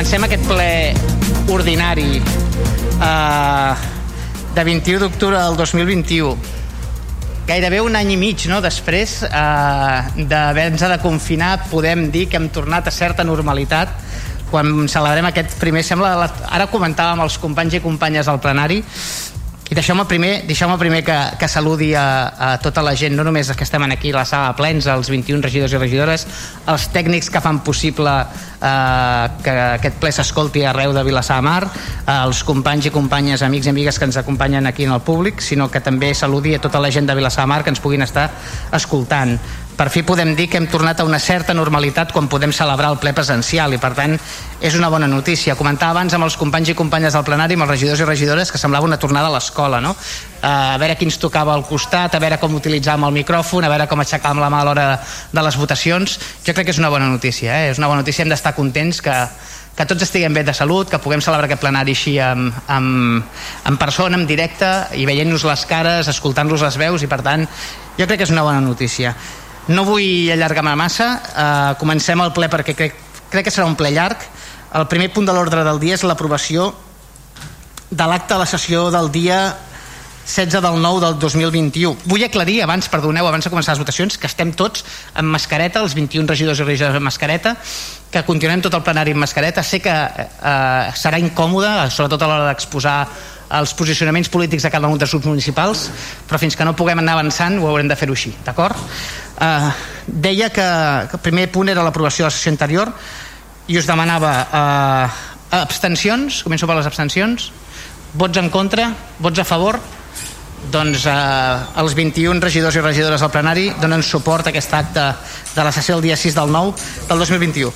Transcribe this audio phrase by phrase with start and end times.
[0.00, 0.94] Comencem aquest ple
[1.52, 3.72] ordinari eh,
[4.56, 6.30] de 21 d'octubre del 2021
[7.44, 12.48] gairebé un any i mig no, després eh, d'haver-nos de confinar podem dir que hem
[12.48, 13.92] tornat a certa normalitat.
[14.48, 16.14] Quan celebrem aquest primer sembla,
[16.48, 18.80] ara comentàvem els companys i companyes al plenari
[19.70, 22.02] i deixeu-me primer, deixeu primer que, que saludi a,
[22.34, 25.10] a tota la gent, no només els que estem aquí a la sala plens, els
[25.12, 26.26] 21 regidors i regidores,
[26.66, 31.62] els tècnics que fan possible eh, que aquest ple s'escolti arreu de Vilassar de Mar,
[31.70, 35.38] eh, els companys i companyes, amics i amigues que ens acompanyen aquí en el públic,
[35.38, 38.02] sinó que també saludi a tota la gent de Vilassar de Mar que ens puguin
[38.02, 38.26] estar
[38.74, 39.38] escoltant
[39.80, 42.98] per fi podem dir que hem tornat a una certa normalitat quan podem celebrar el
[43.00, 44.12] ple presencial i per tant
[44.60, 45.54] és una bona notícia.
[45.56, 48.60] Comentava abans amb els companys i companyes del plenari, amb els regidors i regidores, que
[48.60, 49.94] semblava una tornada a l'escola, no?
[50.44, 53.88] a veure qui ens tocava al costat, a veure com utilitzàvem el micròfon, a veure
[53.88, 54.86] com aixecàvem la mà a l'hora
[55.32, 56.18] de les votacions.
[56.44, 57.72] Jo crec que és una bona notícia, eh?
[57.72, 59.16] és una bona notícia, hem d'estar contents que,
[59.80, 62.88] que tots estiguem bé de salut, que puguem celebrar aquest plenari així en, en,
[63.64, 67.48] en persona, en directe, i veient-nos les cares, escoltant-los les veus, i per tant,
[67.96, 69.16] jo crec que és una bona notícia.
[69.70, 72.96] No vull allargar-me massa, uh, comencem el ple perquè crec,
[73.30, 74.24] crec que serà un ple llarg.
[74.74, 76.72] El primer punt de l'ordre del dia és l'aprovació
[77.90, 79.38] de l'acte de la sessió del dia
[80.26, 81.96] 16 del 9 del 2021.
[82.10, 85.94] Vull aclarir, abans, perdoneu, abans de començar les votacions, que estem tots amb mascareta, els
[85.98, 87.56] 21 regidors i regidors amb mascareta,
[88.10, 89.62] que continuem tot el plenari amb mascareta.
[89.66, 92.98] Sé que eh, serà incòmode, sobretot a l'hora d'exposar
[93.58, 95.88] els posicionaments polítics de cada un dels grups municipals,
[96.28, 98.78] però fins que no puguem anar avançant ho haurem de fer-ho així, d'acord?
[99.40, 99.70] Eh,
[100.06, 100.66] deia que,
[101.10, 102.92] que el primer punt era l'aprovació de la sessió anterior
[103.70, 105.22] i us demanava eh,
[105.60, 107.50] abstencions, començo per les abstencions,
[108.14, 109.78] vots en contra, vots a favor,
[110.70, 115.06] doncs eh, els 21 regidors i regidores del plenari donen suport a aquest acte
[115.54, 116.74] de la sessió el dia 6 del 9
[117.08, 117.72] del 2021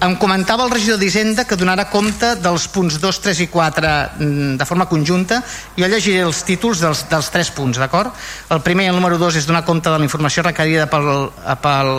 [0.00, 4.56] em comentava el regidor d'Hisenda que donarà compte dels punts 2, 3 i 4 mm,
[4.60, 5.42] de forma conjunta
[5.76, 8.14] jo llegiré els títols dels, dels tres punts, d'acord?
[8.48, 11.28] El primer el número 2 és donar compte de la informació requerida pel,
[11.60, 11.92] pel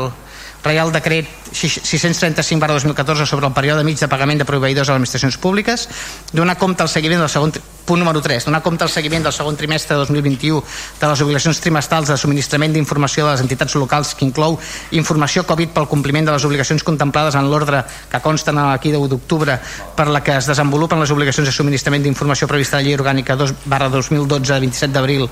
[0.63, 5.37] Reial Decret 635 2014 sobre el període mig de pagament de proveïdors a les administracions
[5.41, 5.87] públiques,
[6.33, 7.53] donar compte al seguiment del segon
[7.85, 10.63] punt número 3, donar compte al seguiment del segon trimestre de 2021
[10.99, 14.59] de les obligacions trimestrals de subministrament d'informació de les entitats locals que inclou
[14.91, 19.11] informació Covid pel compliment de les obligacions contemplades en l'ordre que consten aquí de 1
[19.11, 19.57] d'octubre
[19.95, 23.35] per la que es desenvolupen les obligacions de subministrament d'informació prevista a la llei orgànica
[23.35, 25.27] 2 barra 2012 de 27 d'abril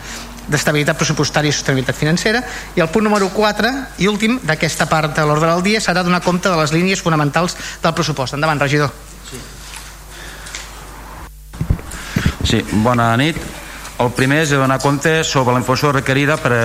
[0.49, 2.41] d'estabilitat pressupostària i sostenibilitat financera
[2.75, 6.23] i el punt número 4 i últim d'aquesta part de l'ordre del dia serà donar
[6.25, 8.33] compte de les línies fonamentals del pressupost.
[8.33, 9.08] Endavant, regidor.
[12.43, 12.63] Sí.
[12.83, 13.37] Bona nit.
[13.99, 16.63] El primer és donar compte sobre la informació requerida per a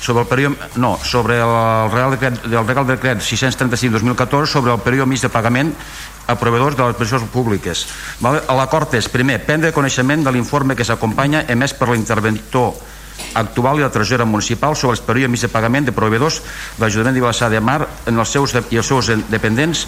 [0.00, 5.08] sobre el període, no, sobre el Real Decret, el Real Decret 635-2014 sobre el període
[5.10, 5.72] mig de pagament
[6.28, 7.86] a proveïdors de les pensions públiques.
[8.22, 12.76] L'acord és, primer, prendre coneixement de l'informe que s'acompanya emès per l'interventor
[13.34, 16.42] actual i la tresorera municipal sobre els períodes mig de pagament de proveïdors
[16.76, 19.86] de l'Ajuntament de Vilassar de Mar en els seus, i els seus dependents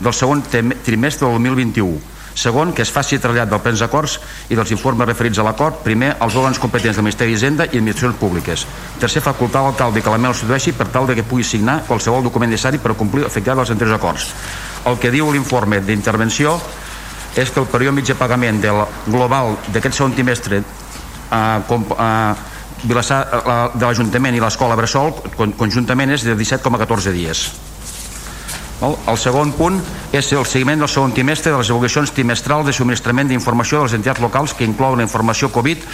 [0.00, 4.14] del segon trimestre del 2021 Segon, que es faci trasllat dels plens acords
[4.48, 8.16] i dels informes referits a l'acord, primer, als òrgans competents del Ministeri d'Hisenda i Administracions
[8.16, 8.64] Públiques.
[9.02, 12.48] Tercer, facultar l'alcalde que la mel substitueixi per tal de que pugui signar qualsevol document
[12.48, 14.30] necessari per complir efectivat dels anteriors acords.
[14.88, 16.56] El que diu l'informe d'intervenció
[17.36, 22.06] és que el període mig de pagament del global d'aquest segon trimestre eh, com, eh,
[22.88, 27.50] eh, de l'Ajuntament i l'Escola Bressol conjuntament és de 17,14 dies.
[28.80, 29.76] El segon punt
[30.16, 33.96] és el seguiment del segon trimestre de les obligacions trimestrals de subministrament d'informació de les
[33.98, 35.84] entitats locals que inclou la informació Covid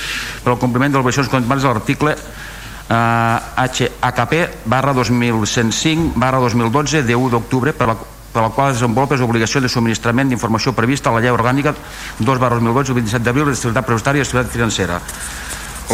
[0.44, 7.02] per al compliment de les obligacions contemplades a l'article eh, HKP barra 2105 barra 2012
[7.02, 7.97] de 1 d'octubre per la
[8.36, 11.72] per la qual desenvolupa les obligacions de subministrament d'informació prevista a la llei orgànica
[12.20, 14.98] 2 barra 2012 27 d'abril de estabilitat pressupostària i estabilitat financera.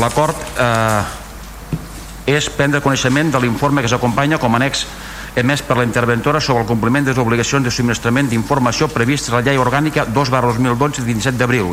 [0.03, 4.87] L'acord eh, és prendre coneixement de l'informe que s'acompanya com a annex
[5.37, 9.39] emès per la interventora sobre el compliment de les obligacions de subministrament d'informació previstes a
[9.39, 11.73] la llei orgànica 2 barra 2012 de 27 d'abril.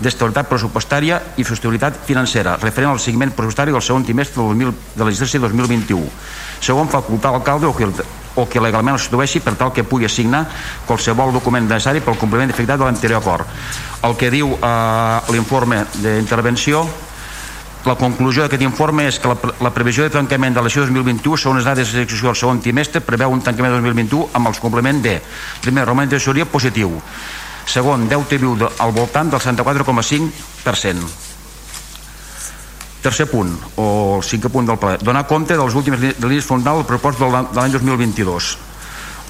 [0.00, 5.04] D'estabilitat pressupostària i sostenibilitat financera referent al seguiment pressupostari del segon trimestre del 2000, de
[5.04, 6.10] l'exercici 2021
[6.60, 7.86] segon facultar l'alcalde o, que,
[8.36, 10.44] o que legalment el substitueixi per tal que pugui assignar
[10.86, 13.46] qualsevol document necessari pel compliment efectat de l'anterior acord.
[14.06, 16.84] El que diu eh, l'informe d'intervenció
[17.86, 21.60] la conclusió d'aquest informe és que la, la previsió de tancament de l'estiu 2021 segons
[21.60, 25.20] les dades d'execució del segon trimestre preveu un tancament de 2021 amb els complements de
[25.62, 26.98] primer, roman de tesoria positiu
[27.66, 31.08] segon, deute viu de, al voltant del 64,5%
[33.06, 36.90] tercer punt o el cinquè punt del ple donar compte dels últims línies fonamentals del
[36.90, 38.56] propost de l'any 2022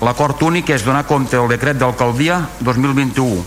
[0.04, 3.38] L'acord únic és donar compte del decret d'alcaldia 2021,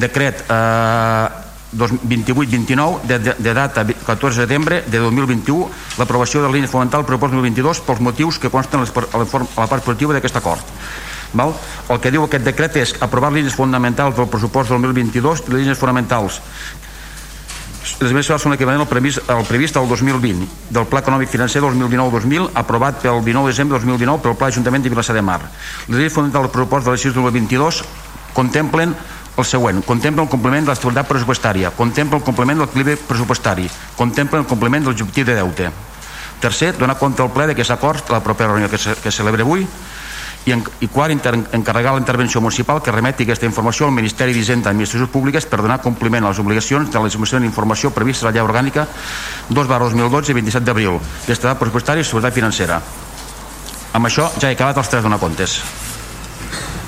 [0.00, 5.68] decret eh, 28-29 de, de, de data 14 de setembre de 2021
[6.00, 8.86] l'aprovació de la línia fonamental propost 2022 pels motius que consten a
[9.22, 10.74] la, part positiva d'aquest acord
[11.32, 11.54] Val?
[11.86, 15.78] El que diu aquest decret és aprovar línies fonamentals del pressupost del 2022 i línies
[15.78, 16.40] fonamentals
[18.00, 22.50] les més són l'equivalent al previst, al previst del 2020 del Pla Econòmic Financer 2019-2000
[22.60, 25.40] aprovat pel 19 de desembre 2019 pel Pla Ajuntament de Vilassar de Mar.
[25.86, 27.82] Les línies fonamentals del pressupost de l'exercici 2022
[28.36, 28.94] contemplen
[29.42, 34.40] el següent, contempla el compliment de l'estabilitat pressupostària, contempla el compliment de l'equilibri pressupostari, contempla
[34.40, 35.70] el compliment de l'objectiu de deute.
[36.40, 39.44] Tercer, donar compte al ple d'aquest acord a la propera reunió que, se, que celebra
[39.44, 39.66] avui
[40.46, 44.32] i, en, i quart, inter, encarregar la intervenció municipal que remeti aquesta informació al Ministeri
[44.32, 48.26] d'Hisenda i Administracions Públiques per donar compliment a les obligacions de la informació d'informació prevista
[48.26, 48.86] a la llei orgànica
[49.50, 50.96] 2 barra 2012 i 27 d'abril
[51.28, 52.80] d'estat pressupostari i seguretat financera.
[53.92, 55.60] Amb això ja he acabat els tres donar comptes.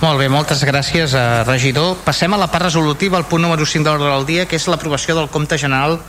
[0.02, 1.96] Molt bé, moltes gràcies, eh, regidor.
[2.04, 4.66] Passem a la part resolutiva, al punt número 5 de l'ordre del dia, que és
[4.66, 6.00] l'aprovació del compte general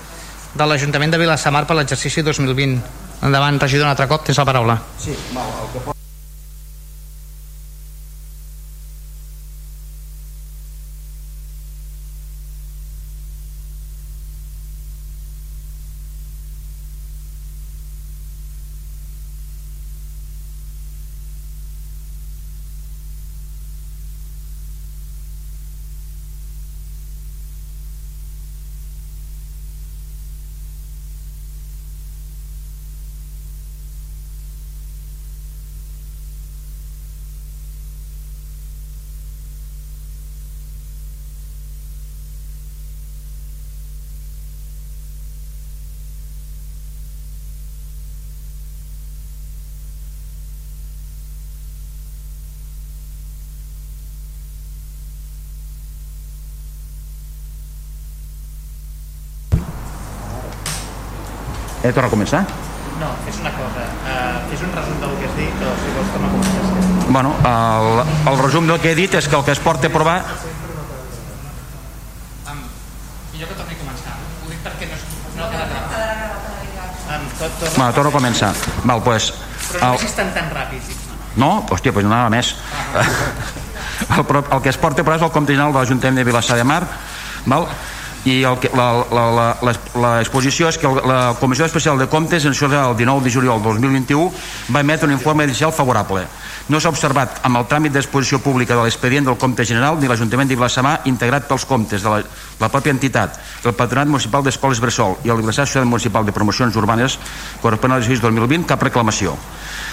[0.54, 2.82] de l'Ajuntament de Vilassamar per l'exercici 2020.
[3.22, 4.82] Endavant, regidor, un altre cop, tens la paraula.
[5.00, 5.93] Sí, mal, el que
[61.84, 62.42] He de tornar a començar?
[63.02, 63.84] No, és una cosa.
[64.08, 66.62] Uh, és un resum del que has dit, o si vols tornar a començar.
[67.14, 67.88] Bueno, el,
[68.32, 70.18] el resum del que he dit és que el que es porta a aprovar...
[72.48, 72.62] Um,
[73.34, 74.16] millor que torni a començar.
[74.44, 74.98] Ho dic perquè no,
[75.38, 75.72] no ha quedat.
[77.04, 78.54] Um, tot, tot, Bueno, torno a començar.
[78.88, 79.32] Val, pues,
[79.74, 80.94] però no el, tan tan ràpid.
[81.36, 81.52] no?
[81.70, 82.56] Hòstia, pues no anava més.
[84.18, 86.24] El, pro- el que es porta a aprovar és el compte general de l'Ajuntament de
[86.28, 86.82] Vilassar de Mar,
[87.46, 87.68] val?
[88.26, 88.56] I el
[90.00, 92.54] l'exposició és que el- la Comissió Especial de Comptes en
[92.88, 94.32] del 19 de juliol del 2021
[94.74, 96.26] va emetre un informe inicial favorable.
[96.70, 100.48] No s'ha observat amb el tràmit d'exposició pública de l'expedient del compte general ni l'Ajuntament
[100.56, 102.24] Vilassamar integrat pels comptes de la,
[102.60, 103.40] la pròpia entitat.
[103.66, 107.20] El Patronat Municipal d'Escoles Bressol i el Vilassar Societat Municipal de Promocions Urbanes
[107.62, 109.36] corresponent a l'exercici 2020 cap reclamació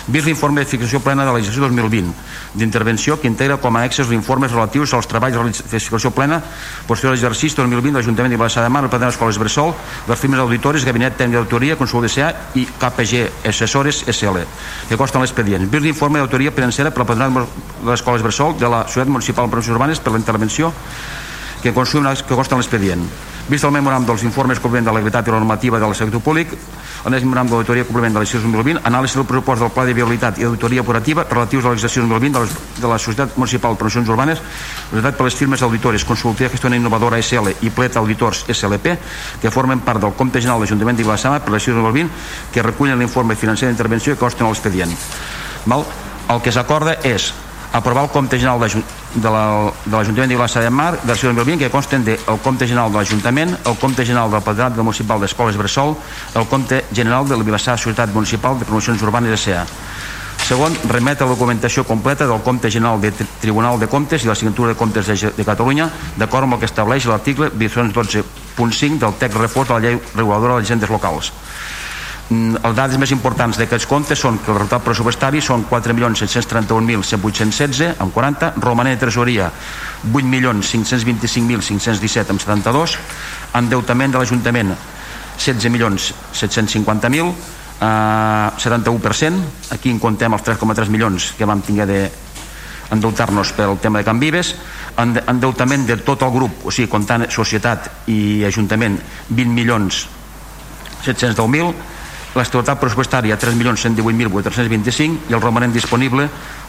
[0.09, 2.13] vist l'informe de fixació plena de l'exercici 2020
[2.55, 6.41] d'intervenció que integra com a annexes informes relatius als treballs de fixació plena
[6.87, 9.75] posterior a l'exercici 2020 de l'Ajuntament de Vilassar de Mar, el Patronat d'Escoles Bressol,
[10.09, 14.45] les firmes auditores, Gabinet Tècnic d'Autoria, Consol DCA i KPG Assessores SL,
[14.89, 15.67] que costen l'expedient.
[15.71, 19.47] Vist l'informe d'autoria financera per al Patronat de les Escoles Bressol de la Societat Municipal
[19.47, 20.73] de Promocions Urbanes per la intervenció
[21.63, 23.05] que consum que costa l'expedient.
[23.51, 26.53] Vist el memoràndum dels informes compliment de la legalitat i la normativa del sector públic,
[27.03, 30.47] el memoràndum d'auditoria compliment de l'exercici 2020, anàlisi del pressupost del pla de viabilitat i
[30.47, 34.45] d'auditoria operativa relatius a l'exercici 2020 de, les, de la Societat Municipal de Promocions Urbanes,
[34.93, 38.95] realitzat per les firmes auditores Consultoria Gestió Innovadora SL i Plet Auditors SLP,
[39.43, 42.11] que formen part del compte general de l'Ajuntament Vilassama per l'exercici 2020,
[42.55, 44.95] que recullen l'informe financer d'intervenció que consten a l'expedient.
[45.67, 45.89] Val?
[46.31, 47.33] El que s'acorda és
[47.73, 51.71] aprovar el compte general de la- de l'Ajuntament de Vilassar de Mar del 2020 que
[51.71, 55.97] consten del compte general de l'Ajuntament, el compte general del Patronat del Municipal d'Escoles Bressol,
[56.35, 59.67] el compte general de la Vilassar Societat Municipal de Promocions Urbanes S.A.
[60.41, 64.35] Segon, remet la documentació completa del compte general de Tri- Tribunal de Comptes i la
[64.35, 69.37] signatura de comptes de, de Catalunya d'acord amb el que estableix l'article 12.5 del text
[69.39, 71.31] reforç de la llei reguladora de les agendes locals.
[72.31, 78.15] Mm, les dades més importants d'aquests comptes són que el resultat pressupostari són 4.731.816 amb
[78.15, 79.51] 40, romanent de tresoria
[80.07, 82.95] 8.525.517 amb 72,
[83.59, 84.71] endeutament de l'Ajuntament
[85.41, 87.35] 16.750.000 eh,
[88.63, 92.07] 71%, aquí en comptem els 3,3 milions que vam tinguer de
[92.95, 94.55] endeutar-nos pel tema de Can Vives,
[94.99, 98.99] ende- endeutament de tot el grup, o sigui, comptant societat i ajuntament,
[99.31, 100.07] 20 milions
[101.03, 101.75] 710.000,
[102.37, 106.29] l'estabilitat pressupostària 3.118.425 i el romanent disponible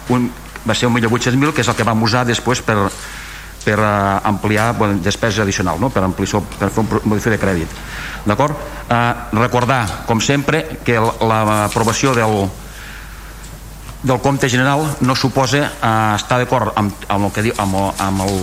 [0.09, 0.29] un,
[0.67, 2.77] va ser 1.800.000 que és el que vam usar després per,
[3.65, 5.89] per uh, ampliar bueno, despesa addicional no?
[5.89, 7.77] per, ampliar, per fer un modificació de crèdit
[8.25, 8.57] d'acord?
[8.89, 12.49] Uh, recordar com sempre que l'aprovació del
[14.03, 18.23] del compte general no suposa eh, estar d'acord amb, amb el que diu amb, amb,
[18.25, 18.39] el,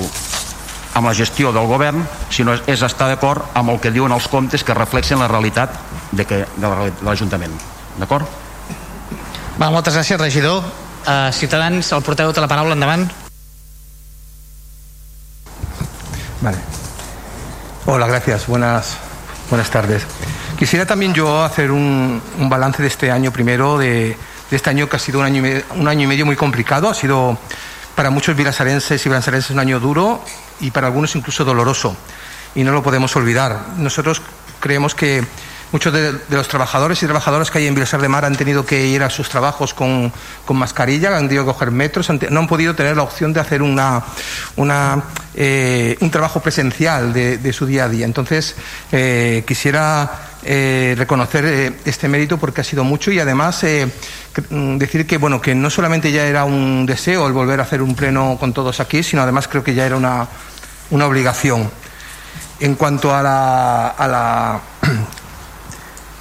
[0.95, 4.29] amb la gestió del govern sinó és, és estar d'acord amb el que diuen els
[4.31, 5.75] comptes que reflexen la realitat
[6.13, 6.73] de, que, de
[7.03, 7.55] l'Ajuntament
[7.99, 8.27] d'acord?
[9.59, 13.09] Moltes gràcies regidor uh, Ciutadans, el porteu de la paraula endavant
[16.41, 16.59] Vale.
[17.87, 18.47] Hola, gracias.
[18.47, 18.97] Buenas,
[19.51, 20.07] buenas tardes.
[20.59, 24.17] Quisiera también yo hacer un, un balance de este año primero de,
[24.51, 26.37] de este año que ha sido un año, y medio, un año y medio muy
[26.37, 26.89] complicado.
[26.89, 27.39] Ha sido
[27.95, 30.23] para muchos vilasarenses y vilasarenses un año duro
[30.61, 31.97] y para algunos incluso doloroso.
[32.55, 33.59] Y no lo podemos olvidar.
[33.77, 34.23] Nosotros
[34.61, 35.25] creemos que
[35.73, 38.87] muchos de, los trabajadores y trabajadoras que hay en Vilasar de Mar han tenido que
[38.87, 40.13] ir a sus trabajos con,
[40.51, 44.03] mascarilla, han tenido que coger metros, no han podido tener la opción de hacer una,
[44.57, 48.07] una, eh, un trabajo presencial de, su día a día.
[48.07, 48.57] Entonces,
[48.93, 53.89] eh, quisiera eh, reconocer este mérito porque ha sido mucho y además eh,
[54.51, 57.97] decir que bueno que no solamente ya era un deseo el volver a hacer un
[57.97, 60.29] pleno con todos aquí, sino además creo que ya era una,
[60.91, 61.69] una obligación.
[62.61, 64.61] En cuanto a la, a la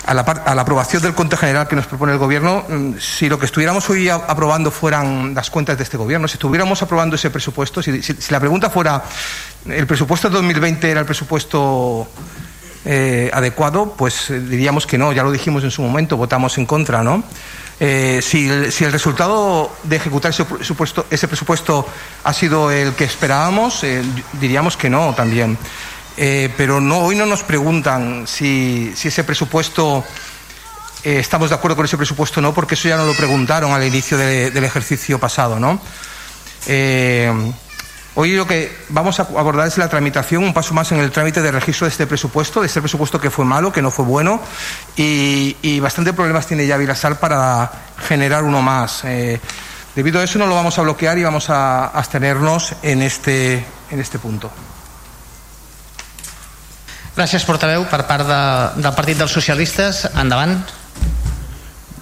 [0.08, 2.66] a la, aprobación del cuenta general que nos propone el Gobierno,
[2.98, 7.18] si lo que estuviéramos hoy aprobando fueran las cuentas de este Gobierno, si estuviéramos aprobando
[7.18, 9.04] ese presupuesto, si, la pregunta fuera,
[9.68, 12.08] ¿el presupuesto de 2020 era el presupuesto
[12.86, 13.96] eh, adecuado?
[13.98, 17.22] Pues eh, diríamos que no, ya lo dijimos en su momento, votamos en contra, ¿no?
[17.78, 21.86] Eh, si, el, resultado de ejecutar ese presupuesto, ese presupuesto
[22.24, 23.86] ha sido el que esperábamos,
[24.40, 25.58] diríamos que no también.
[26.18, 30.04] Eh, pero no, hoy no nos preguntan si, ese presupuesto
[31.04, 33.72] eh, estamos de acuerdo con ese presupuesto o no, porque eso ya nos lo preguntaron
[33.72, 35.60] al inicio de, del ejercicio pasado.
[35.60, 35.80] ¿no?
[36.66, 37.32] Eh,
[38.16, 41.44] hoy lo que vamos a abordar es la tramitación, un paso más en el trámite
[41.44, 44.42] de registro de este presupuesto, de este presupuesto que fue malo, que no fue bueno,
[44.96, 47.72] y, y bastante problemas tiene ya Virasal para
[48.08, 49.04] generar uno más.
[49.96, 54.00] Debido a eso no lo vamos a bloquear y vamos a abstenernos en este, en
[54.00, 54.52] este punto.
[57.18, 57.82] Gràcies, portaveu.
[57.90, 58.42] Per part de,
[58.78, 60.54] del Partit dels Socialistes, endavant.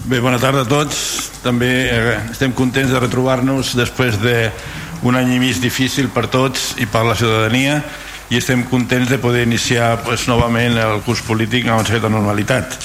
[0.04, 1.30] Bé, bona tarda a tots.
[1.40, 6.86] També eh, estem contents de retrobar-nos després d'un any i mig difícil per tots i
[6.90, 7.80] per la ciutadania
[8.28, 12.76] i estem contents de poder iniciar pues, novament el curs polític amb una certa normalitat.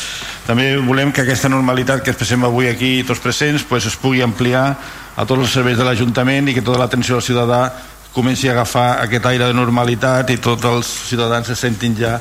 [0.47, 4.69] També volem que aquesta normalitat que expressem avui aquí tots presents pues, es pugui ampliar
[5.17, 7.65] a tots els serveis de l'Ajuntament i que tota l'atenció al ciutadà
[8.13, 12.19] comenci a agafar aquest aire de normalitat i tots els ciutadans se sentin ja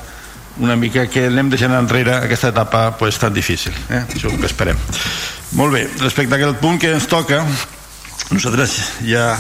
[0.61, 4.05] una mica que anem deixant enrere aquesta etapa pues, tan difícil eh?
[4.07, 4.79] això que esperem.
[5.59, 7.43] Molt bé, respecte a aquest punt que ens toca
[8.31, 9.33] nosaltres ja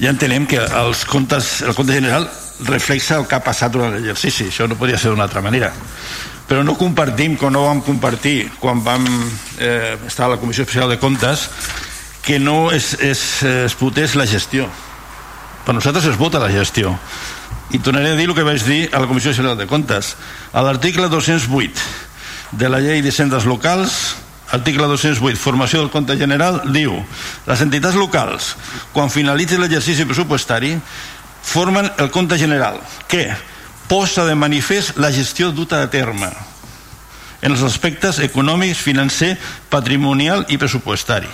[0.00, 2.26] ja entenem que els comptes, el compte general
[2.66, 4.48] reflexa el que ha passat durant l'exercici.
[4.50, 5.72] Això no podria ser d'una altra manera.
[6.48, 9.06] Però no compartim, com no vam compartir quan vam
[9.58, 11.48] eh, estar a la Comissió Especial de Comptes
[12.22, 14.68] que no es, es, es putés la gestió
[15.66, 16.94] per nosaltres es vota la gestió
[17.72, 20.16] i tornaré a dir el que vaig dir a la Comissió Nacional de Comptes
[20.52, 24.16] a l'article 208 de la llei de centres locals
[24.52, 26.98] article 208, formació del compte general diu,
[27.48, 28.52] les entitats locals
[28.92, 30.74] quan finalitzi l'exercici pressupostari
[31.42, 33.30] formen el compte general que
[33.88, 36.30] posa de manifest la gestió duta a terme
[37.42, 39.34] en els aspectes econòmics, financer,
[39.68, 41.28] patrimonial i pressupostari.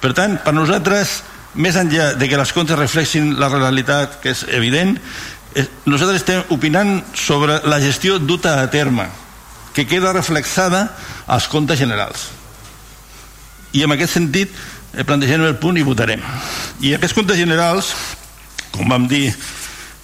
[0.00, 1.20] Per tant, per nosaltres
[1.54, 4.96] més enllà de que les comptes reflexin la realitat que és evident
[5.54, 9.08] eh, nosaltres estem opinant sobre la gestió duta a terme
[9.74, 10.96] que queda reflexada
[11.30, 12.28] als comptes generals.
[13.72, 16.22] I en aquest sentit eh, plantejarem el punt i votarem.
[16.82, 17.94] I aquests comptes generals
[18.74, 19.30] com vam dir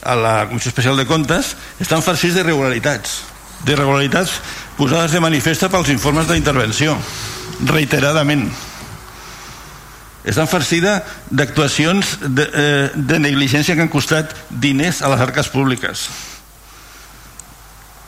[0.07, 3.21] a la Comissió Especial de Comptes estan farcits d'irregularitats
[3.67, 4.37] d'irregularitats
[4.77, 6.97] posades de manifesta pels informes d'intervenció
[7.67, 8.51] reiteradament
[10.27, 10.99] està farcida
[11.31, 16.09] d'actuacions de, eh, de negligència que han costat diners a les arques públiques.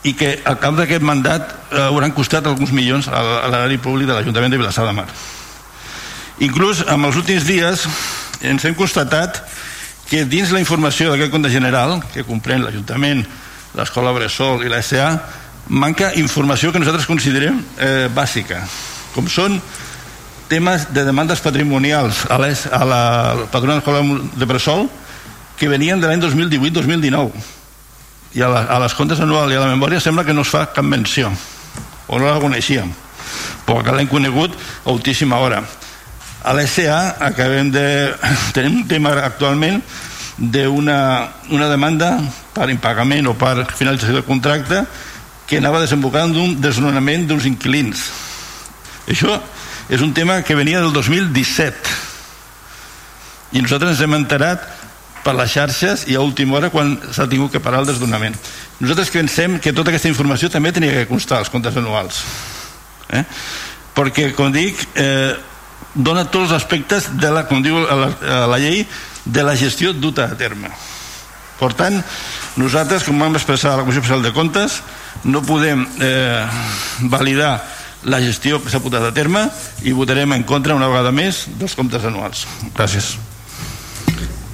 [0.03, 4.13] I que al cap d'aquest mandat eh, hauran costat alguns milions a l'erari públic de
[4.17, 5.07] l'Ajuntament de Vilassar de Mar.
[6.43, 7.87] Inclús en els últims dies
[8.41, 9.41] ens hem constatat
[10.09, 13.25] que dins la informació d'aquest compte general que comprèn l'Ajuntament,
[13.75, 15.11] l'Escola Bressol i la SA
[15.69, 18.63] manca informació que nosaltres considerem eh, bàsica
[19.13, 19.59] com són
[20.49, 23.03] temes de demandes patrimonials a, les, a la
[23.51, 24.01] patrona d'escola
[24.35, 24.87] de Bressol
[25.59, 27.29] que venien de l'any 2018-2019
[28.37, 30.51] i a, la, a les comptes anuals i a la memòria sembla que no es
[30.51, 31.29] fa cap menció
[32.09, 32.89] o no la coneixíem
[33.65, 35.61] però que l'hem conegut a altíssima hora.
[36.41, 37.85] A l'SA acabem de
[38.55, 39.81] tenim un tema actualment
[40.39, 40.99] d'una
[41.51, 42.15] una demanda
[42.55, 44.85] per impagament o per finalització del contracte
[45.45, 48.05] que anava desembocant d'un desnonament d'uns inquilins.
[49.09, 49.35] Això
[49.89, 51.97] és un tema que venia del 2017
[53.57, 54.61] i nosaltres ens hem enterat
[55.23, 58.37] per les xarxes i a última hora quan s'ha tingut que parar el desdonament.
[58.79, 62.21] Nosaltres pensem que tota aquesta informació també tenia que constar als comptes anuals.
[63.09, 63.23] Eh?
[63.97, 65.33] Perquè, com dic, eh,
[65.93, 68.13] dona tots els aspectes de la, com diu la,
[68.47, 68.85] la llei,
[69.25, 70.69] de la gestió duta a terme.
[71.59, 71.97] Per tant,
[72.55, 74.79] nosaltres, com vam expressar a la Comissió Especial de Comptes,
[75.25, 76.45] no podem eh,
[77.11, 77.57] validar
[78.03, 79.47] la gestió que s'ha portat a terme
[79.83, 82.45] i votarem en contra una vegada més dels comptes anuals.
[82.77, 83.17] Gràcies.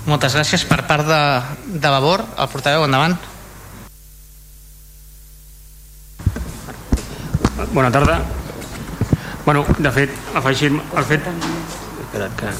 [0.06, 1.22] Moltes gràcies per part de,
[1.82, 2.26] de Vavor.
[2.38, 3.18] El portaveu, endavant.
[7.74, 8.20] Bona tarda.
[9.46, 11.30] Bueno, de fet, afegir el fet...
[12.06, 12.54] Espera't que...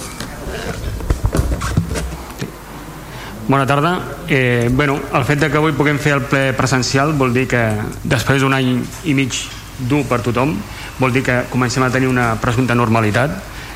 [3.48, 4.00] Bona tarda.
[4.28, 7.62] Eh, bueno, el fet de que avui puguem fer el ple presencial vol dir que
[8.04, 9.38] després d'un any i mig
[9.80, 10.56] dur per tothom
[11.00, 13.36] vol dir que comencem a tenir una presumpta normalitat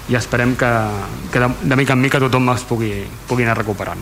[0.10, 0.70] i esperem que,
[1.32, 2.94] que de, de mica en mica tothom es pugui,
[3.28, 4.02] pugui anar recuperant.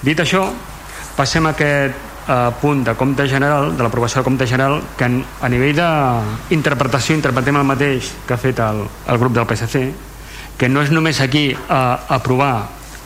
[0.00, 0.46] Dit això,
[1.16, 1.96] passem a aquest
[2.30, 7.18] eh, punt de compte general, de l'aprovació del compte general, que en, a nivell d'interpretació
[7.18, 9.84] interpretem el mateix que ha fet el, el grup del PSC,
[10.56, 11.82] que no és només aquí a
[12.16, 12.54] aprovar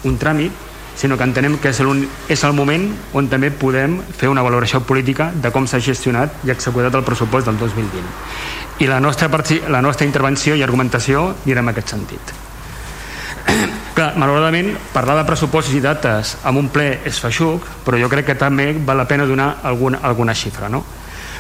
[0.06, 0.52] un tràmit,
[0.96, 2.86] sinó que entenem que és el, és el moment
[3.18, 7.50] on també podem fer una valoració política de com s'ha gestionat i executat el pressupost
[7.50, 8.04] del 2020.
[8.84, 9.28] I la nostra,
[9.68, 12.34] la nostra intervenció i argumentació anirà en aquest sentit.
[13.94, 18.32] Clar, malauradament, parlar de pressupostos i dates amb un ple és feixuc, però jo crec
[18.32, 20.82] que també val la pena donar alguna, alguna xifra, no?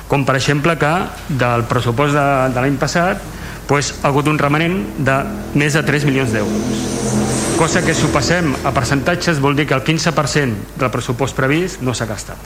[0.06, 0.92] Com per exemple que
[1.40, 3.22] del pressupost de, de l'any passat
[3.68, 5.20] pues, ha hagut un remanent de
[5.54, 6.94] més de 3 milions d'euros
[7.56, 11.82] cosa que si ho passem a percentatges vol dir que el 15% del pressupost previst
[11.86, 12.38] no s'ha gastat.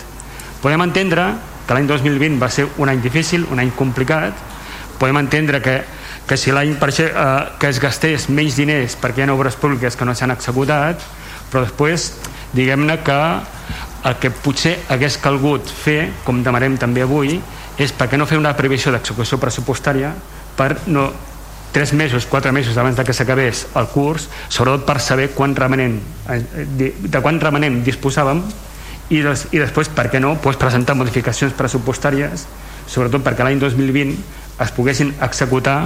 [0.60, 1.24] Podem entendre
[1.66, 4.36] que l'any 2020 va ser un any difícil, un any complicat,
[5.00, 5.80] podem entendre que,
[6.28, 7.08] que si l'any eh,
[7.58, 11.00] que es gastés menys diners perquè hi ha obres públiques que no s'han executat,
[11.48, 12.12] però després
[12.52, 13.20] diguem-ne que
[14.08, 17.40] el que potser hagués calgut fer, com demanem també avui,
[17.78, 20.12] és perquè no fer una previsió d'execució pressupostària
[20.58, 21.08] per no
[21.72, 25.98] tres mesos, quatre mesos abans de que s'acabés el curs, sobretot per saber quant remenem,
[26.32, 26.40] eh,
[26.78, 28.42] de, quant remenem disposàvem
[29.10, 32.48] i, des, i després, per què no, pues, presentar modificacions pressupostàries,
[32.88, 34.16] sobretot perquè l'any 2020
[34.64, 35.78] es poguessin executar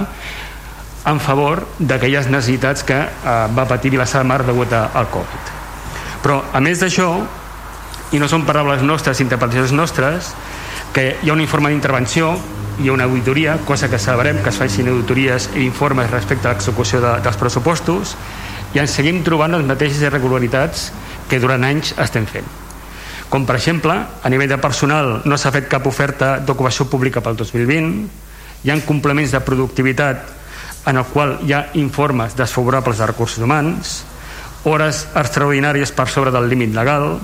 [1.05, 5.53] en favor d'aquelles necessitats que eh, va patir Vilassar de Mar degut al Covid.
[6.23, 7.09] Però, a més d'això,
[8.15, 10.31] i no són paraules nostres, interpretacions nostres,
[10.95, 12.37] que hi ha un informe d'intervenció
[12.79, 16.53] hi ha una auditoria, cosa que sabrem que es facin auditories i informes respecte a
[16.55, 18.15] l'execució de, dels pressupostos
[18.73, 20.87] i ens seguim trobant les mateixes irregularitats
[21.29, 22.47] que durant anys estem fent.
[23.29, 27.37] Com per exemple, a nivell de personal no s'ha fet cap oferta d'ocupació pública pel
[27.37, 27.93] 2020,
[28.63, 30.25] hi ha complements de productivitat
[30.89, 34.01] en el qual hi ha informes desfavorables de recursos humans,
[34.63, 37.17] hores extraordinàries per sobre del límit legal,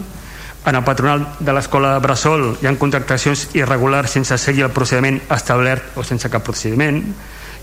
[0.66, 5.98] en el patronal de l'escola Bressol hi ha contractacions irregulars sense seguir el procediment establert
[5.98, 7.02] o sense cap procediment.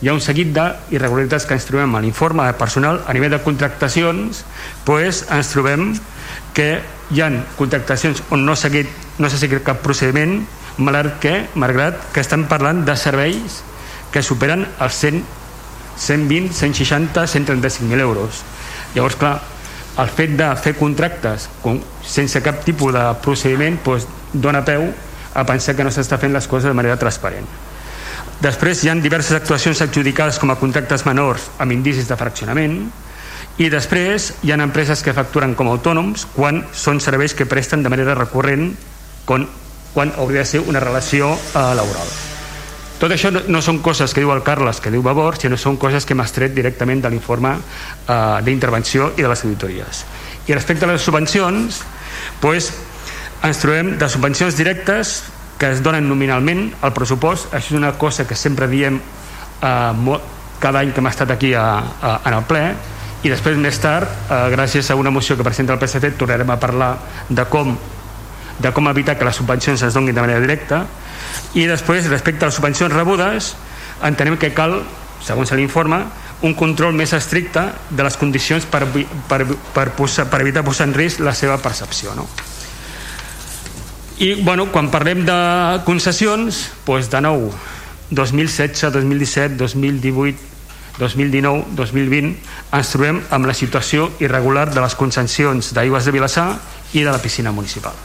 [0.00, 3.00] Hi ha un seguit d'irregularitats que ens trobem a l'informe de personal.
[3.08, 4.44] A nivell de contractacions,
[4.84, 5.94] pues, ens trobem
[6.56, 6.82] que
[7.12, 10.42] hi han contractacions on no s'ha seguit, no seguit cap procediment,
[10.76, 13.62] malgrat que, malgrat que estan parlant de serveis
[14.12, 15.22] que superen els 100,
[15.96, 18.42] 120, 160, 135.000 euros.
[18.94, 19.40] Llavors, clar,
[19.96, 21.48] el fet de fer contractes
[22.04, 24.90] sense cap tipus de procediment doncs, dona peu
[25.36, 27.48] a pensar que no s'està fent les coses de manera transparent.
[28.40, 32.78] Després hi ha diverses actuacions adjudicades com a contractes menors amb indicis de fraccionament
[33.56, 37.82] i després hi ha empreses que facturen com a autònoms quan són serveis que presten
[37.82, 38.74] de manera recurrent
[39.24, 39.48] quan,
[39.94, 42.35] quan hauria de ser una relació eh, laboral.
[42.96, 45.76] Tot això no, no són coses que diu el Carles, que diu Vavor, sinó són
[45.76, 50.04] coses que hem estret directament de l'informe eh, d'intervenció i de les auditories.
[50.48, 51.82] I respecte a les subvencions,
[52.40, 52.70] pues,
[53.44, 55.18] ens trobem de subvencions directes
[55.60, 57.52] que es donen nominalment al pressupost.
[57.52, 60.18] Això és una cosa que sempre diem eh,
[60.60, 61.66] cada any que hem estat aquí a,
[62.00, 62.62] a, en el ple
[63.24, 66.58] i després més tard, eh, gràcies a una moció que presenta el PSC, tornarem a
[66.60, 66.94] parlar
[67.28, 67.76] de com
[68.56, 70.86] de com evitar que les subvencions es donin de manera directa
[71.54, 73.54] i després, respecte a les subvencions rebudes,
[74.04, 74.80] entenem que cal,
[75.24, 76.02] segons l'informe,
[76.44, 78.84] un control més estricte de les condicions per,
[79.28, 79.40] per,
[79.74, 82.12] per, posar, per evitar posar en risc la seva percepció.
[82.16, 82.26] No?
[84.20, 85.38] I bueno, quan parlem de
[85.88, 87.48] concessions, doncs de nou,
[88.10, 90.52] 2016, 2017, 2018,
[90.98, 92.30] 2019, 2020,
[92.76, 96.50] ens trobem amb la situació irregular de les concessions d'aigües de Vilassar
[96.94, 97.96] i de la piscina municipal.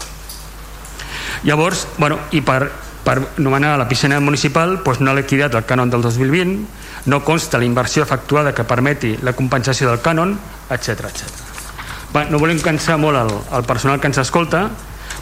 [1.48, 5.90] Llavors, bueno, i per per nomenar la piscina municipal doncs no ha liquidat el cànon
[5.90, 6.60] del 2020,
[7.10, 10.36] no consta la inversió efectuada que permeti la compensació del cànon,
[10.70, 12.28] etc etc.
[12.30, 14.68] No volem cansar molt el, el personal que ens escolta,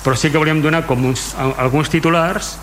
[0.04, 2.58] però sí que volíem donar com uns, alguns titulars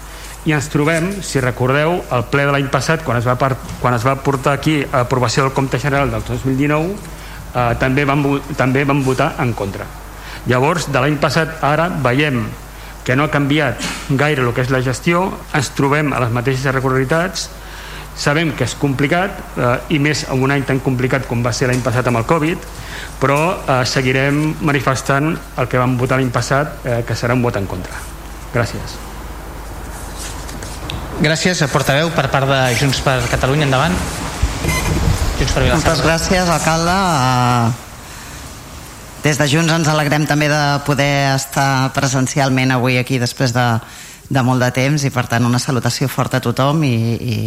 [0.46, 3.96] i ens trobem, si recordeu, el ple de l'any passat, quan es, va par, quan
[3.96, 8.22] es va portar aquí a aprovació del Compte General del 2019, eh, també, van,
[8.59, 9.88] també van votar en contra.
[10.46, 12.44] Llavors, de l'any passat ara veiem
[13.07, 16.66] que no ha canviat gaire el que és la gestió, ens trobem a les mateixes
[16.66, 17.49] irregularitats,
[18.16, 21.69] sabem que és complicat eh, i més en un any tan complicat com va ser
[21.71, 22.62] l'any passat amb el Covid
[23.21, 27.61] però eh, seguirem manifestant el que vam votar l'any passat eh, que serà un vot
[27.61, 28.01] en contra
[28.55, 28.97] gràcies
[31.16, 33.97] Gràcies, portaveu, per part de Junts per Catalunya, endavant.
[35.40, 37.86] Junts per Moltes gràcies, alcalde.
[39.26, 43.64] Des de Junts ens alegrem també de poder estar presencialment avui aquí després de,
[44.30, 47.38] de molt de temps i per tant una salutació forta a tothom i, i,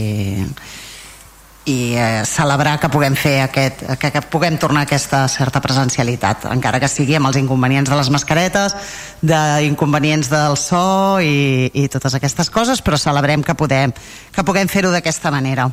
[1.71, 6.49] i eh, celebrar que puguem fer aquest, que, que puguem tornar a aquesta certa presencialitat
[6.51, 8.75] encara que sigui amb els inconvenients de les mascaretes
[9.23, 10.81] d'inconvenients del so
[11.23, 13.93] i, i totes aquestes coses però celebrem que, podem,
[14.35, 15.69] que puguem fer-ho d'aquesta manera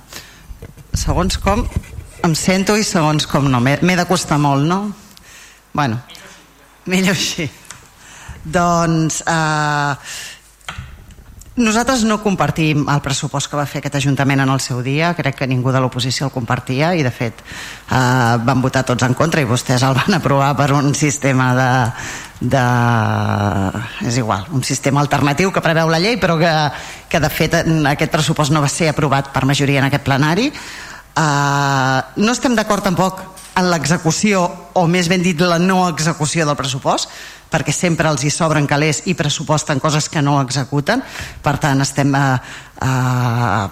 [0.95, 1.67] segons com
[2.23, 4.85] em sento i segons com no m'he de costar molt no?
[5.77, 6.01] Bueno,
[6.89, 7.45] millor així.
[8.47, 9.95] Doncs eh,
[11.57, 15.39] nosaltres no compartim el pressupost que va fer aquest Ajuntament en el seu dia, crec
[15.41, 19.45] que ningú de l'oposició el compartia i de fet eh, van votar tots en contra
[19.45, 21.71] i vostès el van aprovar per un sistema de,
[22.55, 22.65] de...
[24.09, 26.53] és igual, un sistema alternatiu que preveu la llei però que,
[27.09, 30.53] que de fet aquest pressupost no va ser aprovat per majoria en aquest plenari.
[30.53, 33.25] Eh, no estem d'acord tampoc
[33.57, 34.45] en l'execució
[34.77, 37.09] o més ben dit la no execució del pressupost
[37.51, 41.03] perquè sempre els hi sobren calés i pressuposten coses que no executen.
[41.43, 42.25] Per tant estem eh,
[42.83, 43.67] eh,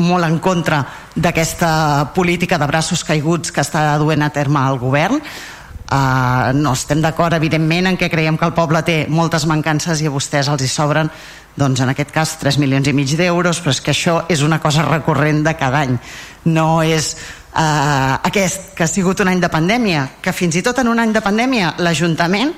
[0.00, 0.80] molt en contra
[1.14, 5.20] d'aquesta política de braços caiguts que està duent a terme el govern.
[5.20, 10.08] Eh, no estem d'acord evidentment en què creiem que el poble té moltes mancances i
[10.08, 11.12] a vostès els hi sobren
[11.54, 14.58] doncs en aquest cas 3 milions i mig d'euros però és que això és una
[14.62, 15.98] cosa recurrent de cada any.
[16.50, 17.14] No és
[17.54, 20.98] eh, aquest que ha sigut un any de pandèmia que fins i tot en un
[20.98, 22.54] any de pandèmia l'Ajuntament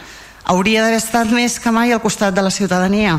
[0.46, 3.18] hauria d'haver estat més que mai al costat de la ciutadania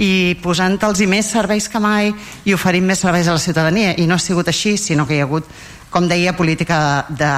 [0.00, 2.12] i posant-los més serveis que mai
[2.44, 5.20] i oferint més serveis a la ciutadania i no ha sigut així, sinó que hi
[5.20, 5.48] ha hagut
[5.90, 7.30] com deia, política de,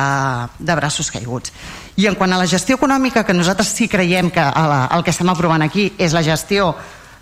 [0.61, 1.53] de braços caiguts.
[1.97, 5.29] I en quant a la gestió econòmica, que nosaltres sí creiem que el que estem
[5.33, 6.75] aprovant aquí és la gestió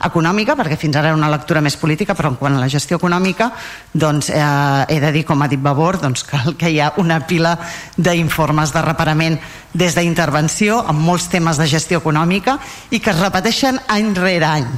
[0.05, 2.97] econòmica, perquè fins ara era una lectura més política, però en quant a la gestió
[2.97, 3.51] econòmica,
[3.93, 4.43] doncs eh,
[4.89, 7.57] he de dir, com ha dit Vavor, doncs que, que hi ha una pila
[7.97, 9.41] d'informes de reparament
[9.73, 12.59] des d'intervenció amb molts temes de gestió econòmica
[12.91, 14.71] i que es repeteixen any rere any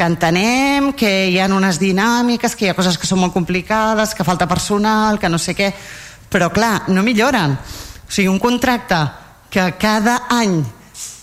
[0.00, 4.14] que entenem que hi ha unes dinàmiques, que hi ha coses que són molt complicades,
[4.16, 5.66] que falta personal, que no sé què,
[6.32, 7.52] però clar, no milloren.
[7.52, 8.96] O sigui, un contracte
[9.52, 10.62] que cada any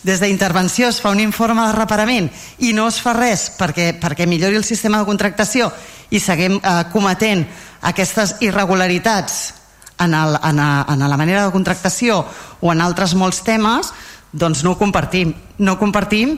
[0.04, 2.30] des d'intervenció es fa un informe de reparament
[2.60, 5.72] i no es fa res perquè, perquè millori el sistema de contractació
[6.10, 7.46] i seguim eh, cometent
[7.82, 9.54] aquestes irregularitats
[10.00, 12.22] en, el, en, a, en la manera de contractació
[12.62, 13.92] o en altres molts temes,
[14.32, 15.34] doncs no ho compartim.
[15.58, 16.38] No compartim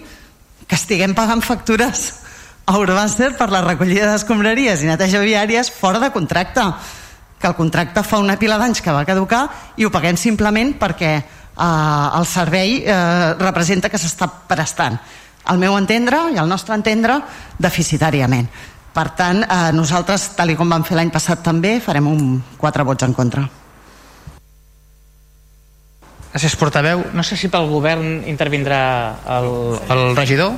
[0.68, 2.14] que estiguem pagant factures
[2.70, 6.64] a Urbancer per la recollida d'escombraries i neteja viàries fora de contracte
[7.40, 9.48] que el contracte fa una pila d'anys que va caducar
[9.80, 11.14] i ho paguem simplement perquè
[11.60, 14.98] eh, el servei eh, representa que s'està prestant
[15.50, 17.20] al meu entendre i al nostre entendre
[17.58, 18.50] deficitàriament.
[18.94, 23.06] Per tant eh, nosaltres tal com vam fer l'any passat també farem un quatre vots
[23.06, 23.46] en contra.
[26.30, 27.02] Gràcies portaveu.
[27.18, 28.82] No sé si pel govern intervindrà
[29.38, 29.48] el,
[29.90, 30.54] el regidor?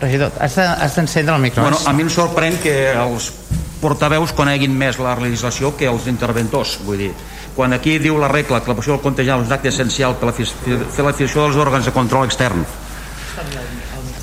[0.00, 3.30] Regidor, has d'encendre el micro bueno, a mi em sorprèn que els
[3.80, 7.12] portaveus coneguin més la legislació que els interventors vull dir
[7.56, 10.18] quan aquí diu la regla que la posició del compte general és un acte essencial
[10.20, 12.66] per fer la fiscalitat dels òrgans de control extern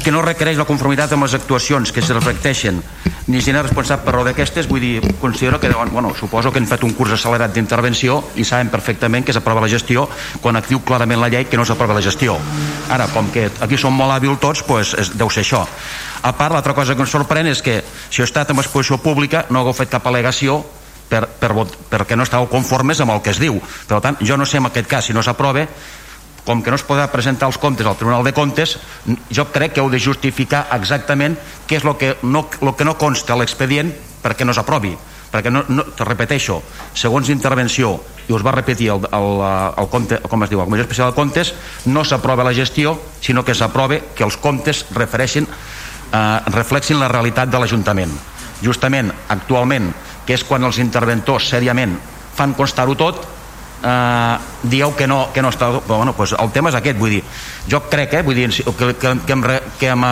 [0.04, 2.82] que no requereix la conformitat amb les actuacions que es reflecteixen
[3.28, 6.84] ni genera responsable per raó d'aquestes vull dir, considero que bueno, suposo que han fet
[6.84, 10.10] un curs accelerat d'intervenció i saben perfectament que s'aprova la gestió
[10.42, 12.36] quan diu clarament la llei que no s'aprova la gestió.
[12.90, 15.64] Ara, com que aquí som molt hàbils tots doncs és, deu ser això.
[16.24, 19.46] A part, l'altra cosa que ens sorprèn és que si heu estat en exposició pública
[19.50, 20.64] no hagueu fet cap al·legació
[21.14, 21.54] per, per,
[21.92, 23.60] perquè no estàveu conformes amb el que es diu.
[23.62, 25.68] Per tant, jo no sé en aquest cas si no s'aprova,
[26.44, 28.76] com que no es podrà presentar els comptes al Tribunal de Comptes,
[29.32, 31.38] jo crec que heu de justificar exactament
[31.70, 34.98] què és el que no, lo que no consta a l'expedient perquè no s'aprovi
[35.34, 36.60] perquè no, no, te repeteixo,
[36.94, 37.96] segons intervenció
[38.28, 39.40] i us va repetir el, el,
[39.82, 41.56] el compte, com es diu, el Comissió Especial de Comptes
[41.90, 47.50] no s'aprova la gestió, sinó que s'aprova que els comptes refereixen eh, reflexin la realitat
[47.50, 48.14] de l'Ajuntament
[48.64, 49.90] justament actualment
[50.26, 51.96] que és quan els interventors sèriament
[52.34, 53.22] fan constar-ho tot
[53.84, 57.18] eh, dieu que no, que no està però bueno, pues el tema és aquest vull
[57.18, 57.24] dir,
[57.70, 59.48] jo crec eh, vull dir, que, que, que, em,
[59.80, 60.06] que, em,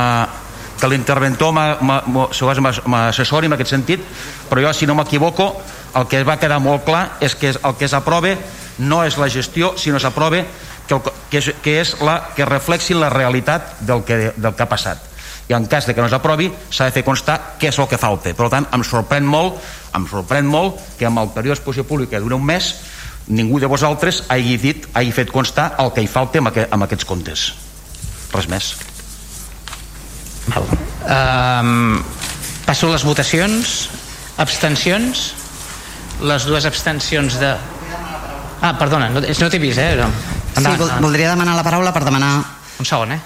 [0.81, 4.03] que l'interventor m'assessori en aquest sentit
[4.49, 5.53] però jo si no m'equivoco
[5.95, 8.37] el que va quedar molt clar és que el que s'aprove
[8.79, 10.45] no és la gestió sinó s'aprove
[10.87, 14.69] que, que, és, que és la que reflexi la realitat del que, del que ha
[14.71, 15.10] passat
[15.51, 17.99] i en cas de que no s'aprovi s'ha de fer constar què és el que
[17.99, 19.59] falta per tant em sorprèn molt
[19.97, 22.71] em sorprèn molt que amb el període d'exposició pública dura un mes
[23.27, 26.87] ningú de vosaltres hagi dit hagi fet constar el que hi falta amb, aquest, amb
[26.87, 27.49] aquests comptes
[28.31, 28.71] res més
[30.51, 30.65] Val.
[31.05, 31.99] Um,
[32.65, 33.75] passo les votacions
[34.41, 35.25] abstencions
[36.31, 37.51] les dues abstencions de
[38.61, 39.91] ah, perdona, no, no t'he vist eh?
[39.99, 40.07] No.
[40.55, 42.31] Endavant, sí, voldria demanar la paraula per demanar
[42.79, 43.21] un segon, eh?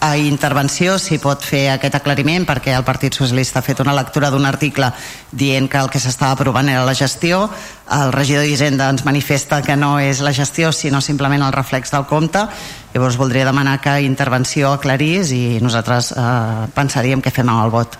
[0.00, 4.30] A intervenció si pot fer aquest aclariment perquè el Partit Socialista ha fet una lectura
[4.30, 4.90] d'un article
[5.32, 7.46] dient que el que s'estava aprovant era la gestió.
[7.92, 12.06] El regidor d'Hisenda ens manifesta que no és la gestió sinó simplement el reflex del
[12.06, 12.44] compte.
[12.94, 17.98] Llavors voldria demanar que intervenció aclarís i nosaltres eh, pensaríem què fem amb el vot.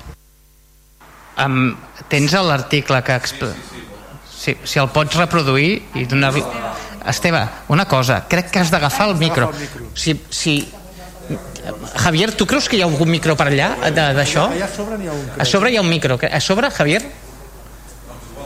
[1.37, 1.75] Um,
[2.09, 6.45] tens l'article que si, si el pots reproduir i donar-li
[7.07, 9.53] Esteve, una cosa, crec que has d'agafar el micro.
[9.95, 10.57] Si, si
[11.96, 14.48] Javier, tu creus que hi ha algun micro per allà d'això?
[14.52, 15.24] Allà a sobre n'hi ha un.
[15.38, 16.18] A sobre hi ha un micro.
[16.31, 17.02] A sobre, Javier?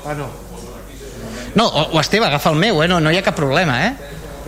[0.07, 0.29] Ah, no.
[1.55, 2.89] No, o, o Esteve, agafa el meu, eh?
[2.89, 3.93] no, no hi ha cap problema, eh?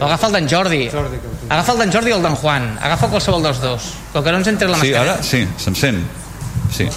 [0.00, 0.84] O agafa el d'en Jordi.
[0.90, 1.18] Jordi
[1.52, 2.68] agafa el d'en Jordi o el d'en Juan.
[2.80, 3.90] Agafa qualsevol dels dos.
[4.14, 5.18] Com que no ens entre la Sí, mascareta.
[5.18, 6.00] ara sí, se'm sent.
[6.72, 6.88] Sí.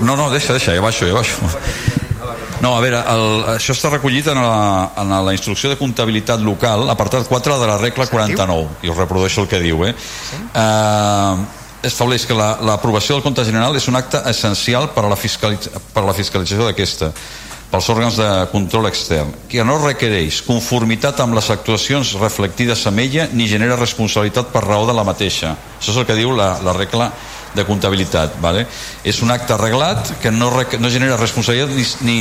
[0.00, 1.50] No, no, deixa, deixa, ja baixo, ja baixo.
[2.64, 3.26] No, a veure, el,
[3.58, 7.76] això està recollit en la, en la instrucció de comptabilitat local, apartat 4 de la
[7.82, 9.92] regla 49, i us reprodueixo el que diu, eh?
[10.30, 10.40] Sí?
[10.56, 11.44] Uh,
[11.84, 15.68] estableix que l'aprovació la, del compte general és un acte essencial per a la, fiscalitz
[15.92, 17.12] per a la fiscalització d'aquesta
[17.74, 23.26] pels òrgans de control extern, que no requereix conformitat amb les actuacions reflectides en ella
[23.32, 25.56] ni genera responsabilitat per raó de la mateixa.
[25.80, 27.10] Això és el que diu la, la regla
[27.54, 28.38] de comptabilitat.
[28.40, 28.66] ¿vale?
[29.04, 32.18] És un acte arreglat que no, no genera responsabilitat ni, ni,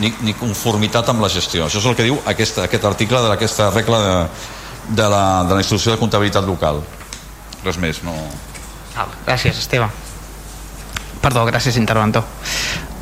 [0.00, 1.66] ni, ni conformitat amb la gestió.
[1.66, 4.14] Això és el que diu aquest, aquest article d'aquesta regla de,
[4.96, 6.82] de, la, de la institució de comptabilitat local.
[7.64, 8.14] Res més, no...
[8.96, 9.88] Ah, gràcies, Esteve.
[11.20, 12.24] Perdó, gràcies, interventor.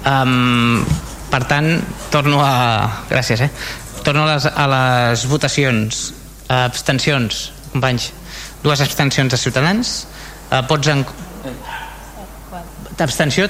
[0.06, 0.82] Um,
[1.30, 1.70] per tant,
[2.10, 3.04] torno a...
[3.10, 3.50] Gràcies, eh?
[4.02, 6.00] Torno a les, a les votacions.
[6.48, 7.40] Abstencions,
[7.74, 8.10] companys.
[8.64, 9.94] Dues abstencions de Ciutadans.
[10.48, 11.04] Uh, pots en,
[12.98, 13.48] d'abstenció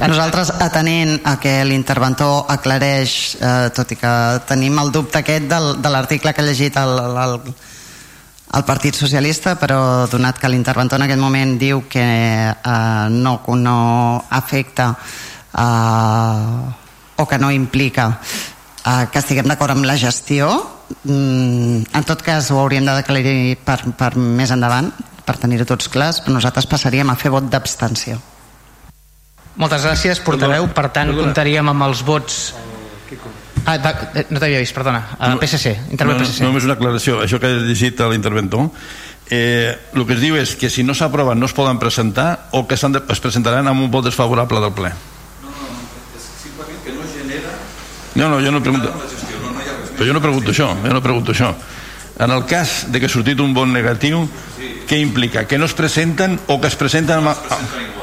[0.00, 4.12] nosaltres atenent a que l'interventor aclareix eh, tot i que
[4.48, 7.36] tenim el dubte aquest del, de l'article que ha llegit el, el,
[8.60, 12.06] el Partit Socialista però donat que l'interventor en aquest moment diu que
[12.52, 13.80] eh, no, no
[14.30, 14.92] afecta
[15.56, 20.52] eh, o que no implica eh, que estiguem d'acord amb la gestió
[21.02, 24.92] mm, en tot cas ho hauríem de declarar per, per més endavant
[25.26, 28.20] per tenir-ho tots clars, però nosaltres passaríem a fer vot d'abstenció.
[29.56, 30.68] Moltes gràcies, portaveu.
[30.76, 32.54] Per tant, comptaríem amb els vots...
[33.66, 33.92] Ah, va,
[34.30, 35.00] no t'havia vist, perdona.
[35.16, 36.44] Uh, PSC, intervé no, PSC.
[36.44, 37.18] No, només una aclaració.
[37.24, 38.68] Això que ha llegit l'interventor,
[39.30, 42.66] eh, el que es diu és que si no s'aproven no es poden presentar o
[42.68, 44.92] que de, es presentaran amb un vot desfavorable del ple.
[45.42, 47.56] No, no, simplement que no genera...
[48.14, 48.92] No, no, jo no pregunto...
[49.96, 51.54] Però jo no pregunto això, jo no pregunto això.
[52.20, 54.28] En el cas de que ha sortit un vot negatiu,
[54.86, 55.46] què implica?
[55.48, 57.24] Que no es presenten o que es presenten...
[57.24, 57.95] Amb...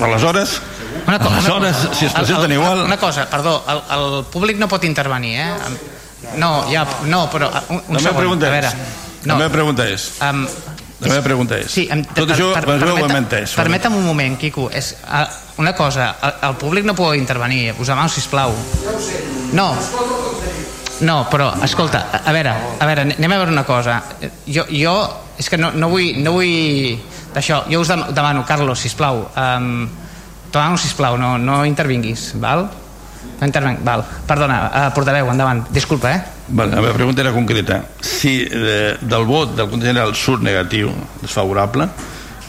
[0.00, 0.60] Aleshores,
[1.06, 2.84] una cosa, aleshores una, si es presenten igual...
[2.84, 5.50] Una cosa, perdó, el, el públic no pot intervenir, eh?
[6.38, 8.70] No, ja, no, però un, un la segon, pregunta a veure.
[8.70, 9.34] És, no.
[9.34, 10.06] La meva pregunta és...
[10.22, 10.46] Um,
[11.02, 11.70] la meva pregunta és...
[11.74, 13.56] Sí, em, tot això per, per, ho hem entès.
[13.58, 14.68] Permetem un moment, Quico.
[14.72, 15.24] És, uh,
[15.60, 17.74] una cosa, el, el públic no pot intervenir.
[17.74, 18.54] Us demano, sisplau.
[19.52, 19.72] No.
[21.02, 23.98] No, però, escolta, a, a veure, a veure, anem a veure una cosa.
[24.46, 24.94] Jo, jo
[25.42, 26.94] és que no, no vull, no vull
[27.34, 27.64] d'això.
[27.70, 29.88] Jo us demano, Carlos, sisplau, um,
[30.52, 32.68] demano, sisplau, no, no intervinguis, val?
[33.40, 34.04] No intervenc, val.
[34.26, 35.66] Perdona, uh, portaveu, endavant.
[35.70, 36.22] Disculpa, eh?
[36.48, 37.84] Vale, la meva pregunta era concreta.
[38.00, 40.90] Si eh, del vot del Consell General surt negatiu,
[41.22, 41.86] desfavorable,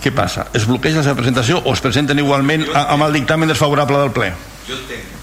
[0.04, 0.48] què passa?
[0.52, 4.12] Es bloqueja la seva presentació o es presenten igualment a, amb el dictamen desfavorable del
[4.16, 4.34] ple?
[4.68, 5.14] Jo entenc,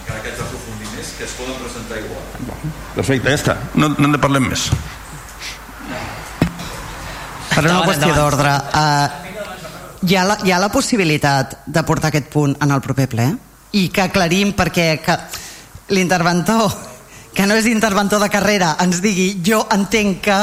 [0.00, 2.72] encara que haig d'aprofundir més, que es poden presentar igual.
[2.96, 3.56] Perfecte, ja està.
[3.78, 4.66] No, no en parlem més.
[7.52, 12.30] Per una qüestió d'ordre, uh, hi, ha la, hi ha la possibilitat de portar aquest
[12.32, 13.26] punt en el proper ple?
[13.76, 15.16] I que aclarim perquè que
[15.92, 16.72] l'interventor,
[17.36, 20.40] que no és interventor de carrera, ens digui jo entenc que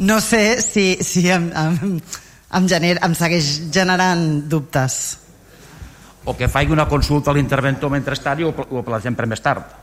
[0.00, 5.18] no sé si, si em, em, em, gener, em segueix generant dubtes.
[6.24, 9.78] O que faci una consulta a l'interventor mentrestant i ho, ho plagem per més tard.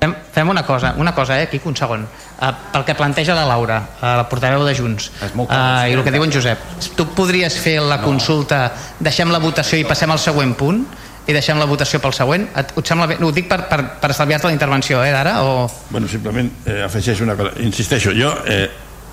[0.00, 2.06] Fem, fem una cosa, una cosa, eh, Quico, un segon.
[2.40, 6.00] Uh, pel que planteja la Laura, uh, la portaveu de Junts, uh, clar, i el
[6.06, 6.62] que diu en Josep,
[6.96, 8.06] tu podries fer la no.
[8.06, 8.62] consulta,
[8.96, 10.80] deixem la votació i passem al següent punt,
[11.28, 12.48] i deixem la votació pel següent?
[12.56, 13.18] Et, et sembla bé?
[13.20, 15.36] No, ho dic per, per, per estalviar-te la intervenció, eh, d'ara?
[15.44, 15.68] O...
[15.90, 17.52] Bueno, simplement eh, afegeixo una cosa.
[17.60, 18.64] Insisteixo, jo eh,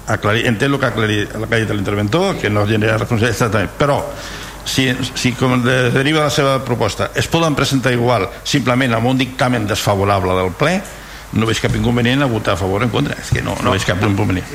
[0.08, 3.76] aclarir, entenc el que ha aclarit, el que ha dit l'interventor, que no genera responsabilitat
[3.78, 4.00] però
[4.68, 9.20] si, si com de, deriva la seva proposta es poden presentar igual simplement amb un
[9.20, 10.74] dictamen desfavorable del ple
[11.34, 13.72] no veig cap inconvenient a votar a favor o en contra és que no, no
[13.76, 14.48] veig cap inconvenient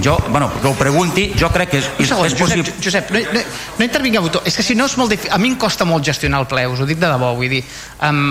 [0.00, 2.72] Jo, bueno, que ho pregunti, jo crec que és, és, segon, és Josep, possible...
[2.80, 3.40] Josep no, no,
[3.80, 4.40] no intervingui a votar.
[4.48, 5.32] És que si no és molt difícil.
[5.34, 7.34] A mi em costa molt gestionar el ple, us ho dic de debò.
[7.36, 7.58] Vull dir,
[8.06, 8.30] um,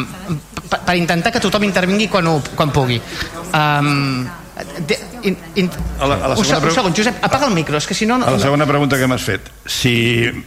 [0.71, 2.97] per, per intentar que tothom intervingui quan, ho, quan pugui.
[3.53, 4.23] Um,
[4.87, 4.97] de,
[5.29, 7.77] in, in, A la- a la un, segona se- un segon, Josep, apaga el micro,
[7.77, 8.17] és que si no...
[8.17, 9.93] no a la segona pregunta que m'has fet si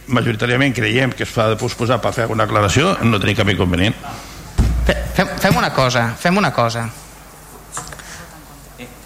[0.07, 3.95] majoritàriament creiem que es fa de posposar per fer alguna aclaració no tenim cap inconvenient
[4.83, 6.89] Fe- Fem, fem una cosa, fem una cosa.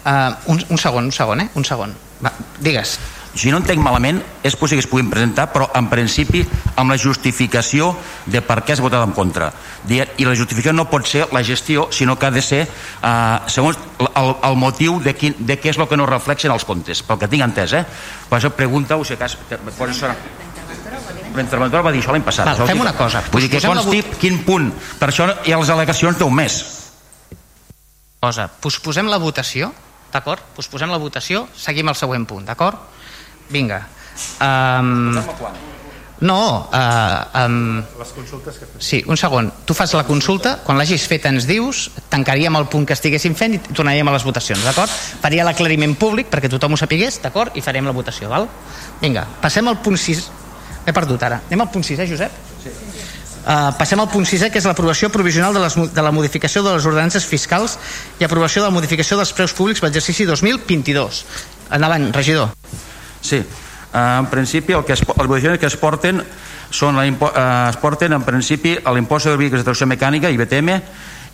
[0.08, 1.48] Uh, un, un segon, un segon, eh?
[1.60, 1.90] Un segon.
[2.24, 2.30] Va,
[2.64, 2.94] digues.
[3.38, 6.40] Si no entenc malament, és possible que es puguin presentar, però en principi
[6.80, 7.90] amb la justificació
[8.26, 9.50] de per què has votat en contra.
[9.86, 13.76] I la justificació no pot ser la gestió, sinó que ha de ser eh, segons
[14.00, 17.20] el, el motiu de, quin, de què és el que no reflexen els comptes, pel
[17.20, 17.84] que tinc entès, eh?
[18.30, 19.36] Per això pregunta-ho, si cas...
[19.48, 20.10] que- Per això
[21.36, 22.48] L'interventor va dir això l'any passat.
[22.48, 24.72] Val, fem una cosa, Vull dir que la consti vot- quin punt.
[24.98, 26.56] Per això hi ha les al·legacions d'un mes.
[28.18, 29.68] Cosa, posposem la votació,
[30.12, 30.42] d'acord?
[30.56, 32.78] Posposem la votació, seguim el següent punt, d'acord?
[33.50, 33.82] Vinga.
[34.42, 35.14] Um,
[36.20, 38.80] no, uh, um, Les consultes que fem.
[38.82, 39.52] sí, un segon.
[39.64, 43.54] Tu fas la consulta, quan l'hagis fet ens dius, tancaríem el punt que estiguéssim fent
[43.54, 44.90] i tornaríem a les votacions, d'acord?
[45.22, 47.54] Faria l'aclariment públic perquè tothom ho sapigués, d'acord?
[47.54, 48.48] I farem la votació, val?
[49.00, 50.26] Vinga, passem al punt 6.
[50.88, 51.42] He perdut ara.
[51.46, 52.47] Anem al punt 6, eh, Josep?
[53.38, 56.74] Uh, passem al punt 6 que és l'aprovació provisional de, les, de la modificació de
[56.74, 57.78] les ordenances fiscals
[58.20, 61.22] i aprovació de la modificació dels preus públics per l'exercici 2022.
[61.72, 62.52] Endavant, regidor.
[63.22, 63.46] Sí, eh,
[63.94, 66.20] en principi el que es, les modificacions que es porten
[66.70, 67.14] són la, eh,
[67.70, 70.80] es porten en principi a l'impost de vehicles de tracció mecànica, IBTM,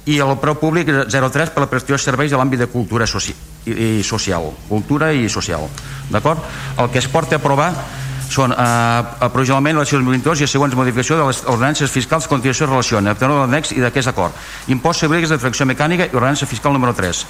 [0.06, 3.32] i el preu públic 03 per la prestació de serveis de l'àmbit de cultura soci
[3.64, 5.64] i social, cultura i social.
[6.12, 6.42] D'acord?
[6.78, 7.70] El que es porta a aprovar
[8.34, 12.66] són eh, provisionalment la 2022 i la següents modificació de les ordenances fiscals que continuació
[12.66, 14.34] relaciona, a tenor de l'annex i d'aquest acord.
[14.74, 17.22] Impost sobre de tracció mecànica i ordenança fiscal número 3.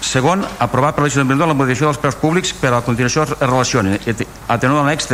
[0.00, 3.98] Segon, aprovar per l'Ajuntament la modificació dels preus públics per a la continuació es relacioni
[4.48, 5.10] a tenor de l'annex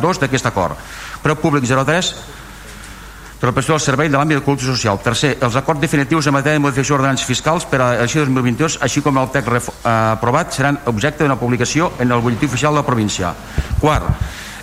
[0.00, 0.78] 2 d'aquest acord.
[1.22, 2.12] Preu públic 03
[3.38, 4.98] per la prestació del servei de l'àmbit de cultura social.
[5.02, 9.02] Tercer, els acords definitius en matèria de modificació d'ordenances fiscals per a l'elecció 2022, així
[9.04, 12.86] com el text eh, aprovat, seran objecte d'una publicació en el butlletí oficial de la
[12.86, 13.34] província.
[13.78, 14.10] Quart,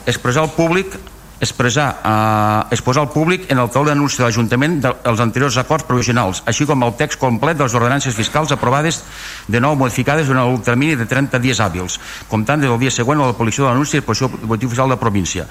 [0.05, 0.99] expressar al públic
[1.39, 6.43] expressar, eh, exposar al públic en el taulell d'anunci de l'Ajuntament dels anteriors acords provisionals,
[6.45, 9.03] així com el text complet de les ordenances fiscals aprovades
[9.47, 13.21] de nou modificades durant el termini de 30 dies hàbils, comptant des del dia següent
[13.21, 15.47] a la publicació de l'anunci exposició del butlletí oficial de la província.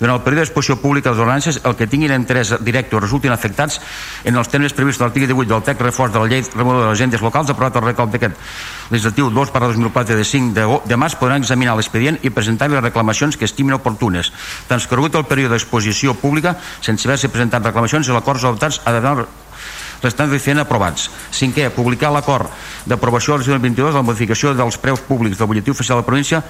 [0.00, 3.32] Durant el període d'exposició pública de les ordenances, el que tinguin interès directe o resultin
[3.32, 3.80] afectats
[4.24, 6.90] en els termes previstos a l'article 18 del text reforç de la llei remoguda de
[6.90, 8.34] les agendes locals aprovat al recal d'aquest
[8.90, 12.82] legislatiu 2 per 2004 de 5 de, de març podran examinar l'expedient i presentar les
[12.82, 14.32] reclamacions que estimin oportunes.
[14.68, 19.26] Transcorregut el període d'exposició pública, sense haver-se presentat reclamacions, els acords adoptats ha d'anar
[20.02, 21.10] restant de aprovats.
[21.32, 22.50] Cinquè, publicar l'acord
[22.86, 26.42] d'aprovació del 2022 de la modificació dels preus públics del butlletí oficial de la província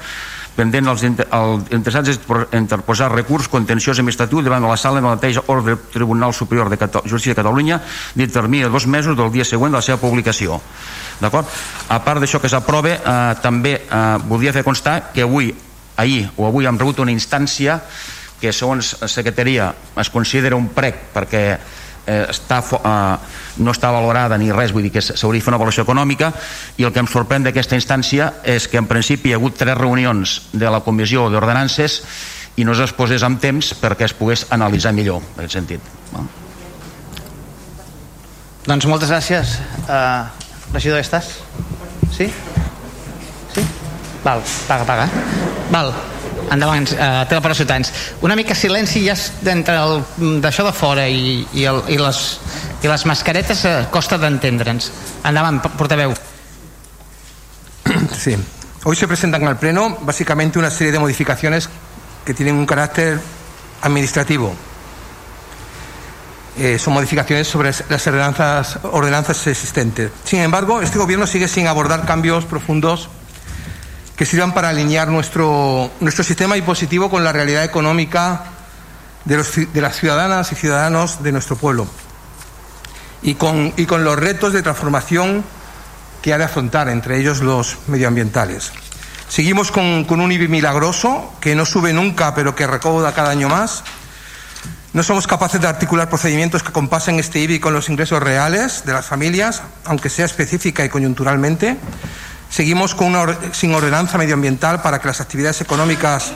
[0.56, 2.16] pendent els inter els interessats
[2.56, 6.78] interposar recurs contenciós administratiu davant de la sala del mateix ordre del Tribunal Superior de
[6.80, 7.80] Cata Justícia de Catalunya
[8.14, 10.60] dit termini de dos mesos del dia següent de la seva publicació.
[11.20, 11.46] D'acord?
[11.88, 15.52] A part d'això que s'aprova, eh, també eh, voldria fer constar que avui,
[15.96, 17.80] ahir o avui hem rebut una instància
[18.40, 21.42] que segons la secretaria es considera un prec perquè
[22.07, 25.61] eh, està eh, no està valorada ni res, vull dir que s'hauria de fer una
[25.61, 26.33] avaluació econòmica
[26.77, 29.79] i el que em sorprèn d'aquesta instància és que en principi hi ha hagut tres
[29.79, 32.03] reunions de la comissió d'ordenances
[32.57, 35.94] i no es posés amb temps perquè es pogués analitzar millor en aquest sentit.
[36.12, 36.29] Val?
[38.66, 39.59] Doncs moltes gràcies.
[39.87, 40.27] Uh,
[40.75, 41.37] regidor, estàs?
[42.17, 42.27] Sí?
[43.54, 43.63] Sí?
[44.25, 45.06] Val, paga, paga.
[45.71, 45.92] Val,
[46.51, 47.92] endavant, uh, té la paraula Ciutadans.
[48.23, 52.21] Una mica silenci ja el- d'això de fora i, i, el, i, les,
[52.83, 54.90] i les mascaretes uh, costa d'entendre'ns.
[55.25, 56.15] Endavant, portaveu.
[58.17, 58.37] Sí.
[58.85, 61.69] Hoy se presentan al Pleno básicamente una serie de modificaciones
[62.25, 63.19] que tienen un carácter
[63.83, 64.55] administrativo.
[66.59, 70.11] Eh, son modificaciones sobre las ordenanzas, ordenanzas existentes.
[70.25, 73.11] Sin embargo, este Gobierno sigue sin abordar cambios profundos
[74.17, 78.44] que sirvan para alinear nuestro, nuestro sistema impositivo con la realidad económica
[79.25, 81.87] de, los, de las ciudadanas y ciudadanos de nuestro pueblo
[83.23, 85.44] y con, y con los retos de transformación
[86.23, 88.73] que ha de afrontar, entre ellos los medioambientales.
[89.29, 93.48] Seguimos con, con un IBI milagroso que no sube nunca pero que recauda cada año
[93.48, 93.85] más.
[94.92, 98.94] No somos capaces de articular procedimientos que compasen este IBI con los ingresos reales de
[98.94, 101.77] las familias, aunque sea específica y coyunturalmente.
[102.51, 102.97] Seguimos
[103.53, 106.33] sin ordenanza medioambiental para que las actividades económicas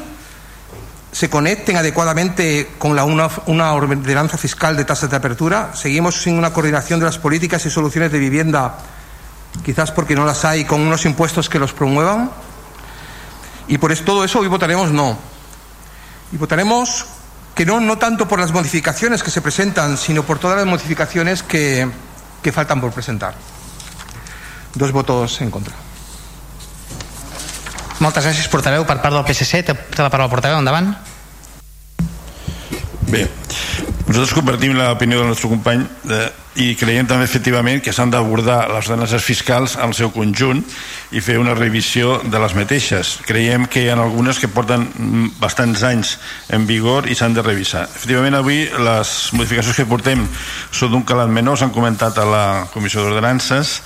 [1.12, 5.72] se conecten adecuadamente con la, una, ordenanza fiscal de tasas de apertura.
[5.74, 8.78] Seguimos sin una coordinación de las políticas y soluciones de vivienda,
[9.64, 12.30] quizás porque no las hay, con unos impuestos que los promuevan.
[13.66, 15.18] Y por todo eso hoy votaremos no.
[16.32, 17.06] Y votaremos
[17.54, 21.42] que no, no tanto por las modificaciones que se presentan, sino por todas las modificaciones
[21.42, 21.90] que
[22.52, 23.34] faltan por presentar.
[24.74, 25.89] Dos votos en contra.
[28.00, 28.86] Moltes gràcies, portaveu.
[28.88, 30.94] Per part del PSC, té, la paraula portaveu, endavant.
[33.10, 33.24] Bé,
[34.06, 35.80] nosaltres compartim l'opinió del nostre company
[36.14, 36.28] eh,
[36.62, 40.60] i creiem també efectivament que s'han d'abordar les ordenances fiscals al seu conjunt
[41.10, 43.16] i fer una revisió de les mateixes.
[43.26, 44.86] Creiem que hi ha algunes que porten
[45.42, 46.14] bastants anys
[46.54, 47.88] en vigor i s'han de revisar.
[47.88, 50.22] Efectivament, avui les modificacions que portem
[50.70, 53.80] són d'un calat menor, s'han comentat a la Comissió d'Ordenances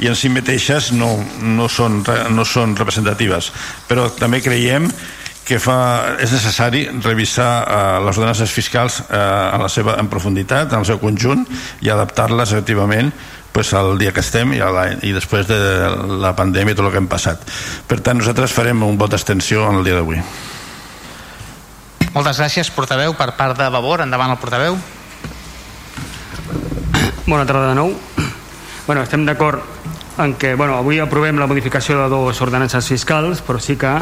[0.00, 2.00] i en si mateixes no, no, són,
[2.32, 3.52] no són representatives.
[3.92, 5.19] Però també creiem que
[5.58, 5.76] fa,
[6.22, 10.86] és necessari revisar eh, les ordenances fiscals eh, en, la seva, en profunditat, en el
[10.86, 11.46] seu conjunt
[11.82, 13.10] i adaptar-les efectivament
[13.52, 15.58] pues, al dia que estem i, la, i després de
[16.22, 17.42] la pandèmia i tot el que hem passat.
[17.90, 20.22] Per tant, nosaltres farem un vot d'extensió en el dia d'avui.
[22.14, 23.14] Moltes gràcies, portaveu.
[23.14, 24.78] Per part de Vavor, endavant el portaveu.
[27.26, 27.94] Bona tarda de nou.
[28.86, 29.62] Bueno, estem d'acord
[30.20, 33.92] en què bueno, avui aprovem la modificació de dues ordenances fiscals, però sí que,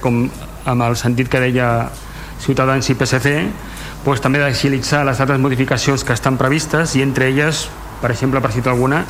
[0.00, 0.24] com
[0.68, 1.88] amb el sentit que deia
[2.38, 3.34] Ciutadans i PSC,
[4.04, 7.66] doncs també d'agilitzar les altres modificacions que estan previstes i entre elles,
[7.98, 9.02] per exemple, per citar alguna,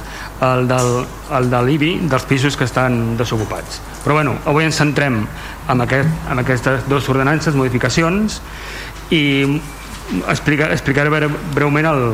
[0.47, 0.89] el del,
[1.37, 3.83] el de l'IBI dels pisos que estan desocupats.
[4.05, 5.21] Però bueno, avui ens centrem
[5.69, 8.41] en, aquest, en aquestes dues ordenances, modificacions,
[9.13, 9.23] i
[10.29, 12.07] explicar, explicaré breument el,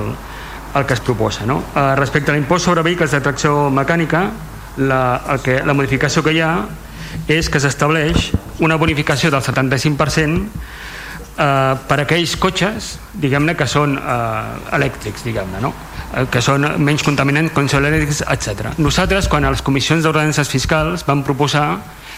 [0.74, 1.47] el que es proposa.
[1.47, 1.62] No?
[1.74, 4.26] Eh, respecte a l'impost sobre vehicles de tracció mecànica,
[4.82, 6.57] la, el que, la modificació que hi ha
[7.29, 8.31] és que s'estableix
[8.65, 10.47] una bonificació del 75%
[11.39, 15.73] eh, per aquells cotxes diguem-ne que són eh, elèctrics diguem-ne no?
[16.15, 18.75] eh, que són menys contaminants elèctrics, etc.
[18.79, 21.69] Nosaltres quan a les comissions d'ordenances fiscals vam proposar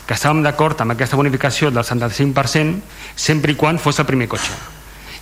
[0.07, 2.81] que estàvem d'acord amb aquesta bonificació del 75%
[3.17, 4.55] sempre i quan fos el primer cotxe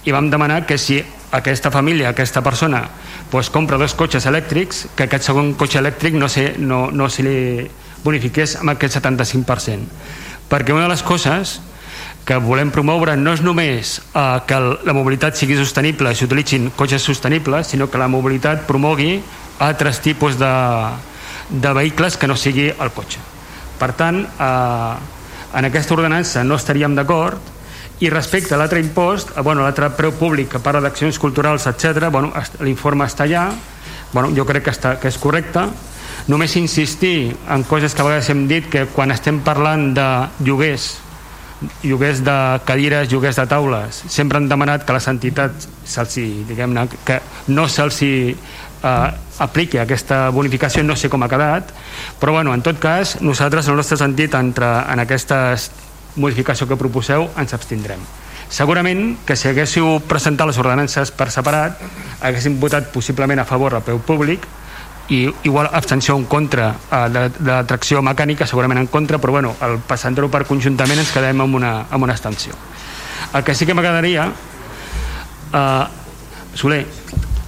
[0.05, 0.99] i vam demanar que si
[1.33, 2.85] aquesta família, aquesta persona
[3.31, 7.25] pues, compra dos cotxes elèctrics que aquest segon cotxe elèctric no se, no, no se
[7.25, 7.39] li
[8.05, 9.89] bonifiqués amb aquest 75%
[10.49, 11.59] perquè una de les coses
[12.25, 17.05] que volem promoure no és només eh, que la mobilitat sigui sostenible i s'utilitzin cotxes
[17.05, 19.19] sostenibles, sinó que la mobilitat promogui
[19.65, 20.53] altres tipus de,
[21.51, 23.21] de vehicles que no sigui el cotxe.
[23.79, 24.95] Per tant, eh,
[25.55, 27.53] en aquesta ordenança no estaríem d'acord
[28.03, 32.09] i respecte a l'altre impost, eh, bueno, l'altre preu públic que parla d'accions culturals, etc,
[32.09, 32.33] bueno,
[32.65, 33.51] l'informe està allà,
[34.15, 35.69] bueno, jo crec que, està, que és correcte,
[36.29, 40.09] només insistir en coses que a vegades hem dit que quan estem parlant de
[40.47, 40.95] lloguers
[41.85, 45.69] lloguers de cadires, lloguers de taules sempre han demanat que les entitats
[46.49, 49.11] diguem-ne, que no se'ls eh,
[49.45, 51.73] apliqui aquesta bonificació, no sé com ha quedat
[52.21, 55.71] però bueno, en tot cas nosaltres en el nostre sentit entre, en aquestes
[56.17, 57.99] modificació que proposeu ens abstindrem.
[58.55, 61.81] Segurament que si haguéssiu presentat les ordenances per separat
[62.23, 64.45] haguéssim votat possiblement a favor del peu públic
[65.09, 69.37] i igual abstenció en contra eh, de, de la tracció mecànica segurament en contra però
[69.37, 72.57] bueno, al passant-ho per conjuntament ens quedem amb una, amb una abstenció.
[73.35, 74.31] El que sí que m'agradaria
[75.53, 75.85] eh,
[76.55, 76.85] Soler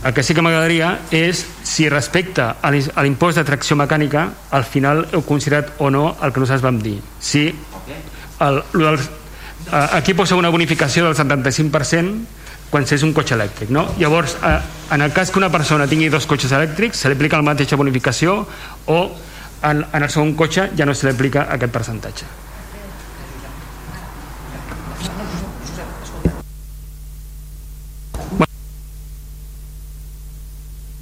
[0.06, 5.02] el que sí que m'agradaria és si respecte a l'impost de tracció mecànica al final
[5.10, 7.00] heu considerat o no el que nosaltres vam dir.
[7.18, 7.48] Si
[8.46, 8.98] el, el,
[9.72, 12.35] aquí posa una bonificació del 75%
[12.70, 13.86] quan és un cotxe elèctric no?
[14.00, 14.56] llavors eh,
[14.94, 17.78] en el cas que una persona tingui dos cotxes elèctrics se li aplica la mateixa
[17.78, 18.40] bonificació
[18.86, 18.98] o
[19.62, 22.34] en, en el segon cotxe ja no se li aplica aquest percentatge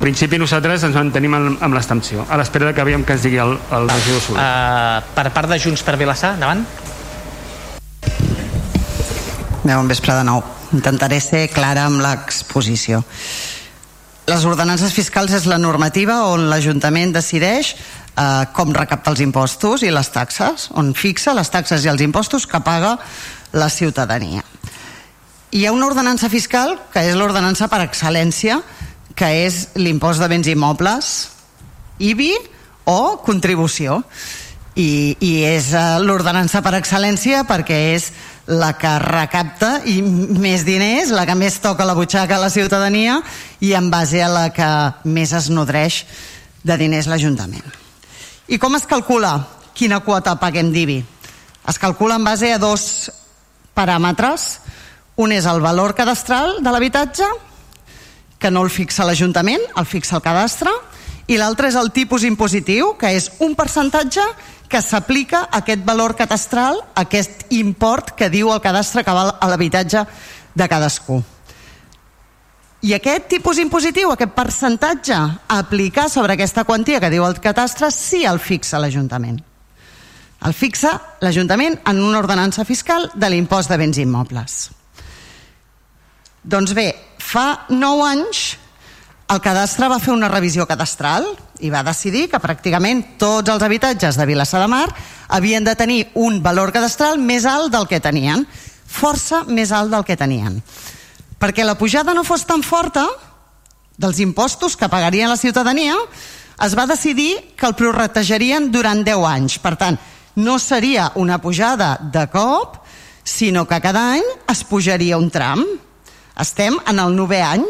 [0.04, 3.38] En principi nosaltres ens mantenim amb, amb l'extensió a l'espera que aviam que ens digui
[3.40, 4.42] el, el regidor Soler.
[4.44, 6.60] Uh, per part de Junts per Vilassar, endavant.
[9.64, 10.44] Bé, bon vespre de nou.
[10.74, 13.04] Intentaré ser clara amb l'exposició.
[14.26, 19.92] Les ordenances fiscals és la normativa on l'Ajuntament decideix eh, com recapta els impostos i
[19.92, 22.96] les taxes, on fixa les taxes i els impostos que paga
[23.52, 24.42] la ciutadania.
[25.54, 28.58] Hi ha una ordenança fiscal que és l'ordenança per excel·lència,
[29.14, 31.12] que és l'impost de béns immobles,
[32.02, 32.32] IBI
[32.90, 34.02] o contribució.
[34.74, 38.08] I, i és eh, l'ordenança per excel·lència perquè és
[38.46, 43.20] la que recapta i més diners, la que més toca la butxaca a la ciutadania
[43.64, 44.68] i en base a la que
[45.08, 46.04] més es nodreix
[46.64, 47.64] de diners l'Ajuntament.
[48.48, 49.38] I com es calcula
[49.74, 51.00] quina quota paguem d'IBI?
[51.68, 53.10] Es calcula en base a dos
[53.74, 54.60] paràmetres.
[55.16, 57.26] Un és el valor cadastral de l'habitatge,
[58.38, 60.72] que no el fixa l'Ajuntament, el fixa el cadastre,
[61.30, 64.24] i l'altre és el tipus impositiu, que és un percentatge
[64.68, 70.04] que s'aplica aquest valor catastral, aquest import que diu el cadastre que val a l'habitatge
[70.54, 71.22] de cadascú.
[72.84, 77.88] I aquest tipus impositiu, aquest percentatge a aplicar sobre aquesta quantia que diu el catastre,
[77.90, 79.38] sí el fixa l'Ajuntament.
[80.44, 84.58] El fixa l'Ajuntament en una ordenança fiscal de l'impost de béns immobles.
[86.44, 88.42] Doncs bé, fa 9 anys
[89.32, 91.26] el cadastre va fer una revisió cadastral
[91.64, 94.86] i va decidir que pràcticament tots els habitatges de Vilassar de Mar
[95.28, 98.44] havien de tenir un valor cadastral més alt del que tenien,
[98.84, 100.60] força més alt del que tenien.
[101.40, 103.06] Perquè la pujada no fos tan forta
[103.96, 105.96] dels impostos que pagarien la ciutadania,
[106.62, 109.58] es va decidir que el prorratejarien durant 10 anys.
[109.58, 109.98] Per tant,
[110.36, 112.78] no seria una pujada de cop,
[113.24, 115.64] sinó que cada any es pujaria un tram.
[116.38, 117.64] Estem en el novè any.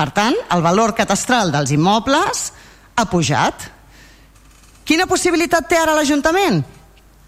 [0.00, 2.46] Per tant, el valor catastral dels immobles
[2.96, 3.66] ha pujat.
[4.88, 6.62] Quina possibilitat té ara l'Ajuntament?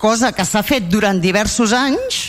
[0.00, 2.22] Cosa que s'ha fet durant diversos anys,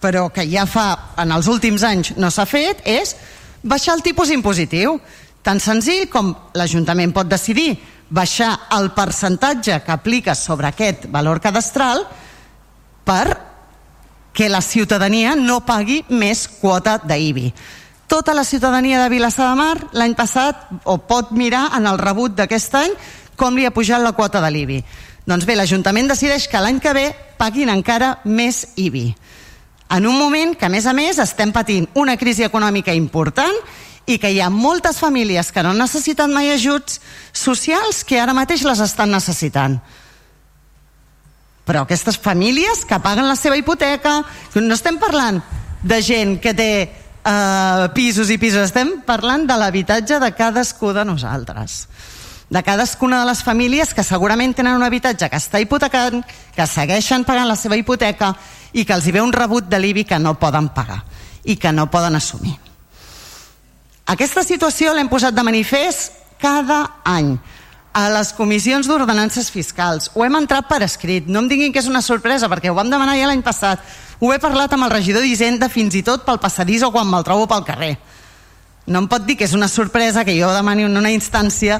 [0.00, 0.86] però que ja fa,
[1.20, 3.12] en els últims anys no s'ha fet, és
[3.60, 4.96] baixar el tipus impositiu.
[5.44, 7.74] Tan senzill com l'Ajuntament pot decidir
[8.08, 12.06] baixar el percentatge que aplica sobre aquest valor cadastral
[13.04, 13.36] per
[14.32, 17.50] que la ciutadania no pagui més quota d'IBI.
[18.14, 22.36] Tota la ciutadania de Vilassar de Mar l'any passat o pot mirar en el rebut
[22.38, 22.92] d'aquest any
[23.34, 24.76] com li ha pujat la quota de l'IBI.
[25.26, 27.08] Doncs bé, l'Ajuntament decideix que l'any que ve
[27.40, 29.08] paguin encara més IBI.
[29.98, 33.58] En un moment que, a més a més, estem patint una crisi econòmica important
[34.06, 37.00] i que hi ha moltes famílies que no necessiten mai ajuts
[37.34, 39.80] socials que ara mateix les estan necessitant.
[41.66, 44.20] Però aquestes famílies que paguen la seva hipoteca,
[44.54, 45.42] no estem parlant
[45.82, 46.74] de gent que té
[47.24, 51.88] eh, pisos i pisos, estem parlant de l'habitatge de cadascú de nosaltres.
[52.50, 56.20] De cadascuna de les famílies que segurament tenen un habitatge que està hipotecant,
[56.54, 58.34] que segueixen pagant la seva hipoteca
[58.72, 61.00] i que els hi ve un rebut de l'IBI que no poden pagar
[61.44, 62.54] i que no poden assumir.
[64.06, 67.38] Aquesta situació l'hem posat de manifest cada any
[67.94, 70.10] a les comissions d'ordenances fiscals.
[70.14, 71.28] Ho hem entrat per escrit.
[71.30, 73.84] No em diguin que és una sorpresa, perquè ho vam demanar ja l'any passat.
[74.18, 77.22] Ho he parlat amb el regidor d'Hisenda fins i tot pel passadís o quan me'l
[77.26, 77.92] trobo pel carrer.
[78.90, 81.78] No em pot dir que és una sorpresa que jo demani en una instància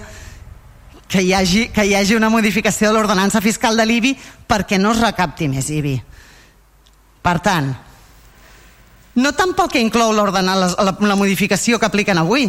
[1.10, 4.14] que hi hagi, que hi hagi una modificació de l'ordenança fiscal de l'IBI
[4.48, 5.98] perquè no es recapti més IBI.
[7.24, 7.74] Per tant,
[9.18, 12.48] no tant pel que inclou la, la, la modificació que apliquen avui,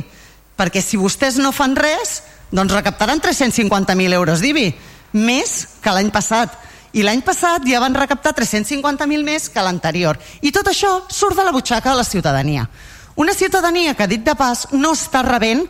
[0.56, 4.74] perquè si vostès no fan res, doncs recaptaran 350.000 euros d'IBI,
[5.14, 6.54] més que l'any passat.
[6.96, 10.20] I l'any passat ja van recaptar 350.000 més que l'anterior.
[10.42, 12.70] I tot això surt de la butxaca de la ciutadania.
[13.16, 15.66] Una ciutadania que, dit de pas, no està rebent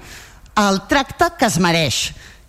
[0.58, 2.00] el tracte que es mereix,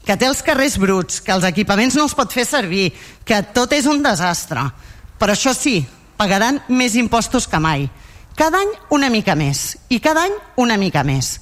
[0.07, 2.93] que té els carrers bruts, que els equipaments no els pot fer servir,
[3.25, 4.63] que tot és un desastre.
[5.19, 5.81] Però això sí,
[6.17, 7.89] pagaran més impostos que mai.
[8.37, 11.39] Cada any una mica més, i cada any una mica més.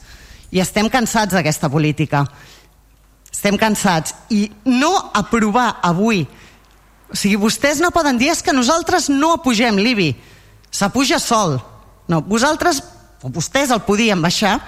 [0.55, 2.25] I estem cansats d'aquesta política
[3.35, 4.15] estem cansats.
[4.31, 6.23] I no aprovar avui.
[7.11, 10.15] O sigui, vostès no poden dir és que nosaltres no apugem l'IBI.
[10.71, 11.59] S'apuja sol.
[12.09, 12.81] No, vosaltres
[13.25, 14.59] o vostès el podien baixar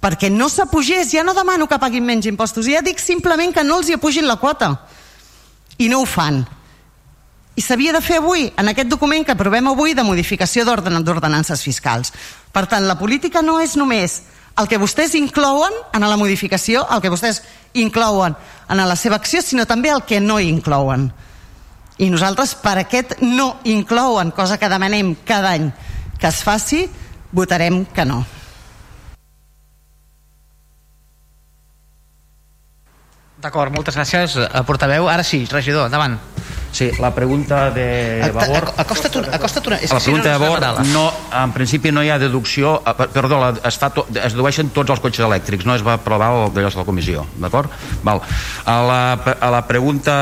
[0.00, 3.76] perquè no s'apugés, ja no demano que paguin menys impostos, ja dic simplement que no
[3.80, 4.72] els hi apugin la quota.
[5.76, 6.40] I no ho fan.
[7.52, 12.14] I s'havia de fer avui, en aquest document que aprovem avui de modificació d'ordenances fiscals.
[12.52, 14.22] Per tant, la política no és només
[14.58, 17.42] el que vostès inclouen en la modificació, el que vostès
[17.74, 18.34] inclouen
[18.68, 21.10] en la seva acció, sinó també el que no inclouen.
[22.00, 25.70] I nosaltres, per aquest no inclouen, cosa que demanem cada any
[26.20, 26.84] que es faci,
[27.32, 28.24] votarem que no.
[33.40, 35.08] D'acord, moltes gràcies, a portaveu.
[35.08, 36.18] Ara sí, regidor, endavant.
[36.72, 38.68] Sí, la pregunta de Vavor...
[38.78, 39.78] Acosta't una, acosta't una.
[39.82, 41.04] És la que si no, pregunta de Vavor, no,
[41.40, 44.92] en principi no hi ha deducció, eh, per- perdó, es, fa to, es dedueixen tots
[44.94, 47.74] els cotxes elèctrics, no es va aprovar el de la comissió, d'acord?
[48.06, 48.22] Val.
[48.70, 49.00] A la,
[49.34, 50.14] a la pregunta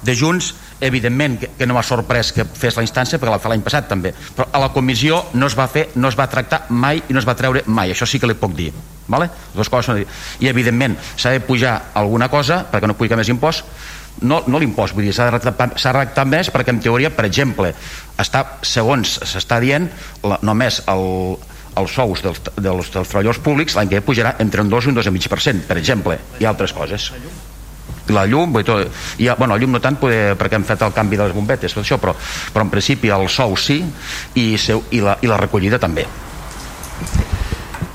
[0.00, 3.52] de Junts, evidentment que, que no m'ha sorprès que fes la instància perquè la fa
[3.52, 6.64] l'any passat també però a la comissió no es va fer no es va tractar
[6.74, 8.72] mai i no es va treure mai això sí que li puc dir
[9.08, 9.28] vale?
[9.54, 10.00] Dues coses són
[10.40, 13.64] i evidentment s'ha de pujar alguna cosa perquè no pugui més impost.
[14.22, 17.72] No, no l'impost, vull dir, s'ha recaptar més perquè en teoria, per exemple
[18.22, 19.88] està, segons s'està dient
[20.22, 21.02] la, només el,
[21.80, 25.00] els sous dels, dels, dels treballadors públics l'any que pujarà entre un 2 i un
[25.00, 27.10] 2,5% per exemple, i altres coses.
[28.04, 28.86] I la llum, dir, tot,
[29.18, 31.74] i, bueno, la llum no tant poder, perquè hem fet el canvi de les bombetes
[31.74, 32.14] tot això, però,
[32.54, 36.06] però en principi el sou sí i, seu, i, la, i la recollida també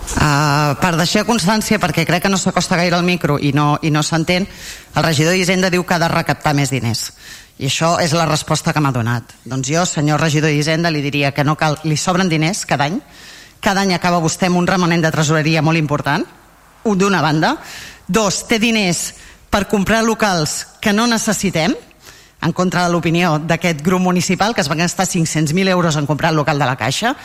[0.10, 3.92] Uh, per deixar constància, perquè crec que no s'acosta gaire al micro i no, i
[3.94, 4.48] no s'entén,
[4.96, 7.12] el regidor d'Hisenda diu que ha de recaptar més diners.
[7.62, 9.36] I això és la resposta que m'ha donat.
[9.46, 12.98] Doncs jo, senyor regidor d'Hisenda, li diria que no cal, li sobren diners cada any.
[13.62, 16.26] Cada any acaba vostè amb un remanent de tresoreria molt important,
[16.90, 17.58] un d'una banda.
[18.08, 19.12] Dos, té diners
[19.52, 21.76] per comprar locals que no necessitem,
[22.42, 26.32] en contra de l'opinió d'aquest grup municipal que es van gastar 500.000 euros en comprar
[26.32, 27.16] el local de la Caixa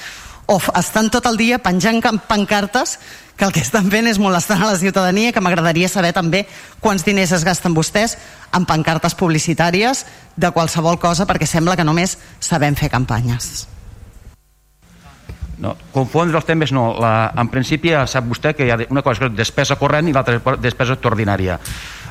[0.47, 2.99] o estan tot el dia penjant pancartes
[3.37, 6.45] que el que estan fent és molestar a la ciutadania que m'agradaria saber també
[6.81, 8.19] quants diners es gasten vostès
[8.55, 10.05] en pancartes publicitàries
[10.37, 13.69] de qualsevol cosa perquè sembla que només sabem fer campanyes
[15.65, 16.89] No, confondre els temes no.
[17.01, 20.15] La, en principi sap vostè que hi ha una cosa que és despesa corrent i
[20.15, 21.61] l'altra despesa extraordinària.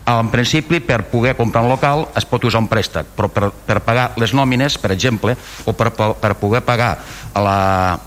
[0.10, 3.80] En principi, per poder comprar un local es pot usar un préstec, però per, per
[3.86, 6.98] pagar les nòmines, per exemple, o per, per poder pagar
[7.36, 8.00] la,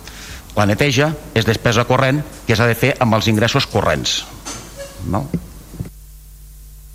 [0.56, 4.22] la neteja, és despesa corrent que s'ha de fer amb els ingressos corrents.
[5.12, 5.26] No?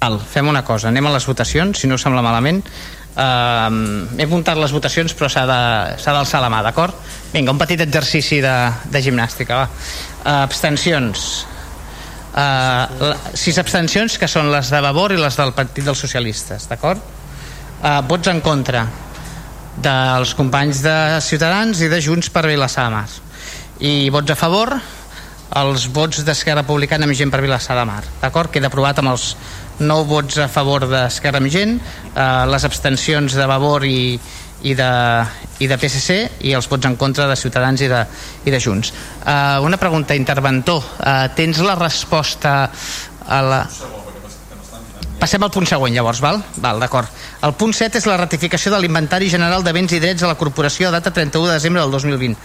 [0.01, 2.64] Val, fem una cosa, anem a les votacions, si no us sembla malament.
[3.12, 6.95] Uh, he apuntat les votacions però s'ha d'alçar la mà, d'acord?
[7.34, 8.55] Vinga, un petit exercici de,
[8.89, 9.68] de gimnàstica, va.
[10.24, 11.45] Uh, abstencions.
[12.32, 16.70] Uh, la, sis abstencions que són les de Vavor i les del Partit dels Socialistes,
[16.72, 17.03] d'acord?
[17.82, 18.88] Uh, vots en contra
[19.82, 23.09] dels companys de Ciutadans i de Junts per Vilassar Mar.
[23.82, 24.75] I vots a favor
[25.57, 28.03] els vots d'Esquerra Republicana amb gent per Vilassar de Mar.
[28.21, 28.51] D'acord?
[28.53, 29.32] Queda aprovat amb els
[29.82, 31.79] 9 vots a favor d'Esquerra amb gent,
[32.13, 34.19] eh, les abstencions de Vavor i,
[34.61, 34.91] i, de,
[35.59, 38.03] i de PSC i els vots en contra de Ciutadans i de,
[38.45, 38.93] i de Junts.
[39.25, 40.86] Eh, una pregunta, interventor.
[41.01, 42.69] Eh, tens la resposta
[43.25, 43.63] a la...
[45.21, 46.39] Passem al punt següent, llavors, val?
[46.61, 47.09] Val, d'acord.
[47.45, 50.38] El punt 7 és la ratificació de l'Inventari General de Béns i Drets a la
[50.38, 52.38] Corporació a data 31 de desembre del 2020.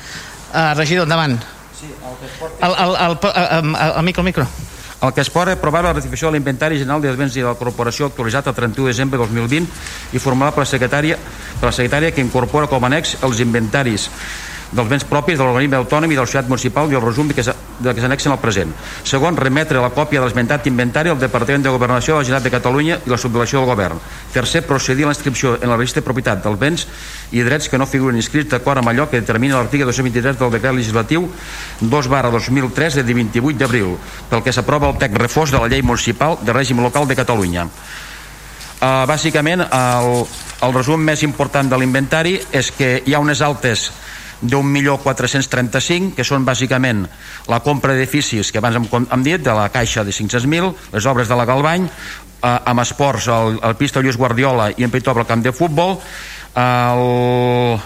[0.53, 1.39] Uh, regidor, endavant.
[1.77, 2.63] Sí, el que es pot...
[2.63, 4.47] El, el, el, el, el, el micro, el micro.
[5.03, 7.59] El que es pot aprovar la ratificació de l'Inventari General dels Béns i de la
[7.59, 11.19] Corporació actualitzat el 31 de desembre de 2020 i formulat per la secretària,
[11.61, 14.09] per la secretària que incorpora com a annex els inventaris
[14.73, 17.35] dels béns propis de l'organisme autònom i de la societat municipal i el resum de
[17.37, 18.73] que s'annexen al present.
[19.05, 22.55] Segon, remetre la còpia de l'esmentat inventari al Departament de Governació de la Generalitat de
[22.57, 24.01] Catalunya i la subdelegació del Govern.
[24.33, 26.87] Tercer, procedir a l'inscripció en el registre de propietat dels béns
[27.33, 30.75] i drets que no figuren inscrits d'acord amb allò que determina l'article 223 del decret
[30.75, 31.29] legislatiu
[31.81, 33.95] 2 barra 2003 de 28 d'abril,
[34.31, 37.69] pel que s'aprova el text refós de la llei municipal de règim local de Catalunya.
[38.77, 40.27] Uh, bàsicament, el,
[40.63, 43.89] el resum més important de l'inventari és que hi ha unes altes
[44.41, 47.07] d'un milió 435 que són bàsicament
[47.49, 51.29] la compra d'edificis que abans hem, hem dit de la caixa de 500.000 les obres
[51.29, 51.91] de la Galbany eh,
[52.45, 55.97] amb esports el, el pista Lluís Guardiola i en Petobra el camp de futbol
[56.57, 57.79] el,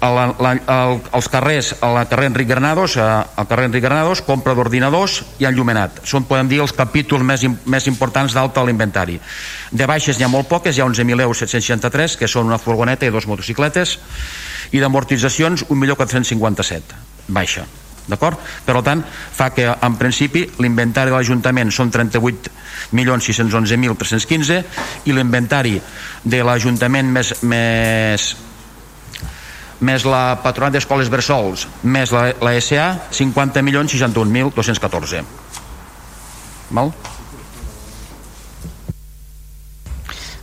[0.00, 4.54] el, la, el, els carrers al carrer Enric Granados eh, al carrer Enric Granados, compra
[4.56, 6.02] d'ordinadors i enllumenat.
[6.08, 9.18] Són, podem dir, els capítols més, més importants d'alta a l'inventari.
[9.72, 13.06] De baixes n'hi ha molt poques, hi ha 11.000 euros 763, que són una furgoneta
[13.08, 13.96] i dos motocicletes,
[14.72, 16.82] i d'amortitzacions 1.457,
[17.28, 17.66] baixa.
[18.06, 18.38] D'acord?
[18.62, 24.62] Per tant, fa que en principi l'inventari de l'Ajuntament són 38.611.315
[25.10, 25.80] i l'inventari
[26.22, 28.36] de l'Ajuntament més, més,
[29.82, 35.26] més la Patronat d'Escoles Bressols més la, la SA 50.061.214
[36.70, 36.92] Val?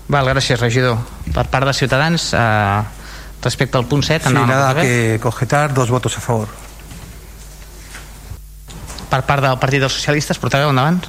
[0.07, 0.99] Val, gràcies, regidor.
[1.33, 2.83] Per part de Ciutadans, eh,
[3.43, 4.83] respecte al punt 7, Sí, nada portaveu.
[4.83, 6.47] que cogetar, dos votos a favor.
[9.09, 11.03] Per part del Partit dels Socialistes, portaveu, endavant.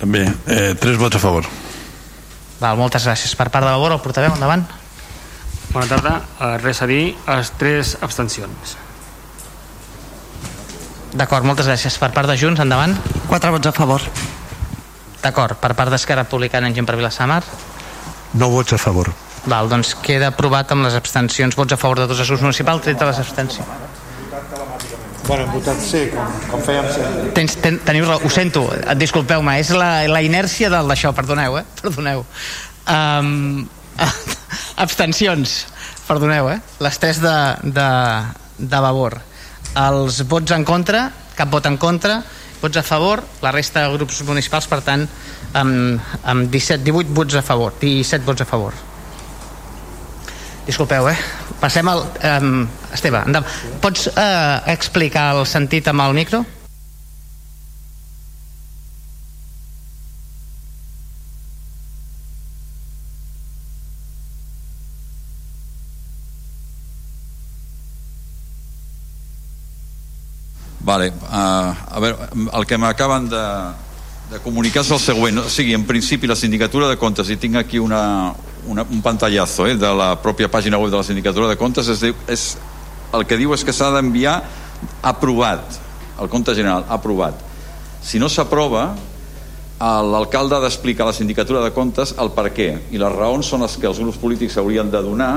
[0.00, 1.44] També, eh, tres vots a favor.
[2.60, 3.34] Val, moltes gràcies.
[3.36, 4.64] Per part de Vavor, el portaveu, endavant.
[5.72, 6.22] Bona tarda.
[6.40, 8.76] Eh, res a dir, les tres abstencions.
[11.12, 11.98] D'acord, moltes gràcies.
[12.00, 12.96] Per part de Junts, endavant.
[13.28, 14.00] Quatre vots a favor.
[15.22, 17.42] D'acord, per part d'Esquerra Republicana en gent per Vilassamar.
[18.34, 19.12] No vots a favor.
[19.50, 22.84] Val, doncs queda aprovat amb les abstencions, vots a favor de tots els grups municipals,
[22.84, 23.90] tret de les abstencions.
[25.26, 27.32] Bueno, hem votat sí, com, com fèiem sempre.
[27.34, 31.58] Tens, ten, teniu raó, ho sento, eh, disculpeu-me, és la, la inèrcia del d'això, perdoneu,
[31.58, 31.64] eh?
[31.78, 32.24] Perdoneu.
[32.90, 33.64] Um,
[34.84, 35.56] abstencions,
[36.06, 36.58] perdoneu, eh?
[36.82, 37.34] Les tres de,
[37.66, 37.88] de,
[38.58, 39.18] de Vavor.
[39.78, 42.20] Els vots en contra, cap vot en contra,
[42.62, 45.06] vots a favor, la resta de grups municipals, per tant,
[45.58, 48.91] amb, amb 17, 18 vots a favor, 17 vots a favor.
[50.66, 51.16] Disculpeu, eh?
[51.58, 52.04] Passem al...
[52.22, 53.78] Um, Esteve, endavant.
[53.82, 56.44] Pots uh, explicar el sentit amb el micro?
[70.82, 73.42] Vale, uh, a veure, el que m'acaben de,
[74.30, 75.42] de comunicar és el següent.
[75.42, 78.02] O sigui, en principi, la sindicatura de comptes, i tinc aquí una,
[78.66, 82.02] una, un pantallazo eh, de la pròpia pàgina web de la sindicatura de comptes, és,
[82.28, 82.44] és,
[83.12, 84.38] el que diu és que s'ha d'enviar
[85.04, 85.78] aprovat,
[86.20, 87.40] el compte general, aprovat.
[88.02, 88.92] Si no s'aprova,
[89.82, 93.64] l'alcalde ha d'explicar a la sindicatura de comptes el per què, i les raons són
[93.66, 95.32] les que els grups polítics haurien de donar,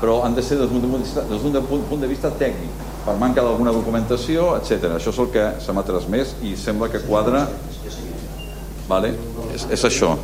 [0.00, 2.72] però han de ser des d'un punt, de, punt de vista tècnic,
[3.04, 4.96] per manca d'alguna documentació, etc.
[4.96, 7.46] Això és el que se m'ha transmès i sembla que quadra
[8.88, 9.14] vale?
[9.54, 10.16] és, és això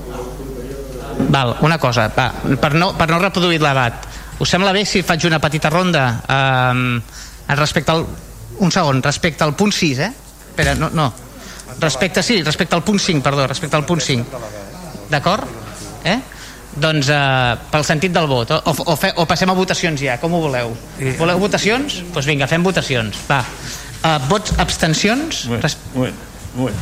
[1.17, 2.29] Val, una cosa, va,
[2.61, 4.07] per, no, per no reproduir l'edat
[4.43, 8.05] us sembla bé si faig una petita ronda eh, respecte al
[8.59, 10.13] un segon, respecte al punt 6 eh?
[10.51, 11.13] espera, no, no
[11.81, 14.41] respecte, sí, respecte al punt 5, perdó respecte al punt 5
[15.11, 15.45] d'acord?
[16.05, 16.19] eh?
[16.77, 20.37] doncs eh, pel sentit del vot o, o, fe, o passem a votacions ja, com
[20.37, 20.77] ho voleu?
[21.19, 22.01] voleu votacions?
[22.01, 23.41] doncs pues vinga, fem votacions va,
[24.03, 26.23] uh, vots, abstencions un moment,
[26.55, 26.81] un moment.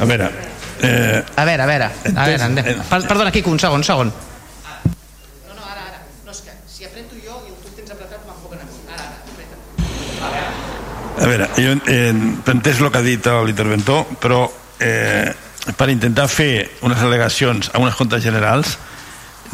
[0.00, 2.82] a veure Eh, a veure, a veure, a veure andem.
[2.88, 4.12] Perdona, Quico, un segon, un segon.
[4.12, 6.02] No, no, ara, ara.
[6.26, 8.72] No, és que si aprento jo i tu tens apretat, m'enfoquen a mi.
[8.92, 9.56] Ara, ara, apreta.
[11.16, 12.12] A veure, jo eh,
[12.56, 14.44] entès el que ha dit l'interventor, però
[14.80, 15.32] eh,
[15.76, 18.76] per intentar fer unes al·legacions a unes comptes generals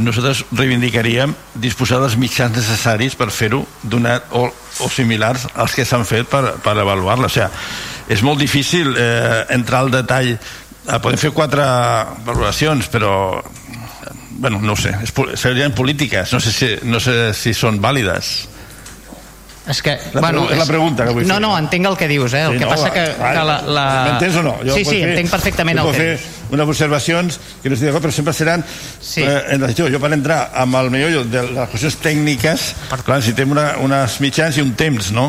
[0.00, 6.30] nosaltres reivindicaríem disposar dels mitjans necessaris per fer-ho o, o similars als que s'han fet
[6.32, 7.28] per, per avaluar-la.
[7.28, 7.48] O sigui,
[8.08, 10.61] és molt difícil eh, entrar al detall Ah,
[11.02, 11.64] podem fer quatre
[12.26, 13.42] valoracions, però
[14.42, 14.94] bueno, no sé,
[15.38, 18.32] serien polítiques, no sé si, no sé si són vàlides.
[19.62, 21.40] És que, la, bueno, és la pregunta que vull no, fer.
[21.40, 22.40] No, no, entenc el que dius, eh?
[22.48, 23.58] El sí, que no, passa que, que la...
[23.62, 23.84] la...
[24.08, 24.54] M'entens o no?
[24.66, 26.24] Jo sí, sí, fer, entenc perfectament el que fer dius.
[26.56, 29.22] unes observacions que no estic d'acord, però sempre seran sí.
[29.22, 33.54] eh, en la jo per entrar amb el millor de les qüestions tècniques, clar, necessitem
[33.54, 35.28] una, unes mitjans i un temps, no?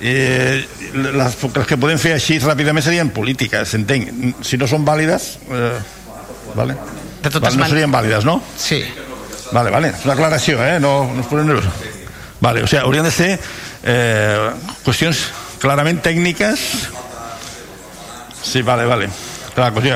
[0.00, 0.60] Eh,
[1.00, 4.12] les, les que podem fer així ràpidament serien polítiques, entenc.
[4.44, 5.30] Si no són vàlides...
[5.48, 5.72] Eh,
[6.52, 6.76] vale?
[7.22, 8.42] De totes vale, no serien vàlides, no?
[8.60, 8.82] Sí.
[9.54, 10.76] Vale, vale, una aclaració, eh?
[10.84, 11.96] No, no es posem nerviosos.
[12.40, 13.32] Vale, o sigui, haurien de ser
[13.84, 14.50] eh,
[14.84, 15.26] qüestions
[15.60, 16.66] clarament tècniques.
[18.42, 19.10] Sí, vale, vale.
[19.54, 19.94] Clar, sigui,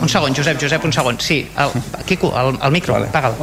[0.00, 1.20] un segon, Josep, Josep, un segon.
[1.20, 3.08] Sí, el, Quico, el, el micro, vale.
[3.08, 3.34] apaga'l.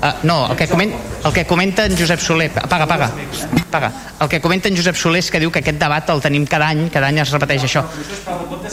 [0.00, 0.94] Uh, no, el que, coment,
[1.24, 3.10] el que comenta en Josep Soler apaga, apaga,
[3.60, 3.92] apaga.
[4.20, 6.70] El que comenta en Josep Soler és que diu que aquest debat el tenim cada
[6.72, 7.82] any, cada any es repeteix això.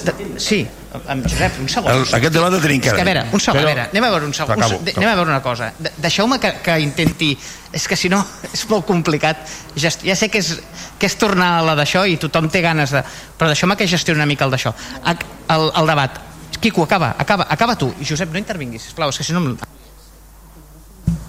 [0.07, 0.61] De, sí,
[1.03, 1.91] amb Josep, un segon.
[1.91, 3.67] El, aquest debat el tenim cada any a veure, un segon, Però...
[3.67, 4.55] a veure, anem a veure un segon.
[4.55, 5.69] acabo, un, anem a veure una cosa.
[5.99, 7.34] Deixeu-me que, que intenti
[7.75, 8.23] és que si no
[8.55, 9.43] és molt complicat
[9.75, 10.53] ja, ja sé que és,
[10.95, 13.03] que és tornar a la d'això i tothom té ganes de...
[13.36, 14.71] però deixeu-me que gestioni una mica el d'això.
[15.03, 16.23] El, el debat.
[16.61, 17.91] Quico, acaba, acaba, acaba tu.
[17.99, 19.43] Josep, no intervinguis, sisplau, és que si no...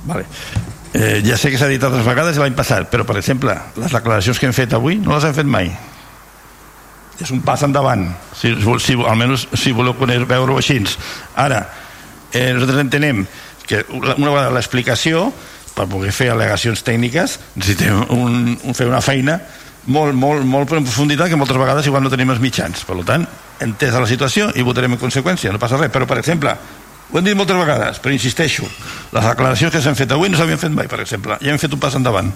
[0.08, 0.24] Vale.
[0.94, 4.40] Eh, ja sé que s'ha dit altres vegades l'any passat, però per exemple, les declaracions
[4.40, 5.68] que hem fet avui no les hem fet mai.
[7.18, 8.06] És un pas endavant,
[8.38, 10.78] si, si, almenys si voleu veure-ho així.
[11.36, 11.60] Ara,
[12.32, 13.26] eh, nosaltres entenem
[13.68, 15.28] que una vegada l'explicació,
[15.76, 19.36] per poder fer al·legacions tècniques, necessitem un, un, fer una feina
[19.86, 22.82] molt, molt, molt en profunditat que moltes vegades igual no tenim els mitjans.
[22.88, 23.26] Per tant,
[23.62, 25.92] entesa la situació i votarem en conseqüència, no passa res.
[25.94, 26.56] Però, per exemple,
[27.10, 28.66] ho hem dit moltes vegades, però insisteixo,
[29.16, 31.38] les declaracions que s'han fet avui no s'havien fet mai, per exemple.
[31.40, 32.28] Ja hem fet un pas endavant.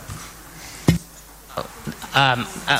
[1.52, 1.64] Uh,
[2.16, 2.78] uh,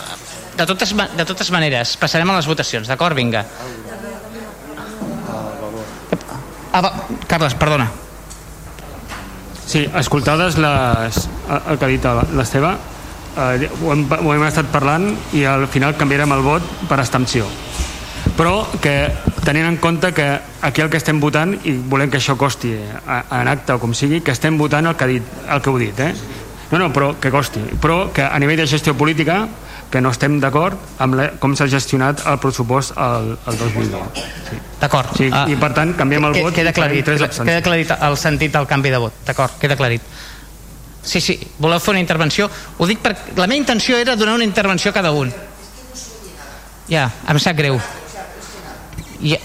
[0.57, 3.17] de, totes, de totes maneres, passarem a les votacions, d'acord?
[3.17, 3.45] Vinga.
[6.73, 6.95] Ah, va,
[7.29, 7.91] Carles, perdona.
[9.67, 11.21] Sí, escoltades les,
[11.61, 12.73] el que ha dit l'Esteve,
[13.37, 17.49] eh, ho, hem, ho hem estat parlant i al final canviarem el vot per abstenció
[18.37, 19.11] però que
[19.45, 20.27] tenint en compte que
[20.63, 24.21] aquí el que estem votant i volem que això costi en acte o com sigui,
[24.23, 26.13] que estem votant el que, ha dit, el que heu dit eh?
[26.71, 29.47] no, no, però que costi però que a nivell de gestió política
[29.93, 34.23] que no estem d'acord amb la, com s'ha gestionat el pressupost el, el 2010.
[34.49, 34.57] Sí.
[34.81, 35.11] D'acord.
[35.19, 38.17] Sí, Ah, I per tant canviem el que- vot Queda tres queda, queda aclarit el
[38.17, 39.13] sentit del canvi de vot.
[39.27, 40.01] D'acord, queda aclarit.
[41.03, 42.49] Sí, sí, voleu fer una intervenció?
[42.79, 45.29] Ho dic perquè la meva intenció era donar una intervenció a cada un.
[46.89, 47.77] Ja, em sap greu.
[49.23, 49.39] Ja.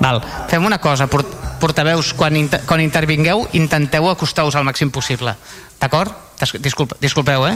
[0.00, 0.20] Val,
[0.50, 1.26] fem una cosa, port
[1.56, 5.32] portaveus, quan, inter quan intervingueu, intenteu acostar-vos al màxim possible.
[5.80, 6.12] D'acord?
[6.36, 7.54] Dis- Disculpa, disculpeu, eh?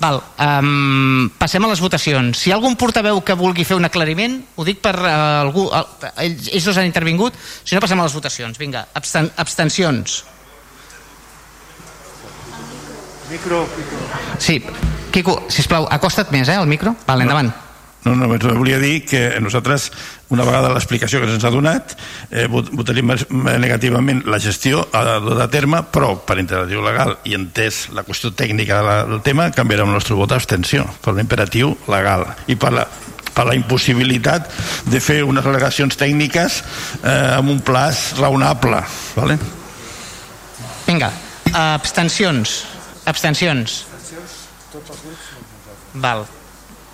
[0.00, 2.38] Val, um, passem a les votacions.
[2.38, 5.66] Si hi ha algun portaveu que vulgui fer un aclariment, ho dic per uh, algú...
[5.68, 5.82] Uh,
[6.22, 7.36] ells, ells dos han intervingut,
[7.66, 8.56] si no passem a les votacions.
[8.62, 10.22] Vinga, absten abstencions.
[13.30, 13.66] Micro,
[14.38, 14.62] Sí,
[15.10, 16.94] Quico, sisplau, acosta't més, eh, al micro.
[17.06, 17.48] Val, endavant.
[18.04, 19.88] No, no, només volia dir que nosaltres,
[20.30, 21.96] una vegada l'explicació que se'ns ha donat,
[22.30, 23.26] eh, vot- votaríem més-
[23.58, 28.30] negativament la gestió a dur a terme, però per imperatiu legal i entès la qüestió
[28.32, 32.72] tècnica de del tema, canviarem el nostre vot a abstenció, per l'imperatiu legal i per
[32.72, 32.86] la,
[33.34, 34.48] per la impossibilitat
[34.86, 36.62] de fer unes al·legacions tècniques
[37.02, 38.82] eh, amb un plaç raonable.
[39.16, 39.38] ¿vale?
[40.86, 41.10] Vinga,
[41.52, 42.64] abstencions.
[43.08, 43.84] Abstencions.
[45.94, 46.26] Val.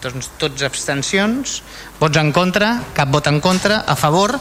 [0.05, 1.57] Doncs tots abstencions.
[1.99, 4.37] Vots en contra, cap vot en contra, a favor,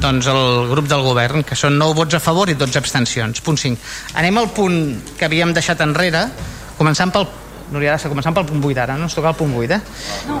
[0.00, 3.42] doncs el grup del govern, que són 9 vots a favor i 12 abstencions.
[3.44, 3.92] Punt 5.
[4.22, 4.80] Anem al punt
[5.18, 6.24] que havíem deixat enrere,
[6.78, 7.28] començant pel
[7.70, 9.06] Núria Arassa, començant pel punt 8 ara, no?
[9.06, 9.80] Ens toca el punt 8, eh?
[10.26, 10.40] No,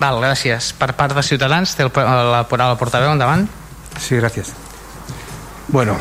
[0.00, 0.72] Val, gràcies.
[0.78, 3.48] Per part de Ciutadans, té el, la, la portaveu, endavant.
[4.00, 4.54] Sí, gracias.
[5.68, 5.96] Bueno,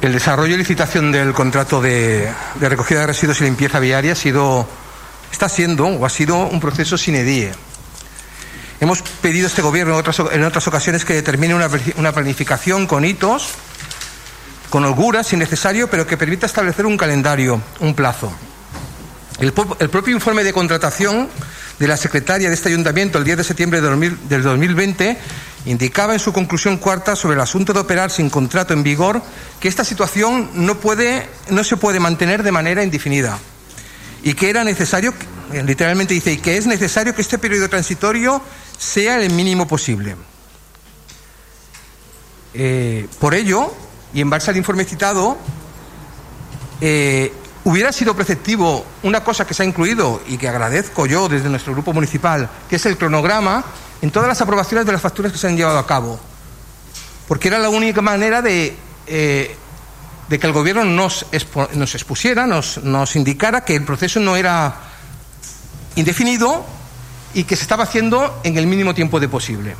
[0.00, 4.16] el desarrollo y licitación del contrato de, de recogida de residuos y limpieza viaria ha
[4.16, 4.66] sido,
[5.34, 7.50] está siendo o ha sido un proceso sine die.
[8.80, 13.50] Hemos pedido a este gobierno en otras, ocasiones que determine una, planificación con hitos,
[14.70, 18.32] con holgura, si necesario, pero que permita establecer un calendario, un plazo.
[19.38, 21.28] El, el propio informe de contratación
[21.78, 25.18] de la secretaria de este ayuntamiento el 10 de septiembre de 2000, del 2020
[25.66, 29.20] indicaba en su conclusión cuarta sobre el asunto de operar sin contrato en vigor
[29.58, 33.38] que esta situación no, puede, no se puede mantener de manera indefinida
[34.24, 35.12] y que era necesario,
[35.52, 38.40] literalmente dice, y que es necesario que este periodo transitorio
[38.78, 40.16] sea el mínimo posible.
[42.54, 43.74] Eh, por ello,
[44.14, 45.36] y en base al informe citado,
[46.80, 51.50] eh, hubiera sido preceptivo una cosa que se ha incluido y que agradezco yo desde
[51.50, 53.62] nuestro grupo municipal, que es el cronograma
[54.00, 56.18] en todas las aprobaciones de las facturas que se han llevado a cabo.
[57.28, 58.74] Porque era la única manera de,
[59.06, 59.54] eh,
[60.28, 64.36] de que el gobierno nos, expo nos expusiera, nos, nos indicara que el proceso no
[64.36, 64.74] era
[65.96, 66.64] indefinido
[67.34, 69.76] y que se estaba haciendo en el mínimo tiempo de posible.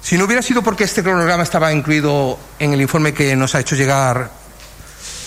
[0.00, 3.60] Si no hubiera sido porque este cronograma estaba incluido en el informe que nos ha
[3.60, 4.30] hecho llegar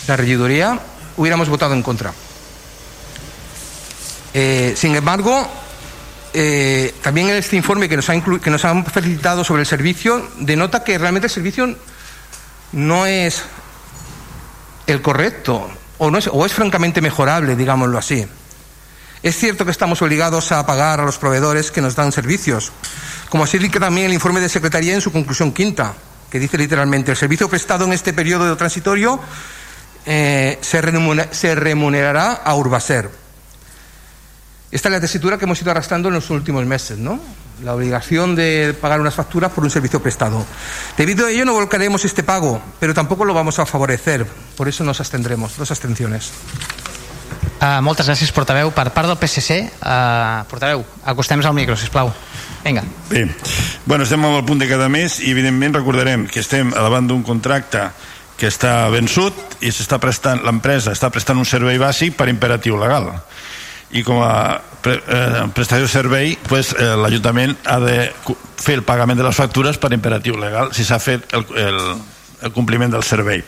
[0.08, 0.80] la regiduría,
[1.18, 2.14] hubiéramos votado en contra.
[4.34, 5.50] Eh, sin embargo,
[6.34, 10.84] eh, también este informe que nos, ha que nos han felicitado sobre el servicio denota
[10.84, 11.76] que realmente el servicio
[12.74, 13.42] no es
[14.88, 18.26] el correcto o, no es, o es francamente mejorable, digámoslo así.
[19.24, 22.72] Es cierto que estamos obligados a pagar a los proveedores que nos dan servicios,
[23.30, 25.94] como así indica también el informe de Secretaría en su conclusión quinta,
[26.30, 29.20] que dice literalmente el servicio prestado en este periodo transitorio
[30.06, 33.10] eh, se, remunera, se, remunerará a Urbaser.
[34.72, 37.20] Esta es la tesitura que hemos ido arrastrando en los últimos meses, ¿no?
[37.64, 40.46] La obligación de pagar unas facturas por un servicio prestado.
[40.96, 44.26] Debido a ello no volcaremos este pago, pero tampoco lo vamos a favorecer.
[44.56, 45.58] Por eso nos abstendremos.
[45.58, 46.32] Dos abstenciones.
[47.58, 48.70] Uh, moltes gràcies, portaveu.
[48.70, 52.12] Per part del PSC, uh, portaveu, acostem-nos al micro, sisplau.
[52.64, 52.84] Vinga.
[53.10, 53.26] Bé,
[53.86, 57.88] bueno, estem al punt de cada mes i evidentment recordarem que estem davant d'un contracte
[58.38, 63.10] que està vençut i s'està prestant l'empresa està prestant un servei bàsic per imperatiu legal
[63.92, 67.98] i com a pre, eh, prestació de servei pues, eh, l'Ajuntament ha de
[68.58, 71.80] fer el pagament de les factures per imperatiu legal si s'ha fet el, el,
[72.48, 73.44] el compliment del servei.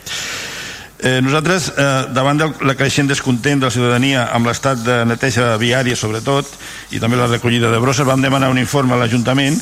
[1.00, 5.54] Eh, nosaltres eh, davant del la creixent descontent de la ciutadania amb l'estat de neteja
[5.60, 6.48] viària sobretot
[6.92, 9.56] i també la recollida de brosses vam demanar un informe a l'Ajuntament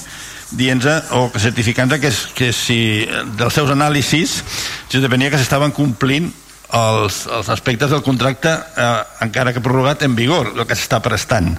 [0.51, 0.81] dient
[1.13, 3.07] o certificant que, que si
[3.39, 4.39] dels seus anàlisis
[4.89, 6.33] si depenia que s'estaven complint
[6.75, 8.89] els, els aspectes del contracte eh,
[9.25, 11.55] encara que prorrogat en vigor el que s'està prestant.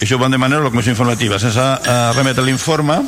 [0.00, 1.40] Això ho van demanar a la comissió informativa.
[1.40, 3.00] Sense eh, remetre l'informe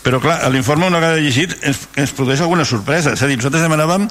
[0.00, 3.12] però clar, l'informe una vegada llegit ens, ens produeix alguna sorpresa.
[3.12, 4.06] És a dir, nosaltres demanàvem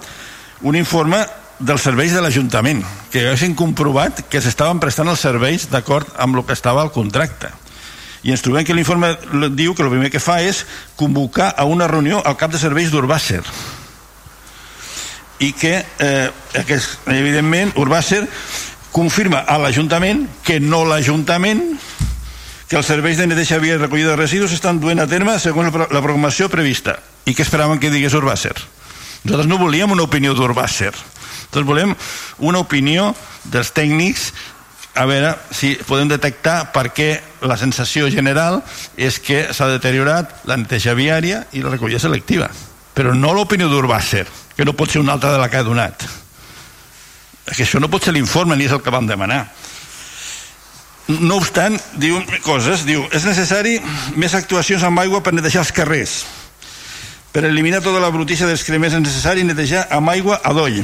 [0.69, 1.23] un informe
[1.59, 6.45] dels serveis de l'Ajuntament que haguessin comprovat que s'estaven prestant els serveis d'acord amb el
[6.45, 7.49] que estava al contracte.
[8.23, 9.15] I ens trobem que l'informe
[9.55, 10.65] diu que el primer que fa és
[10.99, 13.41] convocar a una reunió al cap de serveis d'Urbàcer
[15.39, 16.29] i que eh,
[16.59, 18.25] aquest, evidentment Urbàcer
[18.91, 21.63] confirma a l'Ajuntament que no l'Ajuntament
[22.69, 25.73] que els serveis de neteja via i recollida de residus estan duent a terme segons
[25.73, 26.99] la programació prevista.
[27.25, 28.55] I que esperaven que digués Urbàcer
[29.23, 31.95] nosaltres no volíem una opinió d'Urbàcer nosaltres volem
[32.45, 33.13] una opinió
[33.49, 34.29] dels tècnics
[34.99, 37.13] a veure si podem detectar per què
[37.47, 38.59] la sensació general
[38.97, 42.49] és que s'ha deteriorat la neteja viària i la recollida selectiva.
[42.93, 44.25] Però no l'opinió d'Urbàcer
[44.59, 46.03] que no pot ser una altra de la que ha donat.
[47.47, 49.45] Que això no pot ser l'informe ni és el que vam demanar.
[51.07, 53.77] No obstant, diu coses, diu, és necessari
[54.19, 56.15] més actuacions amb aigua per netejar els carrers.
[57.31, 60.83] Per eliminar tota la brutícia dels cremers és necessari netejar amb aigua a doll.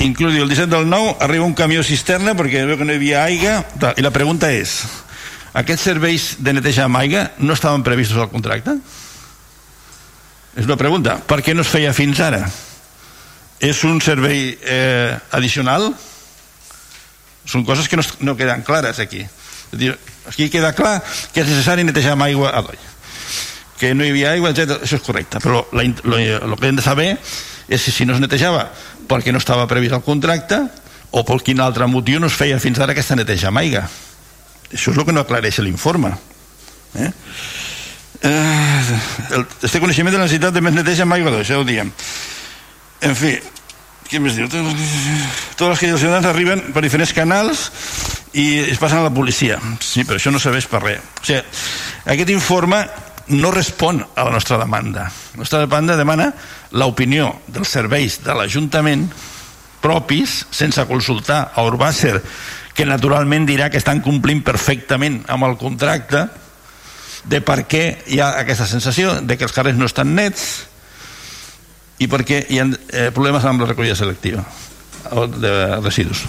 [0.00, 3.26] Inclús el 17 del 9 arriba un camió cisterna perquè veu que no hi havia
[3.26, 3.92] aigua.
[4.00, 4.78] I la pregunta és
[5.52, 8.78] aquests serveis de netejar amb aigua no estaven previstos al contracte?
[10.60, 11.16] És una pregunta.
[11.24, 12.44] Per què no es feia fins ara?
[13.64, 15.88] És un servei eh, addicional?
[17.48, 19.22] Són coses que no, no queden clares aquí.
[19.24, 19.94] És dir,
[20.28, 20.98] aquí queda clar
[21.32, 22.88] que és necessari netejar amb aigua a doll.
[23.80, 24.82] Que no hi havia aigua, etc.
[24.84, 25.40] Això és correcte.
[25.40, 28.66] Però lo que hem de saber és si, si no es netejava
[29.08, 30.60] perquè no estava previst el contracte
[31.10, 33.86] o per quin altre motiu no es feia fins ara aquesta neteja amb aigua.
[34.70, 36.12] Això és el que no aclareix l'informe.
[37.00, 37.10] Eh?
[38.22, 38.98] Eh,
[39.36, 41.92] el, este coneixement de la necessitat de més neteja amb aigua ja ho diem.
[43.00, 43.36] En fi,
[44.10, 44.48] què més diu?
[44.50, 47.68] Totes les ciutadans arriben per diferents canals
[48.34, 49.60] i es passen a la policia.
[49.80, 51.06] Sí, però això no serveix per res.
[51.22, 51.42] O sigui,
[52.10, 52.84] aquest informe
[53.30, 55.06] no respon a la nostra demanda.
[55.34, 56.32] La nostra demanda demana
[56.74, 59.06] l'opinió dels serveis de l'Ajuntament
[59.80, 62.18] propis, sense consultar a Urbàcer,
[62.74, 66.26] que naturalment dirà que estan complint perfectament amb el contracte,
[67.24, 70.46] de per què hi ha aquesta sensació de que els carrers no estan nets
[72.00, 74.44] i per què hi ha eh, problemes amb la recollida selectiva
[75.40, 76.24] de residus.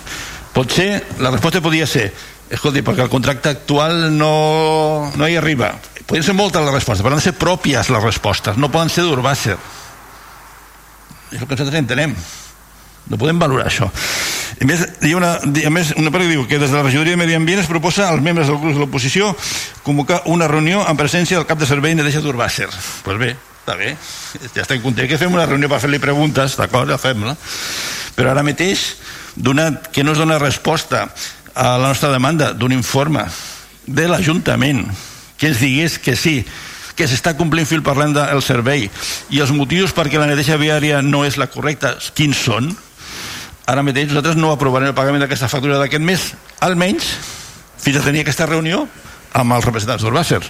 [0.51, 0.89] Potser
[1.23, 2.09] la resposta podria ser
[2.51, 5.71] escolti, perquè el contracte actual no, no hi arriba.
[6.05, 9.05] Podien ser moltes les respostes, però han de ser pròpies les respostes, no poden ser
[9.07, 9.55] d'Urbàcer.
[11.31, 12.15] És el que nosaltres entenem.
[13.09, 13.89] No podem valorar això.
[14.61, 16.83] A més, hi ha una, a més, una part que diu que des de la
[16.85, 19.31] regidoria de Medi Ambient es proposa als membres del grup de l'oposició
[19.83, 22.69] convocar una reunió en presència del cap de servei Neteja d'Urbàcer.
[22.69, 23.31] Doncs pues bé,
[23.61, 23.95] està bé,
[24.53, 27.33] ja estem contents que fem una reunió per fer-li preguntes, d'acord, ja fem-la.
[28.15, 28.85] Però ara mateix,
[29.35, 31.07] donat que no es dona resposta
[31.55, 33.25] a la nostra demanda d'un informe
[33.87, 34.85] de l'Ajuntament
[35.37, 36.43] que ens digués que sí,
[36.95, 38.85] que s'està complint fil parlant del servei
[39.33, 42.69] i els motius perquè la neteja viària no és la correcta, quins són?
[43.71, 46.25] Ara mateix nosaltres no aprovarem el pagament d'aquesta factura d'aquest mes,
[46.59, 47.13] almenys
[47.81, 48.83] fins a tenir aquesta reunió
[49.39, 50.41] amb els representants d'Urbàcer,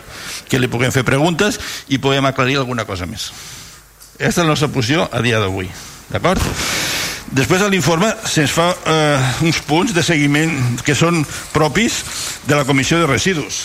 [0.49, 1.59] que li puguem fer preguntes
[1.93, 3.30] i podem aclarir alguna cosa més.
[4.17, 5.69] Aquesta és la nostra posició a dia d'avui.
[6.09, 6.41] D'acord?
[7.32, 11.22] Després de l'informe se'ns fa eh, uns punts de seguiment que són
[11.53, 12.01] propis
[12.49, 13.61] de la Comissió de Residus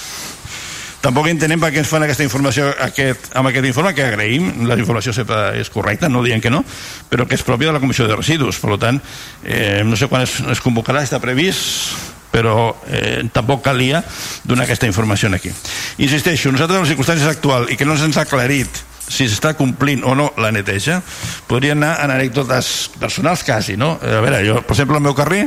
[1.07, 4.75] Tampoc entenem per què ens fan aquesta informació aquest, amb aquest informe, que agraïm, la
[4.75, 6.65] informació sempre és correcta, no diem que no,
[7.07, 8.59] però que és pròpia de la Comissió de Residus.
[8.59, 8.99] Per tant,
[9.45, 11.95] eh, no sé quan es, es convocarà, està previst,
[12.35, 14.03] però eh, tampoc calia
[14.43, 15.55] donar aquesta informació aquí.
[16.03, 20.03] Insisteixo, nosaltres en les circumstàncies actuals i que no se'ns ha aclarit si s'està complint
[20.03, 20.99] o no la neteja,
[21.47, 23.95] podria anar en anècdotes personals quasi, no?
[24.03, 25.45] A veure, jo, per exemple, al meu carrer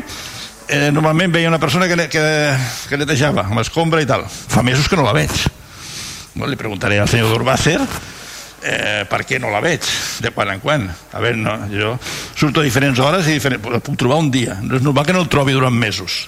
[0.70, 2.24] eh, normalment veia una persona que, que,
[2.90, 4.24] que netejava amb escombra i tal.
[4.30, 5.34] Fa mesos que no la veig.
[6.36, 9.86] Bueno, li preguntaré al senyor d'Urbàcer eh, per què no la veig
[10.22, 10.86] de quan en quan.
[10.88, 11.96] A veure, no, jo
[12.38, 14.60] surto a diferents hores i diferent, puc trobar un dia.
[14.62, 16.28] No és normal que no el trobi durant mesos.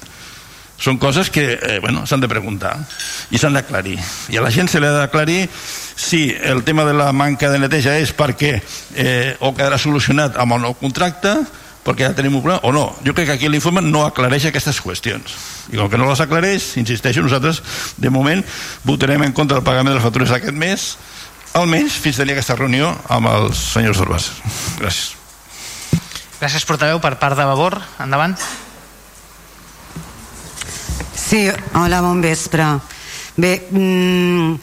[0.81, 2.73] Són coses que eh, bueno, s'han de preguntar
[3.29, 3.99] i s'han d'aclarir.
[4.33, 7.59] I a la gent se li ha d'aclarir si el tema de la manca de
[7.61, 11.35] neteja és perquè eh, o quedarà solucionat amb el nou contracte
[11.85, 12.91] perquè ja tenim un problema, o no.
[13.05, 15.35] Jo crec que aquí l'informe no aclareix aquestes qüestions.
[15.73, 17.61] I com que no les aclareix, insisteixo, nosaltres
[17.97, 18.43] de moment
[18.85, 20.91] votarem en contra del pagament de les factures d'aquest mes,
[21.57, 24.29] almenys fins tenir aquesta reunió amb els senyors d'Urbàs.
[24.79, 25.17] Gràcies.
[26.41, 27.77] Gràcies, portaveu, per part de Vavor.
[28.01, 28.37] Endavant.
[31.13, 31.45] Sí,
[31.77, 32.65] hola, bon vespre.
[33.37, 34.57] Bé, mm,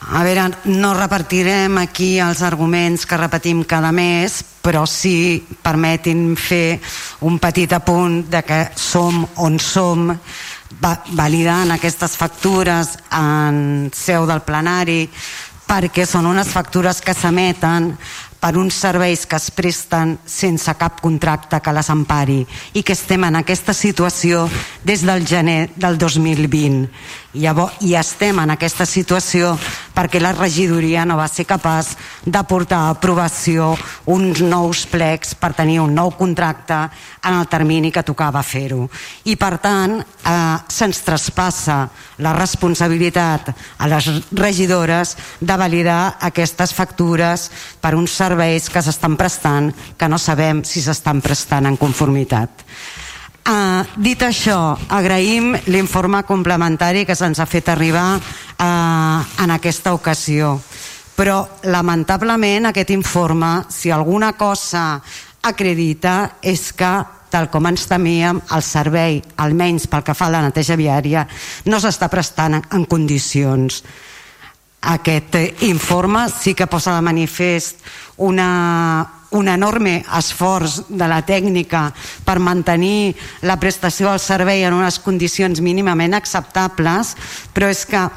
[0.00, 6.80] a veure, no repartirem aquí els arguments que repetim cada mes, però sí permetin fer
[7.28, 10.08] un petit apunt de que som on som,
[10.80, 15.04] va, validant aquestes factures en seu del plenari,
[15.68, 17.92] perquè són unes factures que s'emeten
[18.40, 22.40] per uns serveis que es presten sense cap contracte que les empari
[22.72, 24.46] i que estem en aquesta situació
[24.82, 26.88] des del gener del 2020
[27.30, 29.52] Llavors, i estem en aquesta situació
[29.94, 31.92] perquè la regidoria no va ser capaç
[32.26, 33.68] de portar a aprovació
[34.10, 36.78] uns nous plecs per tenir un nou contracte
[37.22, 38.88] en el termini que tocava fer-ho.
[39.30, 41.78] I per tant, eh, se'ns traspassa
[42.18, 47.50] la responsabilitat a les regidores de validar aquestes factures
[47.80, 52.50] per uns serveis que s'estan prestant que no sabem si s'estan prestant en conformitat.
[53.40, 60.58] Uh, dit això, agraïm l'informe complementari que se'ns ha fet arribar uh, en aquesta ocasió.
[61.16, 65.00] Però, lamentablement, aquest informe, si alguna cosa
[65.42, 66.92] acredita, és que
[67.30, 71.24] tal com ens temíem, el servei, almenys pel que fa a la neteja viària,
[71.70, 73.80] no s'està prestant en condicions.
[74.90, 75.36] Aquest
[75.68, 77.84] informe sí que posa de manifest
[78.26, 78.50] una,
[79.30, 81.90] un enorme esforç de la tècnica
[82.26, 83.14] per mantenir
[83.46, 87.14] la prestació del servei en unes condicions mínimament acceptables,
[87.54, 88.08] però és que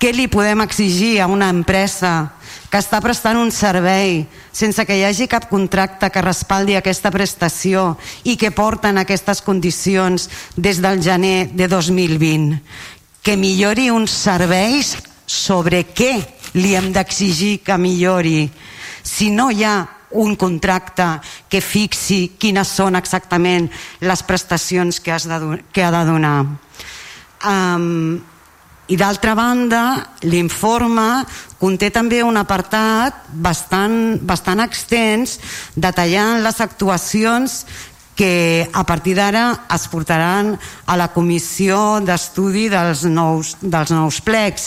[0.00, 2.32] què li podem exigir a una empresa
[2.70, 7.96] que està prestant un servei sense que hi hagi cap contracte que respaldi aquesta prestació
[8.24, 12.60] i que porten aquestes condicions des del gener de 2020?
[13.20, 14.96] Que millori uns serveis
[15.26, 16.14] sobre què
[16.56, 18.48] li hem d'exigir que millori?
[19.04, 21.06] Si no hi ha un contracte
[21.48, 23.68] que fixi quines són exactament
[24.02, 26.38] les prestacions que, has de, que ha de donar.
[27.46, 28.20] Um,
[28.90, 29.82] I d'altra banda,
[30.26, 31.22] l'informe
[31.60, 35.36] conté també un apartat bastant, bastant extens
[35.78, 37.60] detallant les actuacions
[38.18, 40.56] que a partir d'ara es portaran
[40.90, 44.66] a la comissió d'estudi dels, nous, dels nous plecs.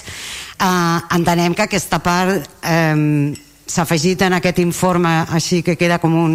[0.55, 3.35] Eh, entenem que aquesta part eh,
[3.73, 6.33] s'ha afegit en aquest informe així que queda com, un,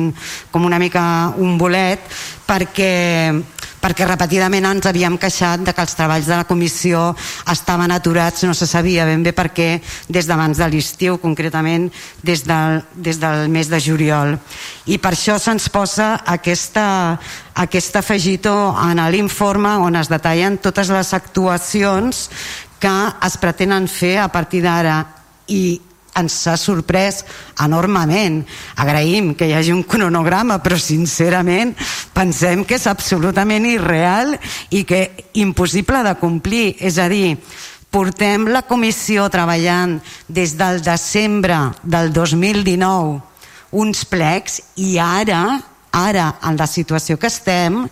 [0.50, 1.02] com una mica
[1.38, 2.02] un bolet
[2.48, 3.30] perquè,
[3.78, 7.12] perquè repetidament ens havíem queixat de que els treballs de la comissió
[7.52, 9.68] estaven aturats, no se sabia ben bé per què
[10.08, 11.86] des d'abans de l'estiu, concretament
[12.26, 14.34] des del, des del mes de juliol.
[14.90, 16.86] I per això se'ns posa aquesta,
[17.54, 22.26] aquest afegitó en l'informe on es detallen totes les actuacions
[22.82, 25.04] que es pretenen fer a partir d'ara
[25.48, 25.80] i
[26.18, 27.22] ens ha sorprès
[27.64, 28.42] enormement.
[28.76, 31.74] Agraïm que hi hagi un cronograma, però sincerament
[32.14, 34.34] pensem que és absolutament irreal
[34.70, 36.76] i que impossible de complir.
[36.78, 37.36] És a dir,
[37.90, 39.98] portem la comissió treballant
[40.28, 43.28] des del desembre del 2019
[43.70, 45.60] uns plecs i ara,
[45.92, 47.84] ara en la situació que estem,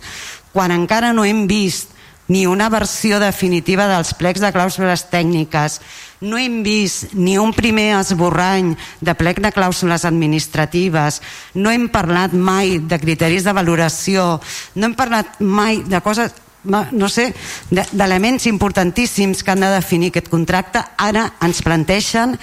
[0.53, 1.93] quan encara no hem vist
[2.27, 5.79] ni una versió definitiva dels plecs de clàusules tècniques,
[6.21, 11.21] no hem vist ni un primer esborrany de plec de clàusules administratives,
[11.53, 14.37] no hem parlat mai de criteris de valoració,
[14.75, 16.33] no hem parlat mai de coses
[16.67, 17.29] no sé,
[17.69, 22.35] d'elements importantíssims que han de definir aquest contracte, ara ens planteixen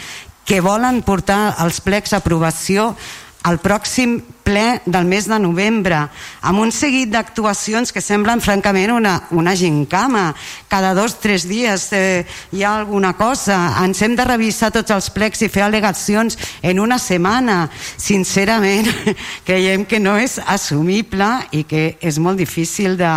[0.48, 2.94] que volen portar els plecs a aprovació
[3.44, 6.04] al pròxim ple del mes de novembre,
[6.44, 10.28] amb un seguit d'actuacions que semblen francament una, una gincama.
[10.68, 13.58] Cada dos o tres dies eh, hi ha alguna cosa.
[13.82, 17.64] Ens hem de revisar tots els plecs i fer al·legacions en una setmana.
[17.96, 18.90] Sincerament,
[19.48, 23.12] creiem que no és assumible i que és molt difícil de,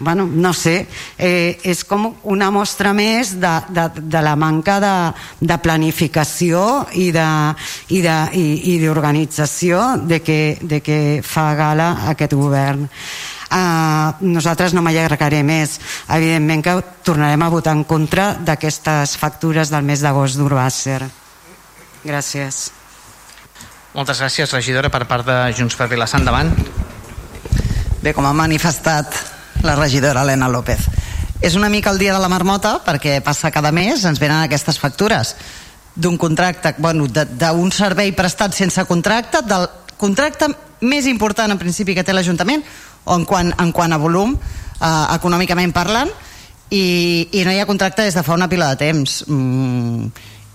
[0.00, 0.86] bueno, no sé,
[1.18, 7.12] eh, és com una mostra més de, de, de la manca de, de planificació i
[7.12, 12.88] d'organització de, de, de que, de que fa gala aquest govern.
[13.48, 15.80] Uh, nosaltres no m'allargaré més.
[16.12, 21.08] Evidentment que tornarem a votar en contra d'aquestes factures del mes d'agost d'Urbàcer
[22.08, 22.68] gràcies.
[23.96, 26.20] Moltes gràcies regidora per part de Junts per Vilassar.
[26.20, 26.52] Endavant.
[28.02, 29.16] Bé com ha manifestat
[29.62, 30.86] la regidora Helena López.
[31.40, 34.78] És una mica el dia de la marmota perquè passa cada mes, ens venen aquestes
[34.78, 35.34] factures
[35.94, 39.66] d'un contracte, bueno, d'un servei prestat sense contracte, del
[39.98, 40.48] contracte
[40.80, 42.62] més important en principi que té l'Ajuntament
[43.08, 46.10] en quant, en quant a volum eh, econòmicament parlant
[46.70, 50.06] i, i no hi ha contracte des de fa una pila de temps mm,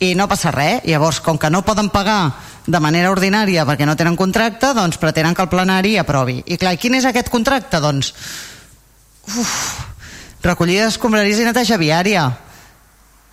[0.03, 2.34] i no passa res llavors com que no poden pagar
[2.65, 6.77] de manera ordinària perquè no tenen contracte doncs pretenen que el plenari aprovi i clar,
[6.80, 7.81] quin és aquest contracte?
[7.84, 8.13] doncs
[9.27, 9.53] uf,
[10.43, 12.25] recollida d'escombraries i neteja viària.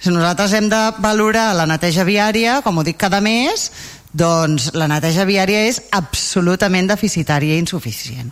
[0.01, 3.71] Si nosaltres hem de valorar la neteja viària com ho dic cada mes
[4.11, 8.31] doncs la neteja viària és absolutament deficitària i insuficient.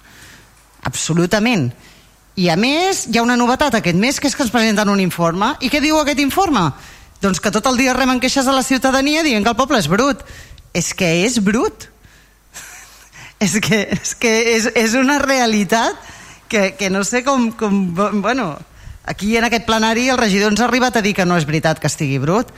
[0.89, 1.68] Absolutament.
[2.39, 5.02] I a més hi ha una novetat aquest mes que és que ens presenten un
[5.02, 5.55] informe.
[5.60, 6.70] I què diu aquest informe?
[7.20, 9.89] doncs que tot el dia remen queixes a la ciutadania dient que el poble és
[9.90, 10.22] brut.
[10.74, 11.89] És que és brut.
[13.44, 15.94] És que és, que és, és una realitat
[16.49, 17.93] que, que no sé com, com
[18.23, 18.57] bueno,
[19.05, 21.81] aquí en aquest plenari el regidor ens ha arribat a dir que no és veritat
[21.81, 22.51] que estigui brut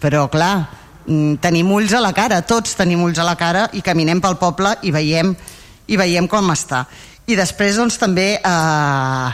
[0.00, 0.68] però clar,
[1.06, 4.38] mm, tenim ulls a la cara tots tenim ulls a la cara i caminem pel
[4.40, 5.34] poble i veiem,
[5.88, 6.86] i veiem com està
[7.28, 9.28] i després doncs també eh,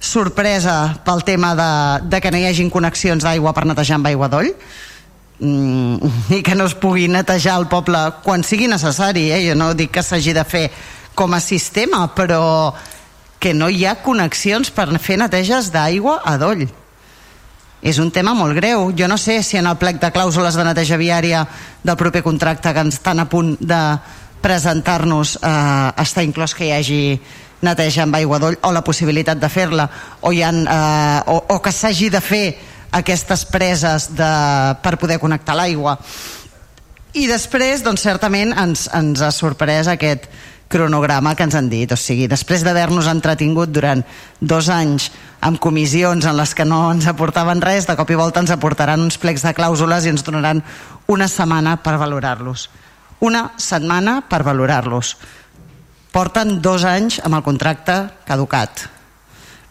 [0.00, 1.70] sorpresa pel tema de,
[2.08, 4.50] de que no hi hagin connexions d'aigua per netejar amb aigua d'oll
[5.40, 9.44] mm, i que no es pugui netejar el poble quan sigui necessari eh?
[9.48, 10.66] jo no dic que s'hagi de fer
[11.14, 12.42] com a sistema però
[13.44, 16.64] que no hi ha connexions per fer neteges d'aigua a doll.
[17.84, 18.86] És un tema molt greu.
[18.96, 21.42] Jo no sé si en el plec de clàusules de neteja viària
[21.84, 23.80] del proper contracte que ens estan a punt de
[24.40, 27.02] presentar-nos eh, està inclòs que hi hagi
[27.64, 29.90] neteja amb aigua d'oll o la possibilitat de fer-la.
[30.22, 32.46] O, ha, eh, o, o que s'hagi de fer
[32.96, 34.32] aquestes preses de,
[34.80, 35.98] per poder connectar l'aigua.
[37.12, 40.30] I després doncs certament ens, ens ha sorprès aquest
[40.68, 41.90] cronograma que ens han dit.
[41.92, 44.02] O sigui, després d'haver-nos entretingut durant
[44.40, 45.10] dos anys
[45.44, 49.02] amb comissions en les que no ens aportaven res de cop i volta ens aportaran
[49.04, 50.62] uns plecs de clàusules i ens donaran
[51.06, 52.68] una setmana per valorar-los.
[53.20, 55.16] Una setmana per valorar-los.
[56.14, 57.94] Porten dos anys amb el contracte
[58.26, 58.86] caducat,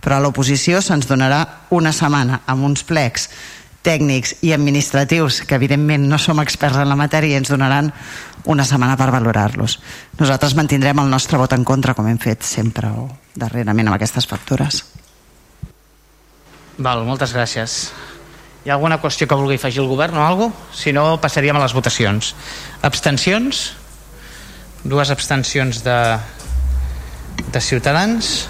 [0.03, 3.29] però a l'oposició se'ns donarà una setmana amb uns plecs
[3.83, 7.91] tècnics i administratius que evidentment no som experts en la matèria i ens donaran
[8.49, 9.77] una setmana per valorar-los.
[10.19, 14.27] Nosaltres mantindrem el nostre vot en contra com hem fet sempre o darrerament amb aquestes
[14.29, 14.83] factures.
[16.77, 17.93] Val, moltes gràcies.
[18.63, 20.79] Hi ha alguna qüestió que vulgui afegir el govern o alguna cosa?
[20.79, 22.33] Si no, passaríem a les votacions.
[22.81, 23.63] Abstencions?
[24.83, 25.97] Dues abstencions de,
[27.51, 28.47] de Ciutadans.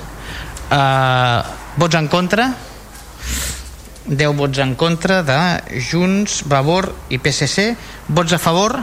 [0.70, 1.42] Uh,
[1.82, 2.48] vots en contra?
[4.08, 5.40] 10 vots en contra de
[5.92, 7.72] Junts, Vavor i PSC.
[8.10, 8.82] Vots a favor?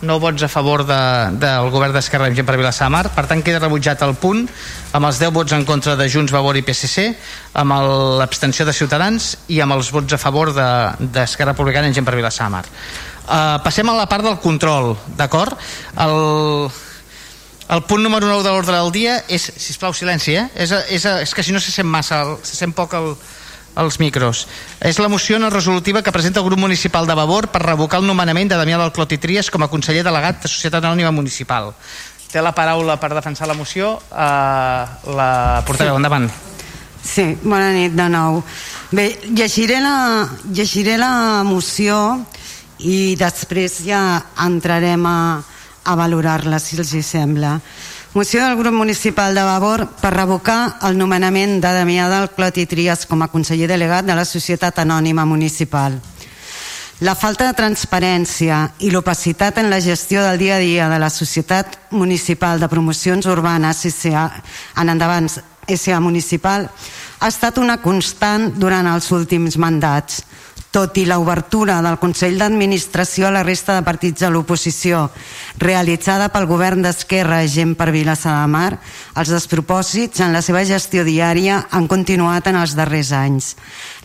[0.00, 0.98] no vots a favor de,
[1.40, 4.44] del govern d'Esquerra per Vilassar de Mar per tant queda rebutjat el punt
[4.94, 7.08] amb els 10 vots en contra de Junts, Vavor i PSC
[7.58, 7.74] amb
[8.20, 12.14] l'abstenció de Ciutadans i amb els vots a favor d'Esquerra de, Republicana en gent per
[12.14, 15.58] Vilassar de Mar uh, passem a la part del control d'acord?
[15.98, 16.70] el,
[17.74, 20.46] el punt número 9 de l'ordre del dia és, sisplau silenci eh?
[20.54, 23.16] és, és, és que si no se sent massa se sent poc el,
[23.78, 24.46] els micros.
[24.80, 28.06] És la moció no resolutiva que presenta el grup municipal de Vavor per revocar el
[28.06, 31.72] nomenament de Damià del Clot i Trias com a conseller delegat de Societat Anònima Municipal.
[32.28, 34.84] Té la paraula per defensar la moció eh,
[35.16, 35.30] la
[35.66, 35.94] portaveu.
[35.94, 36.02] Sí.
[36.02, 36.28] Endavant.
[37.08, 38.42] Sí, bona nit de nou.
[38.92, 42.18] Bé, llegiré la, llegiré la moció
[42.84, 44.00] i després ja
[44.44, 45.20] entrarem a,
[45.84, 47.56] a valorar-la, si els hi sembla.
[48.14, 52.64] Moció del grup municipal de Vavor per revocar el nomenament de Damià del Clot i
[52.66, 55.98] Trias com a conseller delegat de la Societat Anònima Municipal.
[57.04, 61.10] La falta de transparència i l'opacitat en la gestió del dia a dia de la
[61.12, 64.24] Societat Municipal de Promocions Urbanes SA,
[64.80, 65.28] en endavant
[65.68, 66.64] SA Municipal
[67.20, 70.24] ha estat una constant durant els últims mandats
[70.70, 75.06] tot i l'obertura del Consell d'Administració a la resta de partits de l'oposició
[75.58, 78.78] realitzada pel govern d'Esquerra gent per Vilassar de Mar,
[79.18, 83.54] els despropòsits en la seva gestió diària han continuat en els darrers anys.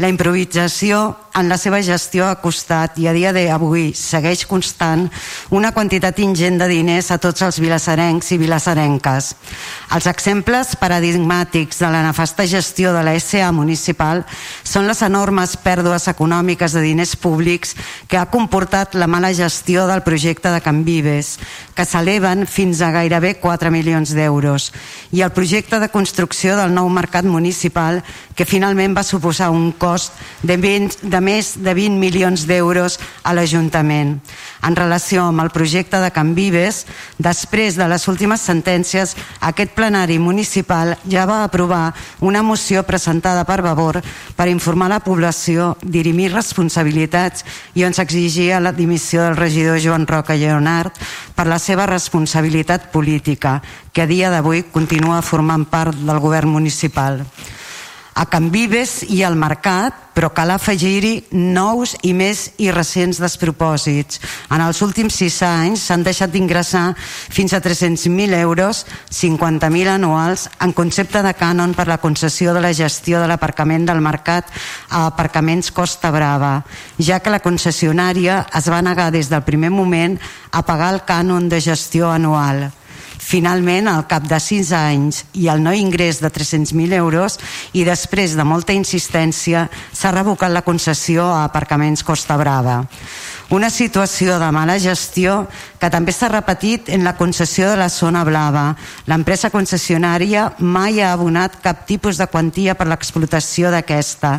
[0.02, 1.04] La improvisació
[1.38, 5.08] en la seva gestió ha costat i a dia d'avui segueix constant
[5.54, 9.30] una quantitat ingent de diners a tots els vilassarencs i vilassarenques.
[9.94, 14.24] Els exemples paradigmàtics de la nefasta gestió de la SA municipal
[14.64, 17.74] són les enormes pèrdues econòmiques de diners públics
[18.08, 21.38] que ha comportat la mala gestió del projecte de Can Vives,
[21.74, 24.72] que s'eleven fins a gairebé 4 milions d'euros,
[25.12, 28.02] i el projecte de construcció del nou mercat municipal,
[28.36, 33.34] que finalment va suposar un cost de menys de més de 20 milions d'euros a
[33.34, 34.16] l'Ajuntament.
[34.64, 36.86] En relació amb el projecte de Can Vives,
[37.18, 43.62] després de les últimes sentències, aquest plenari municipal ja va aprovar una moció presentada per
[43.62, 44.02] Vavor
[44.36, 50.38] per informar la població, dirimir responsabilitats i on s'exigia la dimissió del regidor Joan Roca
[50.40, 50.98] Lleonard
[51.36, 53.60] per la seva responsabilitat política,
[53.94, 57.22] que a dia d'avui continua formant part del govern municipal
[58.14, 64.20] a Can Vives i al mercat, però cal afegir-hi nous i més i recents despropòsits.
[64.54, 70.76] En els últims sis anys s'han deixat d'ingressar fins a 300.000 euros, 50.000 anuals, en
[70.78, 74.54] concepte de cànon per la concessió de la gestió de l'aparcament del mercat
[74.90, 76.60] a aparcaments Costa Brava,
[77.00, 80.20] ja que la concessionària es va negar des del primer moment
[80.52, 82.70] a pagar el cànon de gestió anual.
[83.24, 87.40] Finalment, al cap de 6 anys i el no ingrés de 300.000 euros
[87.74, 92.82] i després de molta insistència s'ha revocat la concessió a aparcaments Costa Brava.
[93.50, 95.44] Una situació de mala gestió
[95.80, 98.70] que també s'ha repetit en la concessió de la zona blava.
[99.06, 104.38] L'empresa concessionària mai ha abonat cap tipus de quantia per l'explotació d'aquesta,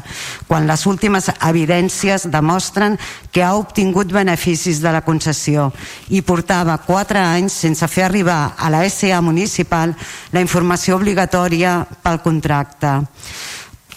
[0.49, 2.97] quan les últimes evidències demostren
[3.31, 5.71] que ha obtingut beneficis de la concessió
[6.09, 9.95] i portava 4 anys sense fer arribar a la SA municipal
[10.33, 13.03] la informació obligatòria pel contracte.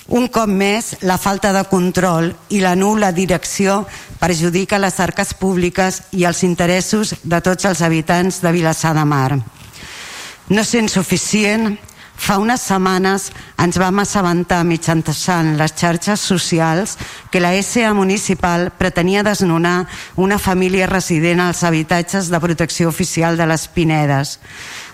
[0.08, 3.82] Un cop més, la falta de control i la nula direcció
[4.22, 9.36] perjudica les arques públiques i els interessos de tots els habitants de Vilassar de Mar.
[10.48, 11.76] No sent suficient,
[12.18, 13.28] Fa unes setmanes
[13.62, 16.96] ens vam assabentar mitjançant les xarxes socials
[17.32, 19.86] que la SA municipal pretenia desnonar
[20.18, 24.40] una família resident als habitatges de protecció oficial de les Pinedes.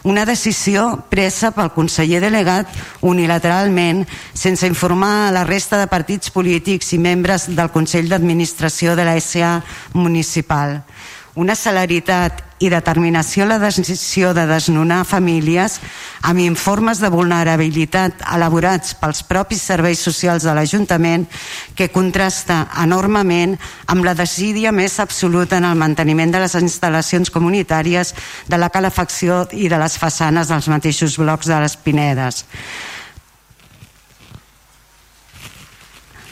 [0.03, 2.67] Una decisió presa pel conseller delegat
[3.07, 4.01] unilateralment
[4.35, 9.15] sense informar a la resta de partits polítics i membres del Consell d'Administració de la
[9.23, 9.61] SA
[9.95, 10.81] municipal
[11.35, 15.79] una celeritat i determinació en la decisió de desnonar famílies
[16.21, 21.25] amb informes de vulnerabilitat elaborats pels propis serveis socials de l'Ajuntament
[21.75, 23.57] que contrasta enormement
[23.91, 28.13] amb la desídia més absoluta en el manteniment de les instal·lacions comunitàries
[28.47, 32.45] de la calefacció i de les façanes dels mateixos blocs de les Pinedes.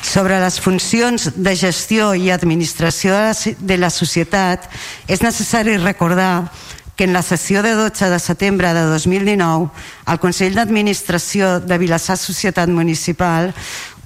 [0.02, 3.16] Sobre les funcions de gestió i administració
[3.60, 4.68] de la societat,
[5.08, 6.52] és necessari recordar
[6.96, 9.70] que en la sessió de 12 de setembre de 2019
[10.12, 13.54] el Consell d'Administració de Vilassar Societat Municipal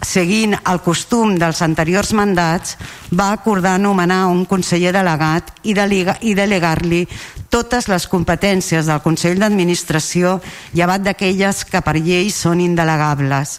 [0.06, 2.76] seguint el costum dels anteriors mandats,
[3.12, 7.06] va acordar nomenar un conseller delegat i, delegar-li
[7.56, 10.34] totes les competències del Consell d'Administració
[10.76, 13.54] llevat d'aquelles que per llei són indelegables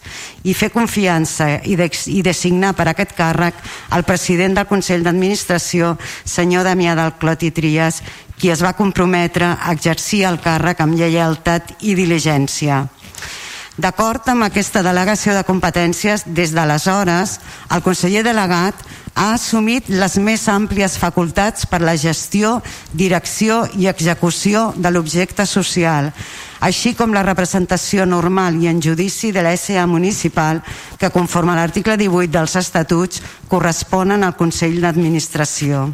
[0.44, 3.62] i fer confiança i, de, i designar per aquest càrrec
[3.96, 5.94] el president del Consell d'Administració,
[6.28, 8.02] senyor Damià del Clot i Trias,
[8.36, 12.82] qui es va comprometre a exercir el càrrec amb lleialtat i diligència.
[13.80, 17.38] D'acord amb aquesta delegació de competències, des d'aleshores,
[17.72, 18.84] el conseller delegat
[19.16, 22.60] ha assumit les més àmplies facultats per la gestió,
[22.92, 26.10] direcció i execució de l'objecte social,
[26.60, 30.60] així com la representació normal i en judici de la SA municipal
[31.00, 35.88] que, conforme a l'article 18 dels estatuts, corresponen al Consell d'Administració.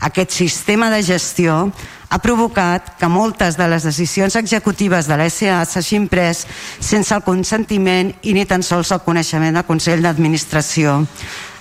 [0.00, 1.72] Aquest sistema de gestió
[2.08, 6.46] ha provocat que moltes de les decisions executives de l'SA s'hagin pres
[6.80, 11.02] sense el consentiment i ni tan sols el coneixement del Consell d'Administració.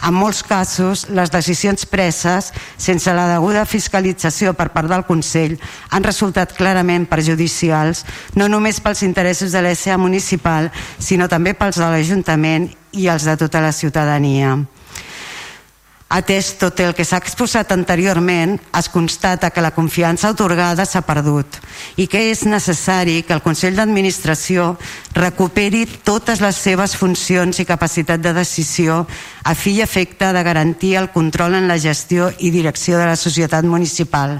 [0.05, 5.57] En molts casos, les decisions preses sense la deguda fiscalització per part del Consell
[5.89, 8.05] han resultat clarament perjudicials
[8.37, 13.37] no només pels interessos de l'SA municipal, sinó també pels de l'Ajuntament i els de
[13.37, 14.57] tota la ciutadania.
[16.07, 21.57] Atès tot el que s'ha exposat anteriorment, es constata que la confiança otorgada s'ha perdut
[21.99, 24.69] i que és necessari que el Consell d'Administració
[25.17, 29.01] recuperi totes les seves funcions i capacitat de decisió
[29.43, 33.19] a fi i efecte de garantir el control en la gestió i direcció de la
[33.19, 34.39] societat municipal,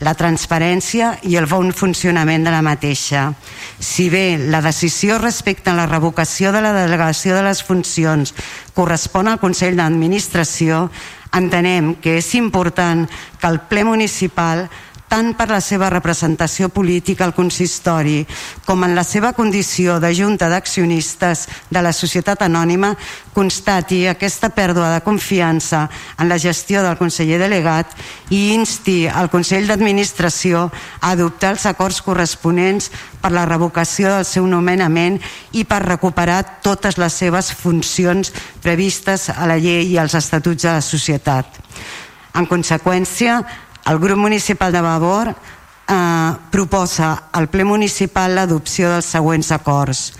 [0.00, 3.30] la transparència i el bon funcionament de la mateixa.
[3.78, 8.32] Si bé la decisió respecte a la revocació de la delegació de les funcions
[8.74, 10.86] correspon al Consell d'Administració,
[11.32, 13.06] entenem que és important
[13.40, 14.66] que el ple municipal
[15.12, 18.22] tant per la seva representació política al consistori
[18.64, 22.94] com en la seva condició de junta d'accionistes de la societat anònima
[23.36, 25.82] constati aquesta pèrdua de confiança
[26.16, 27.92] en la gestió del conseller delegat
[28.32, 32.88] i insti al Consell d'Administració a adoptar els acords corresponents
[33.20, 35.18] per la revocació del seu nomenament
[35.52, 38.32] i per recuperar totes les seves funcions
[38.64, 41.60] previstes a la llei i als estatuts de la societat.
[42.32, 43.42] En conseqüència,
[43.86, 45.34] el grup municipal de Vavor
[45.88, 50.12] eh, proposa al ple municipal l'adopció dels següents acords.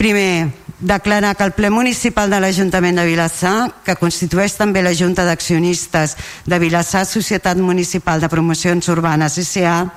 [0.00, 0.48] Primer,
[0.80, 6.16] declarar que el ple municipal de l'Ajuntament de Vilassar, que constitueix també la Junta d'Accionistes
[6.48, 9.90] de Vilassar Societat Municipal de Promocions Urbanes S.A.,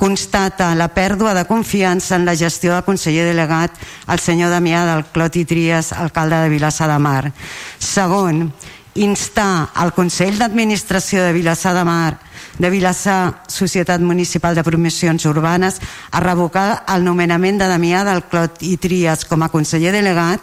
[0.00, 3.76] constata la pèrdua de confiança en la gestió del conseller delegat,
[4.08, 7.30] el senyor Damià del Clot i Trias, alcalde de Vilassar de Mar.
[7.78, 8.48] Segon,
[8.94, 12.12] instar al Consell d'Administració de Vilassar de Mar
[12.58, 15.80] de Vilassar, Societat Municipal de Promocions Urbanes,
[16.10, 20.42] a revocar el nomenament de Damià del Clot i Trias com a conseller delegat,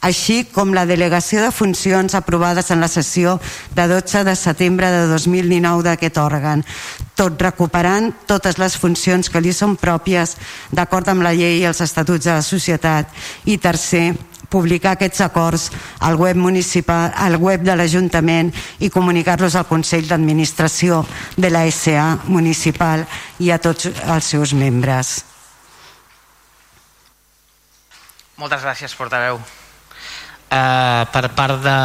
[0.00, 3.38] així com la delegació de funcions aprovades en la sessió
[3.76, 6.64] de 12 de setembre de 2019 d'aquest òrgan,
[7.14, 10.38] tot recuperant totes les funcions que li són pròpies
[10.72, 13.12] d'acord amb la llei i els estatuts de la societat.
[13.44, 14.14] I tercer,
[14.50, 15.68] publicar aquests acords
[16.00, 18.50] al web municipal, al web de l'Ajuntament
[18.82, 21.04] i comunicar-los al Consell d'Administració
[21.36, 23.06] de la SA municipal
[23.38, 25.20] i a tots els seus membres.
[28.40, 29.38] Moltes gràcies, portaveu.
[30.50, 31.76] Uh, per part de,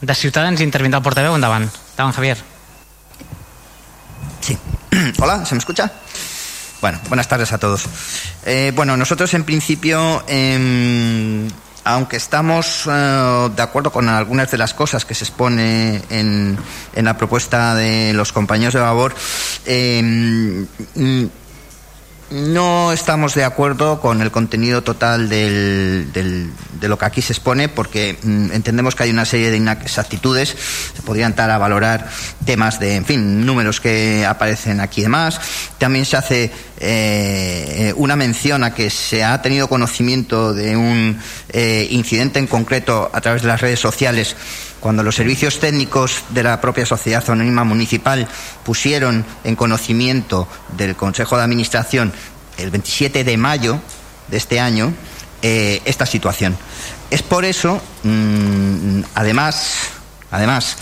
[0.00, 1.66] de Ciutadans intervindrà el portaveu, endavant.
[1.66, 2.38] Endavant, Javier.
[4.40, 4.56] Sí.
[5.20, 5.90] Hola, ¿se me escucha?
[6.80, 7.86] Bueno, buenas tardes a todos.
[8.46, 11.48] Eh, bueno, nosotros en principio, eh,
[11.82, 16.56] aunque estamos eh, de acuerdo con algunas de las cosas que se expone en,
[16.94, 19.14] en la propuesta de los compañeros de Babor,
[19.66, 20.66] eh,
[22.30, 26.50] no estamos de acuerdo con el contenido total del, del,
[26.80, 30.54] de lo que aquí se expone porque mm, entendemos que hay una serie de inexactitudes.
[30.94, 32.08] Se podrían entrar a valorar
[32.44, 35.40] temas de, en fin, números que aparecen aquí y demás.
[35.78, 41.18] También se hace eh, una mención a que se ha tenido conocimiento de un
[41.50, 44.36] eh, incidente en concreto a través de las redes sociales
[44.80, 48.28] cuando los servicios técnicos de la propia Sociedad Anónima Municipal
[48.64, 52.12] pusieron en conocimiento del Consejo de Administración
[52.56, 53.80] el 27 de mayo
[54.28, 54.92] de este año
[55.42, 56.56] eh, esta situación.
[57.10, 59.74] Es por eso, mmm, además,
[60.30, 60.76] además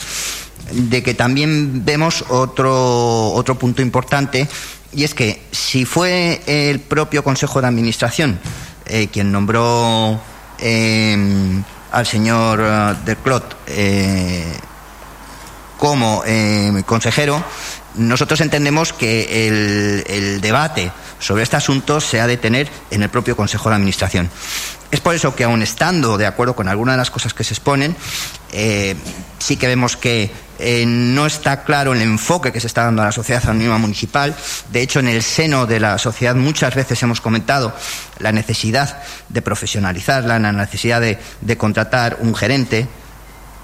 [0.72, 4.48] de que también vemos otro, otro punto importante
[4.92, 8.40] y es que si fue el propio Consejo de Administración
[8.86, 10.20] eh, quien nombró
[10.58, 11.62] eh,
[11.96, 12.94] al señor uh,
[13.66, 14.54] eh,
[15.78, 17.42] como eh, consejero,
[17.96, 23.36] nosotros entendemos que el, debate sobre este asunto se ha de tener en el propio
[23.36, 24.30] Consejo de Administración.
[24.90, 27.54] Es por eso que, aun estando de acuerdo con algunas de las cosas que se
[27.54, 27.96] exponen,
[28.52, 28.94] eh,
[29.38, 33.06] sí que vemos que eh, no está claro el enfoque que se está dando a
[33.06, 34.34] la sociedad anónima municipal.
[34.70, 37.74] De hecho, en el seno de la sociedad muchas veces hemos comentado
[38.18, 42.86] la necesidad de profesionalizarla, la necesidad de contratar un gerente,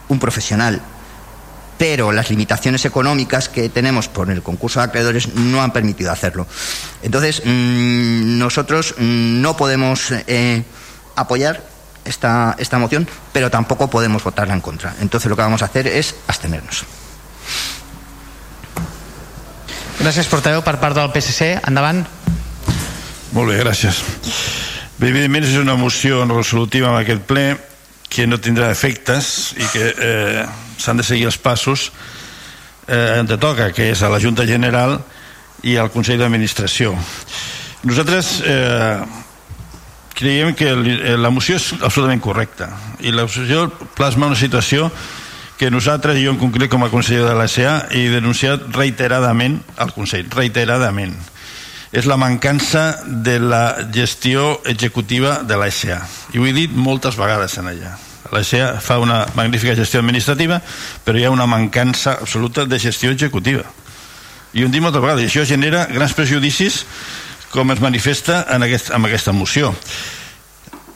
[0.08, 0.82] un profesional,
[1.82, 6.46] pero las limitaciones económicas que tenemos por el concurso de acreedores no han permitido hacerlo.
[7.02, 10.62] Entonces, mmm, nosotros no podemos eh,
[11.16, 11.64] apoyar
[12.04, 14.94] esta, esta moción, pero tampoco podemos votarla en contra.
[15.00, 16.84] Entonces, lo que vamos a hacer es abstenernos.
[19.98, 20.62] Gràcies, portaveu.
[20.62, 22.06] Per part del PSC, endavant.
[23.34, 23.98] Molt bé, gràcies.
[25.02, 27.71] Bé, evidentment és una moció resolutiva en aquest ple
[28.12, 30.44] que no tindrà efectes i que eh,
[30.76, 31.88] s'han de seguir els passos
[32.86, 34.98] eh, on toca, que és a la Junta General
[35.64, 36.92] i al Consell d'Administració.
[37.88, 39.00] Nosaltres eh,
[40.18, 40.74] creiem que
[41.16, 42.68] la moció és absolutament correcta
[43.00, 43.66] i la moció
[43.96, 44.90] plasma una situació
[45.58, 49.92] que nosaltres, jo en concret com a conseller de la SA, he denunciat reiteradament al
[49.94, 51.14] Consell, reiteradament.
[51.92, 56.00] És la mancança de la gestió executiva de la SA.
[56.32, 57.92] I ho he dit moltes vegades en allà.
[58.32, 60.62] La SA fa una magnífica gestió administrativa,
[61.04, 63.66] però hi ha una mancança absoluta de gestió executiva.
[64.52, 66.82] I ho hem dit moltes vegades, i això genera grans prejudicis
[67.52, 69.74] com es manifesta en, aquest, en aquesta moció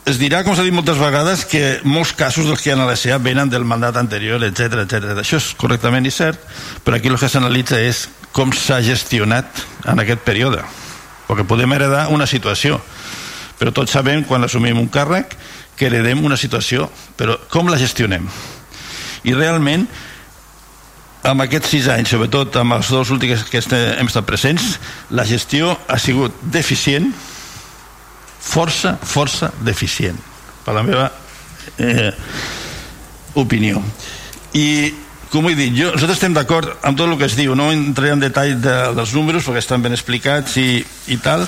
[0.06, 2.86] es dirà, com s'ha dit moltes vegades, que molts casos dels que hi ha a
[2.86, 5.16] la SEA venen del mandat anterior, etc etc.
[5.18, 6.39] Això és correctament i cert,
[6.86, 8.06] però aquí el que s'analitza és
[8.36, 10.62] com s'ha gestionat en aquest període.
[11.27, 12.78] Perquè podem heredar una situació,
[13.59, 15.35] però tots sabem, quan assumim un càrrec,
[15.77, 18.24] que heredem una situació, però com la gestionem?
[19.27, 19.86] I realment
[21.27, 24.77] amb aquests sis anys, sobretot amb els dos últims que hem estat presents,
[25.11, 27.11] la gestió ha sigut deficient,
[28.47, 30.19] força, força deficient,
[30.65, 31.09] per la meva
[31.82, 32.12] eh,
[33.35, 33.82] opinió.
[34.55, 34.94] I,
[35.31, 38.12] com he dit, jo, nosaltres estem d'acord amb tot el que es diu, no entraré
[38.15, 41.47] en detall de, dels números perquè estan ben explicats i, i tal,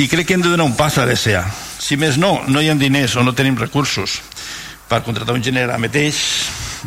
[0.00, 1.44] i crec que hem de donar un pas a l'ESA.
[1.80, 4.20] Si més no, no hi ha diners o no tenim recursos
[4.88, 6.18] per contractar un general mateix,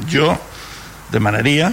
[0.09, 0.33] jo
[1.13, 1.71] demanaria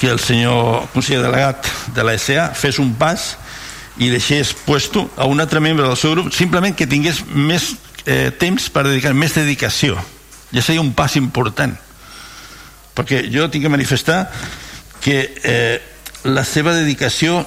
[0.00, 3.36] que el senyor conseller delegat de la SA fes un pas
[4.02, 7.74] i deixés puesto a un altre membre del seu grup simplement que tingués més
[8.06, 10.00] eh, temps per dedicar, més dedicació
[10.50, 11.76] ja seria un pas important
[12.96, 14.24] perquè jo tinc que manifestar
[15.02, 15.78] que eh,
[16.24, 17.42] la seva dedicació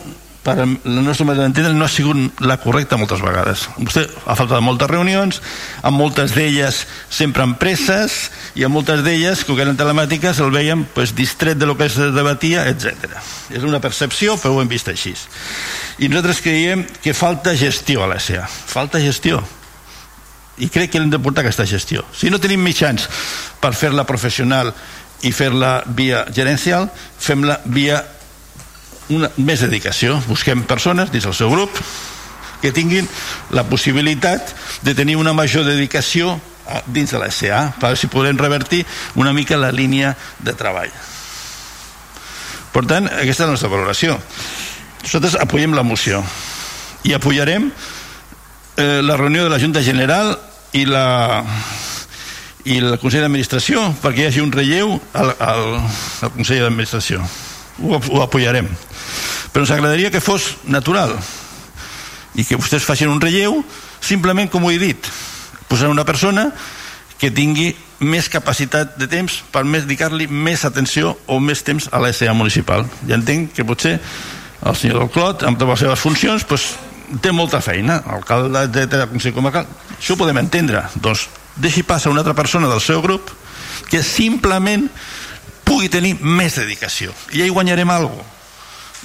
[0.45, 3.63] per la nostra manera d'entendre no ha sigut la correcta moltes vegades.
[3.79, 5.39] Vostè ha faltat moltes reunions,
[5.81, 10.85] amb moltes d'elles sempre en presses, i amb moltes d'elles, que eren telemàtiques, el veiem
[10.93, 13.17] pues, distret de lo que es debatia, etc.
[13.49, 15.15] És una percepció, però ho hem vist així.
[15.97, 18.45] I nosaltres creiem que falta gestió a l'ESA.
[18.45, 19.41] Falta gestió.
[20.61, 22.05] I crec que hem de portar aquesta gestió.
[22.13, 23.09] Si no tenim mitjans
[23.59, 24.75] per fer-la professional
[25.25, 26.89] i fer-la via gerencial,
[27.19, 28.01] fem-la via
[29.09, 30.19] una, més dedicació.
[30.29, 31.73] Busquem persones dins el seu grup
[32.61, 33.07] que tinguin
[33.53, 34.53] la possibilitat
[34.85, 36.37] de tenir una major dedicació
[36.89, 38.83] dins de la SA per si podem revertir
[39.15, 40.93] una mica la línia de treball.
[42.73, 44.17] Per tant, aquesta és la nostra valoració.
[45.05, 46.23] Nosaltres apoyem la moció
[47.05, 50.33] i apoyarem eh, la reunió de la Junta General
[50.73, 51.45] i la
[52.65, 55.65] i el Consell d'Administració perquè hi hagi un relleu al, al,
[56.25, 57.21] al Consell d'Administració.
[57.83, 58.67] Ho, ho apoyarem.
[59.53, 61.13] Però ens agradaria que fos natural
[62.35, 63.61] i que vostès facin un relleu
[64.03, 65.09] simplement com ho he dit
[65.69, 66.49] posar una persona
[67.21, 67.71] que tingui
[68.03, 72.33] més capacitat de temps per més dedicar-li més atenció o més temps a la SA
[72.35, 72.83] municipal.
[73.07, 73.95] Ja entenc que potser
[74.65, 76.73] el senyor del Clot amb totes les seves funcions pues,
[77.21, 78.01] té molta feina.
[78.17, 80.83] Alcalde de, de Consell Comarcal això ho podem entendre.
[80.99, 83.31] Doncs deixi pas a una altra persona del seu grup
[83.89, 84.87] que simplement
[85.65, 87.13] pugui tenir més dedicació.
[87.33, 88.31] I ja hi guanyarem alguna cosa.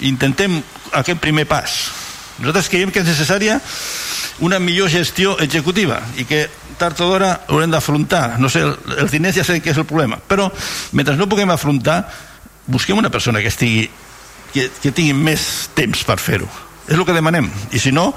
[0.07, 0.57] Intentem
[0.97, 1.75] aquest primer pas.
[2.41, 3.59] Nosaltres creiem que és necessària
[4.41, 6.47] una millor gestió executiva i que
[6.81, 8.39] tard o d'hora haurem d'afrontar.
[8.41, 10.49] No sé, els diners ja sé que és el problema però
[10.97, 12.07] mentre no puguem afrontar
[12.67, 13.91] busquem una persona que estigui
[14.55, 16.49] que, que tingui més temps per fer-ho.
[16.89, 17.47] És el que demanem.
[17.71, 18.09] I si no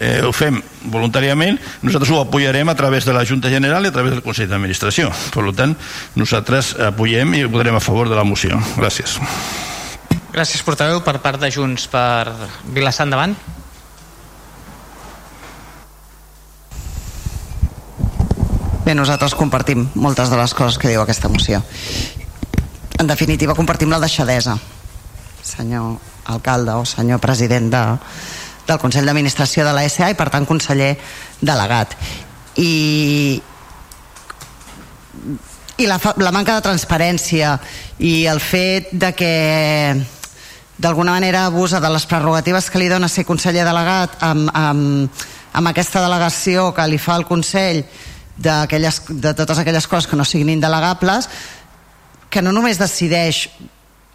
[0.00, 0.60] eh, ho fem
[0.90, 4.50] voluntàriament nosaltres ho apoyarem a través de la Junta General i a través del Consell
[4.50, 5.76] d'Administració per tant
[6.16, 9.18] nosaltres apoyem i votarem a favor de la moció gràcies
[10.38, 11.00] Gràcies, portaveu.
[11.02, 12.28] Per part de Junts, per
[12.70, 13.32] Vilassar endavant.
[18.84, 21.58] Bé, nosaltres compartim moltes de les coses que diu aquesta moció.
[23.02, 24.54] En definitiva, compartim la deixadesa,
[25.42, 25.98] senyor
[26.28, 27.82] alcalde o senyor president de,
[28.68, 30.92] del Consell d'Administració de la SA i, per tant, conseller
[31.40, 31.96] delegat.
[32.60, 33.40] I,
[35.78, 37.56] i la, la manca de transparència
[38.04, 39.32] i el fet de que
[40.78, 45.24] d'alguna manera abusa de les prerrogatives que li dona ser conseller delegat amb, amb,
[45.58, 47.82] amb aquesta delegació que li fa el Consell
[48.38, 51.26] de totes aquelles coses que no siguin indelegables
[52.30, 53.48] que no només decideix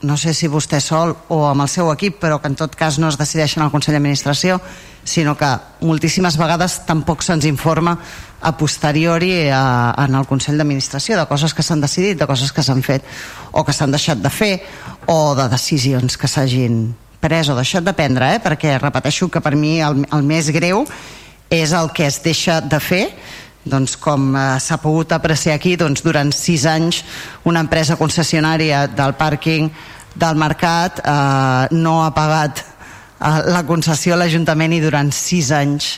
[0.03, 2.99] no sé si vostè sol o amb el seu equip, però que en tot cas
[2.99, 4.59] no es decideixen al Consell d'Administració,
[5.03, 5.49] sinó que
[5.83, 7.95] moltíssimes vegades tampoc se'ns informa
[8.43, 12.63] a posteriori a, en el Consell d'Administració de coses que s'han decidit, de coses que
[12.63, 13.07] s'han fet
[13.51, 14.53] o que s'han deixat de fer
[15.07, 16.93] o de decisions que s'hagin
[17.23, 18.43] pres o deixat de prendre, eh?
[18.43, 20.83] perquè repeteixo que per mi el, el més greu
[21.47, 23.05] és el que es deixa de fer
[23.63, 27.03] doncs com eh, s'ha pogut apreciar aquí doncs durant sis anys
[27.47, 29.69] una empresa concessionària del pàrquing
[30.15, 35.97] del mercat eh, no ha pagat eh, la concessió a l'Ajuntament i durant sis anys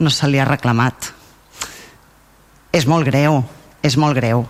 [0.00, 1.12] no se li ha reclamat.
[2.72, 3.42] És molt greu,
[3.82, 4.46] és molt greu.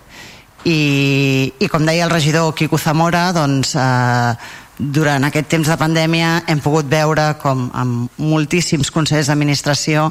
[0.68, 4.34] I, i com deia el regidor Quico Zamora, doncs, eh,
[4.80, 10.08] durant aquest temps de pandèmia hem pogut veure com amb moltíssims consells d'administració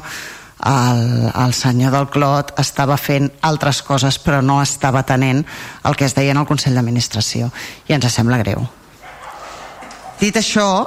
[0.66, 5.42] el, el senyor del Clot estava fent altres coses però no estava tenent
[5.88, 7.50] el que es deia en el Consell d'Administració
[7.88, 8.68] i ens sembla greu
[10.20, 10.84] Dit això,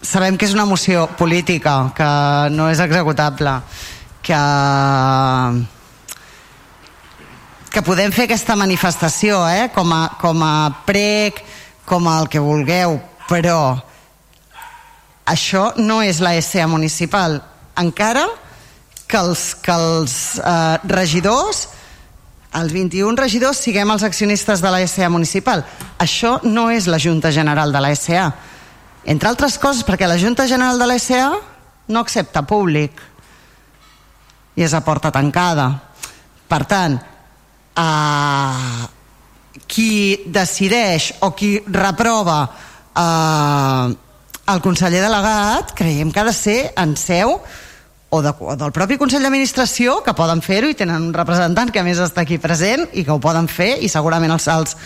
[0.00, 2.08] sabem que és una moció política, que
[2.54, 3.52] no és executable,
[4.24, 4.38] que
[7.72, 9.68] que podem fer aquesta manifestació eh?
[9.72, 10.54] com, a, com a
[10.84, 11.40] prec,
[11.88, 12.98] com el que vulgueu,
[13.28, 13.76] però
[15.28, 17.38] això no és la SEA municipal.
[17.80, 18.26] Encara
[19.08, 21.66] que els, que els eh, regidors
[22.58, 25.64] els 21 regidors siguem els accionistes de la SA municipal.
[25.98, 28.26] Això no és la Junta General de la SA.
[29.04, 31.30] Entre altres coses perquè la Junta General de la SA
[31.88, 33.00] no accepta públic
[34.56, 35.70] i és a porta tancada.
[36.48, 36.98] Per tant,
[37.76, 38.86] eh,
[39.66, 42.38] qui decideix o qui reprova
[42.92, 43.96] eh,
[44.52, 47.38] el conseller delegat creiem que ha de ser en seu
[48.14, 51.80] o, de, o del propi Consell d'Administració que poden fer-ho i tenen un representant que
[51.80, 54.76] a més està aquí present i que ho poden fer i segurament els, els,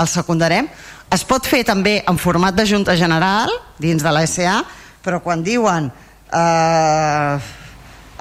[0.00, 0.70] els secundarem.
[1.12, 4.62] Es pot fer també en format de Junta General dins de la SA
[5.04, 7.50] però quan diuen eh,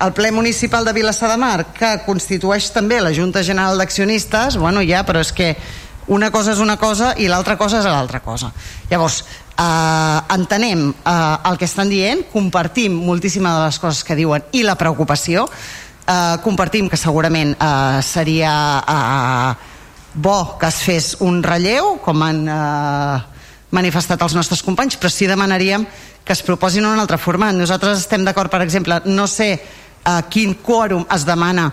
[0.03, 4.83] el ple municipal de Vilassar de Mar que constitueix també la Junta General d'Accionistes bueno
[4.83, 5.53] ja, però és que
[6.09, 8.51] una cosa és una cosa i l'altra cosa és l'altra cosa.
[8.89, 9.23] Llavors
[9.59, 14.63] eh, entenem eh, el que estan dient compartim moltíssimes de les coses que diuen i
[14.63, 15.45] la preocupació.
[16.07, 19.51] Eh, compartim que segurament eh, seria eh,
[20.15, 23.19] bo que es fes un relleu com han eh,
[23.75, 25.85] manifestat els nostres companys però sí demanaríem
[26.25, 30.55] que es proposin un altre format nosaltres estem d'acord per exemple no sé eh, quin
[30.65, 31.69] quòrum es demana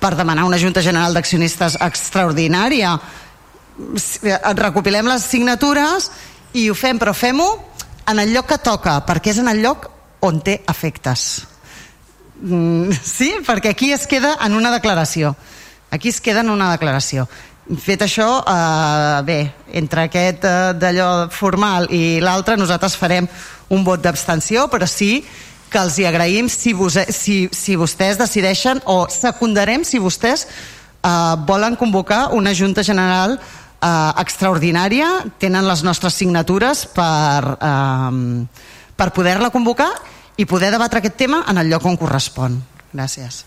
[0.00, 2.94] per demanar una Junta General d'Accionistes extraordinària.
[4.56, 6.08] Recopilem les signatures
[6.54, 7.48] i ho fem, però fem-ho
[8.10, 9.86] en el lloc que toca, perquè és en el lloc
[10.26, 11.44] on té efectes.
[12.40, 15.36] Mm, sí, perquè aquí es queda en una declaració.
[15.90, 17.28] Aquí es queda en una declaració.
[17.70, 19.38] Fet això, eh, bé,
[19.78, 23.28] entre aquest eh, d'allò formal i l'altre, nosaltres farem
[23.70, 25.20] un vot d'abstenció, però sí
[25.70, 31.34] que els hi agraïm si, vos, si, si vostès decideixen o secundarem si vostès eh,
[31.46, 33.38] volen convocar una Junta General
[33.80, 35.08] extraordinària,
[35.40, 38.46] tenen les nostres signatures per, eh,
[38.96, 39.90] per poder-la convocar
[40.36, 42.60] i poder debatre aquest tema en el lloc on correspon.
[42.92, 43.44] Gràcies.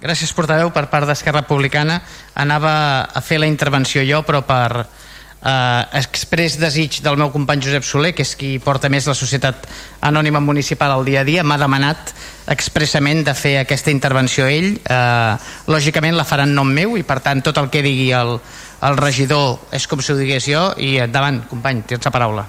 [0.00, 2.02] Gràcies, portaveu, per part d'Esquerra Republicana.
[2.34, 4.86] Anava a fer la intervenció jo, però per
[5.46, 9.68] eh, express desig del meu company Josep Soler, que és qui porta més la Societat
[10.06, 12.12] Anònima Municipal al dia a dia, m'ha demanat
[12.50, 14.74] expressament de fer aquesta intervenció ell.
[14.82, 15.32] Eh,
[15.70, 18.36] lògicament la farà en nom meu i per tant tot el que digui el,
[18.86, 22.46] el regidor és com si ho digués jo i endavant, company, tens la paraula.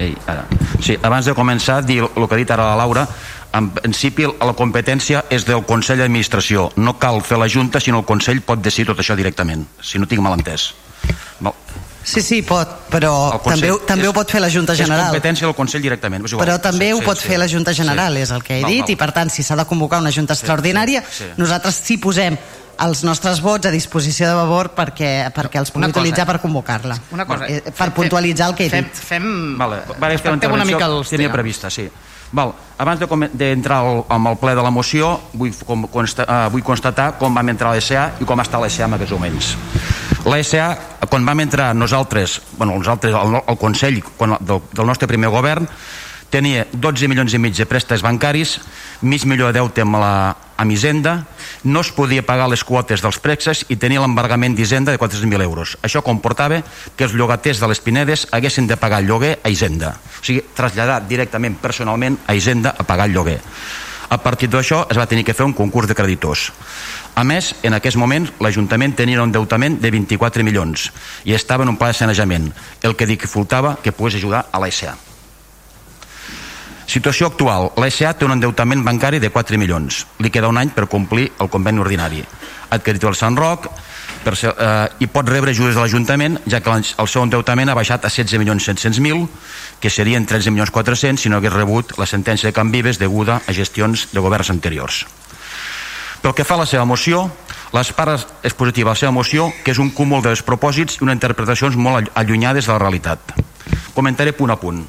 [0.00, 0.46] Ei, ara.
[0.82, 3.04] Sí, abans de començar, dir el que ha dit ara la Laura,
[3.52, 8.08] en principi la competència és del Consell d'Administració no cal fer la Junta sinó el
[8.08, 10.72] Consell pot decidir tot això directament si no tinc mal entès
[11.42, 11.54] Val.
[12.04, 13.12] Sí, sí, pot, però
[13.44, 15.04] també, també és, ho pot fer la Junta General.
[15.06, 16.24] És competència del Consell directament.
[16.26, 16.42] igual.
[16.42, 18.24] Però també sí, ho pot sí, fer la Junta General, sí.
[18.26, 18.90] és el que he val, dit, val.
[18.90, 21.30] i per tant, si s'ha de convocar una Junta sí, extraordinària, sí, sí.
[21.38, 22.38] nosaltres sí posem
[22.82, 26.96] els nostres vots a disposició de favor perquè, perquè els pugui utilitzar per convocar-la.
[27.14, 27.46] Una cosa.
[27.46, 28.90] Per, per puntualitzar el que he dit.
[28.98, 31.86] Fem, fem, vale, vale, fem una mica els tenia prevista, sí.
[32.32, 32.54] Val.
[32.80, 37.12] Abans d'entrar de, amb el ple de la moció, vull, com, consta, uh, vull constatar
[37.20, 39.52] com vam entrar a l'ESA i com està l'ESA en aquests moments.
[40.24, 40.68] L'ESA,
[41.10, 45.68] quan vam entrar nosaltres, bueno, nosaltres el, el Consell quan, del, del nostre primer govern,
[46.32, 48.56] tenia 12 milions i mig de préstecs bancaris,
[49.02, 50.14] mig milió de deute amb la
[50.62, 51.26] amb Hisenda,
[51.64, 55.76] no es podia pagar les quotes dels préstecs i tenia l'embargament d'Hisenda de 400.000 euros.
[55.82, 56.62] Això comportava
[56.96, 59.96] que els llogaters de les Pinedes haguessin de pagar el lloguer a Hisenda.
[59.98, 63.40] O sigui, traslladar directament, personalment, a Hisenda a pagar el lloguer.
[64.12, 66.50] A partir d'això es va tenir que fer un concurs de creditors.
[67.16, 70.90] A més, en aquest moment, l'Ajuntament tenia un endeutament de 24 milions
[71.24, 72.52] i estava en un pla de sanejament,
[72.82, 74.94] el que dificultava que pogués ajudar a l'ASA.
[76.92, 77.70] Situació actual.
[77.80, 80.02] L'ESA té un endeutament bancari de 4 milions.
[80.20, 82.20] Li queda un any per complir el conveni ordinari.
[82.76, 83.70] Adquirit el Sant Roc
[84.22, 87.74] per ser, eh, i pot rebre ajudes de l'Ajuntament, ja que el seu endeutament ha
[87.74, 89.26] baixat a 16 milions 700.000,
[89.80, 93.40] que serien 13 milions 400 si no hagués rebut la sentència de Can Vives deguda
[93.46, 95.06] a gestions de governs anteriors.
[96.22, 97.30] Pel que fa a la seva moció,
[97.72, 101.02] les parts és positiva a la seva moció, que és un cúmul de despropòsits i
[101.02, 103.32] unes interpretacions molt allunyades de la realitat.
[103.94, 104.84] Comentaré punt a punt.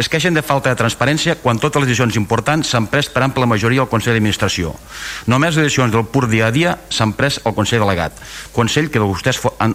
[0.00, 3.44] Es queixen de falta de transparència quan totes les decisions importants s'han pres per ampla
[3.44, 4.70] majoria al Consell d'Administració.
[5.28, 8.16] Només les decisions del pur dia a dia s'han pres al Consell Delegat,
[8.56, 9.74] Consell que vostès han,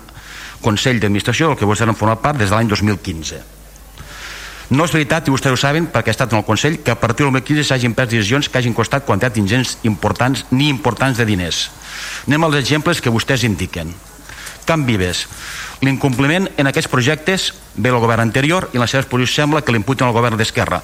[0.65, 3.43] Consell d'Administració del que vostès han format part des de l'any 2015.
[4.73, 6.97] No és veritat, i vostès ho saben, perquè ha estat en el Consell, que a
[6.97, 11.30] partir del 2015 s'hagin pres decisions que hagin costat quantitats ingents importants ni importants de
[11.30, 11.68] diners.
[12.26, 13.93] Anem als exemples que vostès indiquen.
[14.65, 15.25] Camp Vives.
[15.85, 19.75] L'incompliment en aquests projectes ve del govern anterior i en la seva exposició sembla que
[19.75, 20.81] l'imputen al govern d'Esquerra,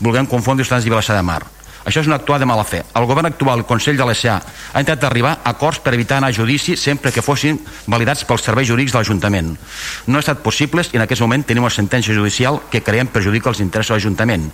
[0.00, 1.42] volguem confondre els de Vilassar de Mar.
[1.84, 2.80] Això és una actuada de mala fe.
[2.96, 4.38] El govern actual, el Consell de l'ESA,
[4.72, 8.46] ha intentat arribar a acords per evitar anar a judici sempre que fossin validats pels
[8.46, 9.52] serveis jurídics de l'Ajuntament.
[10.06, 13.52] No ha estat possible i en aquest moment tenim una sentència judicial que creiem perjudica
[13.52, 14.48] els interessos de l'Ajuntament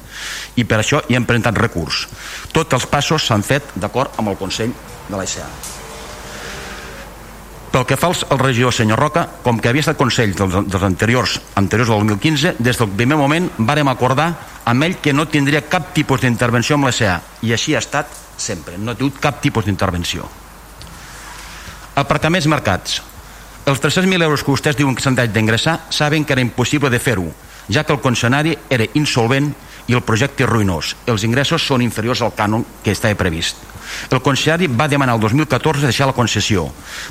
[0.56, 2.08] i per això hi hem presentat recurs.
[2.52, 4.74] Tots els passos s'han fet d'acord amb el Consell
[5.06, 5.46] de l'ESA.
[7.70, 11.36] Pel que fa al regidor senyor Roca, com que havia estat consell dels, dels anteriors,
[11.54, 14.32] anteriors del 2015, des del primer moment vàrem acordar
[14.66, 18.74] amb ell que no tindria cap tipus d'intervenció amb l'ESA i així ha estat sempre,
[18.78, 20.26] no ha tingut cap tipus d'intervenció.
[22.00, 23.00] Aparcaments mercats.
[23.70, 27.28] Els 300.000 euros que vostès diuen que s'han d'ingressar saben que era impossible de fer-ho,
[27.70, 29.52] ja que el concessionari era insolvent
[29.88, 30.94] i el projecte ruïnós.
[31.06, 33.70] Els ingressos són inferiors al cànon que estava previst.
[34.10, 36.66] El concessionari va demanar el 2014 deixar la concessió.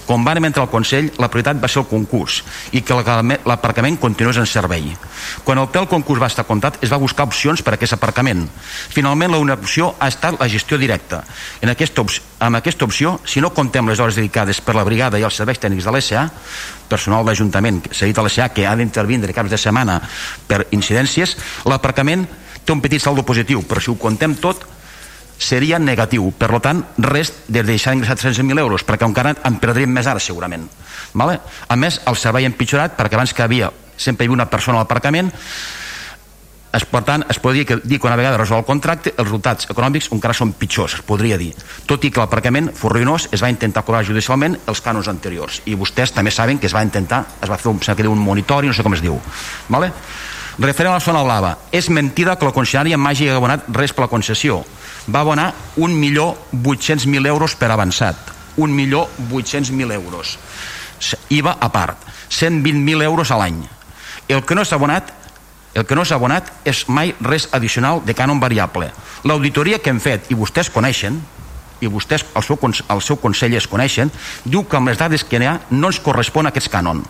[0.06, 2.42] Quan van entrar al Consell, la prioritat va ser el concurs
[2.76, 4.90] i que l'aparcament continués en servei.
[5.44, 8.46] Quan el tel concurs va estar comptat, es va buscar opcions per a aquest aparcament.
[8.96, 11.24] Finalment, l'única opció ha estat la gestió directa.
[11.62, 12.06] En aquesta,
[12.40, 15.60] amb aquesta opció, si no comptem les hores dedicades per la brigada i els serveis
[15.60, 16.28] tècnics de l'ESA,
[16.90, 20.00] personal d'Ajuntament cedit a l'ESA que ha d'intervindre caps de setmana
[20.48, 21.36] per incidències,
[21.70, 22.26] l'aparcament
[22.70, 24.62] té un petit saldo positiu, però si ho contem tot,
[25.42, 26.30] seria negatiu.
[26.38, 30.68] Per tant, res de deixar d'ingressar 300.000 euros, perquè encara en perdríem més ara, segurament.
[31.18, 31.40] Vale?
[31.68, 34.78] A més, el servei ha empitjorat, perquè abans que havia, sempre hi havia una persona
[34.78, 35.32] a l'aparcament,
[36.70, 40.12] es, per tant, es podria dir que una vegada resol el contracte, els resultats econòmics
[40.14, 41.56] encara són pitjors, es podria dir.
[41.90, 45.64] Tot i que l'aparcament fos ruïnós, es va intentar cobrar judicialment els cànons anteriors.
[45.66, 47.82] I vostès també saben que es va intentar, es va fer un,
[48.14, 49.18] un monitori, no sé com es diu.
[49.74, 49.90] Vale?
[50.60, 54.12] Referent a la zona blava, és mentida que la concessionària m'hagi abonat res per la
[54.12, 54.60] concessió.
[55.08, 58.18] Va abonar 1.800.000 euros per avançat.
[58.58, 60.36] 1.800.000 euros.
[61.32, 63.62] IVA a part 120.000 euros a l'any.
[64.28, 65.16] El que no s'ha abonat
[65.80, 68.90] el que no s'ha abonat és mai res addicional de cànon variable.
[69.24, 71.22] L'auditoria que hem fet i vostès coneixen
[71.80, 74.12] i vostès, el seu, el seu consell es coneixen,
[74.44, 77.06] diu que amb les dades que n'hi ha no ens correspon aquest cànon.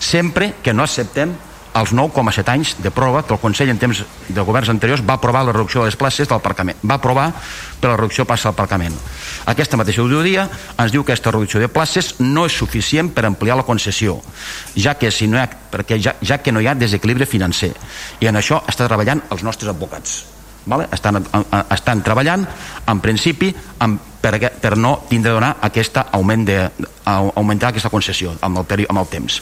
[0.00, 1.36] Sempre que no acceptem
[1.72, 5.44] als 9,7 anys de prova que el Consell en temps de governs anteriors va aprovar
[5.44, 6.78] la reducció de les places del parcament.
[6.84, 7.30] Va aprovar
[7.80, 8.96] per la reducció places del parcament.
[9.46, 13.56] Aquesta mateixa auditoria ens diu que aquesta reducció de places no és suficient per ampliar
[13.56, 14.20] la concessió,
[14.76, 17.72] ja que, si no hi ha, perquè ja, ja que no hi ha desequilibri financer.
[18.20, 20.31] I en això està treballant els nostres advocats.
[20.66, 20.86] Vale?
[20.94, 21.18] Estan,
[21.74, 22.44] estan treballant,
[22.86, 23.50] en principi,
[23.82, 26.60] amb, per, per no tindre donar aquest augment de,
[27.04, 29.40] augmentar aquesta concessió amb el, amb el temps.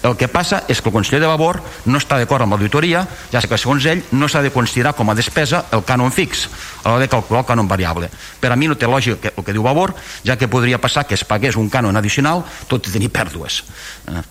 [0.00, 1.58] El que passa és que el conseller de Vavor
[1.92, 3.02] no està d'acord amb l'auditoria,
[3.32, 6.46] ja que segons ell no s'ha de considerar com a despesa el cànon fix
[6.82, 8.08] a l'hora de calcular el cànon variable.
[8.40, 9.92] Per a mi no té lògica el que diu Vavor,
[10.24, 13.62] ja que podria passar que es pagués un cànon addicional tot i tenir pèrdues.
[14.08, 14.24] Eh,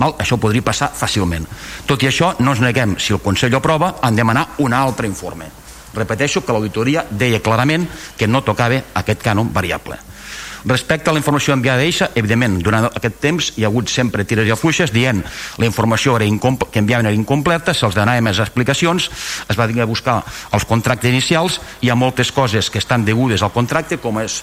[0.00, 0.16] Mal?
[0.18, 1.46] Això podria passar fàcilment.
[1.86, 5.08] Tot i això, no ens neguem, si el Consell aprova, han de demanar un altre
[5.08, 5.50] informe.
[5.94, 9.98] Repeteixo que l'auditoria deia clarament que no tocava aquest cànon variable.
[10.64, 14.48] Respecte a la informació enviada d'Eixa, evidentment, durant aquest temps hi ha hagut sempre tires
[14.48, 15.22] i afluixes dient
[15.56, 19.08] la informació era que enviaven era incompleta, se'ls donava més explicacions,
[19.48, 20.20] es va dir a buscar
[20.52, 24.42] els contractes inicials, hi ha moltes coses que estan degudes al contracte, com és,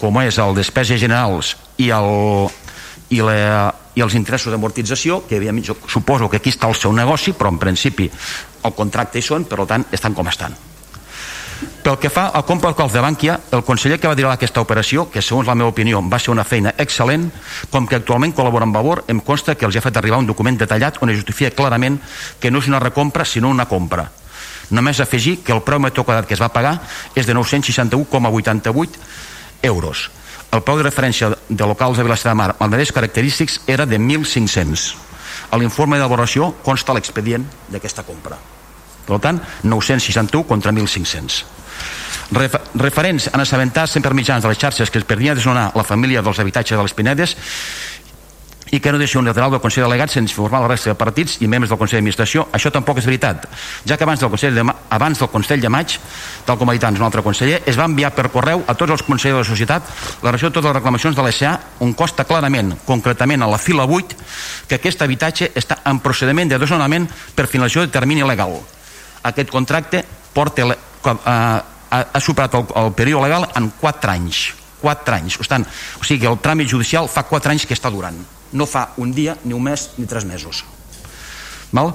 [0.00, 2.48] com és el despeses generals i, el,
[3.10, 7.32] i, la, i els interessos d'amortització, que jo suposo que aquí està el seu negoci,
[7.32, 8.10] però en principi
[8.64, 10.54] el contracte hi són, per tant, estan com estan.
[11.84, 15.22] Pel que fa al compra de Bànquia, el conseller que va dirigir aquesta operació, que
[15.22, 17.30] segons la meva opinió va ser una feina excel·lent,
[17.70, 20.58] com que actualment col·labora amb Vavor, em consta que els ha fet arribar un document
[20.58, 22.00] detallat on es justifica clarament
[22.40, 24.10] que no és una recompra sinó una compra.
[24.70, 26.80] Només afegir que el preu metre quadrat que es va pagar
[27.14, 28.88] és de 961,88
[29.62, 30.10] euros.
[30.54, 33.98] El preu de referència de locals de Vilassar de Mar amb les característics era de
[33.98, 34.84] 1.500.
[35.50, 38.38] A l'informe d'elaboració consta l'expedient d'aquesta compra.
[39.04, 41.42] Per tant, 961 contra 1.500.
[42.34, 46.22] Refer referents en assabentar sempre mitjans de les xarxes que es perdia desnonar la família
[46.22, 47.34] dels habitatges de les Pinedes
[48.70, 51.36] i que no deixa un lateral del Consell Delegat sense informar la resta de partits
[51.44, 52.46] i membres del Consell d'Administració.
[52.56, 53.46] Això tampoc és veritat,
[53.84, 55.98] ja que abans del Consell de, abans del Consell de maig,
[56.46, 59.02] tal com ha dit un altre conseller, es va enviar per correu a tots els
[59.02, 61.54] consellers de la societat la regió de totes les reclamacions de l'ESA
[61.84, 64.16] on costa clarament, concretament a la fila 8,
[64.68, 68.58] que aquest habitatge està en procediment de desnonament per finalització de termini legal.
[69.24, 70.04] Aquest contracte
[70.34, 71.62] porta, eh,
[71.94, 74.46] ha superat el, el període legal en 4 anys.
[74.84, 78.33] 4 anys, o, tant, o sigui el tràmit judicial fa 4 anys que està durant
[78.54, 80.64] no fa un dia, ni un mes, ni tres mesos
[81.74, 81.92] Val?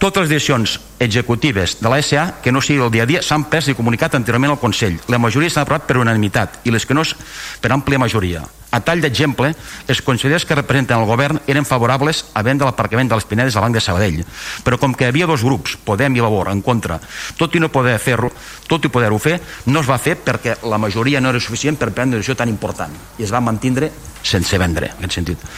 [0.00, 3.46] totes les decisions executives de la SA que no sigui el dia a dia s'han
[3.50, 4.98] pres i comunicat anteriorment al Consell.
[5.08, 7.14] La majoria s'han aprovat per unanimitat i les que no és
[7.60, 8.44] per àmplia majoria.
[8.74, 9.52] A tall d'exemple,
[9.86, 13.62] els consellers que representen el govern eren favorables a vendre l'aparcament de les Pinedes al
[13.62, 14.24] Banc de Sabadell,
[14.66, 16.98] però com que hi havia dos grups, Podem i Vavor, en contra,
[17.38, 18.32] tot i no poder fer-ho,
[18.66, 19.36] tot i poder-ho fer,
[19.70, 22.50] no es va fer perquè la majoria no era suficient per prendre una decisió tan
[22.50, 23.92] important i es va mantindre
[24.24, 25.48] sense vendre, en aquest sentit.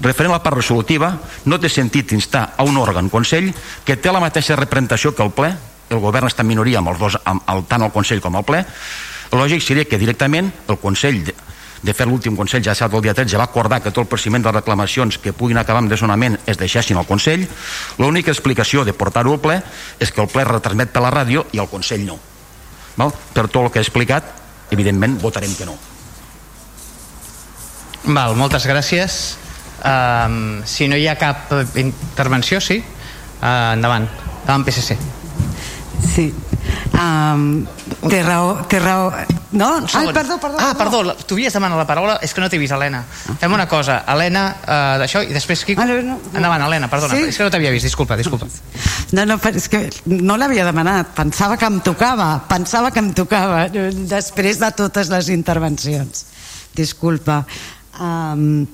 [0.00, 1.12] Referent a la part resolutiva,
[1.46, 3.52] no té sentit instar a un òrgan Consell
[3.84, 5.54] que té la mateixa representació que el ple,
[5.90, 8.44] el govern està en minoria amb els dos, amb el, tant el Consell com el
[8.44, 8.64] ple,
[9.32, 11.22] lògic seria que directament el Consell
[11.86, 14.10] de fet l'últim Consell ja sap el dia 13 ja va acordar que tot el
[14.10, 17.46] procediment de reclamacions que puguin acabar amb desonament es deixessin al Consell.
[17.98, 19.60] L'única explicació de portar-ho al ple
[20.00, 22.18] és que el ple retransmet per la ràdio i el Consell no.
[22.96, 23.12] Val?
[23.12, 25.76] per tot el que he explicat evidentment votarem que no.
[28.06, 29.36] Val, moltes gràcies.
[29.86, 32.80] Um, si no hi ha cap intervenció sí?
[33.36, 34.06] Uh, endavant,
[34.46, 34.96] endavant PSC
[36.14, 36.26] Sí,
[37.00, 37.64] um,
[38.08, 39.08] té raó, té raó.
[39.56, 39.68] No?
[39.96, 40.56] Ai, perdó, perdó.
[40.60, 43.02] Ah, perdó, la- tu havies demanat la paraula, és que no t'he vist, Helena.
[43.40, 45.80] Fem una cosa, Helena, uh, d'això, i després Quico.
[45.82, 46.18] Ah, no, no.
[46.34, 47.22] Endavant, Helena, perdona, Sí?
[47.30, 48.46] és que no t'havia vist, disculpa, disculpa.
[49.12, 53.64] No, no, és que no l'havia demanat, pensava que em tocava, pensava que em tocava
[53.66, 56.26] eh, després de totes les intervencions.
[56.76, 57.44] Disculpa.
[57.98, 58.66] Um,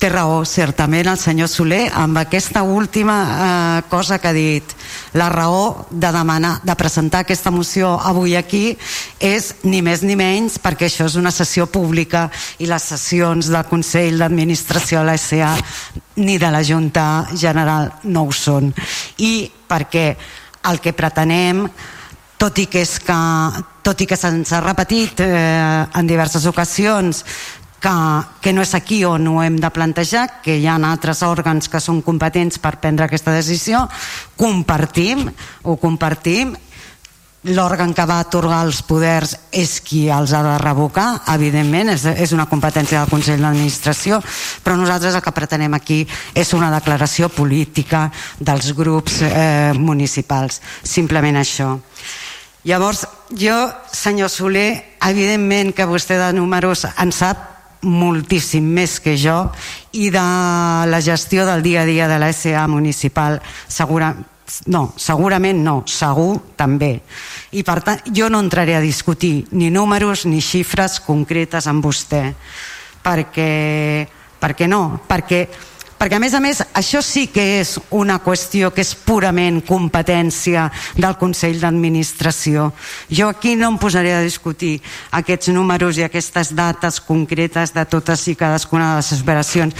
[0.00, 4.72] té raó, certament, el senyor Soler, amb aquesta última eh, cosa que ha dit.
[5.12, 8.78] La raó de demanar, de presentar aquesta moció avui aquí
[9.20, 13.68] és ni més ni menys perquè això és una sessió pública i les sessions del
[13.68, 15.52] Consell d'Administració de la SA
[16.16, 18.72] ni de la Junta General no ho són.
[19.20, 20.06] I perquè
[20.70, 21.66] el que pretenem
[22.40, 23.16] tot i que, és que,
[23.84, 27.20] tot i que se'ns ha repetit eh, en diverses ocasions
[27.80, 27.96] que,
[28.40, 31.80] que no és aquí on ho hem de plantejar, que hi ha altres òrgans que
[31.80, 33.86] són competents per prendre aquesta decisió,
[34.36, 35.26] compartim,
[35.64, 36.54] ho compartim,
[37.48, 42.34] l'òrgan que va atorgar els poders és qui els ha de revocar, evidentment, és, és
[42.36, 44.20] una competència del Consell d'Administració,
[44.64, 46.02] però nosaltres el que pretenem aquí
[46.36, 51.78] és una declaració política dels grups eh, municipals, simplement això.
[52.68, 53.56] Llavors, jo,
[53.88, 59.36] senyor Soler, evidentment que vostè de números en sap moltíssim més que jo
[59.96, 60.24] i de
[60.90, 64.12] la gestió del dia a dia de la SA municipal segura,
[64.66, 66.92] no, segurament no, segur també.
[67.56, 72.22] I per tant, jo no entraré a discutir ni números ni xifres concretes amb vostè,
[73.02, 74.06] perquè,
[74.40, 75.46] perquè no, perquè,
[76.00, 80.70] perquè a més a més això sí que és una qüestió que és purament competència
[80.96, 82.70] del Consell d'Administració.
[83.12, 84.78] Jo aquí no em posaré a discutir
[85.20, 89.76] aquests números i aquestes dates concretes de totes i cadascuna de les operacions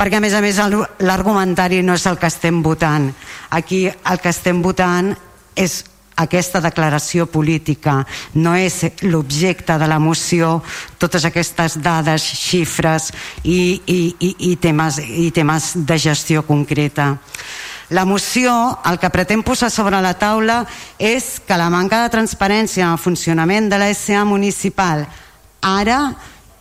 [0.00, 0.58] perquè a més a més
[1.04, 3.10] l'argumentari no és el que estem votant
[3.54, 5.12] aquí el que estem votant
[5.54, 5.84] és
[6.20, 8.00] aquesta declaració política
[8.34, 10.58] no és l'objecte de la moció.
[11.00, 13.10] Totes aquestes dades, xifres
[13.42, 17.16] i, i, i, i, temes, i temes de gestió concreta.
[17.90, 18.52] La moció
[18.86, 20.62] el que pretén posar sobre la taula
[20.98, 25.08] és que la manca de transparència en el funcionament de la SA municipal
[25.60, 26.12] ara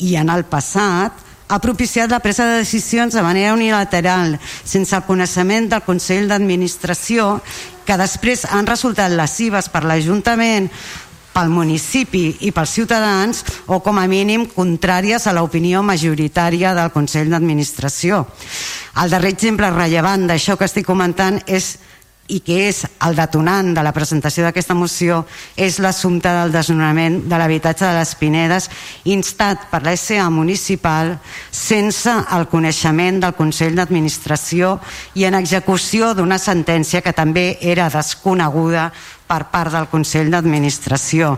[0.02, 5.06] i en el passat ha propiciat la presa de decisions de manera unilateral, sense el
[5.08, 7.40] coneixement del Consell d'Administració,
[7.86, 10.70] que després han resultat lesives per l'Ajuntament,
[11.34, 17.30] pel municipi i pels ciutadans o com a mínim contràries a l'opinió majoritària del Consell
[17.34, 18.26] d'Administració.
[19.02, 21.78] El darrer exemple rellevant d'això que estic comentant és
[22.30, 25.23] i que és el detonant de la presentació d'aquesta moció
[25.57, 28.69] és l'assumpte del desnonament de l'habitatge de les Pinedes
[29.10, 31.15] instat per la SA municipal
[31.51, 34.77] sense el coneixement del Consell d'Administració
[35.15, 38.91] i en execució d'una sentència que també era desconeguda
[39.30, 41.35] per part del Consell d'Administració.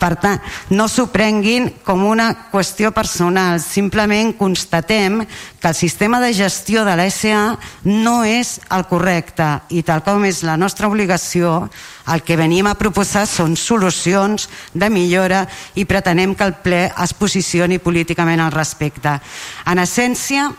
[0.00, 0.40] Per tant,
[0.76, 5.22] no s'ho prenguin com una qüestió personal, simplement constatem
[5.60, 7.56] que el sistema de gestió de la SA
[7.88, 11.70] no és el correcte i tal com és la nostra obligació,
[12.12, 15.46] el que venim a proposar són solucions de millora
[15.80, 19.16] i pretenem que el ple es posicioni políticament al respecte.
[19.64, 20.50] En essència,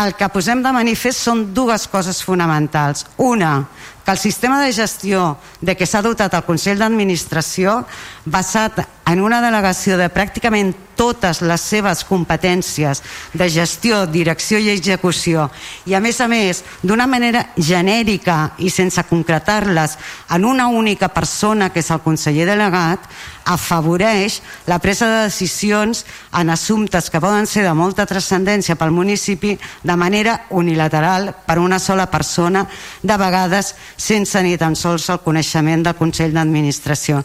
[0.00, 3.04] el que posem de manifest són dues coses fonamentals.
[3.20, 3.66] Una,
[4.04, 7.82] que el sistema de gestió de què s'ha dotat el Consell d'Administració
[8.24, 13.00] basat en una delegació de pràcticament totes les seves competències
[13.32, 15.48] de gestió, direcció i execució
[15.88, 19.96] i a més a més d'una manera genèrica i sense concretar-les
[20.36, 23.08] en una única persona que és el conseller delegat
[23.50, 26.04] afavoreix la presa de decisions
[26.36, 31.80] en assumptes que poden ser de molta transcendència pel municipi de manera unilateral per una
[31.80, 32.66] sola persona
[33.02, 37.20] de vegades sense ni tan sols el coneixement del Consell d'Administració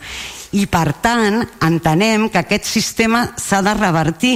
[0.55, 4.35] i per tant entenem que aquest sistema s'ha de revertir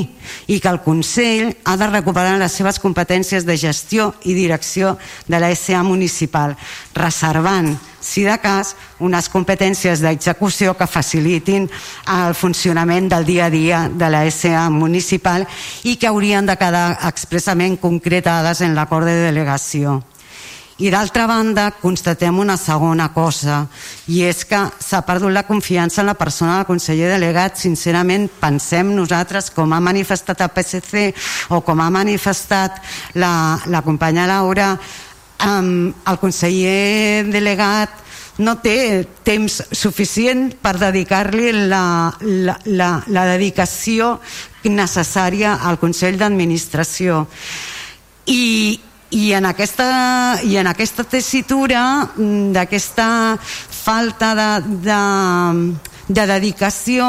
[0.51, 4.97] i que el Consell ha de recuperar les seves competències de gestió i direcció
[5.27, 6.57] de la SA municipal,
[6.95, 7.71] reservant,
[8.01, 11.69] si de cas, unes competències d'execució que facilitin
[12.11, 15.47] el funcionament del dia a dia de la SA municipal
[15.83, 20.01] i que haurien de quedar expressament concretades en l'acord de delegació.
[20.79, 23.65] I d'altra banda, constatem una segona cosa,
[24.07, 27.59] i és que s'ha perdut la confiança en la persona del conseller delegat.
[27.59, 31.09] Sincerament, pensem nosaltres, com ha manifestat el PSC
[31.51, 32.79] o com ha manifestat
[33.19, 34.71] la, la companya Laura,
[35.43, 38.05] um, el conseller delegat
[38.39, 41.83] no té temps suficient per dedicar-li la,
[42.23, 44.15] la, la, la dedicació
[44.63, 47.25] necessària al Consell d'Administració.
[48.31, 48.79] I,
[49.11, 51.83] i en aquesta, i en aquesta tessitura
[52.15, 53.09] mm, d'aquesta
[53.41, 54.49] falta de,
[54.85, 55.03] de,
[56.07, 57.07] de dedicació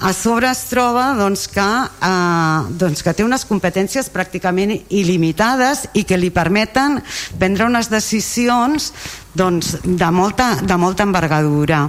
[0.00, 6.06] a sobre es troba doncs, que, eh, doncs, que té unes competències pràcticament il·limitades i
[6.08, 7.02] que li permeten
[7.38, 8.92] prendre unes decisions
[9.36, 11.84] doncs, de, molta, de molta envergadura.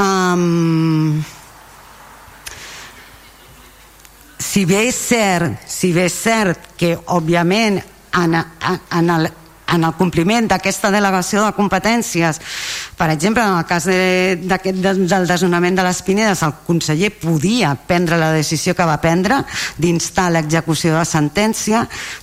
[0.00, 1.20] Um,
[4.56, 7.74] si bé és cert, si bé és cert que òbviament
[8.16, 9.28] en, en, el,
[9.74, 12.40] en el compliment d'aquesta delegació de competències
[12.96, 17.74] per exemple, en el cas de, de, del desnonament de les Pinedes, el conseller podia
[17.76, 19.42] prendre la decisió que va prendre
[19.76, 21.82] d'instar l'execució de la sentència.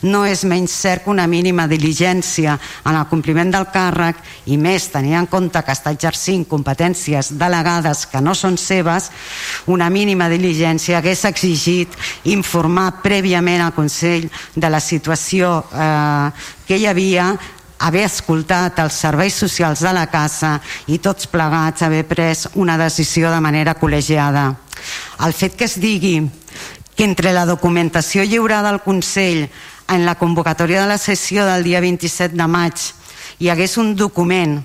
[0.10, 4.18] No és menys cert que una mínima diligència en el compliment del càrrec
[4.50, 9.12] i més tenint en compte que està exercint competències delegades que no són seves,
[9.70, 11.94] una mínima diligència hagués exigit
[12.34, 14.26] informar prèviament al Consell
[14.56, 16.30] de la situació eh,
[16.68, 17.34] que hi havia
[17.84, 20.56] haver escoltat els serveis socials de la casa
[20.88, 24.54] i tots plegats haver pres una decisió de manera col·legiada.
[25.26, 26.22] El fet que es digui
[26.96, 29.48] que entre la documentació lliurada al Consell
[29.90, 32.80] en la convocatòria de la sessió del dia 27 de maig
[33.40, 34.62] hi hagués un document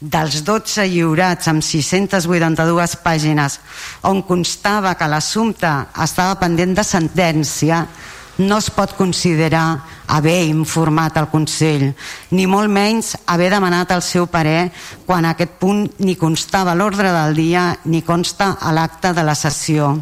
[0.00, 3.58] dels 12 lliurats amb 682 pàgines
[4.08, 5.70] on constava que l'assumpte
[6.02, 7.84] estava pendent de sentència
[8.40, 11.90] no es pot considerar haver informat el Consell,
[12.32, 14.70] ni molt menys haver demanat el seu parer
[15.06, 19.92] quan aquest punt ni constava l'ordre del dia ni consta a l'acte de la sessió.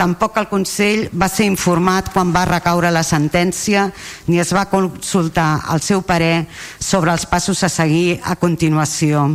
[0.00, 3.84] Tampoc el Consell va ser informat quan va recaure la sentència
[4.26, 6.48] ni es va consultar el seu parer
[6.80, 9.28] sobre els passos a seguir a continuació.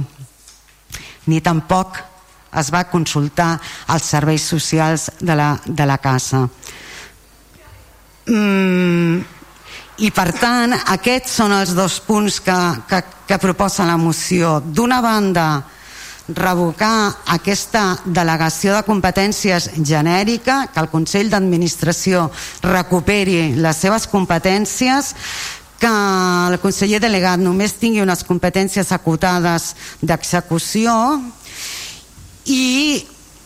[1.27, 2.01] Ni tampoc
[2.57, 3.59] es va consultar
[3.93, 6.47] els serveis socials de la, de la casa.
[8.27, 9.23] Mm,
[10.03, 12.57] i per tant aquests són els dos punts que,
[12.89, 14.59] que, que proposa la moció.
[14.61, 15.47] D'una banda
[16.27, 22.27] revocar aquesta delegació de competències genèrica, que el Consell d'Administració
[22.67, 25.13] recuperi les seves competències,
[25.79, 30.93] que el conseller delegat només tingui unes competències acotades d'execució
[32.49, 33.05] i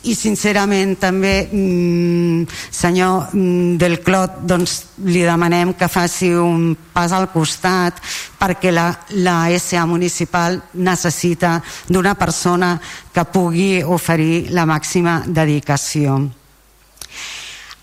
[0.09, 7.13] i sincerament també mm, senyor mm, del Clot doncs li demanem que faci un pas
[7.13, 7.99] al costat
[8.39, 8.87] perquè la,
[9.21, 12.73] la SA municipal necessita d'una persona
[13.13, 16.17] que pugui oferir la màxima dedicació.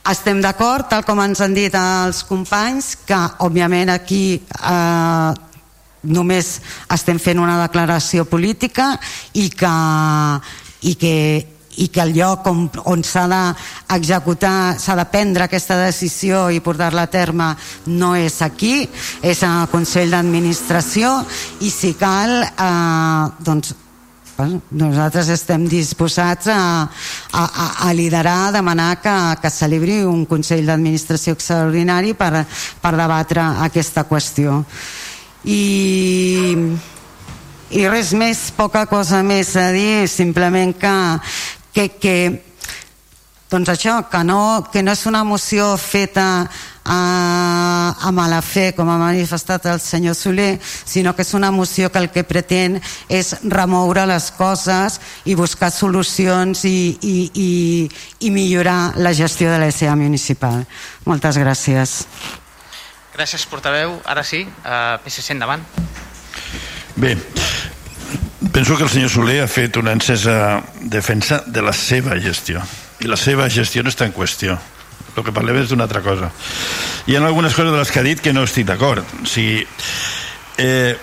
[0.09, 5.33] Estem d'acord, tal com ens han dit els companys, que òbviament aquí eh,
[6.09, 6.49] només
[6.95, 8.95] estem fent una declaració política
[9.37, 9.75] i que,
[10.89, 11.15] i que
[11.79, 17.07] i que el lloc on, on s'ha d'executar, s'ha de prendre aquesta decisió i portar-la
[17.07, 17.53] a terme
[17.87, 18.89] no és aquí,
[19.23, 21.13] és al Consell d'Administració
[21.63, 23.75] i si cal eh, doncs
[24.71, 26.87] nosaltres estem disposats a,
[27.33, 27.45] a,
[27.89, 32.45] a liderar, a demanar que, que celebri un Consell d'Administració extraordinari per,
[32.79, 34.61] per debatre aquesta qüestió.
[35.43, 36.55] I,
[37.75, 40.95] i res més, poca cosa més a dir, simplement que,
[41.73, 42.15] que, que
[43.49, 46.27] doncs això, que no, que no és una moció feta
[46.85, 51.89] a, a mala fe, com ha manifestat el senyor Soler, sinó que és una moció
[51.93, 52.77] que el que pretén
[53.09, 57.49] és remoure les coses i buscar solucions i, i, i,
[58.25, 60.65] i millorar la gestió de la SEA municipal.
[61.09, 62.03] Moltes gràcies.
[63.17, 63.97] Gràcies, portaveu.
[64.07, 65.65] Ara sí, uh, PSC endavant.
[66.99, 67.17] Bé,
[68.53, 72.63] Penso que el senyor Soler ha fet una encesa defensa de la seva gestió.
[73.01, 74.57] I la seva gestió no està en qüestió.
[75.17, 76.31] El que parlem és d'una altra cosa.
[77.07, 79.07] Hi ha algunes coses de les que ha dit que no estic d'acord.
[79.23, 79.67] O sigui,
[80.59, 80.97] eh,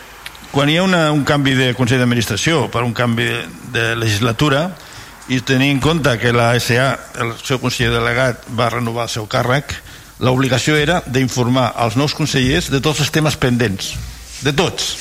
[0.52, 3.30] quan hi ha una, un canvi de Consell d'Administració per un canvi
[3.76, 4.70] de legislatura
[5.28, 9.26] i tenir en compte que la SA, el seu conseller delegat, va renovar el seu
[9.28, 9.74] càrrec,
[10.20, 13.96] l'obligació era d'informar als nous consellers de tots els temes pendents,
[14.46, 14.94] de tots,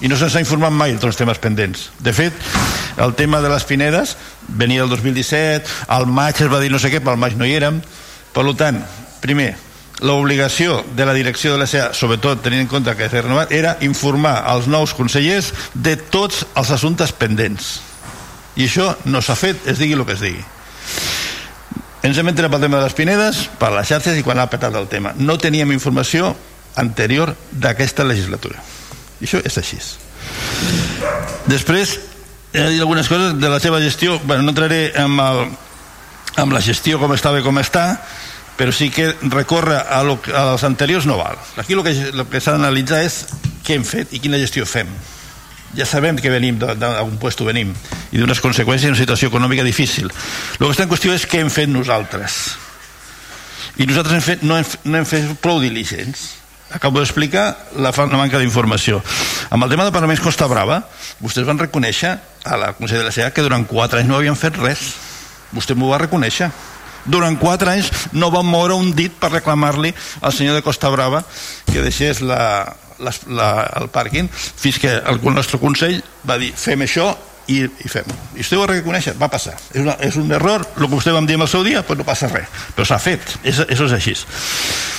[0.00, 1.90] i no se'ns ha informat mai de tots els temes pendents.
[2.04, 2.34] De fet,
[3.00, 4.16] el tema de les Pinedes
[4.48, 7.48] venia el 2017, al maig es va dir no sé què, però al maig no
[7.48, 7.80] hi érem.
[8.36, 8.82] Per tant,
[9.22, 9.54] primer,
[10.04, 13.76] l'obligació de la direcció de la SEA, sobretot tenint en compte que s'ha renovat, era
[13.80, 17.80] informar als nous consellers de tots els assumptes pendents.
[18.56, 20.44] I això no s'ha fet, es digui el que es digui.
[22.06, 24.76] Ens hem entrat pel tema de les Pinedes, per les xarxes i quan ha petat
[24.76, 25.14] el tema.
[25.16, 26.34] No teníem informació
[26.76, 28.60] anterior d'aquesta legislatura.
[29.20, 29.78] I això és així.
[31.46, 31.96] Després,
[32.52, 34.18] he de dir algunes coses de la seva gestió.
[34.24, 35.42] Bueno, no entraré amb, el,
[36.42, 37.88] amb la gestió com estava com està,
[38.56, 41.36] però sí que recórrer a lo, als anteriors no val.
[41.56, 43.24] Aquí el que, el que s'ha d'analitzar és
[43.66, 44.88] què hem fet i quina gestió fem.
[45.76, 47.74] Ja sabem que venim d'un puesto venim
[48.14, 50.08] i d'unes conseqüències d'una situació econòmica difícil.
[50.08, 52.56] El que està en qüestió és què hem fet nosaltres.
[53.76, 56.30] I nosaltres hem fet, no, hem, no hem fet prou diligents
[56.76, 57.48] acabo d'explicar
[57.80, 59.00] la, la manca d'informació.
[59.50, 60.82] Amb el tema de pagaments Costa Brava
[61.18, 64.38] vostès van reconèixer a la Consell de la SEA que durant 4 anys no havien
[64.38, 64.92] fet res.
[65.56, 66.50] Vostè m'ho va reconèixer.
[67.06, 71.22] Durant 4 anys no van moure un dit per reclamar-li al senyor de Costa Brava
[71.70, 72.66] que deixés la,
[72.98, 73.48] la, la,
[73.80, 77.12] el pàrquing fins que el, el nostre Consell va dir fem això
[77.46, 79.54] i, i fem i vostè ho va reconèixer, va passar.
[79.70, 82.02] És, una, és un error, el que vostè vam dir en el seu dia doncs
[82.02, 84.16] no passa res, però s'ha fet és, això és així.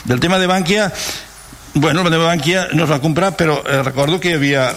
[0.07, 0.87] Del tema de Bànquia
[1.73, 4.69] Bueno, meva Bànquia no es va comprar, però eh, recordo que hi havia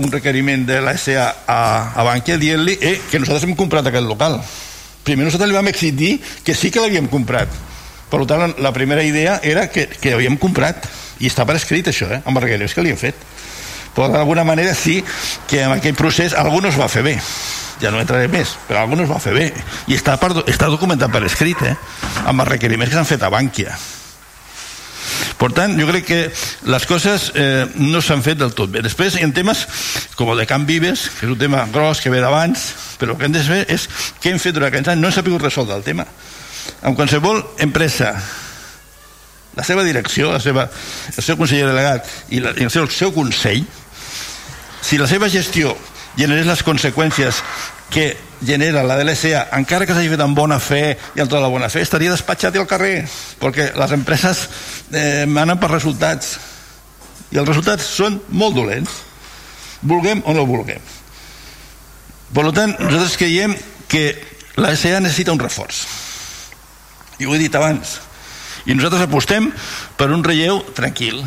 [0.00, 1.58] un requeriment de la SA a,
[1.92, 4.38] a Bànquia dient-li eh, que nosaltres hem comprat aquest local.
[5.04, 7.52] Primer nosaltres li vam exigir que sí que l'havíem comprat.
[8.10, 10.88] Per tant, la primera idea era que, que havíem comprat.
[11.20, 13.20] I està per escrit això, eh, amb els requeriments que li hem fet.
[13.96, 15.02] Però d'alguna manera sí
[15.48, 17.18] que en aquell procés algú no es va fer bé
[17.80, 19.50] ja no entraré més, però algú no es va fer bé
[19.90, 21.74] i està, per, està documentat per escrit eh?
[22.24, 23.76] amb els requeriments que s'han fet a Bànquia
[25.36, 26.20] per tant, jo crec que
[26.72, 28.80] les coses eh, no s'han fet del tot bé.
[28.84, 29.66] Després, en temes
[30.16, 32.62] com el de Can Vives, que és un tema gros que ve d'abans,
[33.00, 33.84] però el que hem de fer és
[34.22, 36.06] què hem fet durant aquests anys, no s'ha pogut resoldre el tema.
[36.88, 38.14] En qualsevol empresa,
[39.56, 40.66] la seva direcció, la seva,
[41.12, 43.64] el seu conseller delegat i, la, i el, seu, el seu consell,
[44.80, 45.74] si la seva gestió
[46.16, 47.42] generés les conseqüències
[47.90, 51.50] que genera la DLSA, encara que s'hagi fet amb bona fe i amb tota la
[51.52, 53.06] bona fe, estaria despatxat al carrer,
[53.40, 54.44] perquè les empreses
[54.92, 56.36] eh, manen per resultats.
[57.32, 59.00] I els resultats són molt dolents
[59.86, 60.82] vulguem o no vulguem.
[62.34, 63.54] Per tant nosaltres creiem
[63.88, 64.08] que
[64.58, 65.84] la SA necessita un reforç.
[67.18, 68.00] I ho he dit abans.
[68.66, 69.48] I nosaltres apostem
[69.96, 71.22] per un relleu tranquil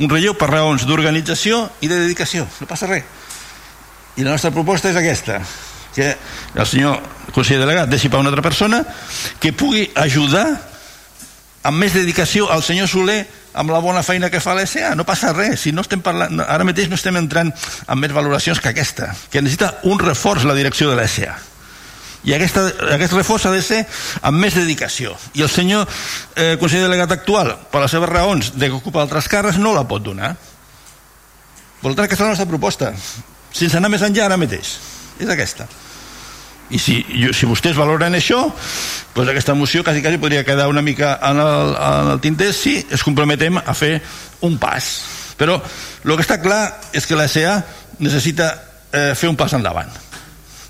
[0.00, 2.46] un relleu per raons d'organització i de dedicació.
[2.60, 3.04] No passa res.
[4.16, 5.38] I la nostra proposta és aquesta
[5.94, 6.14] que
[6.54, 7.00] el senyor
[7.34, 8.82] conseller delegat deixi per una altra persona
[9.40, 10.46] que pugui ajudar
[11.66, 13.20] amb més dedicació al senyor Soler
[13.52, 15.64] amb la bona feina que fa l'ESA, no passa res.
[15.64, 19.42] Si no estem parlant, ara mateix no estem entrant en més valoracions que aquesta que
[19.42, 21.34] necessita un reforç la direcció de l'ESA
[22.24, 23.80] i aquesta, aquest reforç ha de ser
[24.28, 25.14] amb més dedicació.
[25.32, 29.28] I el senyor eh, conseller delegat actual per les seves raons de que ocupa altres
[29.32, 30.34] càrrecs no la pot donar.
[31.80, 32.92] Per tant aquesta és la nostra proposta.
[33.56, 34.76] Sense anar més enllà ara mateix
[35.20, 35.68] és aquesta.
[36.70, 37.00] I si,
[37.34, 38.44] si vostès valoren això
[39.14, 42.76] doncs aquesta moció quasi, quasi podria quedar una mica en el, en el tinter si
[42.78, 43.98] es comprometem a fer
[44.46, 44.90] un pas.
[45.40, 46.62] Però el que està clar
[46.94, 47.58] és que la SA
[47.98, 48.52] necessita
[48.92, 49.90] eh, fer un pas endavant.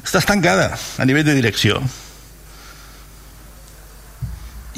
[0.00, 1.82] Està estancada a nivell de direcció.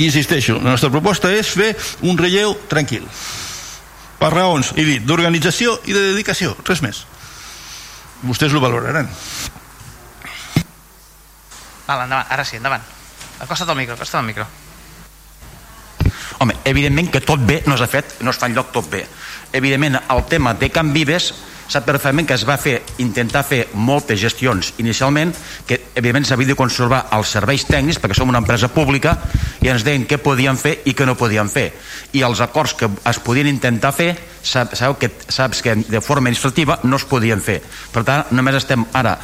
[0.00, 1.70] I insisteixo, la nostra proposta és fer
[2.08, 3.06] un relleu tranquil.
[4.18, 7.04] Per raons, he dit, d'organització i de dedicació, res més.
[8.26, 9.10] Vostès ho valoraran
[11.86, 12.82] Val, endavant, ara sí, endavant
[13.42, 14.46] acosta't al micro, acosta't al micro
[16.42, 19.04] Home, evidentment que tot bé no s'ha fet, no es fa enlloc tot bé.
[19.54, 21.28] Evidentment, el tema de Can Vives
[21.70, 25.32] sap perfectament que es va fer, intentar fer moltes gestions inicialment,
[25.68, 29.14] que evidentment s'havia de conservar els serveis tècnics, perquè som una empresa pública,
[29.62, 31.70] i ens deien què podien fer i què no podien fer.
[32.12, 34.10] I els acords que es podien intentar fer,
[34.42, 37.60] sabeu que, saps que de forma administrativa no es podien fer.
[37.94, 39.16] Per tant, només estem ara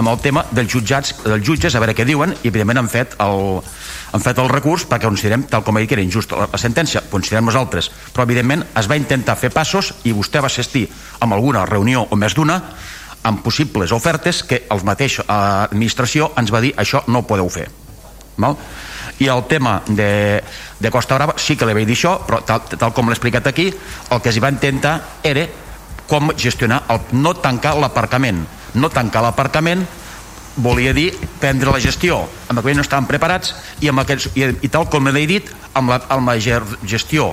[0.00, 3.16] amb el tema dels jutjats, dels jutges, a veure què diuen, i evidentment han fet
[3.20, 3.60] el,
[4.16, 6.60] han fet el recurs perquè considerem, tal com ha dit que era injusta la, la
[6.60, 10.86] sentència, considerem nosaltres, però evidentment es va intentar fer passos i vostè va assistir
[11.20, 12.60] amb alguna reunió o més d'una
[13.28, 17.52] amb possibles ofertes que el mateix eh, administració ens va dir això no ho podeu
[17.52, 17.68] fer
[18.40, 18.56] Val?
[19.20, 20.40] i el tema de,
[20.80, 23.50] de Costa Brava sí que li vaig dir això però tal, tal com l'he explicat
[23.50, 24.94] aquí el que es va intentar
[25.28, 25.44] era
[26.10, 28.42] com gestionar, el, no tancar l'aparcament.
[28.74, 29.86] No tancar l'aparcament
[30.60, 31.10] volia dir
[31.40, 32.20] prendre la gestió.
[32.48, 35.94] Amb aquells no estaven preparats i, amb aquests, i, i tal com he dit amb
[35.94, 37.30] la, amb la gestió.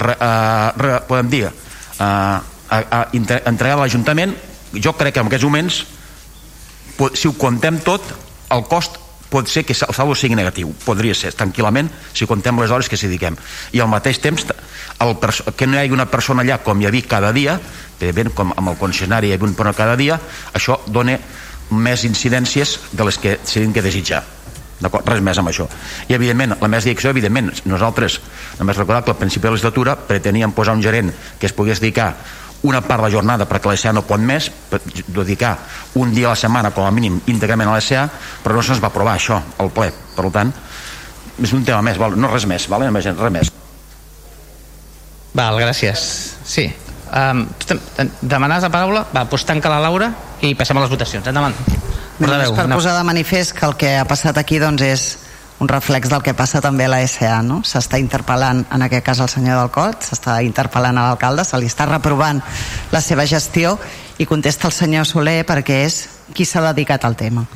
[0.00, 1.52] Re, uh, re, podem dir uh,
[2.00, 4.32] a, a, entregar a l'Ajuntament
[4.72, 5.80] jo crec que en aquests moments
[7.16, 8.04] si ho contem tot
[8.54, 8.98] el cost
[9.30, 10.72] pot ser que el saldo sigui negatiu.
[10.84, 13.36] Podria ser, tranquil·lament, si contem les hores que s'hi dediquem.
[13.72, 14.42] I al mateix temps
[15.00, 15.16] el
[15.56, 17.58] que no hi hagi una persona allà com hi havia cada dia
[18.00, 20.18] ben, com amb el concessionari hi havia una persona cada dia
[20.52, 21.18] això dona
[21.70, 24.24] més incidències de les que s'han que desitjar
[24.80, 25.68] res més amb això
[26.08, 28.20] i evidentment la més direcció evidentment nosaltres
[28.58, 31.80] només recordar que al principi de la legislatura preteníem posar un gerent que es pogués
[31.80, 32.14] dedicar
[32.62, 34.50] una part de la jornada perquè l'ESA no pot més
[35.08, 35.56] dedicar
[36.00, 38.08] un dia a la setmana com a mínim íntegrament a l'ESA
[38.44, 40.52] però no se'ns va aprovar això al ple per tant
[41.40, 42.16] és un tema més, val?
[42.20, 42.90] no res més vale?
[42.92, 43.52] res més
[45.34, 46.02] Val, gràcies
[46.44, 46.66] sí,
[47.14, 47.44] um,
[48.20, 49.06] demanes la paraula?
[49.14, 50.10] Va, doncs tanca la Laura
[50.42, 51.54] i passem a les votacions endavant
[52.20, 55.04] Només per posar de manifest que el que ha passat aquí doncs, és
[55.60, 57.60] un reflex del que passa també a la SA, no?
[57.64, 61.68] S'està interpel·lant, en aquest cas, el senyor del Cot, s'està interpel·lant a l'alcalde, se li
[61.68, 62.40] està reprovant
[62.92, 63.76] la seva gestió
[64.20, 66.00] i contesta el senyor Soler perquè és
[66.36, 67.46] qui s'ha dedicat al tema.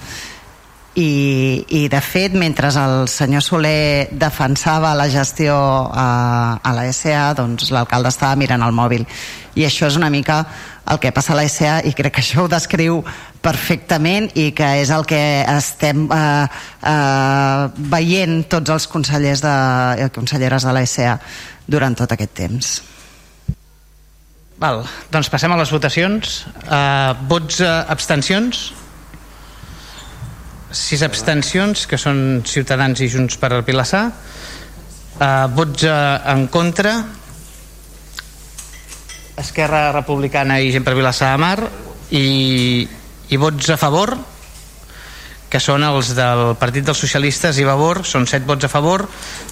[0.95, 5.57] I, i de fet mentre el senyor Soler defensava la gestió
[5.91, 9.03] a, a la SA doncs l'alcalde estava mirant el mòbil
[9.59, 10.45] i això és una mica
[10.91, 13.01] el que passa a la SA i crec que això ho descriu
[13.43, 15.21] perfectament i que és el que
[15.57, 16.47] estem eh,
[16.87, 17.67] eh,
[17.97, 19.55] veient tots els consellers de,
[19.99, 21.19] i conselleres de la SA
[21.67, 22.75] durant tot aquest temps.
[24.61, 26.45] Val, doncs passem a les votacions.
[26.65, 28.69] Uh, vots uh, abstencions?
[30.75, 34.09] Sis abstencions, que són Ciutadans i Junts per al Vilassar.
[35.15, 36.97] Uh, vots uh, en contra?
[39.39, 41.57] Esquerra Republicana i Gent per Vilassar de Mar.
[42.15, 42.27] I
[43.33, 44.13] i vots a favor
[45.51, 49.07] que són els del Partit dels Socialistes i Vavor, són 7 vots a favor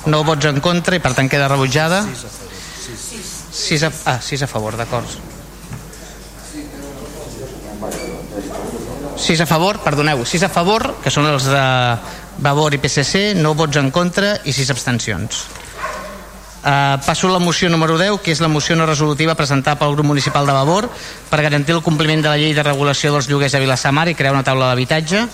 [0.05, 2.03] 9 vots en contra i per tant queda rebutjada.
[2.03, 5.32] 6 a, ah, 6 a favor, d'acord
[9.23, 11.65] 6 a favor, perdoneu 6 a favor, que són els de
[12.43, 15.45] Vavor i PSC 9 vots en contra i 6 abstencions
[16.63, 19.97] Uh, passo a la moció número 10, que és la moció no resolutiva presentada pel
[19.97, 20.87] grup municipal de Vavor
[21.27, 24.31] per garantir el compliment de la llei de regulació dels lloguers a Vilassamar i crear
[24.31, 25.25] una taula d'habitatge.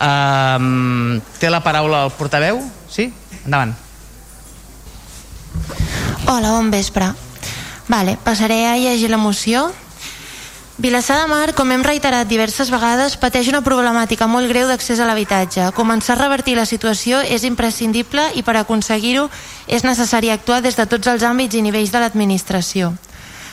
[0.00, 2.62] Uh, té la paraula el portaveu?
[2.88, 3.10] Sí?
[3.44, 3.76] Endavant.
[6.24, 7.12] Hola, bon vespre.
[7.92, 9.68] Vale, passaré a llegir la moció
[10.82, 15.06] Vilassar de Mar, com hem reiterat diverses vegades, pateix una problemàtica molt greu d'accés a
[15.06, 15.68] l'habitatge.
[15.76, 19.28] Començar a revertir la situació és imprescindible i per aconseguir-ho
[19.70, 22.90] és necessari actuar des de tots els àmbits i nivells de l'administració.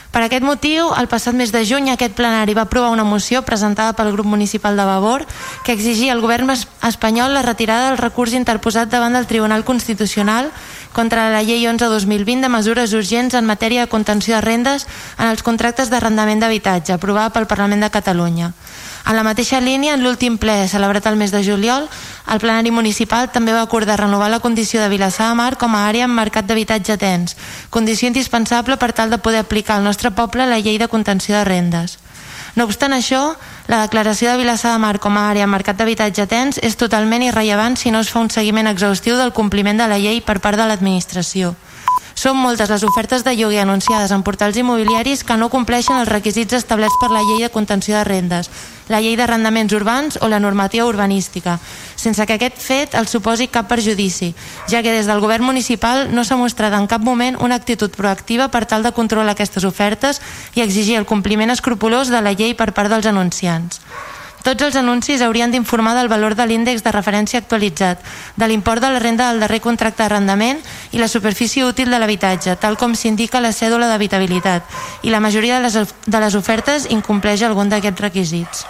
[0.10, 3.94] Per aquest motiu, el passat mes de juny aquest plenari va aprovar una moció presentada
[3.94, 5.26] pel grup municipal de Vavor
[5.64, 10.50] que exigia al govern espanyol la retirada del recurs interposat davant del Tribunal Constitucional
[10.98, 14.88] contra la llei 11-2020 de mesures urgents en matèria de contenció de rendes
[15.20, 18.54] en els contractes d'arrendament d'habitatge aprovada pel Parlament de Catalunya.
[19.10, 21.88] En la mateixa línia, en l'últim ple celebrat el mes de juliol,
[22.30, 25.88] el plenari municipal també va acordar renovar la condició de Vilassar de Mar com a
[25.90, 27.34] àrea amb mercat d'habitatge tens,
[27.74, 31.48] condició indispensable per tal de poder aplicar al nostre poble la llei de contenció de
[31.50, 31.98] rendes.
[32.54, 33.34] No obstant això,
[33.66, 37.26] la declaració de Vilassar de Mar com a àrea amb mercat d'habitatge tens és totalment
[37.26, 40.62] irrellevant si no es fa un seguiment exhaustiu del compliment de la llei per part
[40.62, 41.56] de l'administració.
[42.20, 46.58] Són moltes les ofertes de lloguer anunciades en portals immobiliaris que no compleixen els requisits
[46.58, 48.50] establerts per la llei de contenció de rendes,
[48.92, 51.56] la llei d'arrendaments urbans o la normativa urbanística,
[51.96, 54.34] sense que aquest fet els suposi cap perjudici,
[54.68, 58.52] ja que des del govern municipal no s'ha mostrat en cap moment una actitud proactiva
[58.52, 60.20] per tal de controlar aquestes ofertes
[60.60, 63.80] i exigir el compliment escrupulós de la llei per part dels anunciants.
[64.44, 68.02] Tots els anuncis haurien d'informar del valor de l'índex de referència actualitzat,
[68.36, 72.56] de l'import de la renda del darrer contracte d'arrendament i la superfície útil de l'habitatge,
[72.56, 74.64] tal com s'indica la cèdula d'habitabilitat,
[75.04, 78.68] i la majoria de les, de les ofertes incompleix algun d'aquests requisits.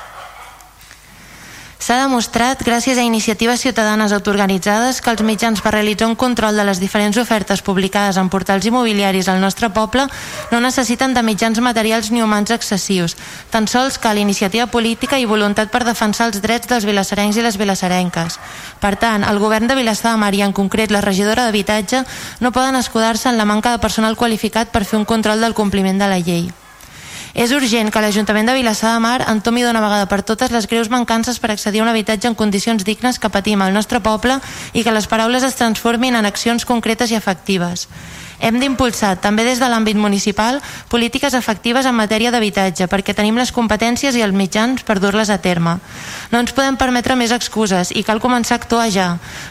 [1.80, 6.66] S'ha demostrat, gràcies a iniciatives ciutadanes autoorganitzades, que els mitjans per realitzar un control de
[6.68, 10.04] les diferents ofertes publicades en portals immobiliaris al nostre poble
[10.52, 13.16] no necessiten de mitjans materials ni humans excessius.
[13.50, 17.56] Tan sols cal iniciativa política i voluntat per defensar els drets dels vilassarencs i les
[17.56, 18.42] vilassarenques.
[18.84, 22.04] Per tant, el govern de Vilassar de Mar i en concret la regidora d'Habitatge
[22.44, 25.98] no poden escudar-se en la manca de personal qualificat per fer un control del compliment
[25.98, 26.52] de la llei.
[27.34, 30.90] És urgent que l'Ajuntament de Vilassar de Mar entomi d'una vegada per totes les greus
[30.90, 34.40] mancances per accedir a un habitatge en condicions dignes que patim al nostre poble
[34.74, 37.88] i que les paraules es transformin en accions concretes i efectives.
[38.40, 43.52] Hem d'impulsar, també des de l'àmbit municipal, polítiques efectives en matèria d'habitatge, perquè tenim les
[43.52, 45.76] competències i els mitjans per dur-les a terme.
[46.32, 49.10] No ens podem permetre més excuses i cal començar a actuar ja.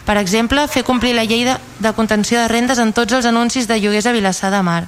[0.09, 3.69] Per exemple, fer complir la llei de, de contenció de rendes en tots els anuncis
[3.69, 4.87] de lloguers a Vilassar de Mar.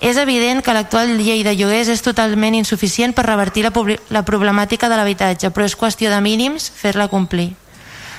[0.00, 3.72] És evident que l'actual llei de lloguers és totalment insuficient per revertir la,
[4.08, 7.52] la problemàtica de l'habitatge, però és qüestió de mínims fer-la complir.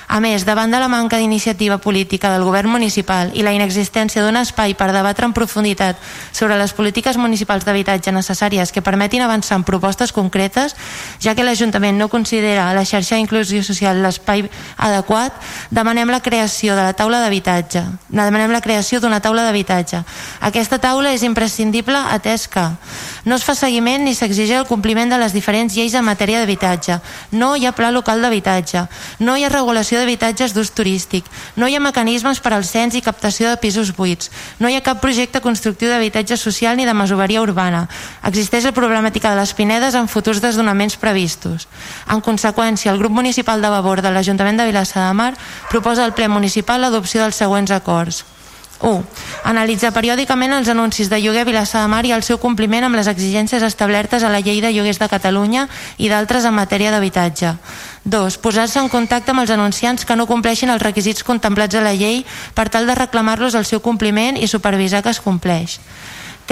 [0.08, 4.36] A més, davant de la manca d'iniciativa política del govern municipal i la inexistència d'un
[4.36, 5.96] espai per debatre en profunditat
[6.32, 10.76] sobre les polítiques municipals d'habitatge necessàries que permetin avançar en propostes concretes,
[11.22, 14.44] ja que l'Ajuntament no considera la xarxa d'inclusió social l'espai
[14.76, 15.32] adequat,
[15.70, 17.84] demanem la creació de la taula d'habitatge.
[18.08, 20.02] Demanem la creació d'una taula d'habitatge.
[20.40, 22.64] Aquesta taula és imprescindible atès que
[23.24, 26.98] no es fa seguiment ni s'exigeix el compliment de les diferents lleis en matèria d'habitatge.
[27.32, 28.86] No hi ha pla local d'habitatge.
[29.20, 31.24] No hi ha regulació d'habitatges d'ús turístic,
[31.56, 34.82] no hi ha mecanismes per al cens i captació de pisos buits, no hi ha
[34.84, 37.86] cap projecte constructiu d'habitatge social ni de masoveria urbana.
[38.26, 41.68] Existeix la problemàtica de les pinedes en futurs desdonaments previstos.
[42.10, 45.32] En conseqüència, el grup municipal de Vavor de l'Ajuntament de Vilassar de Mar
[45.70, 48.24] proposa al ple municipal l'adopció dels següents acords.
[48.82, 49.04] 1.
[49.46, 52.98] Analitzar periòdicament els anuncis de lloguer a Vilassar de Mar i el seu compliment amb
[52.98, 55.68] les exigències establertes a la llei de lloguers de Catalunya
[55.98, 57.54] i d'altres en matèria d'habitatge.
[58.04, 58.38] 2.
[58.42, 62.24] Posar-se en contacte amb els anunciants que no compleixin els requisits contemplats a la llei
[62.54, 65.78] per tal de reclamar-los el seu compliment i supervisar que es compleix.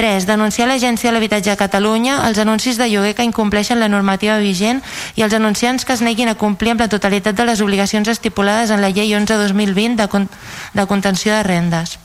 [0.01, 0.25] 3.
[0.25, 4.39] Denunciar a l'Agència de l'Habitatge de Catalunya els anuncis de lloguer que incompleixen la normativa
[4.41, 4.79] vigent
[5.13, 8.73] i els anunciants que es neguin a complir amb la totalitat de les obligacions estipulades
[8.73, 10.25] en la llei 11-2020 de, con
[10.73, 11.99] de contenció de rendes.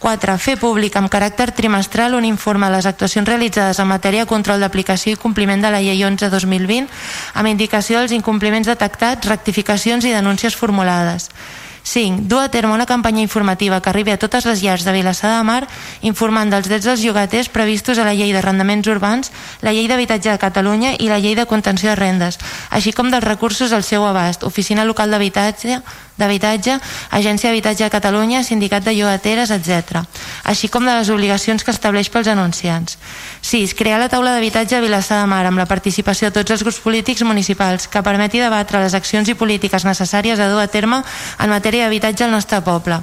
[0.00, 0.38] 4.
[0.40, 4.64] Fer públic amb caràcter trimestral un informe de les actuacions realitzades en matèria de control
[4.64, 6.88] d'aplicació i compliment de la llei 11-2020
[7.34, 11.28] amb indicació dels incompliments detectats, rectificacions i denúncies formulades.
[11.84, 12.24] 5.
[12.28, 15.44] Dur a terme una campanya informativa que arribi a totes les llars de Vilassar de
[15.44, 15.68] Mar
[16.00, 19.30] informant dels drets dels llogaters previstos a la llei d'arrendaments urbans,
[19.60, 22.40] la llei d'habitatge de Catalunya i la llei de contenció de rendes,
[22.70, 25.82] així com dels recursos al seu abast, oficina local d'habitatge,
[26.18, 26.78] d'habitatge,
[27.10, 30.04] Agència d'Habitatge de Catalunya, Sindicat de Llogateres, etc.
[30.44, 32.98] Així com de les obligacions que estableix pels anunciants.
[33.42, 33.74] 6.
[33.74, 36.80] Crear la taula d'habitatge a Vilassar de Mar amb la participació de tots els grups
[36.80, 41.02] polítics municipals que permeti debatre les accions i polítiques necessàries a dur a terme
[41.38, 43.02] en matèria d'habitatge al nostre poble.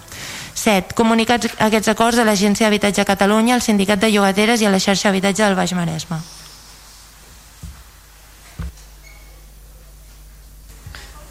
[0.53, 0.93] 7.
[0.95, 4.79] Comunicar aquests acords a l'Agència d'Habitatge de Catalunya, al Sindicat de Llogateres i a la
[4.83, 6.19] xarxa d'habitatge del Baix Maresme.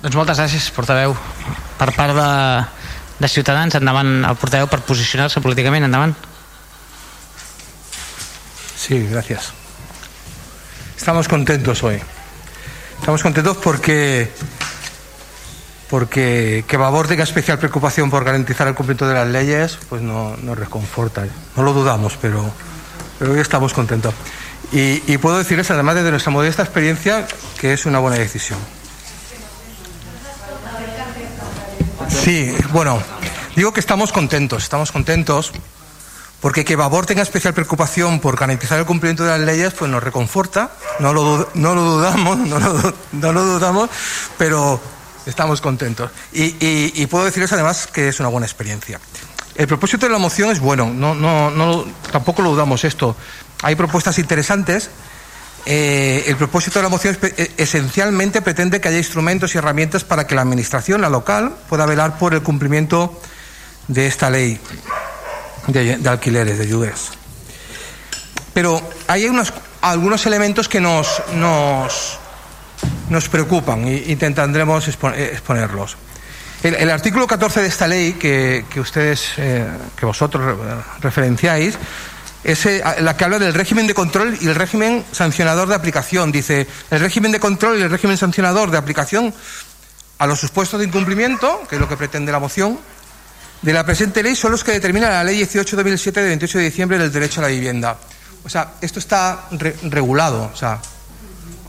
[0.00, 1.12] Doncs moltes gràcies, portaveu.
[1.76, 2.28] Per part de,
[3.20, 5.42] de Ciutadans, endavant el portaveu per posicionar-se.
[8.76, 9.52] Sí, gracias.
[10.96, 12.00] Estamos contentos hoy.
[12.98, 14.32] Estamos contentos porque
[15.90, 20.36] porque que Babor tenga especial preocupación por garantizar el cumplimiento de las leyes, pues no
[20.36, 21.26] nos reconforta.
[21.56, 22.50] No lo dudamos, pero,
[23.20, 24.14] hoy estamos contentos.
[24.72, 27.26] Y, y puedo decirles, además de nuestra modesta experiencia,
[27.58, 28.79] que es una buena decisión.
[32.30, 33.02] Sí, bueno,
[33.56, 35.50] digo que estamos contentos, estamos contentos
[36.40, 40.00] porque que Babor tenga especial preocupación por garantizar el cumplimiento de las leyes, pues nos
[40.00, 40.70] reconforta,
[41.00, 42.38] no lo, dudamos,
[43.12, 43.90] no lo, dudamos,
[44.38, 44.80] pero
[45.26, 46.12] estamos contentos.
[46.32, 49.00] Y, puedo decirles además que es una buena experiencia.
[49.56, 53.16] El propósito de la moción es bueno, no, no, no, tampoco lo dudamos esto.
[53.64, 54.88] Hay propuestas interesantes
[55.66, 60.26] eh, el propósito de la moción es, esencialmente pretende que haya instrumentos y herramientas para
[60.26, 63.20] que la Administración, la local, pueda velar por el cumplimiento
[63.88, 64.58] de esta ley
[65.66, 67.10] de, alquileres, de ayudas.
[68.54, 72.18] Pero hay unos, algunos elementos que nos, nos,
[73.08, 75.96] nos preocupan e intentaremos exponerlos.
[76.62, 79.66] El, artículo 14 de esta ley que, que ustedes, eh,
[79.96, 80.58] que vosotros
[81.00, 81.78] referenciáis,
[82.44, 82.66] es
[83.00, 86.32] la que habla del régimen de control y el régimen sancionador de aplicación.
[86.32, 89.34] Dice, el régimen de control y el régimen sancionador de aplicación
[90.18, 92.78] a los supuestos de incumplimiento, que es lo que pretende la moción,
[93.62, 96.98] de la presente ley son los que determina la ley 18-2007 de 28 de diciembre
[96.98, 97.96] del derecho a la vivienda.
[98.42, 100.50] O sea, esto está re regulado.
[100.52, 100.80] O sea,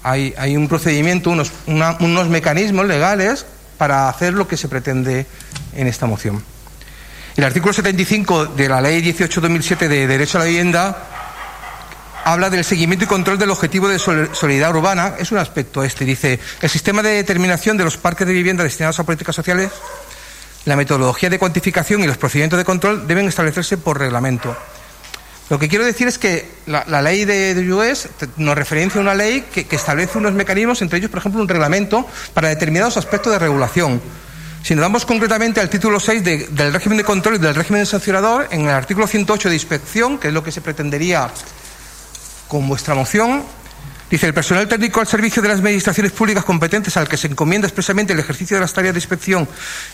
[0.03, 3.45] hay, hay un procedimiento, unos, una, unos mecanismos legales
[3.77, 5.25] para hacer lo que se pretende
[5.73, 6.43] en esta moción.
[7.41, 10.95] El artículo 75 de la Ley 18-2007 de Derecho a la Vivienda
[12.23, 15.15] habla del seguimiento y control del objetivo de solidaridad urbana.
[15.17, 16.05] Es un aspecto este.
[16.05, 19.71] Dice, el sistema de determinación de los parques de vivienda destinados a políticas sociales,
[20.65, 24.55] la metodología de cuantificación y los procedimientos de control deben establecerse por reglamento.
[25.49, 28.07] Lo que quiero decir es que la, ley de, de US
[28.37, 32.07] nos referencia a una ley que establece unos mecanismos, entre ellos, por ejemplo, un reglamento
[32.35, 33.99] para determinados aspectos de regulación.
[34.63, 37.83] Si nos vamos concretamente al título 6 de, del régimen de control y del régimen
[37.85, 41.31] sancionador, en el artículo 108 de inspección, que es lo que se pretendería
[42.47, 43.43] con vuestra moción,
[44.11, 47.67] dice el personal técnico al servicio de las administraciones públicas competentes al que se encomienda
[47.67, 49.47] expresamente el ejercicio de las tareas de inspección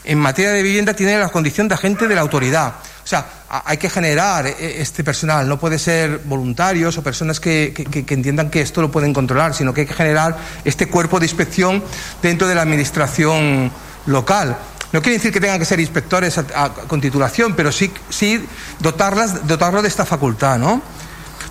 [0.03, 2.73] en materia de vivienda tiene la condición de agente de la autoridad.
[3.03, 3.25] O sea,
[3.63, 7.73] hay que generar eh, este personal, no puede ser voluntarios o personas que,
[8.09, 10.35] entiendan que esto lo pueden controlar, sino que hay que generar
[10.65, 11.81] este cuerpo de inspección
[12.21, 13.71] dentro de la administración
[14.07, 14.57] local.
[14.91, 18.43] No quiere decir que tengan que ser inspectores a, con titulación, pero sí, sí
[18.79, 20.81] dotarlas, dotarlo de esta facultad, ¿no?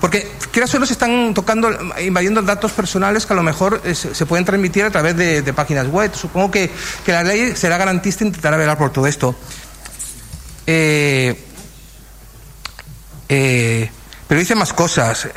[0.01, 1.70] Porque quieras o no se están tocando,
[2.01, 5.87] invadiendo datos personales que a lo mejor eh, se, pueden transmitir a través de, páginas
[5.89, 6.15] web.
[6.15, 6.70] Supongo que,
[7.05, 9.35] que, la ley será garantista e intentará velar por todo esto.
[10.66, 11.45] Eh,
[13.28, 13.91] eh,
[14.28, 15.28] pero dice más cosas.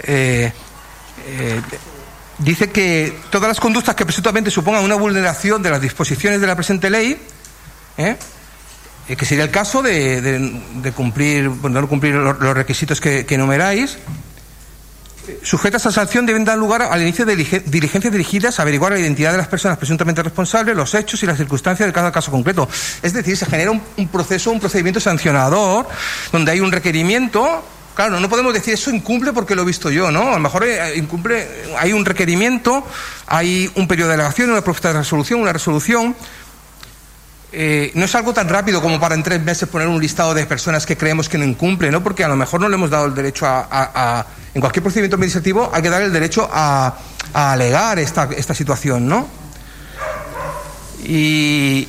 [2.40, 6.56] Dice que todas las conductas que presuntamente supongan una vulneración de las disposiciones de la
[6.56, 7.20] presente ley,
[9.07, 13.36] que sería el caso de, de, de cumplir, bueno, no cumplir los, requisitos que, que
[13.36, 13.98] enumeráis,
[15.44, 19.32] sujetas a sanción deben dar lugar al inicio de diligencias dirigidas a averiguar la identidad
[19.32, 22.68] de las personas presuntamente responsables, los hechos y las circunstancias de cada caso concreto.
[23.02, 25.88] Es decir, se genera un proceso, un procedimiento sancionador,
[26.32, 27.64] donde hay un requerimiento.
[28.00, 30.30] Claro, no podemos decir eso incumple porque lo he visto yo, ¿no?
[30.30, 31.46] A lo mejor eh, incumple,
[31.78, 32.88] hay un requerimiento,
[33.28, 36.16] hay un periodo de delegación, una propuesta de resolución, una resolución,
[37.52, 40.46] eh, no es algo tan rápido como para en tres meses poner un listado de
[40.46, 42.02] personas que creemos que no incumplen, ¿no?
[42.02, 45.70] porque a lo mejor no le hemos dado el derecho a, en cualquier procedimiento administrativo
[45.74, 46.98] hay que dar el derecho a,
[47.34, 49.28] alegar esta, esta, situación, ¿no?
[51.04, 51.86] Y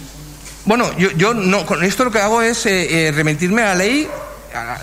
[0.64, 4.08] bueno, yo, yo no, con esto lo que hago es eh, remitirme a la ley,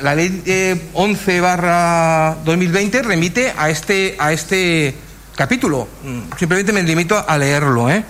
[0.01, 4.95] la ley eh, 11 barra 2020 remite a este, a este
[5.35, 5.87] capítulo.
[6.37, 8.03] Simplemente me limito a leerlo, ¿eh?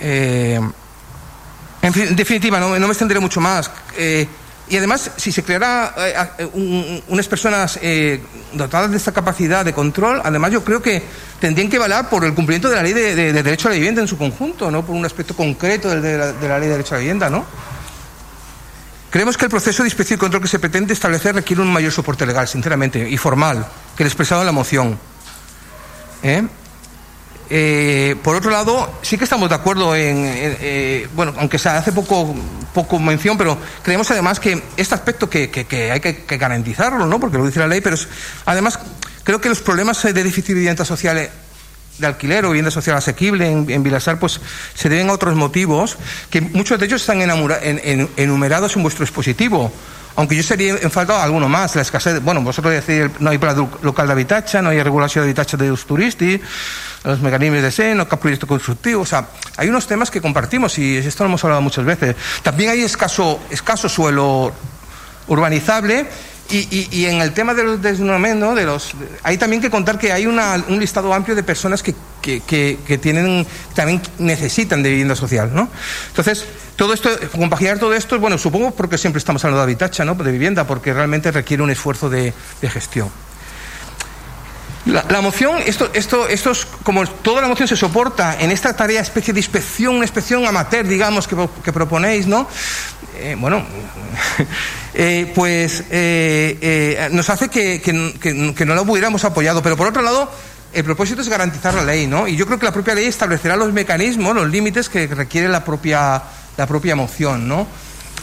[0.00, 0.60] eh
[1.80, 3.70] en, en definitiva, no, no, me extenderé mucho más.
[3.96, 4.26] Eh,
[4.68, 5.94] y además, si se creara
[6.38, 7.78] eh, un, unas personas
[8.52, 11.02] dotadas de esta capacidad de control, además yo creo que
[11.40, 13.76] tendrían que valer por el cumplimiento de la ley de, de, de, derecho a la
[13.76, 16.98] vivienda en su conjunto, no por un aspecto concreto de la, ley de derecho a
[16.98, 17.46] la vivienda, ¿no?
[19.10, 21.92] Creemos que el proceso de inspección y control que se pretende establecer requiere un mayor
[21.92, 23.66] soporte legal, sinceramente, y formal,
[23.96, 24.98] que el expresado en la moción.
[26.22, 26.46] ¿Eh?
[27.50, 31.92] Eh, por otro lado, sí que estamos de acuerdo en, eh, bueno, aunque se hace
[31.92, 32.34] poco,
[33.00, 35.50] mención, pero creemos además que este aspecto que,
[35.90, 37.18] hay que, que, garantizarlo, ¿no?
[37.18, 37.96] Porque lo dice la ley, pero
[38.44, 38.78] además
[39.24, 41.30] creo que los problemas de déficit de vivienda social
[41.98, 44.40] de alquiler o vivienda social asequible en, en Vilasar, pues
[44.74, 45.96] se deben a otros motivos
[46.30, 49.72] que muchos de ellos están enumerados en vuestro expositivo.
[50.16, 53.70] Aunque yo sería en falta alguno más, la escasez, bueno, vosotros decís, no hay plan
[53.82, 56.42] local de habitatge, no hay regulació d'habitatge d'ús turístic,
[57.04, 60.96] los mecanismos de SEN, no cap proyecto o sea, hay unos temas que compartimos y
[60.96, 62.16] esto lo hemos hablado muchas veces.
[62.42, 64.52] También hay escaso, escaso suelo
[65.28, 66.08] urbanizable
[66.50, 68.92] y, y, y, en el tema de los desnudamientos, de los,
[69.22, 72.40] hay también que contar que hay una, un listado amplio de personas que, que,
[72.86, 75.68] que, tienen, también necesitan de vivienda social, ¿no?
[76.08, 76.46] Entonces,
[76.76, 80.14] todo esto, compaginar todo esto, bueno, supongo porque siempre estamos hablando de habitacha, ¿no?
[80.14, 83.10] De vivienda, porque realmente requiere un esfuerzo de, de gestión.
[84.86, 89.02] La, moción, esto, esto, esto es como toda la moción se soporta en esta tarea,
[89.02, 92.48] especie de inspección, una inspección amateur, digamos, que proponéis, ¿no?
[93.20, 93.64] Eh, bueno,
[94.94, 100.30] eh, pues eh, nos hace que, no lo hubiéramos apoyado, pero por otro lado,
[100.72, 102.28] el propósito es garantizar la ley, ¿no?
[102.28, 105.64] Y yo creo que la propia ley establecerá los mecanismos, los límites que requiere la
[105.64, 106.22] propia,
[106.56, 107.66] la propia moción, ¿no?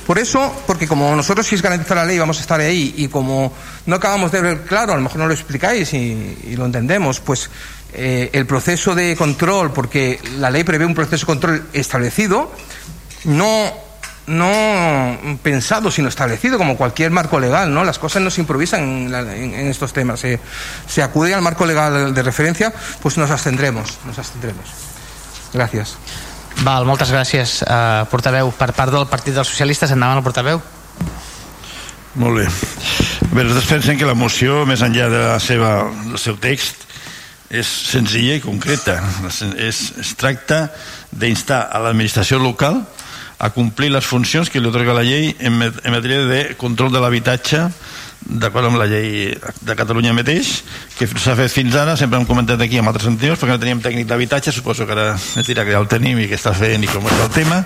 [0.08, 3.08] Por eso, porque como nosotros si es garantizar la ley vamos a estar ahí y
[3.08, 3.52] como
[3.88, 7.50] no acabamos de ver claro, a lo mejor no lo explicáis y, lo entendemos, pues
[7.92, 12.52] el proceso de control, porque la ley prevé un proceso de control establecido,
[13.24, 13.85] no,
[14.28, 17.84] no pensado, sino establecido como cualquier marco legal, ¿no?
[17.84, 20.20] Las cosas no se improvisan en, la, en, en estos temas.
[20.20, 20.40] Se,
[20.88, 24.66] se acude al marco legal de referencia, pues nos abstendremos, nos abstendremos.
[25.54, 25.98] Gracias.
[26.64, 28.48] Val, moltes gràcies, uh, portaveu.
[28.56, 30.62] Per part del Partit dels Socialistes, endavant el portaveu.
[32.16, 32.46] Molt bé.
[33.34, 35.74] Bé, nosaltres pensem que la moció, més enllà de la seva,
[36.08, 36.86] del seu text,
[37.52, 39.02] és senzilla i concreta.
[39.28, 40.70] Es, es tracta
[41.12, 42.86] d'instar a l'administració local
[43.40, 47.04] a complir les funcions que li otorga la llei en, en matèria de control de
[47.04, 47.66] l'habitatge
[48.26, 50.64] d'acord amb la llei de Catalunya mateix
[50.98, 53.84] que s'ha fet fins ara, sempre hem comentat aquí amb altres anteriors perquè no teníem
[53.84, 56.84] tècnic d'habitatge suposo que ara es dirà que ja el tenim i que està fent
[56.84, 57.62] i com és el tema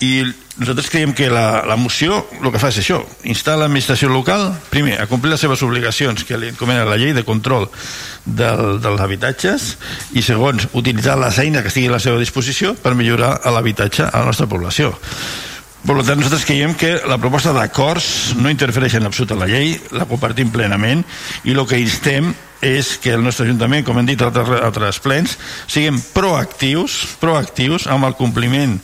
[0.00, 0.24] i
[0.56, 4.96] nosaltres creiem que la, la moció el que fa és això, instar l'administració local primer,
[5.00, 7.68] a complir les seves obligacions que li encomena la llei de control
[8.24, 9.68] del, dels habitatges
[10.16, 14.18] i segons, utilitzar les eines que estiguin a la seva disposició per millorar l'habitatge a
[14.18, 14.94] la nostra població.
[15.80, 19.78] Per tant, nosaltres creiem que la proposta d'acords no interfereix en absolut en la llei,
[19.96, 21.04] la compartim plenament
[21.48, 25.00] i el que instem és que el nostre Ajuntament, com hem dit a altres, altres
[25.02, 25.36] plens,
[25.70, 28.76] siguem proactius, proactius amb el compliment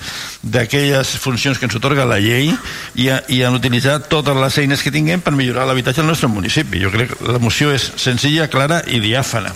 [0.43, 2.49] d'aquelles funcions que ens otorga la llei
[2.95, 6.33] i, a, i en utilitzar totes les eines que tinguem per millorar l'habitatge al nostre
[6.33, 6.81] municipi.
[6.83, 9.53] Jo crec que la moció és senzilla, clara i diàfana.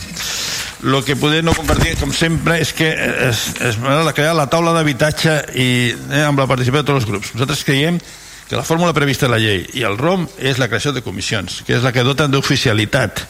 [0.81, 2.89] El que poder no compartir, com sempre, és que
[3.29, 7.09] es, es de crear la taula d'habitatge i eh, amb la participació de tots els
[7.11, 7.33] grups.
[7.37, 8.01] Nosaltres creiem
[8.49, 11.61] que la fórmula prevista en la llei i el ROM és la creació de comissions,
[11.67, 13.23] que és la que doten d'oficialitat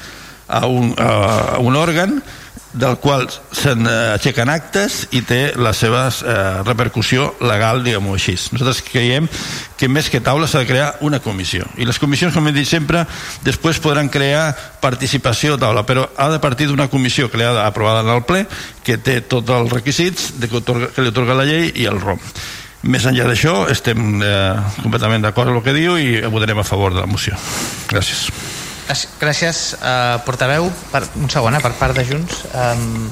[0.51, 2.19] a un, a un òrgan
[2.73, 8.37] del qual se'n aixequen actes i té la seva eh, repercussió legal, diguem-ho així.
[8.55, 9.27] Nosaltres creiem
[9.79, 11.67] que més que taula s'ha de crear una comissió.
[11.83, 13.03] I les comissions, com hem dit sempre,
[13.47, 18.15] després podran crear participació a taula, però ha de partir d'una comissió creada, aprovada en
[18.15, 18.47] el ple,
[18.87, 21.99] que té tots els requisits de que, otorga, que li otorga la llei i el
[22.01, 22.23] ROM.
[22.87, 26.95] Més enllà d'això, estem eh, completament d'acord amb el que diu i votarem a favor
[26.95, 27.37] de la moció.
[27.91, 28.31] Gràcies.
[29.21, 30.71] Gràcies, uh, portaveu.
[30.91, 32.45] Per, un segon, eh, per part de Junts.
[32.55, 33.09] Um,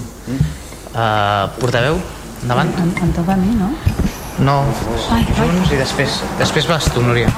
[0.95, 2.01] uh, portaveu,
[2.43, 2.73] endavant.
[2.83, 3.71] Em, em toca a mi, no?
[4.39, 4.59] No,
[5.15, 7.31] Ai, Junts i després, després vas tu, Núria.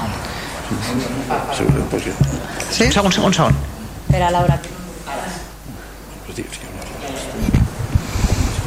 [2.71, 2.85] Sí?
[2.85, 3.57] Un segon, un segon, un segon.
[4.07, 4.59] Espera, Laura.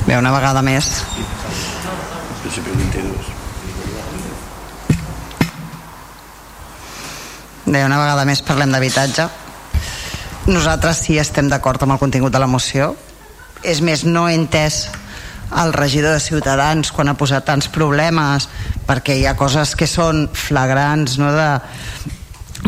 [0.04, 0.90] Bé, una vegada més.
[7.64, 9.30] Bé, una vegada més parlem d'habitatge.
[10.44, 12.90] Nosaltres sí estem d'acord amb el contingut de la moció.
[13.64, 14.90] És més, no he entès
[15.56, 18.50] el regidor de Ciutadans quan ha posat tants problemes
[18.84, 21.48] perquè hi ha coses que són flagrants no de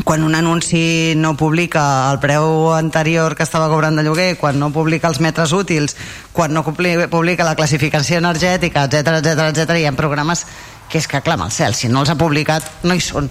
[0.09, 4.73] quan un anunci no publica el preu anterior que estava cobrant de lloguer, quan no
[4.73, 5.97] publica els metres útils,
[6.33, 10.47] quan no publica la classificació energètica, etc etc etc, hi ha programes
[10.89, 13.29] que és que clama el cel, si no els ha publicat no hi són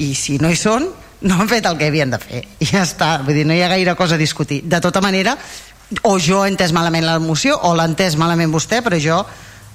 [0.00, 0.88] i si no hi són
[1.24, 2.42] no han fet el que havien de fer.
[2.60, 4.62] I ja està, vull dir, no hi ha gaire cosa a discutir.
[4.68, 5.36] De tota manera,
[6.02, 9.18] o jo he entès malament la moció o l'ha entès malament vostè però jo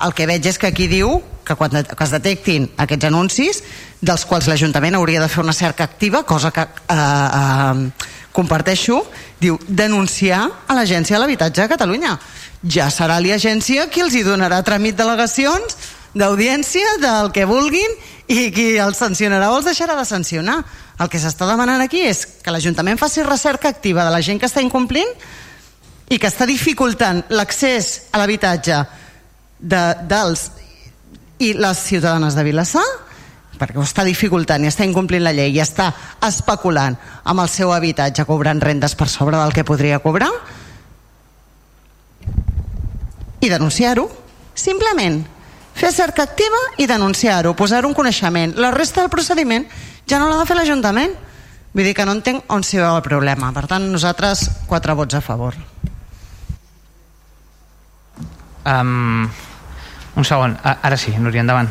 [0.05, 3.61] el que veig és que aquí diu que quan que es detectin aquests anuncis
[3.99, 7.89] dels quals l'Ajuntament hauria de fer una cerca activa, cosa que eh, eh,
[8.31, 9.01] comparteixo,
[9.41, 12.13] diu denunciar a l'Agència de l'Habitatge de Catalunya.
[12.63, 15.75] Ja serà l'agència qui els hi donarà tràmit delegacions
[16.13, 17.97] d'audiència del que vulguin
[18.29, 20.59] i qui els sancionarà o els deixarà de sancionar.
[21.01, 24.45] El que s'està demanant aquí és que l'Ajuntament faci recerca activa de la gent que
[24.49, 25.09] està incomplint
[26.09, 28.79] i que està dificultant l'accés a l'habitatge
[29.59, 30.49] de, dels
[31.39, 32.85] i les ciutadanes de Vilassar
[33.59, 35.89] perquè ho està dificultant i està incomplint la llei i està
[36.25, 40.29] especulant amb el seu habitatge cobrant rendes per sobre del que podria cobrar
[43.39, 44.07] i denunciar-ho
[44.55, 45.21] simplement
[45.79, 49.65] fer cerca activa i denunciar-ho posar un coneixement la resta del procediment
[50.09, 51.15] ja no l'ha de fer l'Ajuntament
[51.73, 55.15] vull dir que no entenc on s'hi veu el problema per tant nosaltres quatre vots
[55.15, 55.55] a favor
[58.65, 59.29] um,
[60.19, 61.69] un segon, ara sí, Núria, endavant.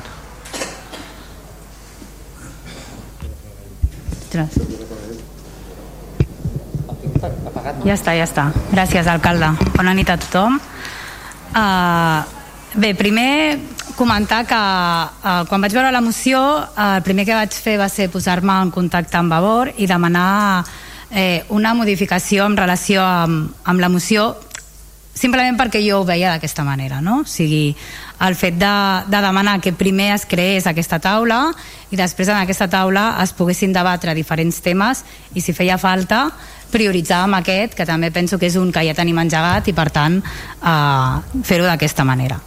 [7.84, 8.46] Ja està, ja està.
[8.72, 9.50] Gràcies, alcalde.
[9.74, 10.58] Bona nit a tothom.
[11.52, 12.24] Uh,
[12.78, 13.58] bé, primer
[13.98, 17.88] comentar que uh, quan vaig veure la moció uh, el primer que vaig fer va
[17.90, 20.62] ser posar-me en contacte amb Vavor i demanar
[21.10, 24.36] eh, una modificació en relació amb, amb la moció
[25.18, 27.24] simplement perquè jo ho veia d'aquesta manera, no?
[27.24, 27.74] O sigui,
[28.22, 28.74] el fet de,
[29.10, 31.48] de demanar que primer es creés aquesta taula
[31.90, 35.02] i després en aquesta taula es poguessin debatre diferents temes
[35.34, 36.28] i si feia falta
[36.70, 40.20] prioritzàvem aquest, que també penso que és un que ja tenim engegat i per tant
[40.22, 42.38] eh, fer-ho d'aquesta manera.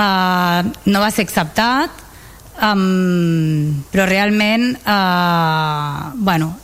[0.00, 2.06] Eh, no va ser acceptat,
[2.60, 6.58] Um, però realment uh, bueno,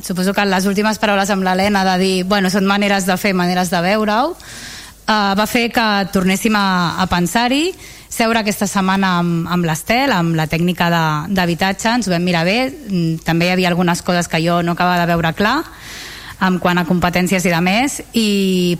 [0.00, 3.68] suposo que les últimes paraules amb l'Helena de dir bueno, són maneres de fer, maneres
[3.68, 7.66] de veure-ho uh, va fer que tornéssim a, a pensar-hi
[8.08, 10.88] seure aquesta setmana amb, amb l'Estel, amb la tècnica
[11.28, 14.72] d'habitatge, ens ho vam mirar bé, mm, també hi havia algunes coses que jo no
[14.72, 15.58] acabava de veure clar,
[16.42, 18.28] en quant a competències i de més i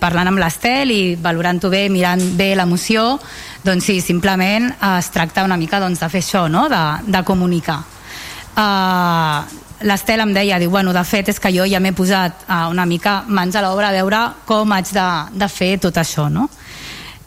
[0.03, 3.21] parlant amb l'Estel i valorant-ho bé, mirant bé l'emoció
[3.65, 6.69] doncs sí, simplement es tracta una mica doncs, de fer això, no?
[6.69, 7.81] de, de comunicar
[8.57, 9.43] uh,
[9.83, 12.87] l'Estel em deia, diu, bueno, de fet és que jo ja m'he posat uh, una
[12.87, 15.09] mica mans a l'obra a veure com haig de,
[15.39, 16.49] de fer tot això no?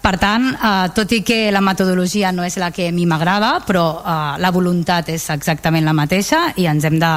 [0.06, 3.56] Per tant, eh, tot i que la metodologia no és la que a mi m'agrada,
[3.66, 7.10] però eh, la voluntat és exactament la mateixa i ens hem de,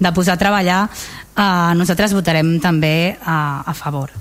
[0.00, 4.14] de posar a treballar, eh, nosaltres votarem també eh, a favor.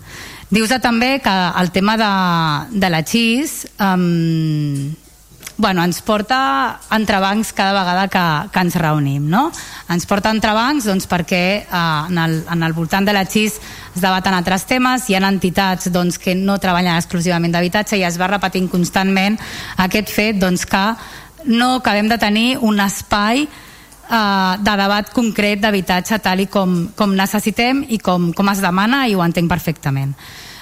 [0.52, 2.12] Dius també que el tema de,
[2.80, 4.92] de la XIS eh,
[5.62, 9.30] bueno, ens porta entrebancs cada vegada que, que ens reunim.
[9.30, 9.46] No?
[9.94, 13.62] Ens porta entrebancs doncs, perquè eh, en, el, en el voltant de la XIS
[13.96, 18.20] es debaten altres temes, hi ha entitats doncs, que no treballen exclusivament d'habitatge i es
[18.20, 19.38] va repetint constantment
[19.86, 20.86] aquest fet doncs, que
[21.46, 27.16] no acabem de tenir un espai eh, de debat concret d'habitatge tal i com, com
[27.16, 30.18] necessitem i com, com es demana i ho entenc perfectament.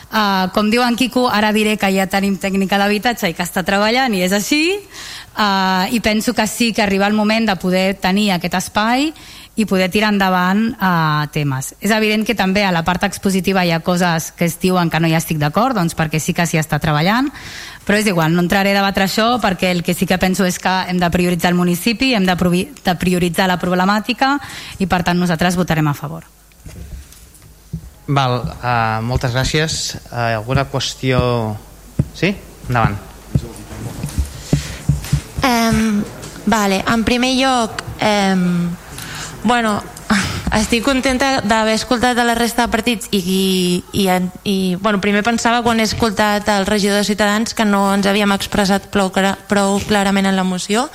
[0.10, 3.62] Uh, com diu en Quico, ara diré que ja tenim tècnica d'habitatge i que està
[3.62, 7.94] treballant i és així uh, i penso que sí que arriba el moment de poder
[8.02, 9.12] tenir aquest espai
[9.60, 11.74] i poder tirar endavant uh, temes.
[11.84, 15.04] És evident que també a la part expositiva hi ha coses que es diuen que
[15.04, 17.30] no hi estic d'acord, doncs perquè sí que s'hi està treballant,
[17.86, 20.58] però és igual, no entraré a debatre això perquè el que sí que penso és
[20.64, 24.38] que hem de prioritzar el municipi, hem de, prioritzar la problemàtica
[24.80, 26.39] i per tant nosaltres votarem a favor.
[28.10, 29.96] Val, uh, moltes gràcies.
[30.10, 31.20] Uh, alguna qüestió...
[32.18, 32.34] Sí?
[32.68, 32.98] Endavant.
[35.46, 36.02] Um,
[36.50, 38.70] vale, en primer lloc, um,
[39.44, 39.78] bueno,
[40.58, 44.10] estic contenta d'haver escoltat la resta de partits i, i, i,
[44.44, 48.34] i bueno, primer pensava quan he escoltat el regidor de Ciutadans que no ens havíem
[48.34, 49.14] expressat prou,
[49.48, 50.90] prou clarament en la moció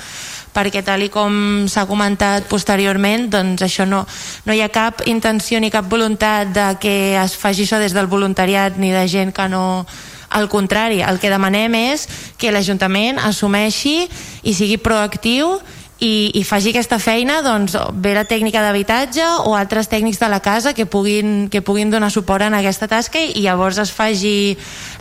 [0.55, 4.05] perquè tal i com s'ha comentat posteriorment doncs això no,
[4.47, 8.10] no hi ha cap intenció ni cap voluntat de que es faci això des del
[8.10, 9.86] voluntariat ni de gent que no
[10.35, 12.09] al contrari, el que demanem és
[12.39, 14.09] que l'Ajuntament assumeixi
[14.43, 15.60] i sigui proactiu
[16.02, 20.40] i, i faci aquesta feina doncs, bé la tècnica d'habitatge o altres tècnics de la
[20.43, 24.56] casa que puguin, que puguin donar suport en aquesta tasca i llavors es faci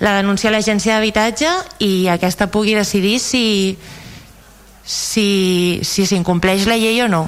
[0.05, 1.49] la denúncia a l'agència d'habitatge
[1.81, 3.75] i aquesta pugui decidir si,
[4.83, 7.23] si s'incompleix si la llei o no.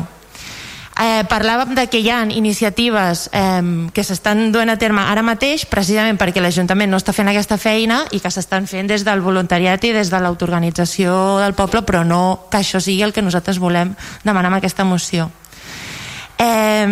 [0.96, 5.66] Eh, parlàvem de que hi ha iniciatives eh, que s'estan duent a terme ara mateix
[5.68, 9.84] precisament perquè l'Ajuntament no està fent aquesta feina i que s'estan fent des del voluntariat
[9.84, 13.92] i des de l'autoorganització del poble però no que això sigui el que nosaltres volem
[14.24, 15.28] demanar amb aquesta moció.
[16.40, 16.88] Eh,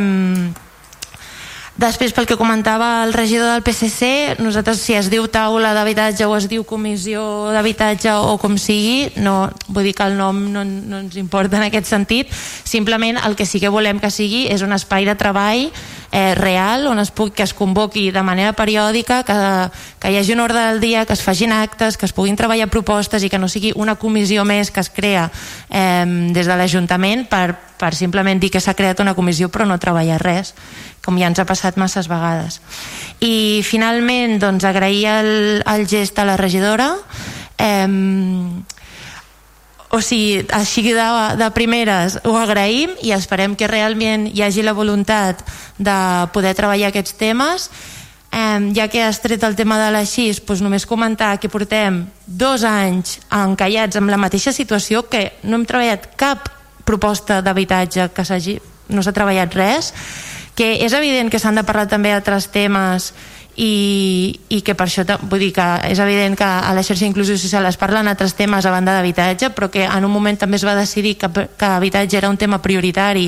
[1.73, 6.35] Després, pel que comentava el regidor del PSC, nosaltres si es diu taula d'habitatge o
[6.37, 10.99] es diu comissió d'habitatge o com sigui, no, vull dir que el nom no, no
[11.01, 14.77] ens importa en aquest sentit, simplement el que sí que volem que sigui és un
[14.77, 15.65] espai de treball
[16.13, 19.39] eh, real on es pugui, que es convoqui de manera periòdica, que,
[19.97, 22.69] que hi hagi un ordre del dia, que es facin actes, que es puguin treballar
[22.69, 25.25] propostes i que no sigui una comissió més que es crea
[25.73, 26.05] eh,
[26.37, 30.21] des de l'Ajuntament per, per simplement dir que s'ha creat una comissió però no treballar
[30.21, 30.53] res
[31.03, 32.61] com ja ens ha passat masses vegades.
[33.19, 35.33] I finalment, doncs, agrair el,
[35.67, 36.93] el gest a la regidora.
[37.57, 37.87] Eh,
[39.93, 41.07] o sigui, així de,
[41.37, 45.43] de primeres ho agraïm i esperem que realment hi hagi la voluntat
[45.77, 45.97] de
[46.33, 47.67] poder treballar aquests temes
[48.33, 52.07] eh, ja que has tret el tema de la XIS doncs només comentar que portem
[52.25, 56.49] dos anys encallats amb la mateixa situació que no hem treballat cap
[56.89, 58.57] proposta d'habitatge que s'hagi
[58.89, 59.93] no s'ha treballat res
[60.55, 63.13] que és evident que s'han de parlar també d'altres temes
[63.55, 67.37] i, i que per això vull dir que és evident que a la xarxa inclusió
[67.37, 70.65] social es parlen altres temes a banda d'habitatge però que en un moment també es
[70.65, 73.27] va decidir que, que habitatge era un tema prioritari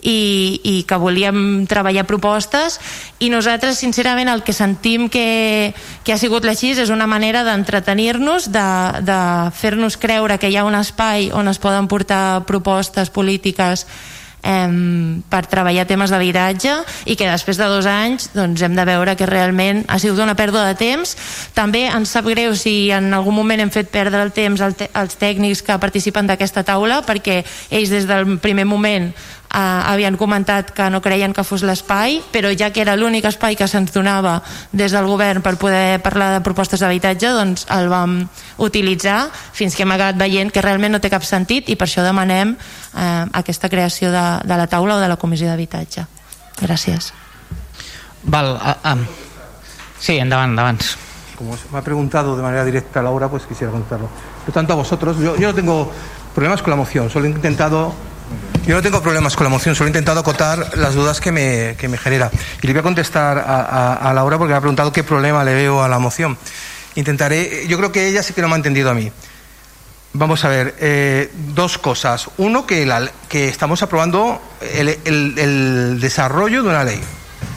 [0.00, 2.78] i, i que volíem treballar propostes
[3.18, 5.74] i nosaltres sincerament el que sentim que,
[6.04, 8.68] que ha sigut la és una manera d'entretenir-nos de,
[9.02, 9.20] de
[9.58, 13.88] fer-nos creure que hi ha un espai on es poden portar propostes polítiques
[14.44, 14.68] eh,
[15.30, 16.76] per treballar temes d'habitatge
[17.10, 20.36] i que després de dos anys doncs, hem de veure que realment ha sigut una
[20.38, 21.16] pèrdua de temps.
[21.56, 25.64] També ens sap greu si en algun moment hem fet perdre el temps als tècnics
[25.64, 29.12] que participen d'aquesta taula perquè ells des del primer moment
[29.54, 33.56] eh, havien comentat que no creien que fos l'espai, però ja que era l'únic espai
[33.56, 34.40] que se'ns donava
[34.72, 38.18] des del govern per poder parlar de propostes d'habitatge, doncs el vam
[38.58, 42.02] utilitzar fins que hem acabat veient que realment no té cap sentit i per això
[42.02, 46.06] demanem eh, aquesta creació de, de la taula o de la comissió d'habitatge.
[46.60, 47.12] Gràcies.
[48.24, 49.02] Val, uh, um,
[50.00, 50.80] sí, endavant, endavant.
[51.34, 54.08] Como me ha preguntado de manera directa Laura, pues quisiera contarlo.
[54.44, 55.92] Por tanto, a vosotros, yo, yo no tengo
[56.32, 57.92] problemas con la moción, solo he intentado
[58.66, 61.76] Yo no tengo problemas con la moción, solo he intentado acotar las dudas que me,
[61.78, 62.30] que me genera.
[62.62, 65.44] Y le voy a contestar a, a, a, Laura porque me ha preguntado qué problema
[65.44, 66.38] le veo a la moción.
[66.94, 69.12] Intentaré, yo creo que ella sí que no me ha entendido a mí.
[70.14, 72.28] Vamos a ver, eh, dos cosas.
[72.38, 77.02] Uno, que, la, que estamos aprobando el, desarrollo de una ley.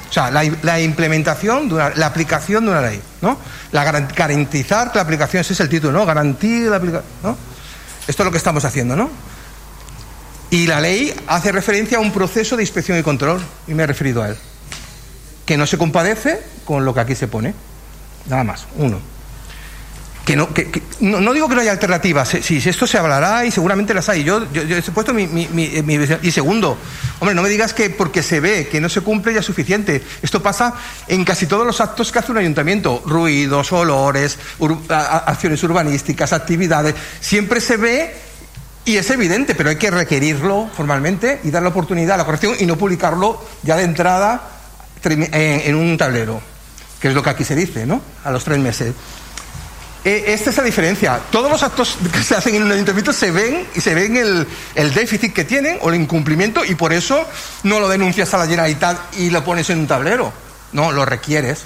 [0.10, 3.38] O sea, la, implementación, de una, la aplicación de una ley, ¿no?
[3.72, 6.06] La garan- garantizar la aplicación, ese es el título, ¿no?
[6.06, 7.38] Garantía la aplicación, ¿no?
[8.08, 9.10] Esto es lo que estamos haciendo, ¿no?
[10.50, 13.88] Y la ley hace referencia a un proceso de inspección y control, y me he
[13.88, 14.38] referido a él,
[15.46, 17.54] que no se compadece con lo que aquí se pone.
[18.28, 19.00] Nada más, uno.
[20.26, 20.70] Que no, que-
[21.00, 24.26] no, digo que no haya alternativas, si, si esto se hablará y seguramente las hay.
[24.26, 25.48] Yo, yo, yo he puesto mi, mi-
[26.22, 26.78] Y segundo,
[27.20, 30.04] hombre, no me digas que porque se ve que no se cumple ya es suficiente.
[30.22, 30.74] Esto pasa
[31.08, 33.02] en casi todos los actos que hace un ayuntamiento.
[33.06, 36.96] Ruidos, olores, ur- acciones urbanísticas, actividades.
[37.22, 38.14] Siempre se ve
[38.88, 42.56] y es evidente, pero hay que requerirlo formalmente y dar la oportunidad a la corrección
[42.58, 44.42] y no publicarlo ya de entrada
[45.04, 46.42] trimi- en, un tablero,
[47.02, 48.02] que es lo que aquí se dice, ¿no?
[48.24, 48.94] A los tres meses.
[50.06, 51.20] Eh, esta es la diferencia.
[51.30, 54.94] Todos los actos que se hacen en un ayuntamiento se ven y se ven el,
[54.94, 57.28] déficit que tienen o el incumplimiento y por eso
[57.64, 60.32] no lo denuncias a la Generalitat y lo pones en un tablero.
[60.72, 61.64] No, lo requieres.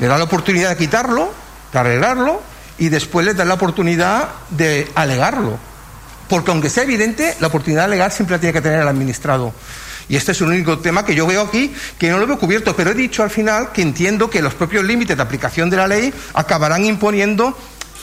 [0.00, 1.32] Le das la oportunidad de quitarlo,
[1.72, 2.42] de arreglarlo
[2.78, 5.67] y después le das la oportunidad de alegarlo.
[6.28, 9.52] Porque aunque sea evidente, la oportunidad de alegar siempre la tiene que tener el administrado.
[10.08, 12.74] Y este es el único tema que yo veo aquí que no lo veo cubierto,
[12.74, 15.86] pero he dicho al final que entiendo que los propios límites de aplicación de la
[15.86, 17.56] ley acabarán imponiendo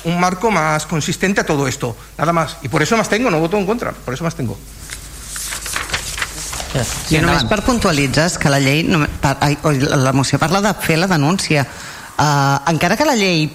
[0.04, 1.98] un marco más consistente a todo esto.
[2.18, 2.58] Nada más.
[2.62, 4.58] Y por eso más tengo, no voto en contra, por eso más tengo.
[6.84, 11.64] Sí, només per puntualitzar, és que la llei, la moció parla de fer la denúncia.
[12.18, 13.48] Uh, encara que la llei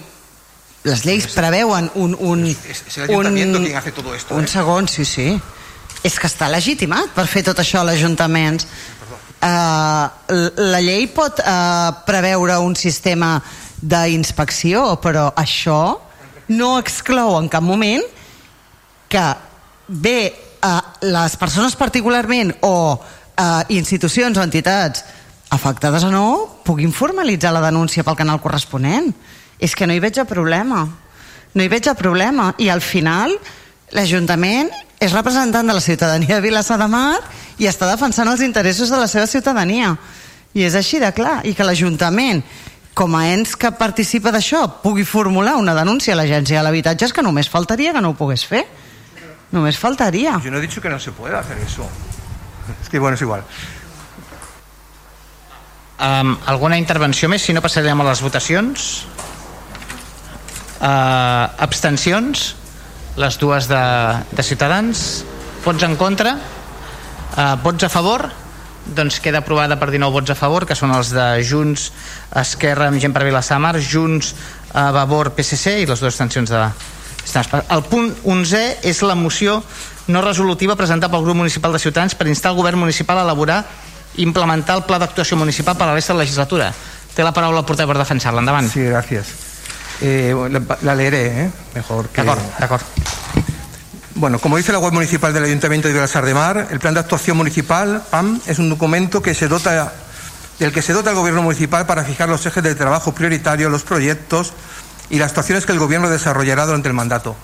[0.83, 4.35] les lleis preveuen un, un, Es el ayuntamiento quien hace todo esto.
[4.35, 4.47] un ¿eh?
[4.47, 5.39] segon, sí, sí.
[6.03, 8.57] És que està legitimat per fer tot això a l'Ajuntament.
[9.41, 10.09] Uh,
[10.57, 13.35] la llei pot uh, preveure un sistema
[13.81, 15.99] d'inspecció, però això
[16.53, 18.03] no exclou en cap moment
[19.09, 19.25] que
[19.87, 20.17] bé
[20.61, 25.05] uh, les persones particularment o uh, institucions o entitats
[25.51, 26.25] afectades o no
[26.63, 29.11] puguin formalitzar la denúncia pel canal corresponent.
[29.61, 30.83] És que no hi veig el problema.
[31.53, 32.51] No hi veig el problema.
[32.57, 33.35] I al final
[33.93, 37.19] l'Ajuntament és representant de la ciutadania de Vilassar de Mar
[37.61, 39.95] i està defensant els interessos de la seva ciutadania.
[40.53, 41.39] I és així de clar.
[41.45, 42.41] I que l'Ajuntament,
[42.97, 47.13] com a ens que participa d'això, pugui formular una denúncia a l'Agència de l'Habitatge és
[47.13, 48.65] que només faltaria que no ho pogués fer.
[49.51, 50.39] Només faltaria.
[50.43, 51.87] Yo no he dicho que no se pueda hacer eso.
[52.81, 53.43] Es que bueno, es igual.
[56.01, 57.43] Um, alguna intervenció més?
[57.45, 59.05] Si no, passarem a les votacions.
[60.81, 62.55] Uh, abstencions?
[63.21, 63.81] Les dues de,
[64.33, 65.23] de Ciutadans.
[65.61, 66.33] Vots en contra?
[67.37, 68.25] Uh, vots a favor?
[68.81, 71.91] Doncs queda aprovada per 19 vots a favor, que són els de Junts,
[72.41, 74.31] Esquerra, amb gent per Vilassamar, Junts,
[74.71, 76.63] uh, Vavor, PSC i les dues abstencions de...
[77.69, 79.59] El punt 11 és la moció
[80.09, 83.61] no resolutiva presentada pel grup municipal de Ciutadans per instar el govern municipal a elaborar
[84.17, 86.73] i implementar el pla d'actuació municipal per a la resta de la legislatura.
[87.13, 88.41] Té la paraula el portaveu per defensar-la.
[88.41, 88.73] Endavant.
[88.73, 89.50] Sí, gracias.
[90.01, 91.51] Eh, la, la leeré, ¿eh?
[91.75, 92.23] Mejor que...
[92.23, 92.81] D'acord, d'acord.
[94.15, 96.99] Bueno, como dice la web municipal del Ayuntamiento de Vilasar de Mar, el Plan de
[96.99, 99.93] Actuación Municipal, PAM, es un documento que se dota,
[100.59, 103.83] del que se dota el Gobierno Municipal para fijar los ejes de trabajo prioritario, los
[103.83, 104.53] proyectos
[105.09, 107.35] y las actuaciones que el Gobierno desarrollará durante el mandato.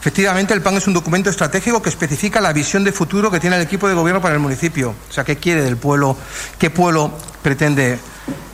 [0.00, 3.56] Efectivamente, el PAN es un documento estratégico que especifica la visión de futuro que tiene
[3.56, 4.94] el equipo de gobierno para el municipio.
[5.08, 6.18] O sea, qué quiere del pueblo,
[6.58, 7.10] qué pueblo
[7.42, 7.98] pretende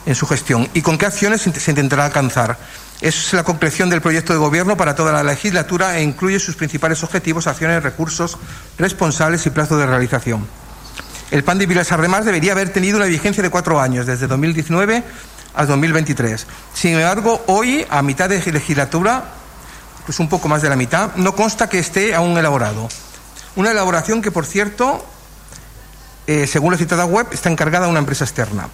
[0.07, 2.57] en su gestión y con qué acciones se intentará alcanzar.
[3.00, 7.02] Es la concreción del proyecto de gobierno para toda la legislatura e incluye sus principales
[7.02, 8.36] objetivos, acciones, recursos,
[8.76, 10.46] responsables y plazo de realización.
[11.30, 14.26] El plan de Vilasar de Mar debería haber tenido una vigencia de cuatro años, desde
[14.26, 15.02] 2019
[15.54, 16.46] al 2023.
[16.74, 19.24] Sin embargo, hoy, a mitad de legislatura,
[20.04, 22.88] pues un poco más de la mitad, no consta que esté aún elaborado.
[23.56, 25.06] Una elaboración que, por cierto,
[26.26, 28.68] eh, según la citada web, está encargada a una empresa externa.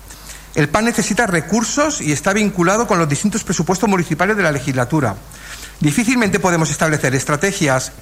[0.57, 5.15] El PAN necesita recursos y está vinculado con los distintos presupuestos municipales de la legislatura.
[5.81, 7.93] Difícilmente podemos establecer estrategias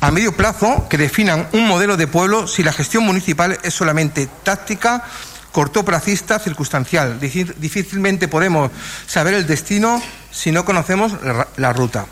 [0.00, 4.28] a medio plazo que definan un modelo de pueblo si la gestión municipal es solamente
[4.42, 5.04] táctica,
[5.52, 7.20] cortoplacista, circunstancial.
[7.20, 8.70] Difí- Difícilmente podemos
[9.06, 11.12] saber el destino si no conocemos
[11.56, 12.04] la ruta.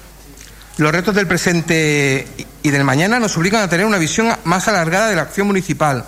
[0.76, 2.26] Los retos del presente
[2.62, 6.04] y del mañana nos obligan a tener una visión más alargada de la acción municipal.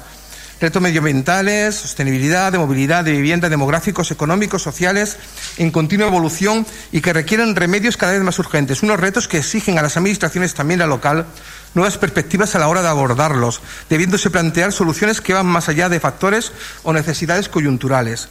[0.58, 5.18] Retos medioambientales, sostenibilidad, de movilidad, de vivienda, demográficos, económicos, sociales,
[5.58, 8.82] en continua evolución y que requieren remedios cada vez más urgentes.
[8.82, 11.26] Unos retos que exigen a las administraciones, también la local,
[11.74, 13.60] nuevas perspectivas a la hora de abordarlos,
[13.90, 16.52] debiéndose plantear soluciones que van más allá de factores
[16.84, 18.30] o necesidades coyunturales.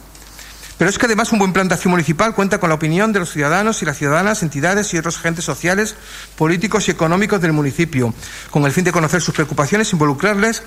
[0.78, 3.20] Pero es que además un buen plan de acción municipal cuenta con la opinión de
[3.20, 5.94] los ciudadanos y las ciudadanas, entidades y otros agentes sociales,
[6.36, 8.12] políticos y económicos del municipio,
[8.50, 10.64] con el fin de conocer sus preocupaciones, involucrarles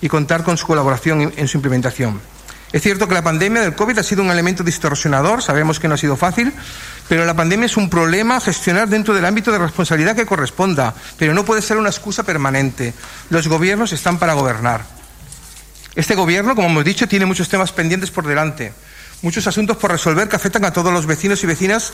[0.00, 2.20] y contar con su colaboración en, su implementación.
[2.72, 5.94] Es cierto que la pandemia del COVID ha sido un elemento distorsionador, sabemos que no
[5.94, 6.52] ha sido fácil,
[7.08, 10.94] pero la pandemia es un problema a gestionar dentro del ámbito de responsabilidad que corresponda,
[11.16, 12.92] pero no puede ser una excusa permanente.
[13.30, 14.84] Los gobiernos están para gobernar.
[15.94, 18.72] Este gobierno, como hemos dicho, tiene muchos temas pendientes por delante
[19.22, 21.92] muchos asuntos por resolver que afectan a todos los vecinos y vecinas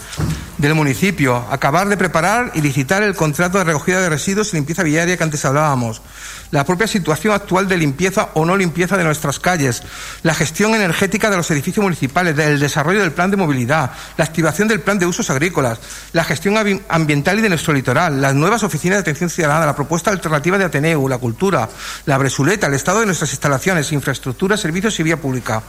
[0.58, 1.36] del municipio.
[1.50, 5.24] Acabar de preparar y licitar el contrato de recogida de residuos y limpieza viaria que
[5.24, 6.02] antes hablábamos.
[6.50, 9.82] La propia situación actual de limpieza o no limpieza de nuestras calles.
[10.22, 12.38] La gestión energética de los edificios municipales.
[12.38, 13.92] El desarrollo del plan de movilidad.
[14.18, 15.78] La activación del plan de usos agrícolas.
[16.12, 18.20] La gestión ambiental y de nuestro litoral.
[18.20, 19.64] Las nuevas oficinas de atención ciudadana.
[19.64, 21.08] La propuesta alternativa de Ateneu.
[21.08, 21.68] La cultura.
[22.04, 22.66] La bresuleta.
[22.66, 23.90] El estado de nuestras instalaciones.
[23.90, 25.62] Infraestructura, servicios y vía pública.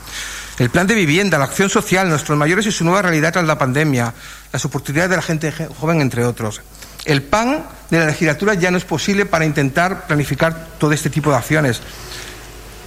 [0.60, 3.58] El plan de vivienda, la acción social, nuestros mayores y su nueva realidad tras la
[3.58, 4.14] pandemia,
[4.52, 6.62] las oportunidades de la gente joven, entre otros.
[7.06, 11.32] El PAN de la legislatura ya no es posible para intentar planificar todo este tipo
[11.32, 11.82] de acciones,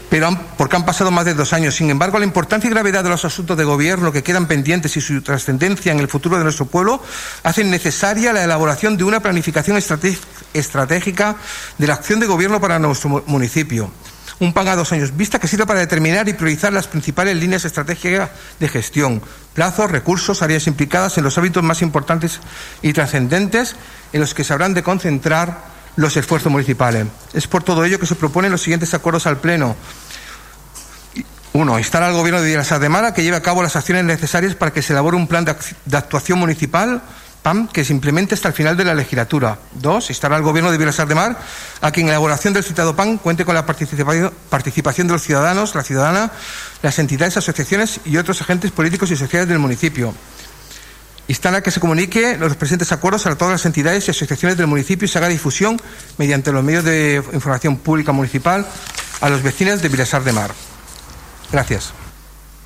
[0.08, 1.74] pero porque han pasado más de dos años.
[1.74, 5.00] Sin embargo, la importancia y gravedad de los asuntos de gobierno que quedan pendientes y
[5.00, 7.02] su trascendencia en el futuro de nuestro pueblo
[7.42, 9.76] hacen necesaria la elaboración de una planificación
[10.54, 11.36] estratégica
[11.78, 13.90] de la acción de gobierno para nuestro municipio
[14.38, 17.64] un PAN a dos años vista que sirva para determinar y priorizar las principales líneas
[17.64, 19.22] estratégicas de gestión,
[19.54, 22.40] plazos, recursos, áreas implicadas en los hábitos más importantes
[22.82, 23.76] y trascendentes
[24.12, 27.06] en los que se habrán de concentrar los esfuerzos municipales.
[27.32, 29.74] Es por todo ello que se proponen los siguientes acuerdos al Pleno.
[31.54, 34.54] Uno, instar al Gobierno de Vilasar de Mara que lleve a cabo las acciones necesarias
[34.54, 37.00] para que se elabore un plan de actuación municipal
[37.46, 39.56] PAM que se implemente hasta el final de la legislatura.
[39.72, 41.38] Dos, instar al Gobierno de Vilasar de Mar
[41.80, 45.76] a que en la elaboración del citado PAN cuente con la participación de los ciudadanos,
[45.76, 46.32] la ciudadana,
[46.82, 50.12] las entidades, asociaciones y otros agentes políticos y sociales del municipio.
[51.28, 54.66] Instar a que se comunique los presentes acuerdos a todas las entidades y asociaciones del
[54.66, 55.80] municipio y se haga difusión
[56.18, 58.66] mediante los medios de información pública municipal
[59.20, 60.50] a los vecinos de Vilasar de Mar.
[61.52, 61.92] Gracias.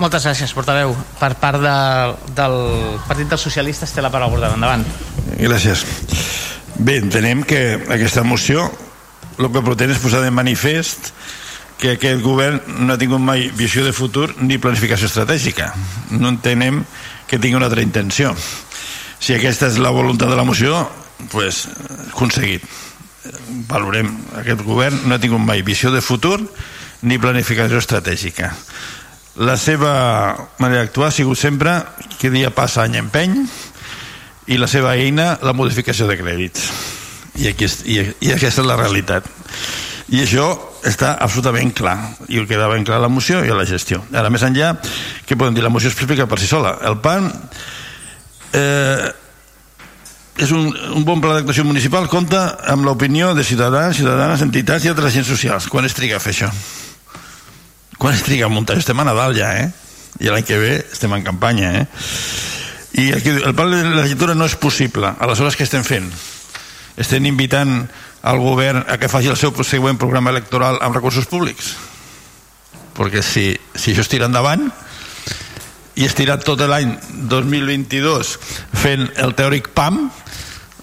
[0.01, 0.95] Moltes gràcies, portaveu.
[1.21, 1.77] Per part de,
[2.33, 2.55] del
[3.05, 4.85] Partit dels Socialistes té la paraula endavant.
[5.37, 5.83] Gràcies.
[6.81, 7.61] Bé, entenem que
[7.93, 8.65] aquesta moció
[9.37, 11.11] el que pretén és posar de manifest
[11.81, 15.69] que aquest govern no ha tingut mai visió de futur ni planificació estratègica.
[16.17, 16.81] No entenem
[17.29, 18.33] que tingui una altra intenció.
[19.21, 20.87] Si aquesta és la voluntat de la moció,
[21.33, 21.67] pues,
[22.09, 22.65] aconseguit.
[23.69, 24.09] Valorem.
[24.41, 26.39] Aquest govern no ha tingut mai visió de futur
[27.05, 28.55] ni planificació estratègica
[29.39, 29.93] la seva
[30.59, 31.77] manera d'actuar ha sigut sempre
[32.19, 33.37] que dia passa any empeny
[34.51, 36.67] i la seva eina la modificació de crèdits.
[37.39, 39.29] I, aquí, i, i aquesta és la realitat.
[40.11, 40.49] I això
[40.87, 41.97] està absolutament clar.
[42.29, 44.03] I queda ben clar la moció i la gestió.
[44.11, 44.75] Ara més enllà,
[45.27, 45.63] què podem dir?
[45.63, 46.75] la moció explica per si sola.
[46.89, 47.31] El PAN
[48.59, 49.07] eh,
[50.41, 52.43] és un, un bon pla d'actuació municipal compta
[52.73, 55.71] amb l'opinió de ciutadans, ciutadanes, entitats i altres agents socials.
[55.71, 56.51] Quan es triga a fer això?
[58.01, 58.79] Quan es triga a muntar?
[58.81, 59.69] Estem a Nadal ja, eh?
[60.25, 61.87] I l'any que ve estem en campanya, eh?
[62.97, 65.13] I aquí, el pla de la legislatura no és possible.
[65.21, 66.09] Aleshores, què estem fent?
[66.97, 67.85] Estem invitant
[68.25, 71.75] al govern a que faci el seu següent programa electoral amb recursos públics?
[72.97, 74.65] Perquè si, si això es tira endavant
[76.01, 76.97] i es tira tot l'any
[77.29, 78.33] 2022
[78.81, 80.07] fent el teòric PAM,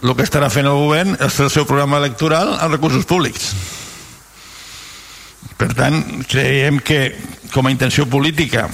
[0.06, 3.56] el que estarà fent el govern és el seu programa electoral amb recursos públics
[5.58, 7.16] per tant, creiem que
[7.53, 8.68] com a intenció política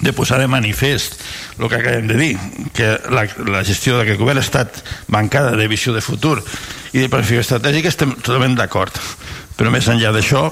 [0.00, 1.16] de posar de manifest
[1.58, 2.32] el que acabem de dir,
[2.76, 6.38] que la, la gestió d'aquest govern ha estat mancada de visió de futur
[6.92, 8.96] i de planificació estratègica, estem totalment d'acord.
[9.56, 10.50] Però més enllà d'això,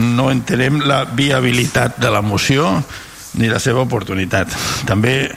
[0.00, 2.70] no entenem la viabilitat de la moció
[3.40, 4.52] ni la seva oportunitat.
[4.88, 5.28] També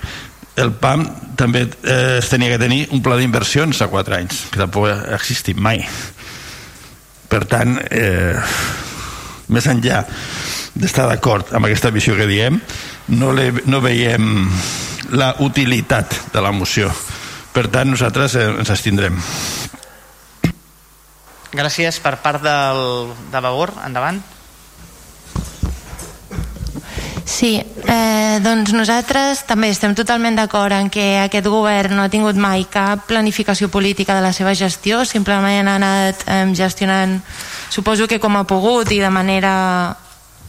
[0.57, 1.03] el PAM
[1.37, 5.17] també eh, es tenia que tenir un pla d'inversions a 4 anys, que tampoc ha
[5.17, 5.83] existit mai.
[7.27, 8.39] Per tant, eh,
[9.53, 10.03] més enllà
[10.77, 12.59] d'estar d'acord amb aquesta visió que diem
[13.15, 14.47] no, le, no veiem
[15.15, 16.91] la utilitat de la moció.
[17.55, 19.17] Per tant nosaltres eh, ens estindrem
[21.57, 24.19] Gràcies per part del, de Vavor, endavant
[27.27, 32.37] Sí, eh, doncs nosaltres també estem totalment d'acord en que aquest govern no ha tingut
[32.39, 37.17] mai cap planificació política de la seva gestió, simplement ha anat eh, gestionant,
[37.69, 39.97] suposo que com ha pogut i de manera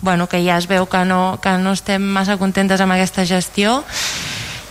[0.01, 3.83] bueno, que ja es veu que no, que no estem massa contentes amb aquesta gestió.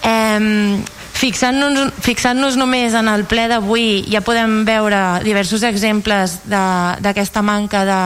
[0.01, 0.79] Eh,
[1.17, 8.03] Fixant-nos fixant només en el ple d'avui ja podem veure diversos exemples d'aquesta manca de,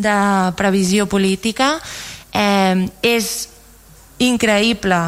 [0.00, 0.14] de
[0.56, 1.74] previsió política
[2.34, 3.32] eh, és
[4.18, 5.00] increïble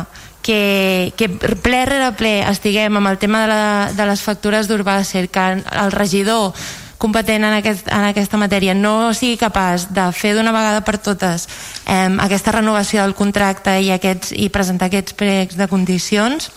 [0.46, 3.62] que, que ple rere ple estiguem amb el tema de, la,
[3.98, 6.54] de les factures d'Urbàcer, que el regidor
[6.98, 11.48] competent en, aquest, en aquesta matèria no sigui capaç de fer d'una vegada per totes
[11.84, 16.48] eh, aquesta renovació del contracte i, aquests, i presentar aquests pregs de condicions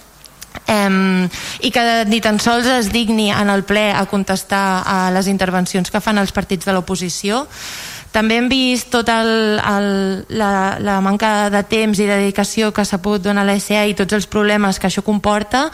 [0.69, 1.27] eh,
[1.59, 5.91] i que ni tan sols es digni en el ple a contestar a les intervencions
[5.91, 7.43] que fan els partits de l'oposició
[8.11, 13.43] també hem vist tota la, la manca de temps i dedicació que s'ha pogut donar
[13.45, 15.67] a l'ESEA i tots els problemes que això comporta.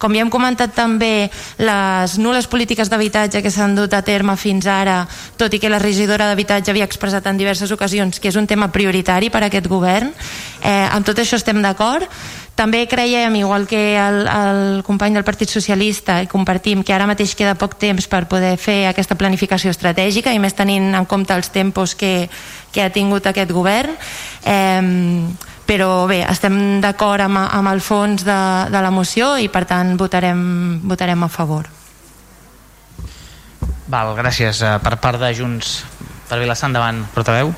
[0.00, 1.28] Com ja hem comentat també,
[1.60, 5.02] les nules polítiques d'habitatge que s'han dut a terme fins ara,
[5.36, 8.72] tot i que la regidora d'habitatge havia expressat en diverses ocasions que és un tema
[8.72, 10.14] prioritari per a aquest govern.
[10.62, 12.08] Eh, amb tot això estem d'acord
[12.54, 17.32] també creiem, igual que el, el company del Partit Socialista, i compartim que ara mateix
[17.38, 21.48] queda poc temps per poder fer aquesta planificació estratègica i més tenint en compte els
[21.50, 22.28] tempos que,
[22.72, 23.96] que ha tingut aquest govern.
[24.44, 24.82] Eh,
[25.66, 29.96] però bé, estem d'acord amb, amb el fons de, de la moció i per tant
[29.96, 30.42] votarem,
[30.84, 31.70] votarem a favor.
[33.92, 34.60] Val, gràcies.
[34.60, 35.80] Eh, per part de Junts
[36.28, 37.52] per Vilassar, endavant, portaveu.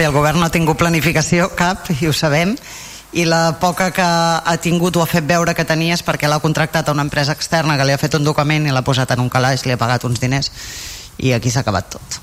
[0.00, 2.54] Bé, el govern no ha tingut planificació cap, i ho sabem,
[3.12, 6.38] i la poca que ha tingut o ha fet veure que tenia és perquè l'ha
[6.40, 9.20] contractat a una empresa externa que li ha fet un document i l'ha posat en
[9.20, 10.48] un calaix, li ha pagat uns diners
[11.20, 12.16] i aquí s'ha acabat tot.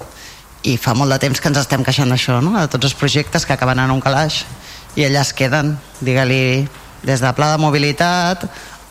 [0.65, 2.55] I fa molt de temps que ens estem queixant d'això, no?
[2.57, 4.39] de tots els projectes que acaben en un calaix
[4.97, 6.65] i allà es queden, digue-li,
[7.05, 8.47] des de pla de mobilitat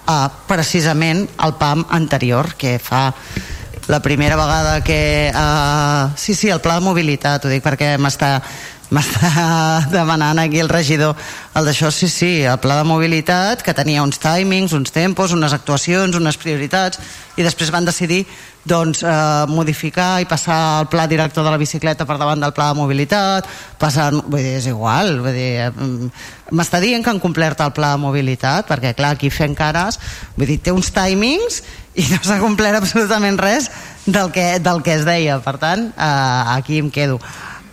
[0.07, 3.09] a precisament el PAM anterior, que fa
[3.87, 5.33] la primera vegada que...
[5.35, 8.41] Uh, sí, sí, el pla de mobilitat, ho dic perquè m'està
[8.95, 11.17] m'està demanant aquí el regidor
[11.57, 15.55] el d'això, sí, sí, el pla de mobilitat que tenia uns timings, uns tempos unes
[15.57, 17.01] actuacions, unes prioritats
[17.37, 18.25] i després van decidir
[18.67, 22.73] doncs, eh, modificar i passar el pla director de la bicicleta per davant del pla
[22.73, 23.49] de mobilitat
[23.79, 25.71] passar, vull dir, és igual vull dir,
[26.51, 29.99] m'està dient que han complert el pla de mobilitat perquè clar, aquí fent cares
[30.37, 31.63] vull dir, té uns timings
[31.97, 33.71] i no s'ha complert absolutament res
[34.07, 35.41] del que, del que es deia.
[35.43, 37.19] Per tant eh, aquí em quedo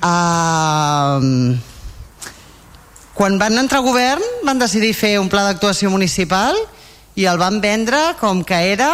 [0.03, 1.17] uh,
[3.13, 6.57] quan van entrar a govern van decidir fer un pla d'actuació municipal
[7.15, 8.93] i el van vendre com que era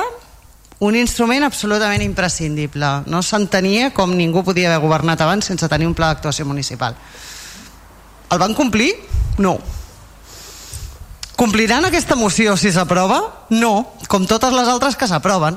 [0.80, 5.98] un instrument absolutament imprescindible no s'entenia com ningú podia haver governat abans sense tenir un
[5.98, 6.96] pla d'actuació municipal
[8.30, 8.94] el van complir?
[9.38, 9.58] no
[11.40, 13.48] Compliran aquesta moció si s'aprova?
[13.56, 15.56] No, com totes les altres que s'aproven.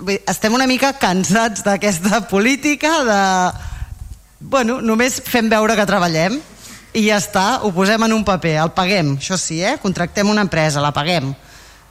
[0.00, 3.20] Estem una mica cansats d'aquesta política de...
[4.40, 6.40] Bueno, només fem veure que treballem
[6.92, 9.76] i ja està, ho posem en un paper, el paguem, això sí, eh?
[9.80, 11.30] contractem una empresa, la paguem,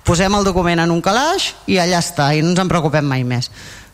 [0.03, 3.23] posem el document en un calaix i allà està, i no ens en preocupem mai
[3.23, 3.49] més.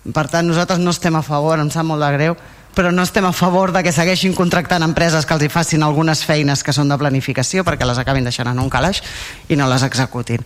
[0.07, 2.37] Per tant, nosaltres no estem a favor, em sap molt de greu,
[2.77, 6.21] però no estem a favor de que segueixin contractant empreses que els hi facin algunes
[6.25, 9.01] feines que són de planificació perquè les acabin deixant en un calaix
[9.49, 10.45] i no les executin.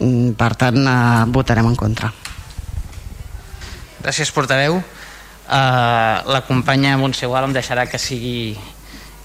[0.00, 2.10] Mm, per tant, eh, votarem en contra.
[4.00, 4.78] Gràcies, portaveu.
[5.50, 8.54] Uh, la companya Montse Gual em deixarà que sigui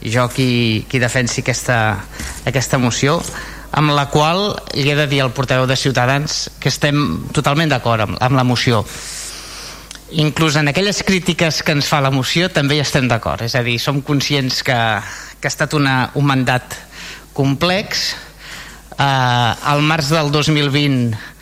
[0.04, 1.78] jo qui, qui defensi aquesta,
[2.50, 3.20] aquesta moció
[3.76, 8.06] amb la qual li he de dir al portaveu de Ciutadans que estem totalment d'acord
[8.06, 8.84] amb, amb la moció.
[10.16, 13.64] Inclús en aquelles crítiques que ens fa la moció també hi estem d'acord, és a
[13.66, 14.78] dir, som conscients que,
[15.40, 16.78] que ha estat una, un mandat
[17.36, 18.12] complex.
[18.95, 21.34] Eh, al març del 2020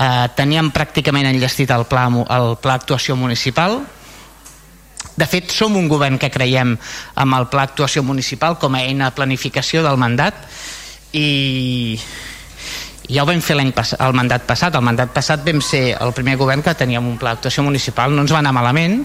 [0.00, 3.80] eh, teníem pràcticament enllestit el pla, el pla actuació municipal.
[5.20, 6.76] De fet som un govern que creiem
[7.20, 10.36] amb el pla actuació municipal com a eina de planificació del mandat
[11.12, 11.98] i
[13.10, 14.74] ja ho vam fer l'any el mandat passat.
[14.74, 18.14] El mandat passat vam ser el primer govern que teníem un pla d'actuació municipal.
[18.14, 19.04] No ens va anar malament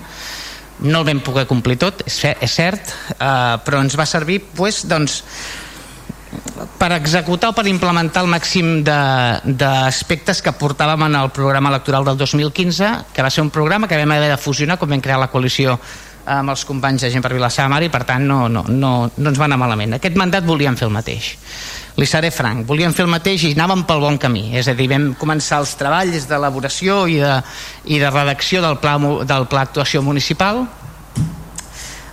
[0.79, 4.83] no el vam poder complir tot, és, és cert eh, però ens va servir pues,
[4.89, 5.21] doncs,
[6.79, 12.17] per executar o per implementar el màxim d'aspectes que portàvem en el programa electoral del
[12.17, 15.31] 2015 que va ser un programa que vam haver de fusionar quan vam crear la
[15.31, 15.79] coalició
[16.25, 19.29] amb els companys de gent per Vilassar Mar i per tant no, no, no, no
[19.29, 19.93] ens va anar malament.
[19.97, 21.35] Aquest mandat volíem fer el mateix.
[21.95, 24.89] Li seré franc, volíem fer el mateix i anàvem pel bon camí, és a dir,
[24.91, 27.35] vam començar els treballs d'elaboració i, de,
[27.87, 30.65] i de redacció del pla, del pla actuació municipal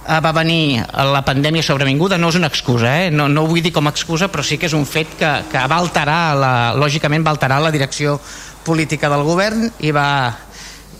[0.02, 0.82] va venir
[1.12, 3.10] la pandèmia sobrevinguda no és una excusa, eh?
[3.10, 5.32] no, no ho vull dir com a excusa però sí que és un fet que,
[5.52, 8.18] que va alterar la, lògicament va alterar la direcció
[8.64, 10.08] política del govern i va,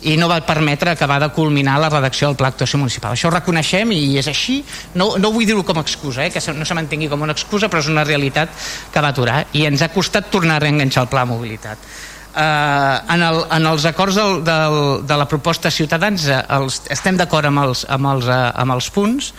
[0.02, 3.14] i no va permetre acabar de culminar la redacció del Pla d'actuació municipal.
[3.14, 4.60] Això ho reconeixem i és així.
[4.98, 7.70] No, no vull dir-ho com a excusa, eh, que no se mantengui com una excusa,
[7.70, 8.50] però és una realitat
[8.92, 11.86] que va aturar i ens ha costat tornar a reenganxar el Pla de mobilitat.
[12.32, 17.18] Uh, en, el, en els acords del, del, de la proposta Ciutadans uh, els, estem
[17.20, 19.34] d'acord amb, els, amb, els, uh, amb els punts.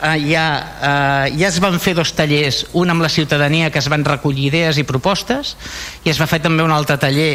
[0.00, 0.46] Eh, ja,
[0.80, 4.46] eh, ja es van fer dos tallers, un amb la ciutadania que es van recollir
[4.48, 5.56] idees i propostes
[6.06, 7.34] i es va fer també un altre taller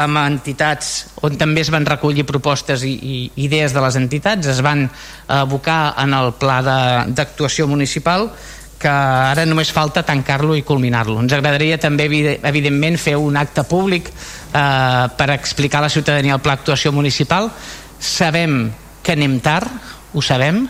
[0.00, 4.62] amb entitats on també es van recollir propostes i, i idees de les entitats, es
[4.64, 4.86] van
[5.28, 8.30] abocar en el pla d'actuació municipal
[8.78, 11.18] que ara només falta tancar-lo i culminar-lo.
[11.22, 16.44] Ens agradaria també, evidentment, fer un acte públic eh, per explicar a la ciutadania el
[16.44, 17.50] pla d'actuació municipal.
[17.98, 18.70] Sabem
[19.02, 19.70] que anem tard,
[20.12, 20.66] ho sabem,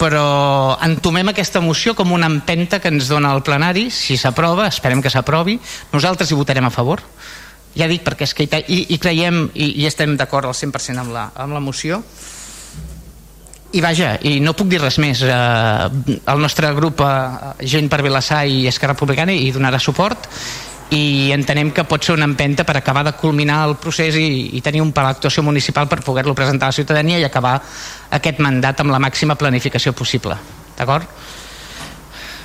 [0.00, 5.02] però entomem aquesta moció com una empenta que ens dona el plenari, si s'aprova, esperem
[5.04, 5.58] que s'aprovi,
[5.92, 7.04] nosaltres hi votarem a favor,
[7.76, 11.12] ja dic perquè és que i, i creiem i, i estem d'acord al 100% amb
[11.14, 12.00] la, amb la moció
[13.72, 18.00] i vaja, i no puc dir res més eh, el nostre grup eh, Gent per
[18.02, 20.26] Vilassar i Esquerra Republicana hi donarà suport
[20.90, 24.62] i entenem que pot ser una empenta per acabar de culminar el procés i, i
[24.64, 27.60] tenir un pla d'actuació municipal per poder-lo presentar a la ciutadania i acabar
[28.18, 30.34] aquest mandat amb la màxima planificació possible
[30.78, 31.06] d'acord?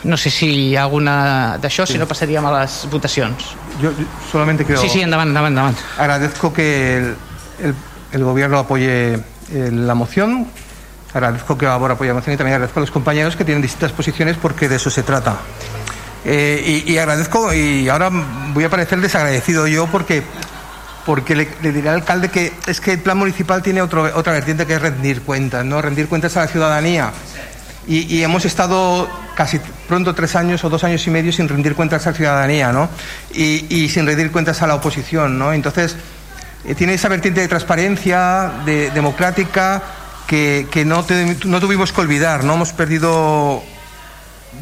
[0.05, 1.95] no sé si hi ha alguna d'això, sí.
[1.95, 3.89] si no passaríem a les votacions yo
[4.29, 5.81] solamente quiero sí, sí, endavant, endavant, endavant.
[5.97, 7.15] agradezco que el,
[7.65, 7.73] el,
[8.11, 9.17] el gobierno apoye
[9.49, 10.45] eh, la moción
[11.15, 13.93] agradezco que ahora apoye la moción y también agradezco a los compañeros que tienen distintas
[13.93, 15.37] posiciones porque de eso se trata
[16.27, 18.09] Eh, y, agradezco, y ahora
[18.53, 20.23] voy a parecer desagradecido yo porque,
[21.05, 24.65] porque le, diré al alcalde que es que el plan municipal tiene otro, otra vertiente
[24.65, 25.83] que es rendir cuentas, ¿no?
[25.83, 27.11] Rendir cuentas a la ciudadanía.
[27.87, 32.07] Y, hemos estado casi pronto tres años o dos años y medio sin rendir cuentas
[32.07, 32.89] a la ciudadanía, ¿no?
[33.31, 35.53] Y, y sin rendir cuentas a la oposición, ¿no?
[35.53, 35.95] Entonces,
[36.65, 39.83] eh, tiene esa vertiente de transparencia, de, democrática,
[40.27, 42.53] que, no, te, no tuvimos que olvidar, ¿no?
[42.55, 43.63] Hemos perdido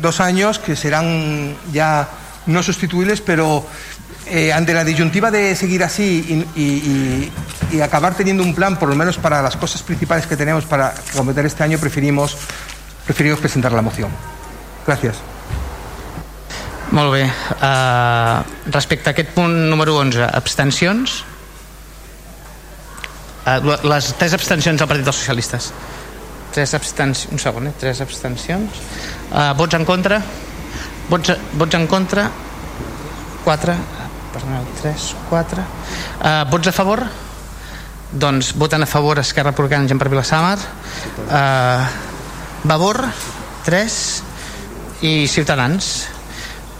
[0.01, 2.09] dos años que serán ya
[2.45, 3.65] no sustituibles, pero
[4.25, 7.31] eh, ante la disyuntiva de seguir así y,
[7.81, 11.45] acabar teniendo un plan, por lo menos para las cosas principales que tenemos para completar
[11.45, 12.37] este año, preferimos,
[13.05, 14.09] preferimos presentar la moción.
[14.85, 15.17] Gracias.
[16.91, 17.25] Molt bé.
[18.69, 21.25] Respecte a aquest punt número 11, abstencions?
[23.43, 25.71] Uh, les tres abstencions del Partit dels Socialistes.
[26.53, 27.33] Tres abstencions...
[27.33, 27.73] Un segon, eh?
[27.79, 28.79] Tres abstencions.
[29.31, 30.21] Uh, vots en contra?
[31.09, 32.29] Vots, vots en contra?
[33.43, 33.75] 4.
[34.33, 35.67] Perdoneu, 3, 4.
[36.21, 37.03] Uh, vots a favor?
[38.13, 40.57] Doncs voten a favor Esquerra Republicana Gent per Vilassamar.
[41.27, 41.87] Uh,
[42.69, 43.01] Vavor,
[43.65, 43.99] 3.
[45.03, 46.07] I Ciutadans,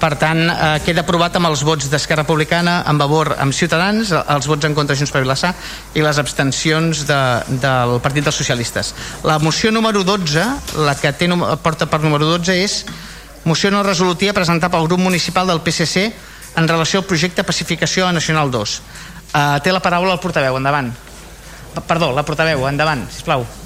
[0.04, 4.50] per tant, eh, queda aprovat amb els vots d'Esquerra Republicana, amb Vavor, amb Ciutadans, els
[4.52, 5.54] vots en contra Junts per Vilassar
[5.96, 7.20] i les abstencions de,
[7.64, 8.92] del Partit dels Socialistes.
[9.24, 10.44] La moció número 12,
[10.84, 11.32] la que té,
[11.64, 12.84] porta per número 12, és
[13.48, 16.10] moció no resolutiva presentada pel grup municipal del PSC
[16.60, 18.78] en relació al projecte Pacificació Nacional 2.
[19.32, 20.92] Eh, té la paraula el portaveu, endavant.
[21.88, 23.63] Perdó, la portaveu, endavant, sisplau.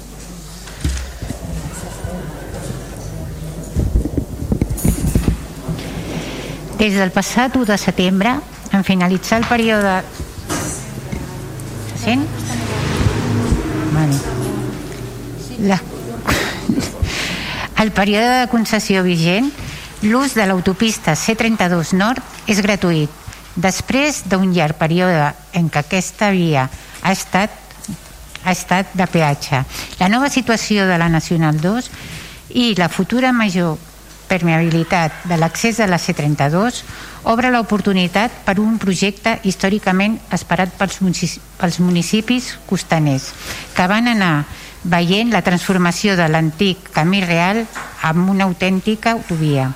[6.78, 8.36] Des del passat 1 de setembre,
[8.70, 9.96] en finalitzar el període...
[11.90, 12.22] Se sent?
[13.92, 14.18] Vale.
[15.66, 15.80] La...
[17.82, 19.50] El període de concessió vigent,
[20.06, 23.10] l'ús de l'autopista C32 Nord és gratuït.
[23.58, 26.68] Després d'un llarg període en què aquesta via
[27.02, 27.50] ha estat,
[28.44, 29.64] ha estat de peatge.
[29.98, 31.90] La nova situació de la Nacional 2
[32.54, 33.87] i la futura major
[34.28, 36.82] permeabilitat de l'accés a la C32
[37.32, 43.32] obre l'oportunitat per un projecte històricament esperat pels municipis, pels municipis costaners
[43.74, 44.46] que van anar
[44.84, 47.64] veient la transformació de l'antic camí real
[48.06, 49.72] amb una autèntica autovia.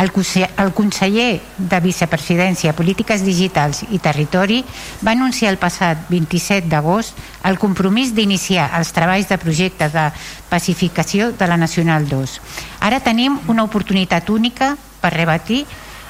[0.00, 0.08] El,
[0.56, 4.62] el conseller de Vicepresidència, Polítiques Digitals i Territori
[5.04, 10.06] va anunciar el passat 27 d'agost el compromís d'iniciar els treballs de projecte de
[10.48, 12.38] pacificació de la Nacional 2.
[12.80, 14.72] Ara tenim una oportunitat única
[15.02, 15.66] per rebatir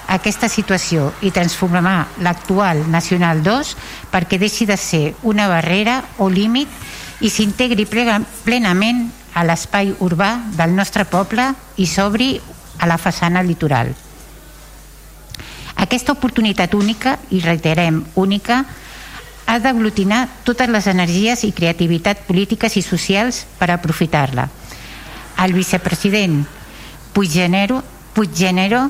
[0.06, 3.74] aquesta situació i transformar l'actual Nacional 2
[4.14, 6.70] perquè deixi de ser una barrera o límit
[7.26, 12.32] i s'integri plenament a l'espai urbà del nostre poble i s'obri
[12.80, 13.92] a la façana litoral.
[15.80, 18.64] Aquesta oportunitat única, i reiterem única,
[19.46, 24.48] ha d'aglutinar totes les energies i creativitat polítiques i socials per aprofitar-la.
[25.40, 26.44] El vicepresident
[27.12, 27.80] Puiggenero,
[28.14, 28.84] Puiggenero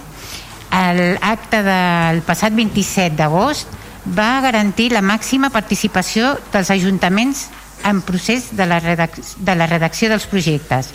[0.71, 3.71] l'acte del passat 27 d'agost
[4.05, 7.49] va garantir la màxima participació dels ajuntaments
[7.85, 10.93] en procés de la, de la redacció dels projectes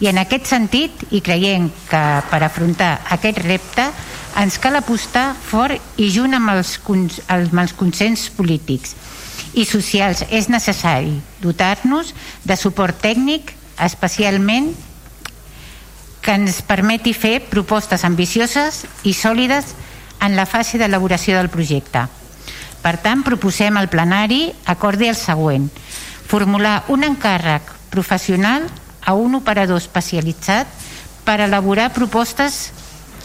[0.00, 3.88] i en aquest sentit, i creiem que per afrontar aquest repte
[4.38, 6.76] ens cal apostar fort i junt amb els,
[7.26, 8.94] amb els consens polítics
[9.58, 12.12] i socials és necessari dotar-nos
[12.44, 14.70] de suport tècnic especialment
[16.22, 19.74] que ens permeti fer propostes ambicioses i sòlides
[20.20, 22.04] en la fase d'elaboració del projecte.
[22.82, 25.68] Per tant, proposem al plenari acordi el següent.
[26.28, 28.66] Formular un encàrrec professional
[29.08, 30.68] a un operador especialitzat
[31.24, 32.68] per elaborar propostes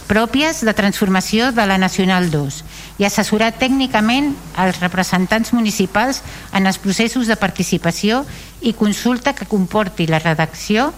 [0.07, 2.61] pròpies de transformació de la Nacional 2
[3.01, 4.31] i assessorar tècnicament
[4.63, 6.21] els representants municipals
[6.55, 8.21] en els processos de participació
[8.61, 10.91] i consulta que comporti la redacció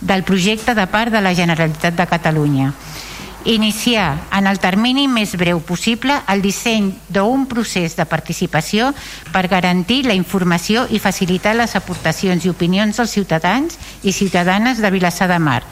[0.00, 2.70] del projecte de part de la Generalitat de Catalunya.
[3.44, 8.90] Iniciar en el termini més breu possible el disseny d'un procés de participació
[9.32, 14.90] per garantir la informació i facilitar les aportacions i opinions dels ciutadans i ciutadanes de
[14.92, 15.62] Vilassar de Mar,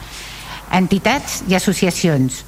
[0.73, 2.41] entitats i associacions.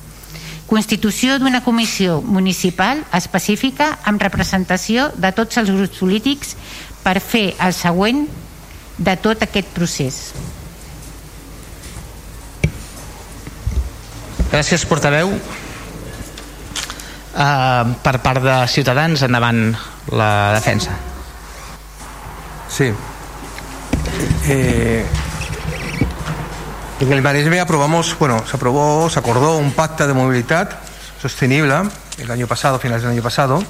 [0.65, 6.55] Constitució d'una comissió municipal específica amb representació de tots els grups polítics
[7.03, 8.25] per fer el següent
[8.97, 10.21] de tot aquest procés.
[14.51, 15.31] Gràcies, portaveu.
[17.31, 19.71] Uh, per part de Ciutadans, endavant
[20.11, 20.91] la defensa.
[22.67, 22.91] Sí.
[24.47, 25.05] Eh,
[26.99, 30.79] en el Maresme aprobamos, bueno, se aprobó, se acordó un pacto de movilidad
[31.21, 31.73] sostenible
[32.17, 33.63] el año pasado, finales del año pasado.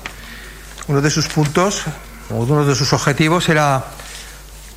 [0.87, 1.83] Uno de sus puntos,
[2.29, 3.85] uno de sus objetivos era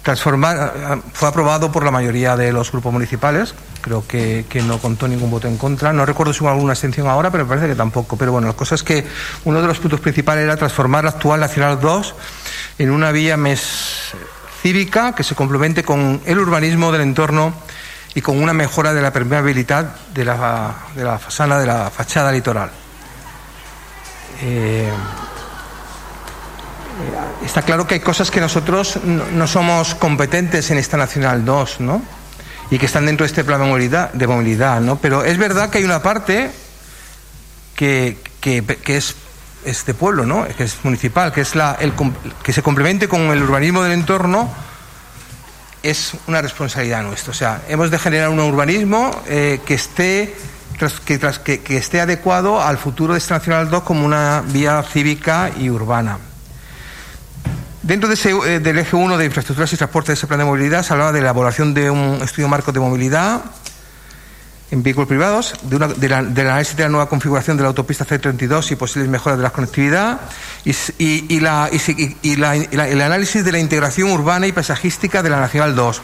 [0.05, 5.09] transformar, fue aprobado por la mayoría de los grupos municipales, creo que, que, no contó
[5.09, 7.75] ningún voto en contra, no recuerdo si hubo alguna extensión ahora, pero me parece que
[7.75, 9.07] tampoco, pero bueno, la cosa es que
[9.45, 12.15] uno de los puntos principales era transformar la actual Nacional 2
[12.79, 14.13] en una vía más
[14.63, 17.55] cívica que se complemente con el urbanismo del entorno
[18.15, 21.19] y con una mejora de la permeabilidad de la, de la
[21.59, 22.71] de la fachada litoral.
[24.43, 24.91] Eh,
[27.45, 32.03] está claro que hay cosas que nosotros no, somos competentes en esta Nacional 2, ¿no?
[32.71, 34.97] Y que están dentro de este plan de movilidad, de movilidad ¿no?
[34.97, 36.51] Pero es verdad que hay una parte
[37.77, 39.15] que, que, que es
[39.65, 40.47] este pueblo, ¿no?
[40.57, 41.93] Que es municipal, que es la, el,
[42.43, 44.51] que se complemente con el urbanismo del entorno
[45.83, 47.31] es una responsabilidad nuestra.
[47.31, 50.35] O sea, hemos de generar un urbanismo eh, que esté
[51.05, 55.51] que, que, que, esté adecuado al futuro de esta Nacional 2 como una vía cívica
[55.57, 56.19] y urbana.
[57.85, 60.95] Dentro eh, del eje 1 de infraestructuras y transporte de ese plan de movilidad se
[60.95, 63.43] hablaba de la elaboración de un estudio marco de movilidad
[64.71, 68.73] en vehículos privados, de la, del análisis de la nueva configuración de la autopista C32
[68.73, 70.19] y posibles mejoras de la conectividad,
[70.65, 71.47] y, el
[73.03, 76.01] análisis de la integración urbana y paisajística de la Nacional 2.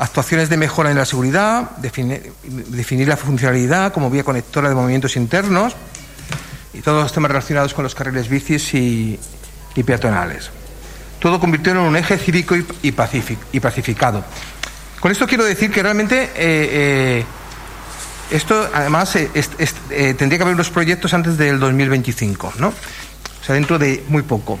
[0.00, 5.76] Actuaciones de mejora en la seguridad, definir, la funcionalidad como vía conectora de movimientos internos
[6.74, 9.18] y todos los temas relacionados con los carriles bicis y
[9.86, 10.55] peatonales.
[11.26, 14.22] Todo convirtiendo en un eje cívico y, y, pacific, y pacificado.
[15.00, 17.24] Con esto quiero decir que realmente eh, eh,
[18.30, 19.26] esto además eh,
[20.16, 22.68] tendría que haber unos proyectos antes del 2025, ¿no?
[22.68, 24.60] O sea, dentro de muy poco.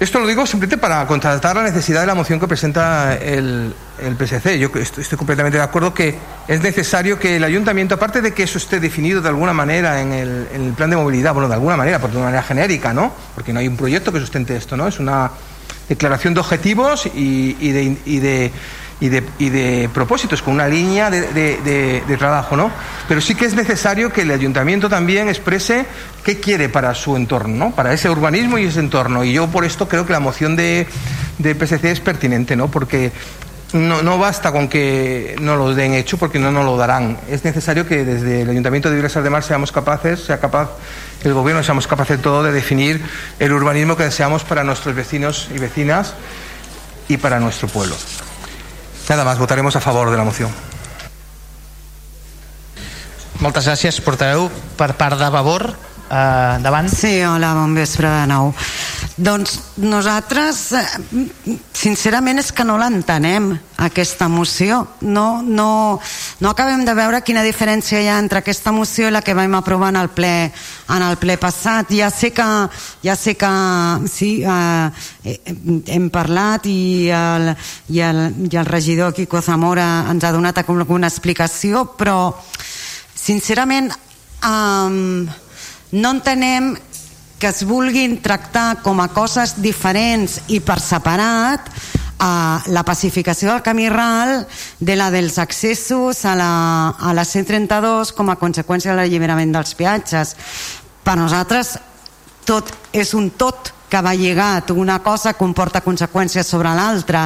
[0.00, 4.16] Esto lo digo simplemente para contratar la necesidad de la moción que presenta el, el
[4.16, 4.58] PSC.
[4.58, 6.16] Yo estoy, completamente de acuerdo que
[6.48, 10.14] es necesario que el ayuntamiento, aparte de que eso esté definido de alguna manera en
[10.14, 13.12] el, plan de movilidad, bueno, de alguna manera, porque de una manera genérica, ¿no?
[13.34, 14.88] Porque no hay un proyecto que sustente esto, ¿no?
[14.88, 15.32] Es una
[15.86, 18.52] declaración de objetivos y, de, y de
[19.00, 22.70] y de, y de, propósitos, con una línea de, de, de, trabajo, ¿no?
[23.08, 25.86] Pero sí que es necesario que el ayuntamiento también exprese
[26.22, 27.70] qué quiere para su entorno, ¿no?
[27.74, 29.24] Para ese urbanismo y ese entorno.
[29.24, 30.86] Y yo por esto creo que la moción de,
[31.38, 32.70] PSC es pertinente, ¿no?
[32.70, 33.10] Porque
[33.72, 37.18] no, no, basta con que no lo den hecho porque no nos lo darán.
[37.30, 40.70] Es necesario que desde el Ayuntamiento de Vilasar de Mar seamos capaces, sea capaz,
[41.24, 43.00] el gobierno seamos capaces de todo de definir
[43.38, 46.14] el urbanismo que deseamos para nuestros vecinos y vecinas
[47.08, 47.96] y para nuestro pueblo.
[49.10, 50.46] Nada más, votaremos a favor de la moció.
[53.42, 54.44] Moltes gràcies, portaveu.
[54.78, 55.64] Per part de Vavor,
[56.10, 56.88] eh, davant.
[56.90, 58.52] Sí, hola, bon vespre de nou.
[59.20, 64.86] Doncs nosaltres, eh, sincerament, és que no l'entenem, aquesta moció.
[65.00, 66.00] No, no,
[66.40, 69.54] no acabem de veure quina diferència hi ha entre aquesta moció i la que vam
[69.58, 70.50] aprovar en el ple,
[70.88, 71.92] en el ple passat.
[71.92, 72.48] Ja sé que,
[73.04, 73.52] ja sé que
[74.08, 75.36] sí, eh,
[75.86, 77.52] hem parlat i el,
[77.88, 82.32] i, el, i el regidor Quico Zamora ens ha donat alguna explicació, però
[83.14, 85.48] sincerament eh,
[85.92, 86.74] no entenem
[87.40, 91.70] que es vulguin tractar com a coses diferents i per separat
[92.20, 94.44] a la pacificació del camí ral
[94.78, 96.52] de la dels accessos a la,
[97.00, 100.34] a la C32 com a conseqüència de l'alliberament dels peatges.
[101.02, 101.78] Per nosaltres
[102.44, 107.24] tot és un tot que va lligat, una cosa comporta conseqüències sobre l'altra.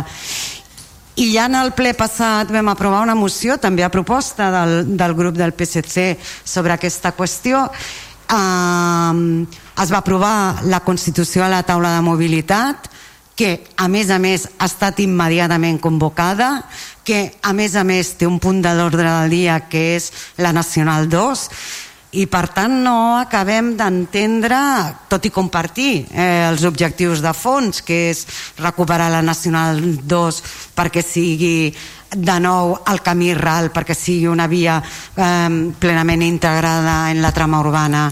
[1.18, 5.14] I ja en el ple passat vam aprovar una moció també a proposta del, del
[5.14, 6.14] grup del PSC
[6.46, 7.66] sobre aquesta qüestió
[8.28, 9.46] eh,
[9.82, 12.90] es va aprovar la Constitució a la taula de mobilitat
[13.34, 16.62] que a més a més ha estat immediatament convocada
[17.04, 20.54] que a més a més té un punt de l'ordre del dia que és la
[20.54, 21.48] Nacional 2
[22.14, 24.58] i per tant no acabem d'entendre,
[25.10, 28.22] tot i compartir eh, els objectius de fons, que és
[28.60, 30.38] recuperar la Nacional 2
[30.76, 31.74] perquè sigui
[32.10, 37.60] de nou el camí ral, perquè sigui una via eh, plenament integrada en la trama
[37.60, 38.10] urbana.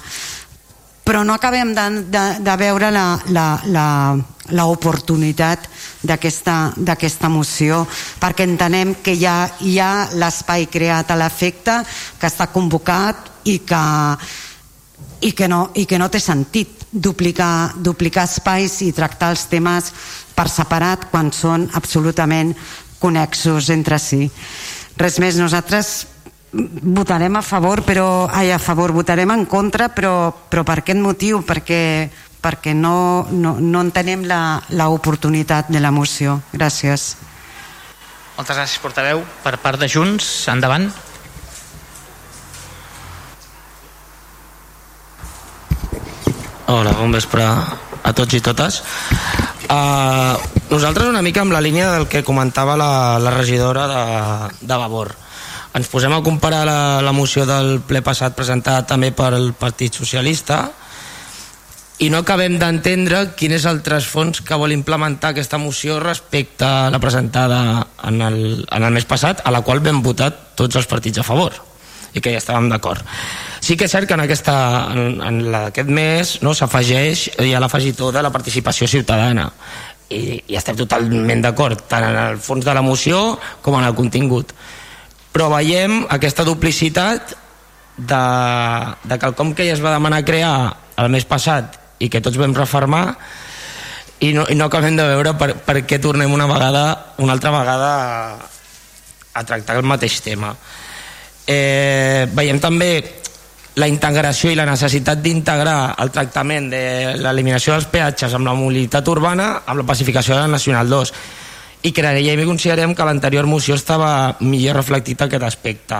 [1.02, 2.90] Però no acabem de, de, de veure
[4.52, 5.66] l'oportunitat
[6.02, 7.82] d'aquesta moció
[8.22, 11.80] perquè entenem que ja hi ha l'espai creat a l'efecte
[12.18, 13.82] que està convocat i que,
[15.26, 19.90] i que, no, i que no té sentit duplicar, duplicar espais i tractar els temes
[20.36, 22.54] per separat quan són absolutament
[23.02, 24.28] connexos entre si.
[25.00, 26.06] Res més, nosaltres
[26.52, 31.40] votarem a favor, però ai, a favor, votarem en contra, però, però per aquest motiu?
[31.48, 32.10] Perquè,
[32.44, 34.26] perquè no, no, no entenem
[34.70, 36.40] l'oportunitat de la moció.
[36.52, 37.14] Gràcies.
[38.36, 39.24] Moltes gràcies, portaveu.
[39.44, 40.90] Per part de Junts, endavant.
[46.72, 47.44] Hola, bon vespre
[48.02, 48.82] a tots i totes.
[49.70, 50.36] Uh,
[50.70, 54.04] nosaltres una mica amb la línia del que comentava la, la regidora de,
[54.60, 55.14] de Vavor.
[55.72, 60.66] Ens posem a comparar la, la moció del ple passat presentada també pel Partit Socialista
[62.02, 66.90] i no acabem d'entendre quin és el trasfons que vol implementar aquesta moció respecte a
[66.92, 70.90] la presentada en el, en el mes passat, a la qual vam votar tots els
[70.90, 71.71] partits a favor
[72.12, 73.04] i que ja estàvem d'acord.
[73.62, 74.54] Sí que és cert que en, aquesta,
[74.92, 79.48] en, en la, aquest mes no, s'afegeix ja l'afegitó de la participació ciutadana.
[80.12, 83.96] I, i estem totalment d'acord tant en el fons de la moció com en el
[83.96, 84.52] contingut.
[85.32, 87.32] Però veiem aquesta duplicitat
[87.96, 88.24] de,
[89.08, 90.54] de quelcom que ja es va demanar crear
[91.00, 93.06] el mes passat i que tots vam reformar
[94.22, 96.84] i no, i no acabem de veure per, per què tornem una vegada
[97.22, 98.48] una altra vegada a,
[99.34, 100.52] a tractar el mateix tema
[101.46, 102.92] eh, veiem també
[103.80, 106.82] la integració i la necessitat d'integrar el tractament de
[107.16, 111.12] l'eliminació dels peatges amb la mobilitat urbana amb la pacificació de la Nacional 2
[111.88, 115.98] i creiem i considerem que l'anterior moció estava millor reflectit aquest aspecte.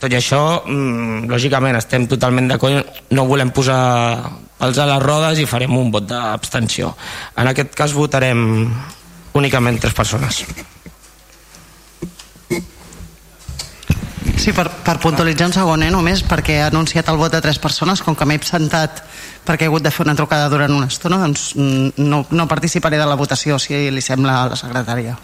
[0.00, 3.80] Tot i això mmm, lògicament estem totalment d'acord no volem posar
[4.60, 6.94] pels a les rodes i farem un vot d'abstenció.
[7.36, 8.44] En aquest cas votarem
[9.34, 10.44] únicament tres persones
[14.40, 17.58] Sí, per, per puntualitzar un segon, eh, només, perquè ha anunciat el vot de tres
[17.60, 19.02] persones, com que m'he absentat
[19.44, 22.96] perquè he hagut de fer una trucada durant una estona, doncs mm, no, no participaré
[22.96, 25.18] de la votació, si li sembla a la secretària.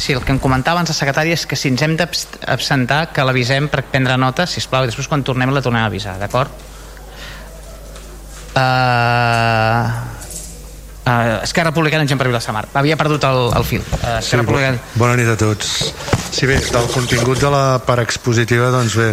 [0.00, 3.28] Sí, el que em comentava abans la secretària és que si ens hem d'absentar, que
[3.28, 6.64] l'avisem per prendre nota, si plau, i després quan tornem la tornem a avisar, d'acord?
[8.56, 9.92] Uh,
[11.06, 12.64] Uh, Esquerra Republicana en Gent per Vilassamar.
[12.74, 13.84] Havia perdut el, el fil.
[14.02, 14.80] Uh, sí, Republicana...
[14.98, 15.92] Bona nit a tots.
[16.34, 19.12] Sí, bé, del contingut de la part expositiva, doncs bé,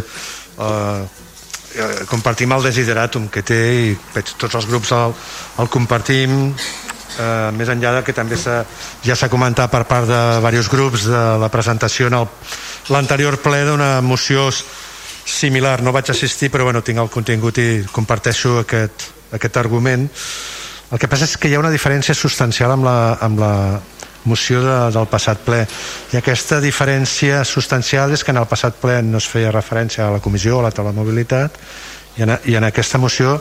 [0.58, 1.04] uh,
[2.10, 3.60] compartim el desideratum que té
[3.92, 5.14] i tots els grups el,
[5.62, 10.70] el compartim eh, més enllà de que també ja s'ha comentat per part de diversos
[10.70, 12.20] grups de la presentació en
[12.94, 14.50] l'anterior ple d'una moció
[15.26, 20.10] similar, no vaig assistir però bueno, tinc el contingut i comparteixo aquest, aquest argument
[20.94, 23.54] el que passa és que hi ha una diferència substancial amb la, amb la
[24.30, 25.64] moció de, del passat ple.
[26.14, 30.14] I aquesta diferència substancial és que en el passat ple no es feia referència a
[30.14, 31.58] la comissió a la telemobilitat.
[32.14, 33.40] I en, i en aquesta moció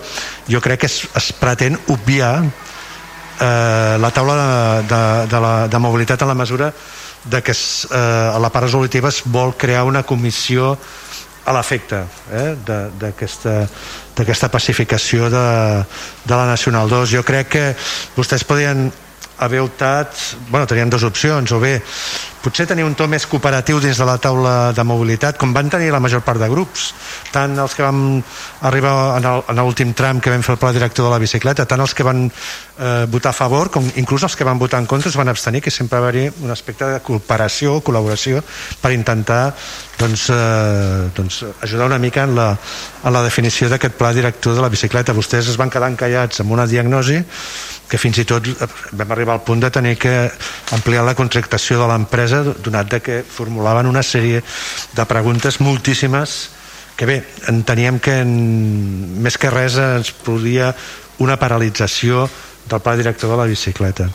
[0.49, 5.79] jo crec que es, es pretén obviar eh, la taula de, de, de, la, de
[5.79, 6.73] mobilitat en la mesura
[7.25, 7.97] de que es, eh,
[8.33, 10.79] a la part resolutiva es vol crear una comissió
[11.45, 15.47] a l'efecte eh, d'aquesta pacificació de,
[16.25, 17.17] de la Nacional 2.
[17.17, 17.65] Jo crec que
[18.17, 18.91] vostès podien
[19.39, 20.15] haver optat,
[20.51, 21.79] bueno, tenien dues opcions, o bé
[22.43, 25.93] potser tenir un to més cooperatiu dins de la taula de mobilitat, com van tenir
[25.95, 26.89] la major part de grups,
[27.31, 28.19] tant els que vam
[28.67, 31.95] arribar en l'últim tram que vam fer el pla director de la bicicleta, tant els
[31.95, 35.19] que van eh, votar a favor, com inclús els que van votar en contra es
[35.19, 38.43] van abstenir, que sempre va haver un aspecte de cooperació, col·laboració,
[38.83, 39.55] per intentar
[40.01, 42.51] doncs, eh, doncs ajudar una mica en la,
[43.05, 45.15] en la definició d'aquest pla director de la bicicleta.
[45.15, 47.23] Vostès es van quedar encallats amb una diagnosi
[47.93, 48.47] que fins i tot
[48.97, 50.13] vam arribar al punt de tenir que
[50.73, 56.39] ampliar la contractació de l'empresa donat de que formulaven una sèrie de preguntes moltíssimes
[56.97, 57.19] que bé,
[57.53, 58.33] enteníem que en,
[59.21, 60.71] més que res ens podia
[61.21, 62.25] una paralització
[62.65, 64.09] del pla director de la bicicleta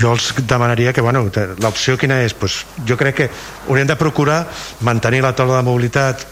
[0.00, 1.26] jo els demanaria que bueno,
[1.60, 2.32] l'opció quina és?
[2.32, 3.30] Pues jo crec que
[3.68, 4.46] hauríem de procurar
[4.80, 6.24] mantenir la taula de mobilitat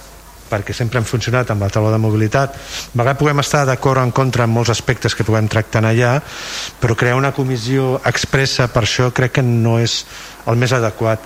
[0.51, 2.57] perquè sempre hem funcionat amb la taula de mobilitat
[2.99, 6.18] malgrat puguem estar d'acord o en contra en molts aspectes que puguem tractar allà
[6.81, 10.05] però crear una comissió expressa per això crec que no és
[10.47, 11.25] el més adequat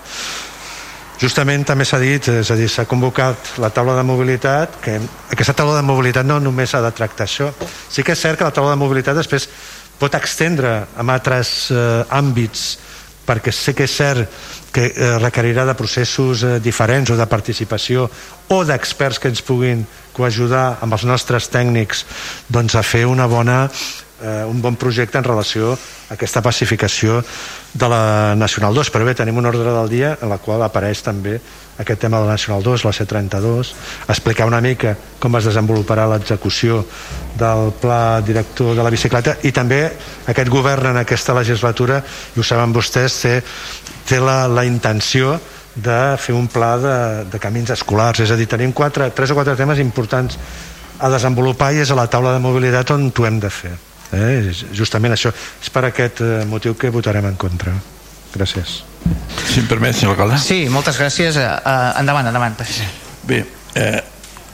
[1.23, 4.97] justament també s'ha dit, és a dir, s'ha convocat la taula de mobilitat, que
[5.31, 7.53] aquesta taula de mobilitat no només ha de tractar això.
[7.63, 9.47] Sí que és cert que la taula de mobilitat després
[10.01, 12.65] pot extendre en altres eh, àmbits
[13.23, 14.27] perquè sé que és cert
[14.73, 18.09] que eh, requerirà de processos eh, diferents o de participació
[18.49, 19.85] o d'experts que ens puguin
[20.17, 22.07] coajudar amb els nostres tècnics
[22.49, 23.67] doncs a fer una bona
[24.23, 27.21] eh, un bon projecte en relació a aquesta pacificació
[27.73, 31.03] de la Nacional 2 però bé, tenim un ordre del dia en la qual apareix
[31.03, 31.39] també
[31.83, 33.73] aquest tema de la Nacional 2 la C32,
[34.13, 36.83] explicar una mica com es desenvoluparà l'execució
[37.39, 39.83] del pla director de la bicicleta i també
[40.29, 42.03] aquest govern en aquesta legislatura
[42.37, 43.35] i ho saben vostès té,
[44.09, 45.37] té la, la intenció
[45.75, 46.97] de fer un pla de,
[47.33, 50.37] de camins escolars és a dir, tenim quatre, tres o quatre temes importants
[51.03, 53.73] a desenvolupar i és a la taula de mobilitat on ho hem de fer
[54.13, 54.53] Eh?
[54.77, 55.33] Justament això.
[55.33, 57.73] És per aquest eh, motiu que votarem en contra.
[58.33, 58.81] Gràcies.
[59.49, 60.39] Si em permet, senyor alcalde.
[60.41, 61.37] Sí, moltes gràcies.
[61.37, 62.57] Uh, endavant, endavant.
[63.29, 63.43] Bé,
[63.77, 63.99] eh,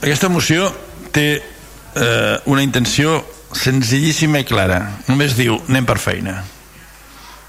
[0.00, 0.66] aquesta moció
[1.14, 3.20] té eh, una intenció
[3.54, 4.80] senzillíssima i clara.
[5.06, 6.40] Només diu, anem per feina.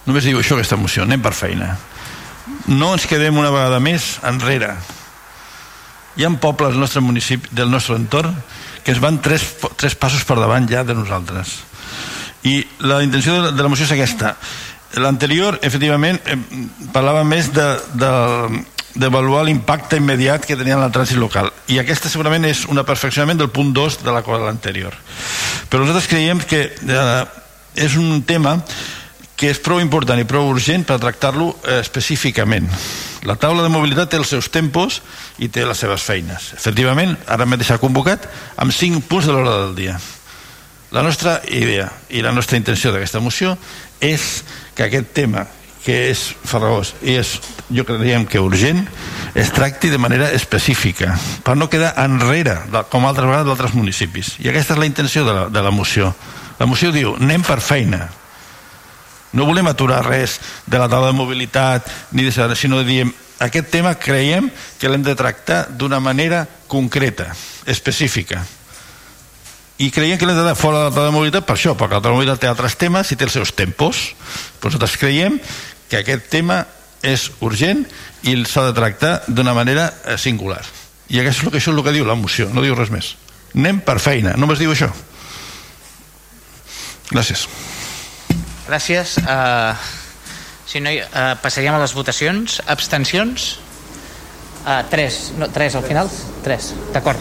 [0.09, 1.75] Només diu això aquesta moció, anem per feina.
[2.65, 4.71] No ens quedem una vegada més enrere.
[6.17, 8.33] Hi ha pobles del nostre municipi, del nostre entorn,
[8.83, 9.45] que es van tres,
[9.77, 11.59] tres passos per davant ja de nosaltres.
[12.41, 14.33] I la intenció de la, de la moció és aquesta.
[14.97, 16.39] L'anterior efectivament eh,
[16.93, 18.11] parlava més de, de
[18.99, 21.51] d'avaluar l'impacte immediat que tenia en el trànsit local.
[21.69, 24.97] I aquesta segurament és un perfeccionament del punt 2 de la qual l'anterior.
[25.69, 27.25] Però nosaltres creiem que eh,
[27.77, 28.57] és un tema
[29.39, 32.67] que és prou important i prou urgent per tractar-lo eh, específicament
[33.27, 35.01] la taula de mobilitat té els seus tempos
[35.39, 38.27] i té les seves feines efectivament, ara mateix s'ha convocat
[38.59, 39.99] amb 5 punts de l'hora del dia
[40.91, 43.55] la nostra idea i la nostra intenció d'aquesta moció
[44.01, 44.43] és
[44.75, 45.45] que aquest tema
[45.83, 47.37] que és farragós i és,
[47.71, 48.81] jo creiem que urgent,
[49.37, 51.13] es tracti de manera específica,
[51.45, 52.57] per no quedar enrere,
[52.91, 54.35] com altres vegades d'altres municipis.
[54.43, 56.11] I aquesta és la intenció de la, de la moció.
[56.59, 58.09] La moció diu, anem per feina.
[59.33, 63.69] No volem aturar res de la taula de mobilitat, ni de, sinó de diem, aquest
[63.71, 64.49] tema creiem
[64.79, 67.29] que l'hem de tractar d'una manera concreta,
[67.65, 68.41] específica.
[69.79, 72.01] I creiem que l'hem de fora de la taula de mobilitat per això, perquè la
[72.01, 74.09] taula de mobilitat té altres temes i té els seus tempos.
[74.59, 75.39] Però nosaltres creiem
[75.87, 76.65] que aquest tema
[77.05, 77.85] és urgent
[78.27, 80.65] i s'ha de tractar d'una manera eh, singular.
[81.07, 82.91] I això és, el que, això és el que diu la moció no diu res
[82.91, 83.15] més.
[83.55, 84.91] Anem per feina, només diu això.
[87.09, 87.47] Gràcies
[88.69, 89.73] gràcies uh,
[90.69, 93.49] si no, uh, passaríem a les votacions abstencions
[94.65, 96.13] uh, tres, no, tres al final
[96.45, 97.17] tres, d'acord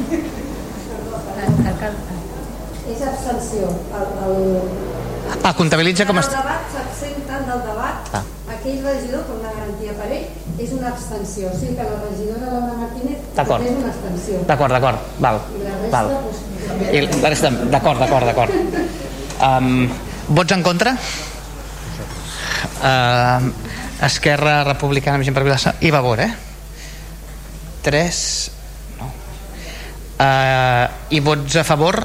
[2.88, 3.68] és abstenció.
[3.98, 5.38] El, el...
[5.44, 6.18] Ah, comptabilitza com...
[6.18, 8.10] El debat s'absenta del debat.
[8.16, 8.22] Ah.
[8.56, 10.26] Aquell regidor, per una garantia per ell,
[10.58, 11.52] és una abstenció.
[11.52, 14.42] O sigui que la regidora Laura Martínez és una abstenció.
[14.48, 15.10] D'acord, d'acord.
[15.26, 15.40] Val.
[15.52, 16.12] I la resta, Val.
[16.16, 16.44] Doncs,
[16.88, 18.58] I la resta, d'acord, d'acord, d'acord.
[19.38, 19.84] Um,
[20.34, 20.96] vots en contra?
[22.78, 23.50] Uh,
[24.06, 26.30] Esquerra Republicana, Vigent per Vilassar i Vavor, eh?
[27.82, 28.22] 3
[28.98, 29.10] no.
[30.18, 32.02] Uh, i vots a favor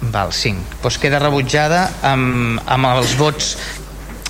[0.00, 0.80] Val, 5.
[0.80, 3.52] Doncs queda rebutjada amb, amb els vots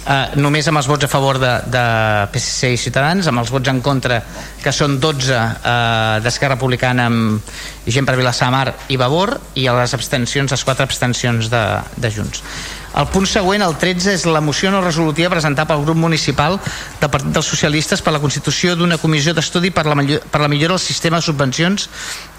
[0.03, 1.85] eh, només amb els vots a favor de, de
[2.33, 4.21] PSC i Ciutadans, amb els vots en contra
[4.63, 7.55] que són 12 eh, d'Esquerra Republicana amb
[7.87, 11.65] gent per Vilassamar i Vavor i a les abstencions, les quatre abstencions de,
[11.97, 12.43] de Junts.
[12.91, 16.57] El punt següent, el 13, és la moció no resolutiva presentada pel grup municipal
[17.01, 20.75] del Partit dels Socialistes per la constitució d'una comissió d'estudi per, la, per la millora
[20.75, 21.87] del sistema de subvencions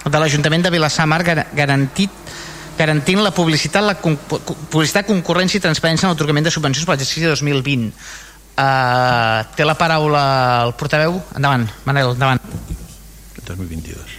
[0.03, 2.11] de l'Ajuntament de Vilassamar garantit
[2.77, 7.91] garantint la publicitat, la publicitat, concurrència i transparència en l'atorgament de subvencions per l'exercici 2020.
[8.51, 10.23] Uh, té la paraula
[10.65, 11.19] el portaveu?
[11.37, 12.41] Endavant, Manel, endavant.
[13.45, 14.17] 2022.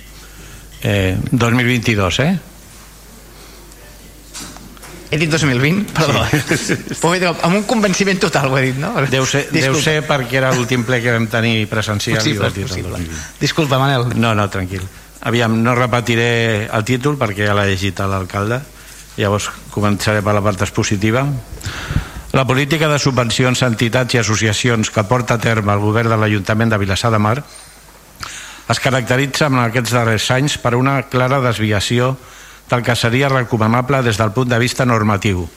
[0.82, 2.32] Eh, 2022, eh?
[5.12, 5.92] He dit 2020?
[5.92, 6.24] Perdó.
[6.56, 6.74] Sí.
[7.20, 8.94] dir, amb un convenciment total ho he dit, no?
[9.12, 13.00] Deu ser, deu ser perquè era l'últim ple que vam tenir presencial possible, i possible.
[13.40, 14.08] Disculpa, Manel.
[14.16, 14.86] No, no, tranquil.
[15.28, 18.62] Aviam, no repetiré el títol perquè ja l'ha llegit l'alcalde,
[19.20, 21.26] llavors començaré per la part expositiva.
[22.32, 26.16] La política de subvencions a entitats i associacions que porta a terme el govern de
[26.16, 27.36] l'Ajuntament de Vilassar de Mar
[28.72, 32.14] es caracteritza en aquests darrers anys per una clara desviació
[32.70, 35.48] del que seria recomanable des del punt de vista normatiu,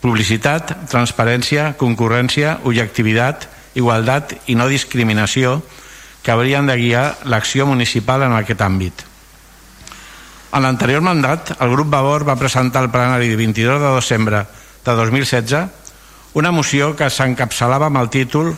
[0.00, 5.60] publicitat, transparència, concurrència, objectivitat, igualtat i no discriminació
[6.22, 9.04] que haurien de guiar l'acció municipal en aquest àmbit.
[10.50, 14.42] En l'anterior mandat, el grup Vavor va presentar al plenari de 22 de desembre
[14.84, 18.52] de 2016 una moció que s'encapçalava amb el títol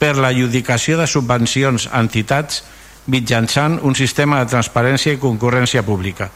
[0.00, 2.62] per l'adjudicació de subvencions a entitats
[3.06, 6.30] mitjançant un sistema de transparència i concurrència pública.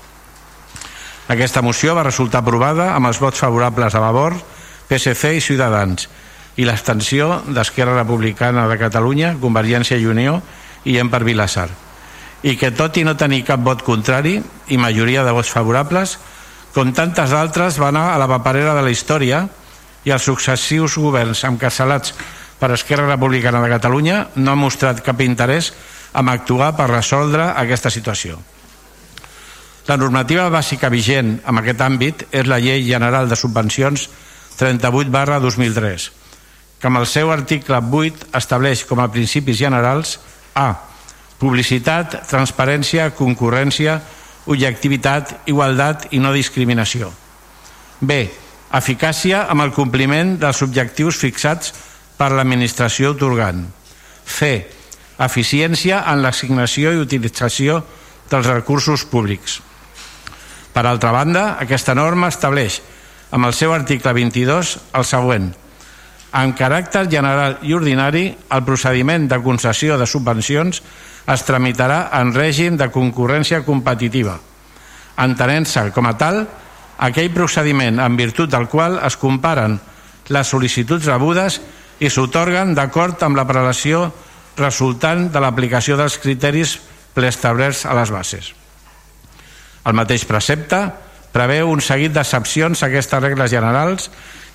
[1.31, 4.35] Aquesta moció va resultar aprovada amb els vots favorables de Vavor,
[4.89, 6.09] PSC i Ciutadans
[6.59, 10.41] i l'extensió d'Esquerra Republicana de Catalunya, Convergència i Unió
[10.91, 11.69] i en per Vilassar
[12.43, 14.39] i que tot i no tenir cap vot contrari
[14.73, 16.17] i majoria de vots favorables,
[16.75, 19.45] com tantes altres va anar a la paperera de la història
[20.09, 22.15] i els successius governs encassalats
[22.59, 25.75] per Esquerra Republicana de Catalunya no han mostrat cap interès
[26.11, 28.41] en actuar per resoldre aquesta situació.
[29.91, 34.05] La normativa bàsica vigent en aquest àmbit és la Llei General de Subvencions
[34.61, 36.05] 38 barra 2003,
[36.79, 40.21] que amb el seu article 8 estableix com a principis generals
[40.55, 40.69] A
[41.41, 43.97] publicitat, transparència, concurrència,
[44.47, 47.09] objectivitat, igualtat i no discriminació.
[48.01, 48.21] B.
[48.77, 51.73] Eficàcia amb el compliment dels objectius fixats
[52.21, 53.65] per l'administració otorgant.
[54.27, 54.53] C.
[55.19, 57.81] Eficiència en l'assignació i utilització
[58.31, 59.59] dels recursos públics.
[60.71, 62.81] Per altra banda, aquesta norma estableix,
[63.35, 65.51] amb el seu article 22, el següent.
[66.39, 70.83] En caràcter general i ordinari, el procediment de concessió de subvencions
[71.31, 74.37] es tramitarà en règim de concurrència competitiva,
[75.19, 76.45] entenent-se com a tal
[77.01, 79.79] aquell procediment en virtut del qual es comparen
[80.31, 81.59] les sol·licituds rebudes
[82.01, 84.07] i s'otorguen d'acord amb la prelació
[84.61, 86.79] resultant de l'aplicació dels criteris
[87.17, 88.60] preestablerts a les bases.
[89.85, 90.81] El mateix precepte
[91.33, 94.11] preveu un seguit d'excepcions a aquestes regles generals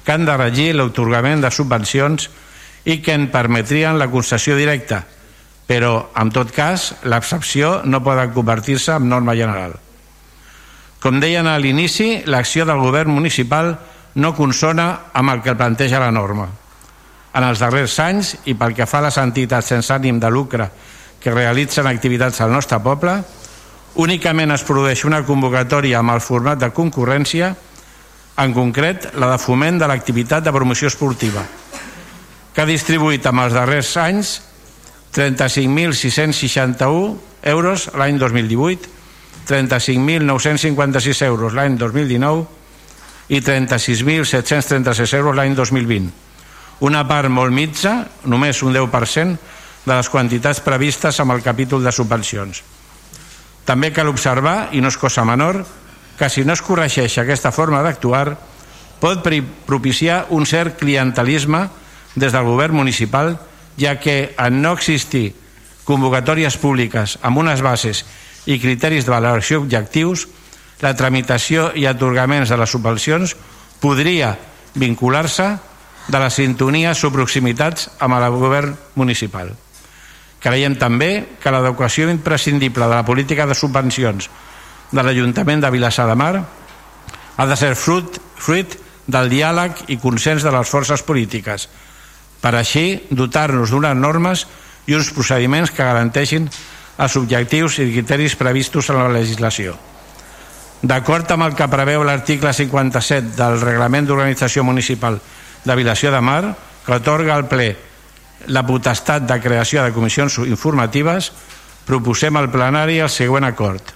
[0.05, 2.29] que han de regir l'otorgament de subvencions
[2.85, 5.01] i que en permetrien la concessió directa,
[5.65, 9.73] però, en tot cas, l'excepció no pot convertir-se en norma general.
[11.01, 13.73] Com deien a l'inici, l'acció del govern municipal
[14.21, 16.47] no consona amb el que planteja la norma.
[17.35, 20.69] En els darrers anys, i pel que fa a les entitats sense ànim de lucre
[21.19, 23.17] que realitzen activitats al nostre poble,
[23.95, 27.55] únicament es produeix una convocatòria amb el format de concurrència,
[28.35, 31.45] en concret la de foment de l'activitat de promoció esportiva,
[32.53, 34.41] que ha distribuït en els darrers anys
[35.15, 37.15] 35.661
[37.55, 38.89] euros l'any 2018,
[39.47, 42.45] 35.956 euros l'any 2019
[43.29, 46.11] i 36.736 euros l'any 2020.
[46.83, 49.37] Una part molt mitja, només un 10%,
[49.85, 52.74] de les quantitats previstes amb el capítol de subvencions.
[53.65, 55.63] També cal observar, i no és cosa menor,
[56.19, 58.37] que si no es corregeix aquesta forma d'actuar,
[59.01, 59.25] pot
[59.65, 61.65] propiciar un cert clientelisme
[62.15, 63.35] des del govern municipal
[63.77, 65.33] ja que en no existir
[65.85, 68.05] convocatòries públiques amb unes bases
[68.45, 70.27] i criteris de valoració objectius,
[70.81, 73.35] la tramitació i atorgaments de les subvencions
[73.81, 74.35] podria
[74.75, 75.49] vincular-se
[76.07, 79.53] de les sintonies o proximitats amb el govern municipal.
[80.45, 84.29] Creiem també que l'adequació imprescindible de la política de subvencions
[84.91, 86.35] de l'Ajuntament de Vilassar de Mar
[87.35, 88.75] ha de ser fruit, fruit
[89.07, 91.65] del diàleg i consens de les forces polítiques,
[92.41, 94.45] per així dotar-nos d'unes normes
[94.85, 96.45] i uns procediments que garanteixin
[97.01, 99.73] els objectius i criteris previstos en la legislació.
[100.85, 105.17] D'acord amb el que preveu l'article 57 del Reglament d'Organització Municipal
[105.65, 106.53] de Vilació de Mar,
[106.85, 107.71] que otorga al ple
[108.47, 111.31] la potestat de creació de comissions informatives,
[111.85, 113.93] proposem al plenari el següent acord.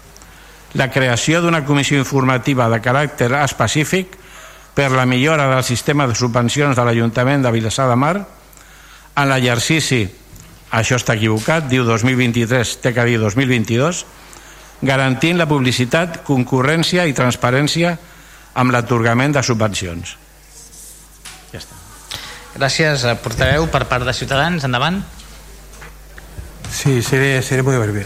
[0.77, 4.17] La creació d'una comissió informativa de caràcter específic
[4.77, 8.15] per la millora del sistema de subvencions de l'Ajuntament de Vilassar de Mar
[9.19, 10.03] en l'exercici,
[10.71, 14.05] això està equivocat, diu 2023, té que dir 2022,
[14.85, 17.97] garantint la publicitat, concurrència i transparència
[18.55, 20.15] amb l'atorgament de subvencions.
[21.51, 21.78] Ja està.
[22.59, 24.65] Gràcies, eh, portaveu, per part de Ciutadans.
[24.67, 24.99] Endavant.
[26.69, 28.05] Sí, seré, seré muy breve.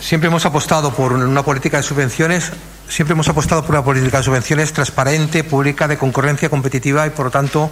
[0.00, 2.50] Siempre hemos apostado por una política de subvenciones,
[2.88, 7.26] siempre hemos apostado por una política de subvenciones transparente, pública, de concurrencia competitiva y por
[7.26, 7.70] lo tanto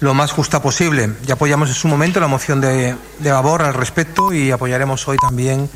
[0.00, 1.14] lo más justa posible.
[1.24, 5.16] Ya apoyamos en su momento la moción de, de Vavor al respecto y apoyaremos hoy
[5.18, 5.68] también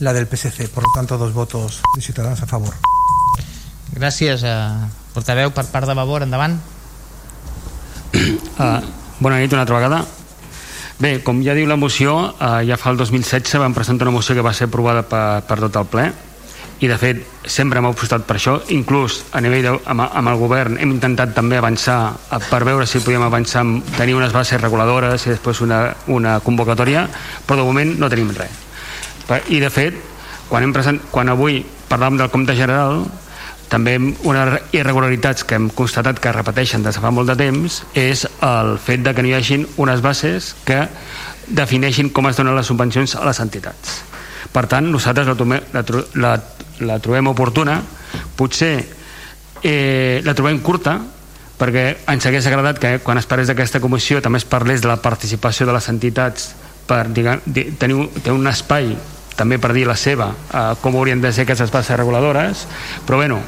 [0.00, 0.68] la del PSC.
[0.68, 2.74] Por lo tanto, dos votos de Ciutadans a favor.
[3.94, 6.24] Gràcies, eh, portaveu, per part de Vavor.
[6.26, 6.73] Endavant.
[8.14, 8.78] Uh,
[9.24, 10.04] bona nit una altra vegada.
[11.00, 14.36] Bé, com ja diu la moció, uh, ja fa el 2016 vam presentar una moció
[14.36, 16.06] que va ser aprovada per, per tot el ple
[16.82, 20.40] i de fet sempre hem apostat per això inclús a nivell de, amb, amb el
[20.40, 24.60] govern hem intentat també avançar eh, per veure si podíem avançar amb tenir unes bases
[24.60, 27.06] reguladores i després una, una convocatòria
[27.46, 28.60] però de moment no tenim res
[29.48, 29.96] i de fet
[30.50, 33.04] quan, hem present, quan avui parlàvem del compte general
[33.74, 38.22] també unes irregularitats que hem constatat que repeteixen des de fa molt de temps és
[38.46, 40.84] el fet de que no hi hagin unes bases que
[41.48, 43.96] defineixin com es donen les subvencions a les entitats.
[44.54, 45.82] Per tant nosaltres la, tome, la,
[46.22, 46.36] la,
[46.86, 47.80] la trobem oportuna.
[48.38, 51.00] Potser eh, la trobem curta
[51.58, 55.00] perquè ens hagués agradat que quan es parlés d'aquesta comissió també es parlés de la
[55.02, 56.52] participació de les entitats
[56.86, 57.42] per diguem,
[57.80, 58.94] tenir, un, tenir un espai
[59.34, 62.66] també per dir la seva eh, com haurien de ser aquestes bases reguladores.
[63.02, 63.42] Però bueno,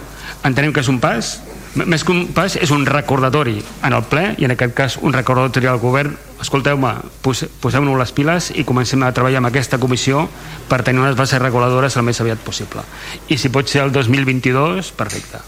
[0.45, 1.37] entenem que és un pas.
[1.77, 5.13] Més que un pas és un recordatori en el ple i en aquest cas un
[5.13, 6.15] recordatori al govern.
[6.41, 6.93] Escolteu-me,
[7.23, 10.25] poseu-nos les piles i comencem a treballar amb aquesta comissió
[10.71, 12.85] per tenir unes bases reguladores el més aviat possible.
[13.29, 15.43] I si pot ser el 2022 perfecte,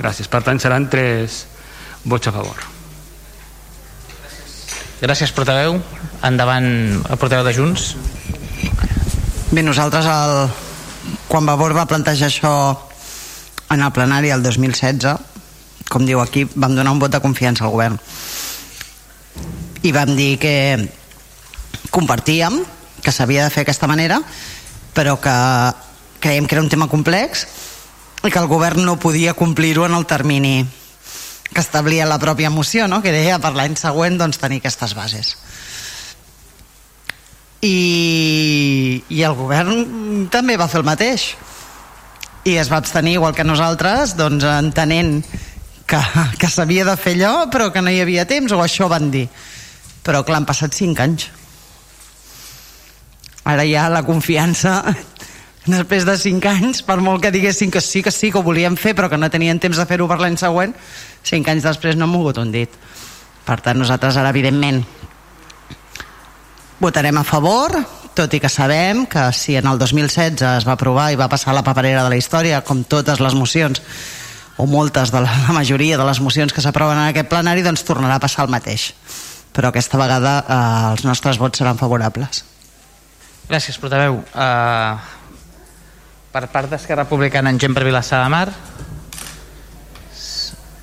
[0.00, 0.30] gràcies.
[0.30, 1.44] Per tant seran tres
[2.04, 2.66] vots a favor.
[4.98, 5.78] Gràcies portaveu.
[6.26, 6.66] Endavant
[7.06, 7.92] el portaveu de Junts.
[9.52, 10.48] Bé, nosaltres el...
[11.30, 12.52] quan Vavor va plantejar això
[13.70, 15.18] en el plenari el 2016
[15.88, 17.96] com diu aquí, vam donar un vot de confiança al govern.
[19.82, 20.54] I vam dir que
[21.90, 22.60] compartíem
[23.02, 24.20] que s'havia de fer d'aquesta manera
[24.92, 25.34] però que
[26.20, 27.46] creiem que era un tema complex
[28.26, 30.66] i que el govern no podia complir-ho en el termini
[31.54, 33.00] que establia la pròpia moció no?
[33.00, 35.36] que deia per l'any següent doncs, tenir aquestes bases.
[37.62, 41.32] I, i el govern també va fer el mateix
[42.48, 45.20] i es va abstenir igual que nosaltres doncs entenent
[45.88, 46.00] que,
[46.40, 49.26] que s'havia de fer allò però que no hi havia temps o això van dir.
[50.06, 51.28] Però clar, han passat 5 anys.
[53.48, 54.80] Ara ja la confiança
[55.68, 58.76] després de 5 anys per molt que diguessin que sí, que sí, que ho volien
[58.80, 60.72] fer però que no tenien temps de fer-ho per l'any següent
[61.28, 62.72] 5 anys després no han mogut un dit.
[63.44, 64.84] Per tant nosaltres ara evidentment
[66.80, 67.74] votarem a favor
[68.18, 71.52] tot i que sabem que si en el 2016 es va aprovar i va passar
[71.54, 73.78] la paperera de la història com totes les mocions
[74.58, 77.86] o moltes de la, la majoria de les mocions que s'aproven en aquest plenari doncs
[77.86, 78.90] tornarà a passar el mateix.
[79.54, 80.58] Però aquesta vegada eh,
[80.96, 82.42] els nostres vots seran favorables.
[83.46, 84.18] Gràcies portaveu.
[84.34, 84.98] Uh,
[86.34, 88.48] per part d'Esquerra Republicana en gent per Vilassar de Mar.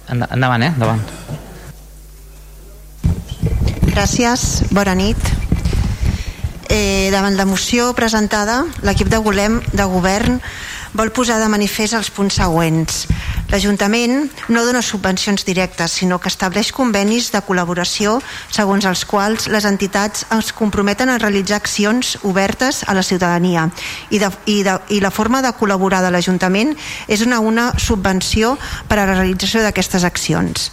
[0.07, 1.03] Endavant eh endavant.
[3.91, 5.34] Gràcies, bona nit
[6.69, 10.39] eh, davant la moció presentada l'equip de, golem, de govern
[10.95, 13.05] vol posar de manifest els punts següents.
[13.51, 19.67] L'Ajuntament no dona subvencions directes, sinó que estableix convenis de col·laboració segons els quals les
[19.67, 23.67] entitats es comprometen a realitzar accions obertes a la ciutadania
[24.09, 26.73] i, de, i, de, i la forma de col·laborar de l'Ajuntament
[27.07, 28.55] és una, una subvenció
[28.87, 30.71] per a la realització d'aquestes accions.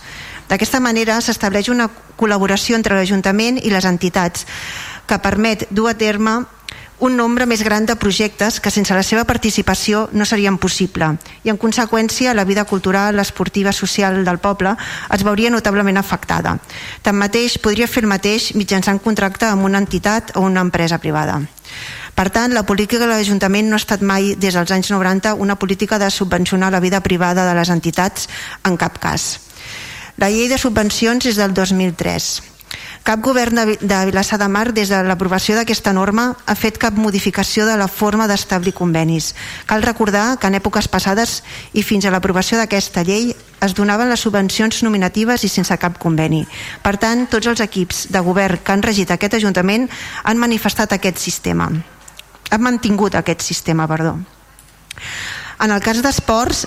[0.48, 1.88] D'aquesta manera s'estableix una
[2.18, 4.46] col·laboració entre l'Ajuntament i les entitats
[5.06, 6.42] que permet dur a terme
[7.02, 11.08] un nombre més gran de projectes que sense la seva participació no serien possible
[11.42, 14.76] i en conseqüència la vida cultural, esportiva, social del poble
[15.10, 16.54] es veuria notablement afectada.
[17.02, 21.40] Tanmateix, podria fer el mateix mitjançant contracte amb una entitat o una empresa privada.
[22.14, 25.58] Per tant, la política de l'Ajuntament no ha estat mai, des dels anys 90, una
[25.58, 28.28] política de subvencionar la vida privada de les entitats
[28.62, 29.40] en cap cas.
[30.22, 32.51] La llei de subvencions és del 2003
[33.02, 36.94] cap govern de, de Vilassar de Mar, des de l'aprovació d'aquesta norma, ha fet cap
[36.94, 39.32] modificació de la forma d'establir convenis.
[39.66, 41.40] Cal recordar que en èpoques passades
[41.74, 43.32] i fins a l'aprovació d'aquesta llei
[43.62, 46.44] es donaven les subvencions nominatives i sense cap conveni.
[46.82, 49.88] Per tant, tots els equips de govern que han regit aquest Ajuntament
[50.22, 51.70] han manifestat aquest sistema.
[52.50, 54.18] Han mantingut aquest sistema, perdó.
[55.62, 56.66] En el cas d'esports,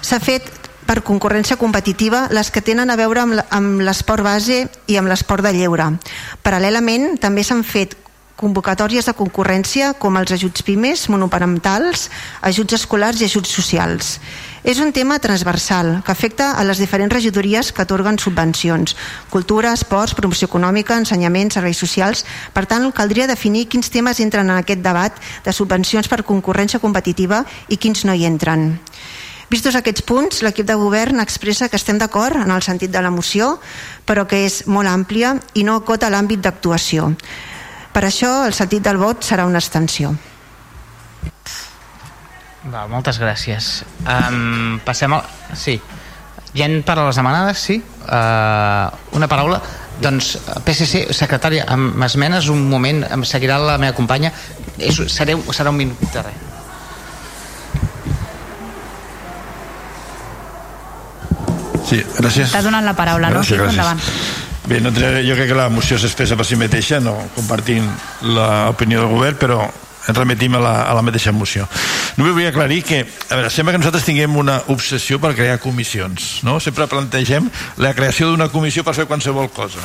[0.00, 0.59] s'ha fet
[0.90, 5.52] per concurrència competitiva les que tenen a veure amb l'esport base i amb l'esport de
[5.54, 5.86] lleure.
[6.42, 7.94] Paral·lelament, també s'han fet
[8.40, 12.08] convocatòries de concurrència com els ajuts pimes, monoparentals,
[12.42, 14.16] ajuts escolars i ajuts socials.
[14.66, 18.96] És un tema transversal que afecta a les diferents regidories que atorguen subvencions,
[19.30, 22.26] cultura, esports, promoció econòmica, ensenyament, serveis socials.
[22.56, 25.14] Per tant, caldria definir quins temes entren en aquest debat
[25.46, 28.72] de subvencions per concurrència competitiva i quins no hi entren.
[29.50, 33.10] Vistos aquests punts, l'equip de govern expressa que estem d'acord en el sentit de la
[33.10, 33.56] moció,
[34.06, 37.08] però que és molt àmplia i no acota l'àmbit d'actuació.
[37.90, 40.12] Per això, el sentit del vot serà una extensió.
[42.70, 43.80] Val, moltes gràcies.
[44.04, 45.26] Um, passem al...
[45.58, 45.80] Sí.
[46.54, 47.80] Gent per a les demanades, sí?
[48.06, 49.58] Uh, una paraula?
[50.00, 54.30] Doncs PSC, secretària, amb esmenes, un moment, em seguirà la meva companya.
[54.78, 56.46] És, sereu, serà un minut de res.
[61.90, 62.54] Sí, gràcies.
[62.54, 63.66] T'ha donat la paraula, gràcies, no?
[63.66, 63.78] Gràcies.
[63.78, 64.48] Endavant.
[64.70, 67.88] Bé, no entraré, jo crec que la moció s'expressa per si mateixa, no compartint
[68.22, 69.64] l'opinió del govern, però
[70.06, 71.66] ens remetim a la, a la mateixa moció.
[72.18, 76.44] Només vull aclarir que, a veure, sembla que nosaltres tinguem una obsessió per crear comissions,
[76.46, 76.58] no?
[76.62, 77.50] Sempre plantegem
[77.82, 79.82] la creació d'una comissió per fer qualsevol cosa.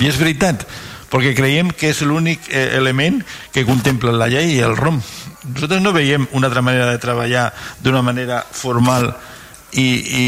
[0.00, 0.64] I és veritat,
[1.12, 3.20] perquè creiem que és l'únic eh, element
[3.52, 5.02] que contempla la llei i el ROM.
[5.50, 7.50] Nosaltres no veiem una altra manera de treballar
[7.84, 9.10] d'una manera formal
[9.72, 9.86] i,
[10.22, 10.24] i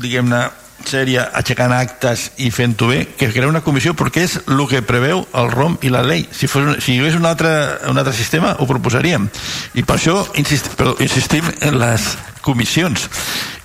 [0.00, 0.48] diguem-ne,
[0.86, 5.22] sèria, aixecant actes i fent-ho bé, que crear una comissió perquè és el que preveu
[5.36, 6.24] el ROM i la llei.
[6.32, 7.52] Si, fos, si hi hagués un altre,
[7.90, 9.28] un altre sistema, ho proposaríem.
[9.74, 12.12] I per això insist, però insistim en les
[12.44, 13.08] comissions.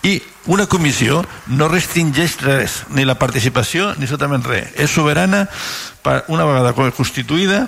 [0.06, 0.20] I
[0.52, 4.76] una comissió no restringeix res, ni la participació ni absolutament res.
[4.78, 5.46] És soberana
[6.06, 7.66] per una vegada constituïda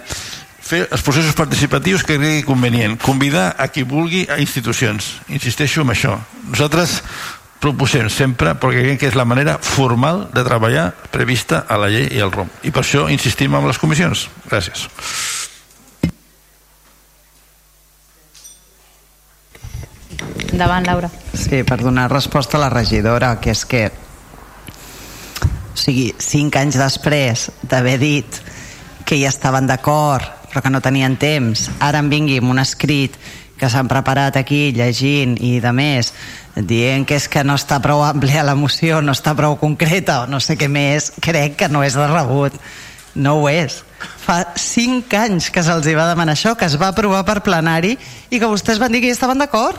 [0.67, 5.13] fer els processos participatius que cregui convenient, convidar a qui vulgui a institucions.
[5.31, 6.17] Insisteixo en això.
[6.51, 6.99] Nosaltres
[7.61, 12.07] proposem sempre perquè creiem que és la manera formal de treballar prevista a la llei
[12.13, 12.49] i al ROM.
[12.63, 14.27] I per això insistim en les comissions.
[14.49, 14.87] Gràcies.
[20.53, 21.09] Endavant, Laura.
[21.37, 23.83] Sí, per donar resposta a la regidora, que és que
[25.77, 28.39] o sigui, cinc anys després d'haver dit
[29.05, 33.17] que ja estaven d'acord però que no tenien temps, ara em vingui amb un escrit
[33.57, 36.13] que s'han preparat aquí llegint i de més
[36.55, 40.27] dient que és que no està prou àmplia la moció, no està prou concreta o
[40.29, 42.55] no sé què més, crec que no és de rebut.
[43.17, 43.81] No ho és.
[43.97, 47.95] Fa 5 anys que se'ls va demanar això que es va aprovar per plenari
[48.29, 49.77] i que vostès van dir que ja estaven d'acord.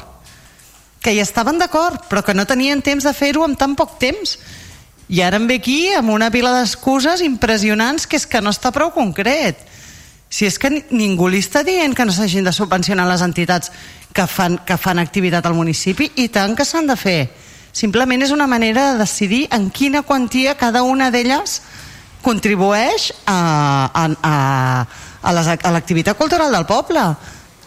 [1.03, 4.39] Que hi estaven d'acord però que no tenien temps de fer-ho en tan poc temps.
[5.09, 8.75] I ara em ve aquí amb una pila d'excuses impressionants que és que no està
[8.75, 9.63] prou concret
[10.29, 13.73] si és que ningú li està dient que no s'hagin de subvencionar les entitats
[14.13, 17.21] que fan, que fan activitat al municipi i tant que s'han de fer.
[17.73, 21.61] Simplement és una manera de decidir en quina quantia cada una d'elles
[22.23, 23.39] contribueix a,
[23.95, 24.35] a, a,
[25.23, 27.05] a, l'activitat cultural del poble.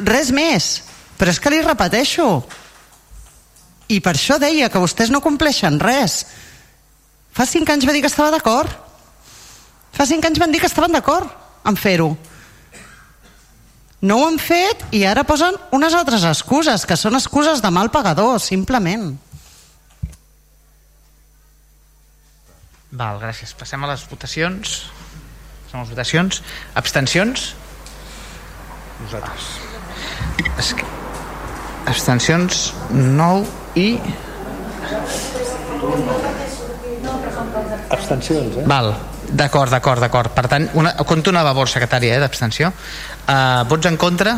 [0.05, 0.71] Res més.
[1.17, 2.27] Però és que li repeteixo.
[3.89, 6.25] I per això deia que vostès no compleixen res.
[7.31, 8.69] Fa cinc anys va dir que estava d'acord.
[9.95, 11.29] Fa cinc anys van dir que estaven d'acord
[11.65, 12.11] en fer-ho
[14.01, 17.91] no ho han fet i ara posen unes altres excuses, que són excuses de mal
[17.93, 19.11] pagador, simplement.
[22.91, 23.53] Val, gràcies.
[23.55, 24.81] Passem a les votacions.
[25.71, 26.41] Són les votacions.
[26.75, 27.51] Abstencions?
[29.05, 29.51] Nosaltres.
[30.59, 30.89] Es que...
[31.91, 33.47] Abstencions 9
[33.79, 33.87] i...
[37.91, 38.65] Abstencions, eh?
[38.69, 38.91] Val,
[39.31, 40.33] d'acord, d'acord, d'acord.
[40.35, 42.71] Per tant, una, compto una favor, secretària, eh, d'abstenció.
[43.31, 44.33] Uh, vots en contra?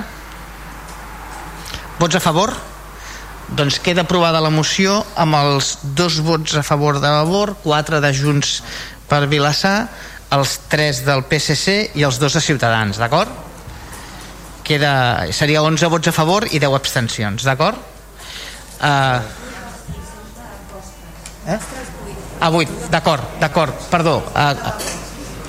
[1.98, 2.52] Vots a favor?
[3.58, 8.12] Doncs queda aprovada la moció amb els dos vots a favor de Vavor, quatre de
[8.14, 8.60] Junts
[9.10, 9.88] per Vilassar,
[10.34, 13.34] els tres del PSC i els dos de Ciutadans, d'acord?
[14.64, 14.94] Queda,
[15.34, 17.82] seria 11 vots a favor i 10 abstencions, d'acord?
[18.78, 19.20] Uh,
[21.50, 21.60] eh?
[22.40, 24.20] Ah, 8, d'acord, d'acord, perdó.
[24.36, 24.74] Uh,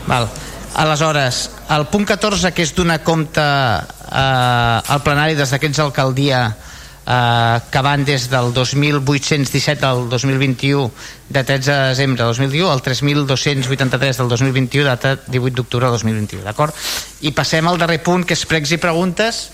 [0.08, 0.28] val.
[0.74, 7.60] Aleshores, el punt 14, que és donar compte eh, al plenari des d'aquests alcaldia eh,
[7.70, 10.90] que van des del 2817 al 2021
[11.28, 16.42] de 13 de desembre de 2021 al 3283 del 2021 data 18 d'octubre del 2021
[16.42, 16.74] d'acord?
[17.22, 19.44] i passem al darrer punt que és pregs i preguntes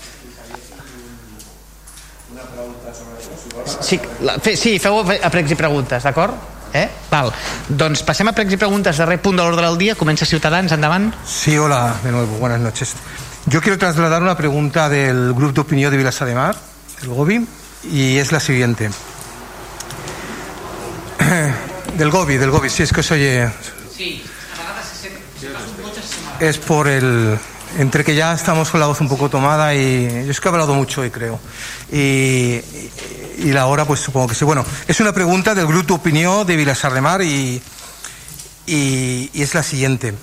[3.77, 6.60] sí, la, fe, sí feu a pregs i preguntes d'acord?
[6.73, 6.87] Eh?
[7.11, 7.31] Val.
[7.67, 11.11] Doncs passem a pregs i preguntes, darrer punt de l'ordre del dia, comença Ciutadans, endavant.
[11.25, 12.95] Sí, hola, de nuevo, buenas noches.
[13.45, 16.55] Yo quiero trasladar una pregunta del Grupo de Opinión de Vilassar de Mar,
[17.01, 17.47] el GOBI,
[17.91, 18.89] y es la siguiente.
[21.97, 23.49] Del GOBI, del GOBI, si es que se oye...
[23.95, 24.23] Sí,
[26.39, 27.37] Es por el...
[27.77, 30.51] Entre que ya estamos con la voz un poco tomada y yo es que he
[30.51, 31.39] hablado mucho hoy, creo.
[31.91, 32.59] Y,
[33.37, 34.43] y la hora, pues supongo que sí.
[34.43, 37.61] Bueno, es una pregunta del Grupo Opinión de Vilassar de Mar y,
[38.67, 40.13] y, y es la siguiente.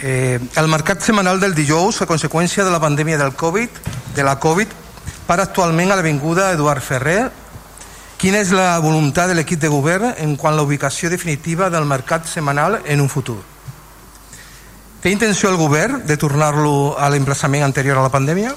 [0.00, 3.82] Eh, el mercat setmanal del dijous, a conseqüència de la pandèmia del Covid,
[4.14, 4.70] de la Covid,
[5.26, 7.32] para actualment a l'Avinguda Eduard Ferrer.
[8.18, 11.86] Quina és la voluntat de l'equip de govern en quant a la ubicació definitiva del
[11.86, 13.42] mercat setmanal en un futur?
[15.02, 18.54] Té intenció el govern de tornar-lo a l'emplaçament anterior a la pandèmia?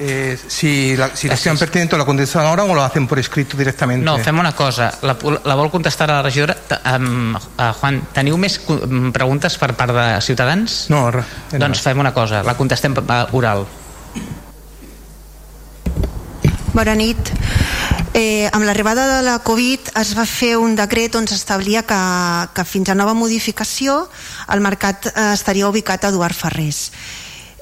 [0.00, 3.56] Eh, si la, si la estiman pertinente la contestan ahora o lo hacen por escrito
[3.56, 4.04] directamente.
[4.04, 4.92] No, fem una cosa.
[5.02, 6.54] La, la vol contestar a la regidora?
[6.94, 10.84] Um, uh, Juan, teniu més mm, preguntes per part de Ciutadans?
[10.94, 11.26] No, res.
[11.50, 12.94] Doncs fem una cosa, la contestem
[13.34, 13.66] oral.
[16.78, 17.34] Bona nit.
[18.18, 21.98] Eh, amb l'arribada de la Covid es va fer un decret on s'establia que,
[22.50, 23.94] que fins a nova modificació
[24.50, 26.88] el mercat eh, estaria ubicat a Eduard Ferrés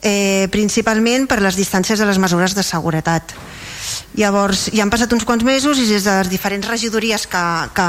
[0.01, 3.36] eh, principalment per les distàncies de les mesures de seguretat
[4.17, 7.44] Llavors, ja han passat uns quants mesos i des de les diferents regidories que,
[7.76, 7.89] que,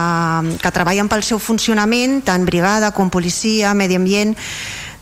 [0.60, 4.36] que treballen pel seu funcionament, tant brigada com policia, medi ambient,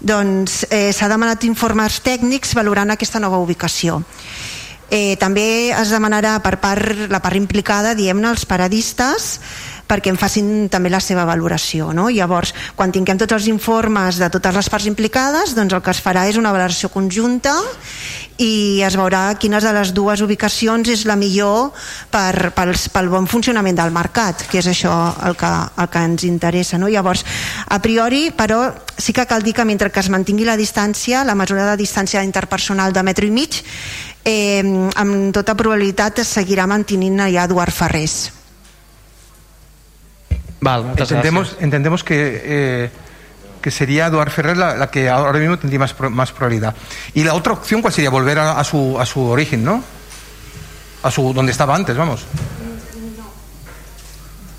[0.06, 4.04] doncs eh, s'ha demanat informes tècnics valorant aquesta nova ubicació.
[4.90, 9.40] Eh, també es demanarà per part, la part implicada, diem-ne, els paradistes,
[9.88, 11.92] perquè en facin també la seva valoració.
[11.94, 12.10] No?
[12.10, 16.02] Llavors, quan tinguem tots els informes de totes les parts implicades, doncs el que es
[16.02, 17.54] farà és una valoració conjunta
[18.42, 21.70] i es veurà quines de les dues ubicacions és la millor
[22.12, 24.92] per, pels, pel bon funcionament del mercat, que és això
[25.28, 26.80] el que, el que ens interessa.
[26.82, 26.90] No?
[26.92, 27.24] Llavors,
[27.70, 31.38] a priori, però, sí que cal dir que mentre que es mantingui la distància, la
[31.38, 33.62] mesura de distància interpersonal de metro i mig,
[34.26, 38.34] eh, amb tota probabilitat es seguirà mantenint allà Eduard Ferrés.
[40.66, 42.90] Val, entendemos, entendemos que eh,
[43.66, 46.76] que sería Eduard Ferrer la, la, que ahora mismo tendría más, más probabilidad.
[47.16, 48.12] Y la otra opción, ¿cuál sería?
[48.12, 49.84] Volver a, a, su, a su origen, ¿no?
[51.02, 52.26] A su donde estaba antes, vamos.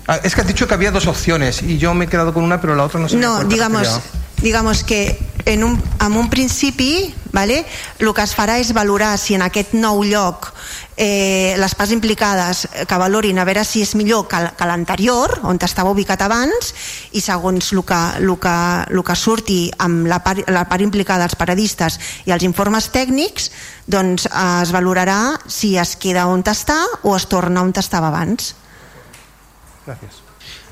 [0.09, 2.43] Ah, es que has dicho que había dos opciones y yo me he quedado con
[2.43, 3.15] una, pero la otra no sé.
[3.15, 4.01] No, digamos,
[4.41, 7.65] digamos que en un, en un principi vale,
[7.99, 10.49] el que es farà és valorar si en aquest nou lloc
[10.97, 15.59] eh, les parts implicades que valorin a veure si és millor que, que l'anterior on
[15.61, 16.73] estava ubicat abans
[17.13, 18.57] i segons el que, el que,
[18.91, 23.51] el que surti amb la part, la part implicada els paradistes i els informes tècnics
[23.87, 28.55] doncs es valorarà si es queda on està o es torna on estava abans.
[29.85, 30.26] Gràcies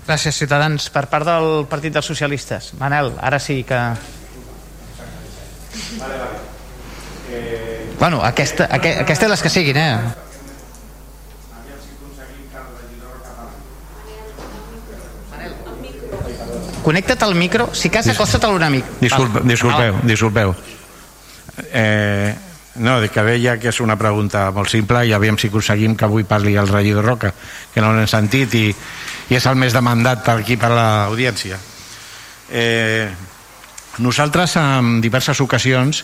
[0.05, 0.89] Gràcies, Ciutadans.
[0.93, 2.73] Per part del Partit dels Socialistes.
[2.77, 3.79] Manel, ara sí que...
[5.97, 6.43] Vale, vale.
[7.31, 7.95] Eh...
[7.99, 9.97] Bueno, aquesta, aquesta, aquesta és les que siguin, eh?
[16.85, 18.99] Connecta't al micro, si cas acosta-te'l una mica.
[19.01, 20.53] Disculpe, disculpeu, disculpeu.
[21.73, 22.35] Eh,
[22.75, 26.05] no, de que veia que és una pregunta molt simple i aviam si aconseguim que
[26.07, 27.31] avui parli el regidor Roca,
[27.73, 28.65] que no l'hem sentit i,
[29.29, 31.59] i és el més demandat per aquí per l'audiència.
[32.51, 33.07] Eh,
[34.03, 36.03] nosaltres en diverses ocasions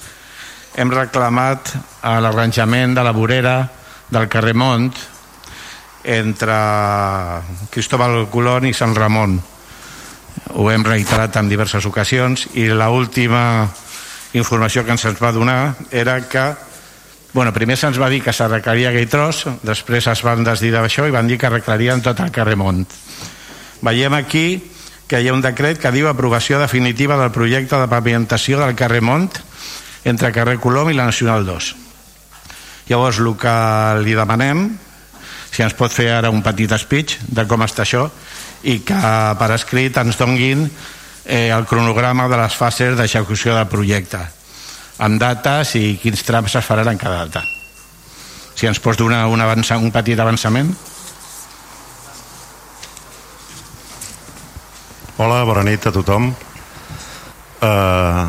[0.79, 1.73] hem reclamat
[2.23, 3.55] l'arranjament de la vorera
[4.11, 4.91] del carrer Mont
[6.03, 6.55] entre
[7.69, 9.37] Cristóbal Colón i Sant Ramon
[10.55, 13.67] ho hem reiterat en diverses ocasions i l última
[14.33, 16.43] informació que ens va donar era que
[17.33, 21.15] bueno, primer se'ns va dir que s'arreglaria aquell tros després es van desdir d'això i
[21.15, 22.85] van dir que arreglarien tot el carrer Mont
[23.81, 24.45] veiem aquí
[25.07, 29.01] que hi ha un decret que diu aprovació definitiva del projecte de pavimentació del carrer
[29.03, 29.31] Mont
[30.03, 31.73] entre carrer Colom i la Nacional 2
[32.91, 33.57] llavors el que
[34.03, 34.69] li demanem
[35.51, 38.07] si ens pot fer ara un petit speech de com està això
[38.63, 39.01] i que
[39.39, 40.67] per escrit ens donguin
[41.25, 44.21] eh, el cronograma de les fases d'execució del projecte
[45.01, 47.41] amb dates i quins trams es faran en cada data.
[48.53, 50.69] Si ens pots donar un, avança, un petit avançament.
[55.17, 56.29] Hola, bona nit a tothom.
[57.61, 58.25] Uh,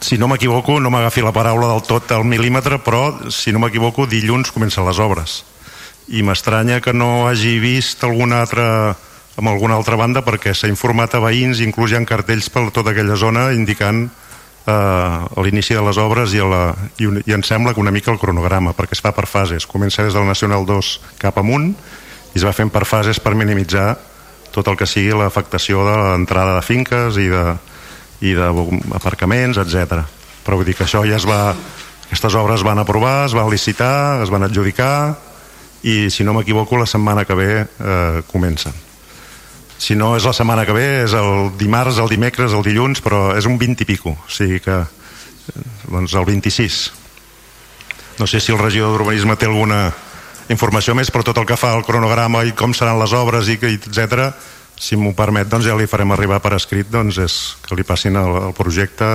[0.00, 4.04] si no m'equivoco no m'agafi la paraula del tot al mil·límetre però si no m'equivoco
[4.06, 5.42] dilluns comencen les obres.
[6.08, 8.96] I m'estranya que no hagi vist alguna altra
[9.36, 12.92] amb alguna altra banda perquè s'ha informat a veïns inclús hi ha cartells per tota
[12.94, 14.06] aquella zona indicant
[14.66, 18.12] eh, l'inici de les obres i, la, i, un, i em sembla que una mica
[18.12, 20.92] el cronograma perquè es fa per fases, comença des del Nacional 2
[21.22, 21.72] cap amunt
[22.34, 23.94] i es va fent per fases per minimitzar
[24.56, 27.44] tot el que sigui l'afectació de l'entrada de finques i de,
[28.24, 30.00] i d'aparcaments, etc.
[30.46, 31.52] Però vull dir que això ja es va...
[32.06, 35.16] Aquestes obres van aprovar, es van licitar, es van adjudicar
[35.82, 38.85] i, si no m'equivoco, la setmana que ve eh, comencen.
[39.78, 43.36] Si no és la setmana que ve, és el dimarts, el dimecres, el dilluns, però
[43.36, 44.80] és un 20 i pico, o sigui que
[45.90, 46.80] doncs el 26.
[48.18, 49.90] No sé si el regidor d'Urbanisme té alguna
[50.48, 53.58] informació més, però tot el que fa el cronograma i com seran les obres i,
[53.60, 54.30] etc
[54.76, 58.16] si m'ho permet, doncs ja li farem arribar per escrit doncs és que li passin
[58.20, 59.08] el, el projecte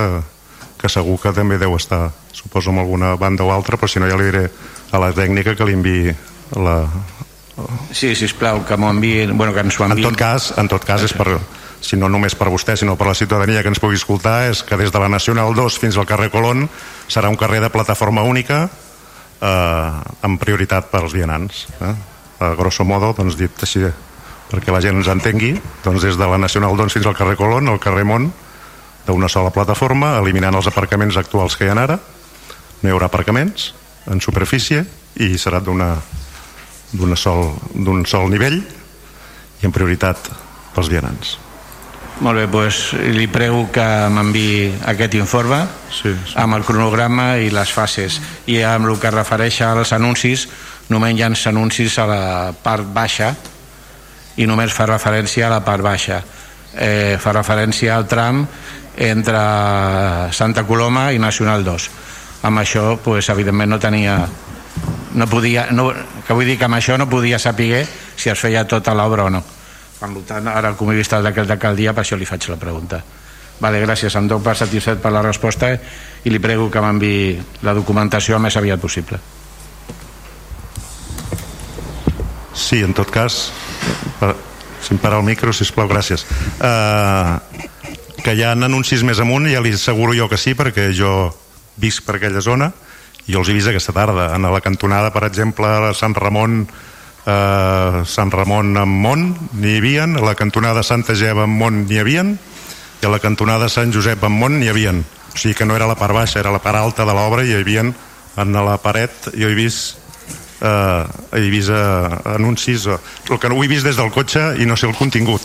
[0.78, 4.10] que segur que també deu estar suposo amb alguna banda o altra però si no
[4.10, 4.48] ja li diré
[4.90, 6.14] a la tècnica que li enviï
[6.58, 6.76] la...
[7.92, 10.06] Sí, sisplau, que m'ho enviïn bueno, que ens ho enviïn.
[10.06, 11.36] En tot cas, en tot cas és per,
[11.82, 14.78] si no només per vostè sinó per la ciutadania que ens pugui escoltar és que
[14.78, 16.68] des de la Nacional 2 fins al carrer Colón
[17.10, 18.62] serà un carrer de plataforma única
[19.42, 21.92] eh, amb prioritat pels vianants eh?
[22.42, 23.84] a grosso modo doncs dit així
[24.52, 27.68] perquè la gent ens entengui doncs des de la Nacional 2 fins al carrer Colón
[27.68, 28.30] al carrer Mont
[29.02, 33.72] d'una sola plataforma eliminant els aparcaments actuals que hi ha ara no hi haurà aparcaments
[34.06, 34.86] en superfície
[35.18, 35.96] i serà d'una
[36.92, 37.54] d'un sol,
[38.06, 40.28] sol nivell i en prioritat
[40.74, 41.38] pels vianants.
[42.22, 46.36] Molt bé, doncs li prego que m'enviï aquest informe sí, sí.
[46.38, 48.20] amb el cronograma i les fases
[48.52, 50.46] i amb el que refereix als anuncis
[50.92, 52.22] només hi ha anuncis a la
[52.52, 53.32] part baixa
[54.36, 56.20] i només fa referència a la part baixa
[56.76, 58.44] eh, fa referència al tram
[58.96, 59.42] entre
[60.36, 61.90] Santa Coloma i Nacional 2
[62.44, 64.20] amb això pues, evidentment no tenia
[65.14, 65.90] no podia, no,
[66.26, 67.84] que vull dir que amb això no podia saber
[68.16, 69.42] si es feia tota l'obra o no.
[70.00, 73.02] Per tant, ara com he vist el decret d'alcaldia per això li faig la pregunta.
[73.62, 75.68] Vale, gràcies, em dono per satisfet per la resposta
[76.24, 79.20] i li prego que m'enviï la documentació el més aviat possible.
[82.52, 83.52] Sí, en tot cas
[84.18, 84.34] per,
[84.82, 86.26] si em para el micro, sisplau, gràcies.
[86.58, 87.38] Uh,
[88.22, 91.30] que hi ha anuncis més amunt ja li asseguro jo que sí perquè jo
[91.82, 92.72] visc per aquella zona
[93.28, 96.62] jo els he vist aquesta tarda en la cantonada per exemple a Sant Ramon
[97.26, 99.26] eh, Sant Ramon amb Mont
[99.58, 102.36] n'hi havien, a la cantonada Santa Geva amb Mont n'hi havien
[103.02, 105.02] i a la cantonada Sant Josep amb Mont n'hi havien.
[105.32, 107.50] O sigui que no era la part baixa, era la part alta de l'obra i
[107.50, 107.94] hi havien
[108.36, 109.98] en la paret jo he vist
[110.62, 111.04] eh,
[111.36, 114.76] he vist eh, anuncis el que no ho he vist des del cotxe i no
[114.76, 115.44] sé el contingut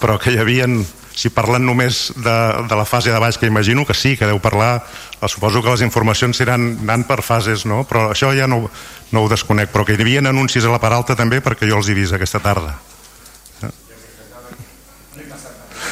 [0.00, 0.82] però que hi havien
[1.18, 2.36] si parlen només de,
[2.70, 4.84] de la fase de baix que imagino que sí, que deu parlar
[5.18, 7.82] eh, suposo que les informacions seran anant per fases no?
[7.88, 8.70] però això ja no,
[9.10, 11.80] no ho desconec però que hi havia anuncis a la part alta també perquè jo
[11.82, 12.78] els he vist aquesta tarda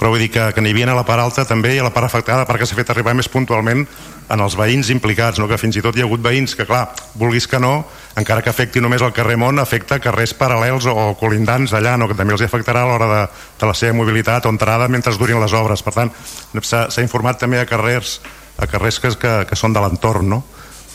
[0.00, 1.92] però vull dir que, que n'hi havia a la part alta també i a la
[1.92, 3.84] part afectada perquè s'ha fet arribar més puntualment
[4.30, 5.48] en els veïns implicats, no?
[5.50, 6.86] que fins i tot hi ha hagut veïns que, clar,
[7.20, 7.82] vulguis que no,
[8.16, 12.08] encara que afecti només el carrer Mont, afecta carrers paral·lels o colindants d'allà, no?
[12.08, 13.20] que també els afectarà a l'hora de,
[13.60, 15.82] de la seva mobilitat o entrada mentre durin les obres.
[15.84, 16.14] Per tant,
[16.62, 18.20] s'ha informat també a carrers,
[18.56, 20.40] a carrers que, que, que són de l'entorn, no?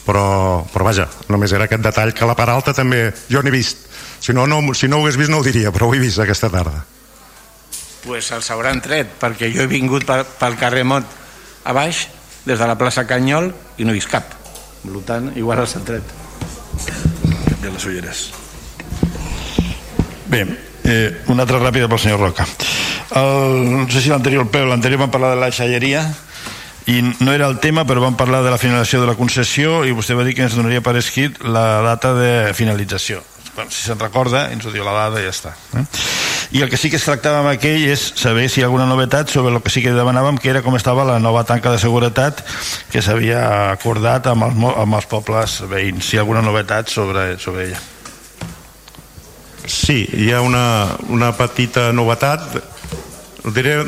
[0.06, 0.26] Però,
[0.72, 3.88] però vaja, només era aquest detall que la part alta també jo n'he vist
[4.22, 6.22] si no, no, si no ho hagués vist no ho diria però ho he vist
[6.22, 6.84] aquesta tarda
[8.06, 11.06] pues els hauran tret perquè jo he vingut pel, pel carrer Mont
[11.66, 12.06] a baix
[12.46, 14.30] des de la plaça Canyol i no he vist cap.
[14.86, 16.14] Per tant igual els han tret.
[17.62, 18.28] De les ulleres.
[20.30, 20.46] Bé
[20.86, 22.46] eh, una altra ràpida pel senyor Roca.
[23.18, 26.06] El, no sé si l'anterior peu l'anterior vam parlar de la xalleria
[26.90, 29.94] i no era el tema però vam parlar de la finalització de la concessió i
[29.96, 33.24] vostè va dir que ens donaria per escrit la data de finalització
[33.56, 35.86] bueno, si se'n recorda ens ho diu la dada i ja està eh?
[36.52, 38.86] i el que sí que es tractava amb aquell és saber si hi ha alguna
[38.90, 41.82] novetat sobre el que sí que demanàvem que era com estava la nova tanca de
[41.82, 42.44] seguretat
[42.92, 46.06] que s'havia acordat amb els, amb els pobles veïns.
[46.06, 47.82] Si hi ha alguna novetat sobre, sobre ella?
[49.66, 52.60] Sí, hi ha una, una petita novetat.
[53.56, 53.80] Diré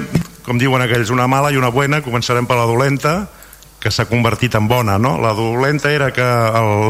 [0.45, 3.17] com diuen aquells, una mala i una buena, començarem per la dolenta,
[3.79, 5.17] que s'ha convertit en bona, no?
[5.21, 6.25] La dolenta era que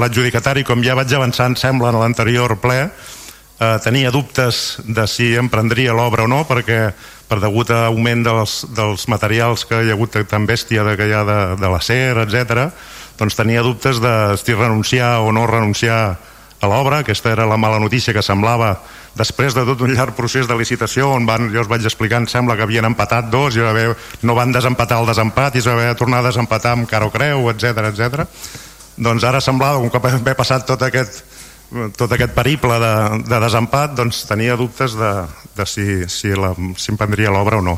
[0.01, 5.33] l'adjudicatari, com ja vaig avançar, em sembla, en l'anterior ple, eh, tenia dubtes de si
[5.35, 6.93] emprendria l'obra o no, perquè
[7.27, 11.09] per degut a augment dels, dels materials que hi ha hagut tan bèstia de, que
[11.09, 12.69] hi ha de, de l'acer, etc,
[13.19, 16.17] doncs tenia dubtes de si renunciar o no renunciar
[16.59, 18.71] a l'obra, aquesta era la mala notícia que semblava
[19.17, 22.27] després de tot un llarg procés de licitació on van, jo us vaig explicar, em
[22.29, 23.91] sembla que havien empatat dos i haver,
[24.25, 27.05] no van desempatar el desempat i es va haver de tornar a desempatar amb cara
[27.05, 28.25] o creu, etc etc.
[28.97, 31.21] Doncs ara semblava, un cop haver passat tot aquest,
[31.97, 32.93] tot aquest periple de,
[33.29, 35.13] de desempat, doncs tenia dubtes de,
[35.57, 37.77] de si, si, la, si emprendria l'obra o no.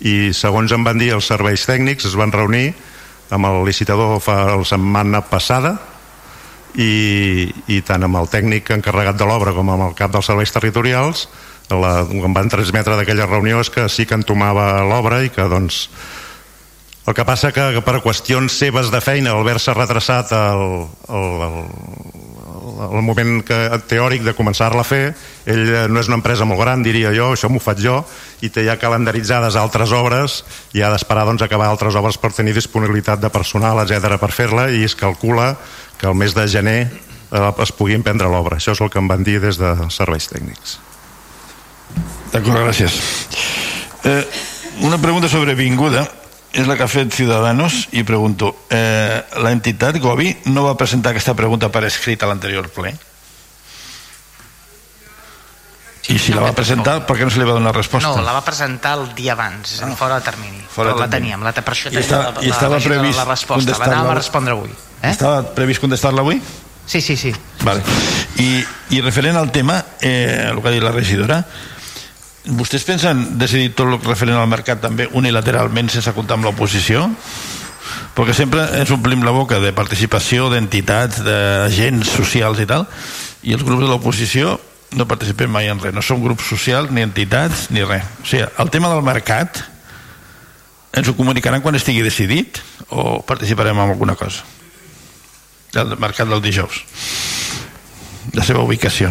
[0.00, 2.70] I segons em van dir els serveis tècnics, es van reunir
[3.32, 5.76] amb el licitador fa la setmana passada,
[6.74, 10.52] i, i tant amb el tècnic encarregat de l'obra com amb el cap dels serveis
[10.54, 11.28] territorials
[11.70, 15.86] la, em van transmetre d'aquella reunió és que sí que entomava l'obra i que doncs
[17.06, 20.64] el que passa que, que per qüestions seves de feina al haver-se retrasat el,
[21.08, 21.58] el, el,
[22.64, 23.58] el moment que,
[23.90, 25.14] teòric de començar-la a fer
[25.50, 27.98] ell no és una empresa molt gran diria jo, això m'ho faig jo
[28.44, 32.54] i té ja calendaritzades altres obres i ha d'esperar doncs, acabar altres obres per tenir
[32.56, 35.54] disponibilitat de personal, etc per fer-la i es calcula
[35.98, 36.80] que el mes de gener
[37.34, 38.58] eh, es pugui emprendre l'obra.
[38.58, 40.78] Això és el que em van dir des de serveis tècnics.
[42.32, 42.98] D'acord, gràcies.
[44.04, 44.22] Eh,
[44.82, 46.04] una pregunta sobrevinguda
[46.54, 51.10] és la que ha fet Ciudadanos i pregunto, eh, la entitat Gobi no va presentar
[51.12, 52.94] aquesta pregunta per escrit a l'anterior ple?
[56.04, 58.10] I si la va presentar, per què no se li va donar resposta?
[58.12, 60.60] No, la va presentar el dia abans, és a dir, fora de termini.
[60.68, 61.32] Fora Però la termini.
[61.32, 63.78] teníem, la, per això I tenia estava- la, i estava la, la, previst la resposta.
[63.80, 64.74] L'anàvem a respondre avui.
[65.00, 65.10] Eh?
[65.14, 66.42] Estava previst contestar-la avui?
[66.84, 67.32] Sí, sí, sí.
[67.64, 67.80] Vale.
[68.36, 68.60] I,
[68.92, 71.40] I referent al tema, eh, el que ha dit la regidora,
[72.44, 77.08] vostès pensen decidir tot el referent al mercat també unilateralment sense comptar amb l'oposició?
[78.14, 82.86] perquè sempre ens omplim la boca de participació d'entitats, d'agents socials i tal,
[83.42, 84.54] i els grups de l'oposició
[84.94, 88.06] no participem mai en res, no som grups socials ni entitats ni res.
[88.22, 89.64] O sigui, el tema del mercat
[90.94, 92.62] ens ho comunicaran quan estigui decidit
[92.94, 94.46] o participarem en alguna cosa
[95.74, 96.84] del mercat del dijous
[98.34, 99.10] la seva ubicació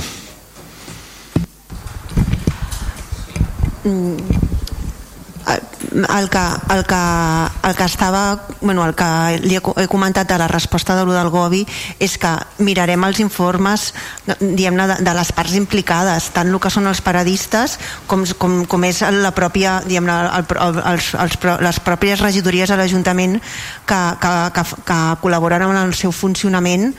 [5.93, 6.39] el que,
[6.73, 11.05] el que, el que estava bueno, el que li he, comentat a la resposta de
[11.05, 11.63] del Gobi
[11.99, 12.31] és que
[12.63, 13.91] mirarem els informes
[14.39, 18.87] diguem-ne de, de les parts implicades tant el que són els paradistes com, com, com
[18.87, 23.37] és la pròpia diguem-ne el, el, els, els, les pròpies regidories a l'Ajuntament
[23.85, 26.93] que, que, que, que col·laboren en el seu funcionament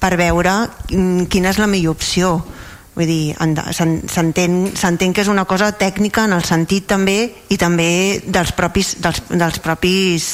[0.00, 2.40] per veure mm, quina és la millor opció
[3.00, 3.32] vull dir,
[3.72, 7.16] s'entén que és una cosa tècnica en el sentit també
[7.48, 10.26] i també dels propis, dels, dels propis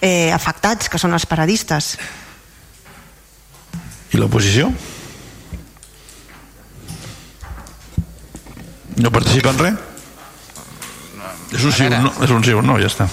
[0.00, 1.96] eh, afectats que són els paradistes.
[4.12, 4.72] I l'oposició?
[9.02, 9.78] no participa en res?
[11.52, 13.08] és un sí un no, és un sí un no, ja està.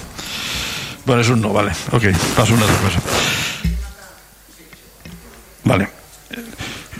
[1.04, 3.00] Bueno, és un no, vale, ok, passo una altra cosa.
[5.64, 5.99] Vale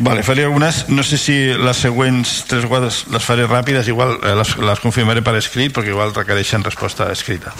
[0.01, 4.33] Vale, faré algunes, no sé si les següents tres guades les faré ràpides, igual eh,
[4.33, 7.53] les, les confirmaré per escrit, perquè igual requereixen resposta escrita.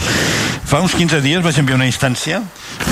[0.65, 2.39] Fa uns 15 dies vaig enviar una instància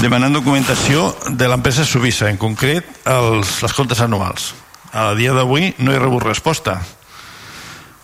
[0.03, 4.51] demanant documentació de l'empresa Subissa, en concret els, les comptes anuals.
[4.93, 6.77] A dia d'avui no he rebut resposta.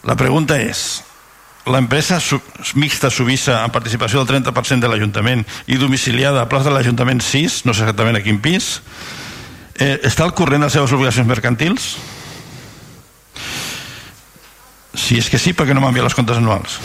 [0.09, 1.03] La pregunta és,
[1.69, 2.23] l'empresa
[2.81, 7.67] mixta Subissa amb participació del 30% de l'Ajuntament i domiciliada a plaça de l'Ajuntament 6,
[7.69, 8.79] no sé exactament a quin pis,
[9.75, 11.95] Eh, està al corrent de les seves obligacions mercantils?
[14.95, 16.79] Si és que sí, per què no m'envia les comptes anuals?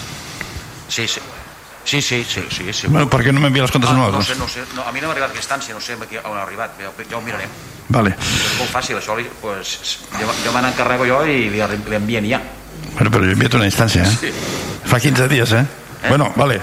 [0.89, 1.21] Sí, sí.
[1.89, 2.87] Sí, sí, sí, sí, sí.
[2.87, 4.17] Bueno, per què no m'envia les comptes ah, anuals?
[4.17, 4.65] No sé, no sé.
[4.77, 7.17] No, a mi no m'ha arribat aquesta instància, no sé on ha arribat, ja, ja
[7.17, 7.49] ho mirarem.
[7.89, 8.13] Vale.
[8.13, 9.71] És molt fàcil, això pues,
[10.19, 12.41] jo, jo me n'encarrego jo i li, li envien ja.
[12.93, 14.17] Bueno, però jo he enviat una instància, eh?
[14.21, 14.33] Sí.
[14.85, 15.63] Fa 15 dies, eh?
[15.65, 16.09] eh?
[16.09, 16.61] Bueno, vale.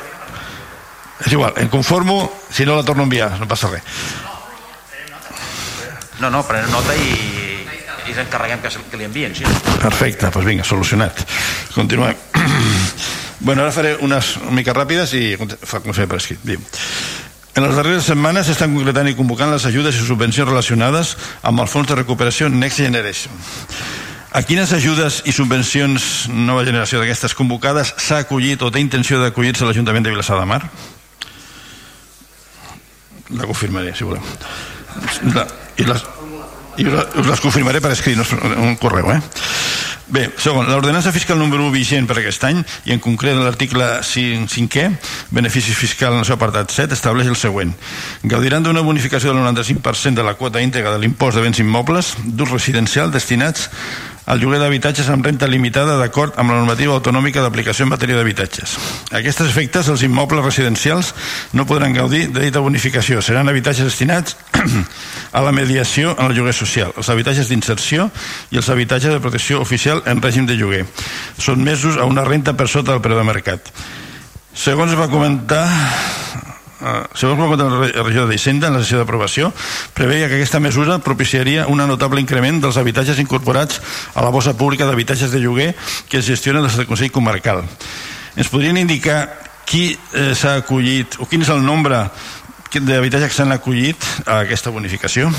[1.24, 2.20] És igual, em conformo,
[2.52, 3.82] si no la torno a enviar, no passa res.
[6.20, 7.10] No, no, prenem nota i,
[8.06, 9.44] i ens encarreguem que, que li envien, sí.
[9.82, 11.20] Perfecte, doncs vinga, solucionat.
[11.74, 12.16] Continuem.
[13.46, 16.40] bueno, ara faré unes mica ràpides i fa com sempre escrit.
[16.46, 16.62] Diu.
[17.56, 21.70] En les darreres setmanes s'estan concretant i convocant les ajudes i subvencions relacionades amb el
[21.72, 23.32] fons de recuperació Next Generation.
[24.36, 29.64] A quines ajudes i subvencions nova generació d'aquestes convocades s'ha acollit o té intenció d'acollir-se
[29.64, 30.60] l'Ajuntament de Vilassar de Mar?
[33.32, 34.20] La confirmaré, si voleu.
[35.32, 35.46] La,
[35.76, 36.06] i les,
[36.80, 38.20] i les confirmaré per escrit,
[38.56, 39.20] un correu, eh?
[40.06, 44.84] Bé, segon, l'ordenança fiscal número 1 vigent per aquest any, i en concret l'article 5è,
[45.34, 47.72] beneficis fiscal en el seu apartat 7, estableix el següent.
[48.22, 52.54] Gaudiran d'una bonificació del 95% de la quota íntegra de l'impost de béns immobles d'ús
[52.54, 53.66] residencial destinats
[54.26, 58.76] el lloguer d'habitatges amb renta limitada d'acord amb la normativa autonòmica d'aplicació en matèria d'habitatges.
[59.12, 61.12] A aquests efectes, els immobles residencials
[61.54, 63.22] no podran gaudir de dita bonificació.
[63.22, 64.36] Seran habitatges destinats
[65.36, 68.10] a la mediació en el lloguer social, els habitatges d'inserció
[68.50, 70.82] i els habitatges de protecció oficial en règim de lloguer.
[71.38, 73.70] Són mesos a una renta per sota del preu de mercat.
[74.56, 75.66] Segons va comentar
[77.14, 79.52] segons el regió d'Hisenda en la sessió d'aprovació,
[79.94, 83.80] preveia que aquesta mesura propiciaria un notable increment dels habitatges incorporats
[84.14, 85.74] a la bossa pública d'habitatges de lloguer
[86.08, 87.64] que es gestiona des del Consell Comarcal.
[88.36, 89.26] Ens podrien indicar
[89.66, 92.06] qui eh, s'ha acollit o quin és el nombre
[92.76, 95.30] d'habitatges que s'han acollit a aquesta bonificació?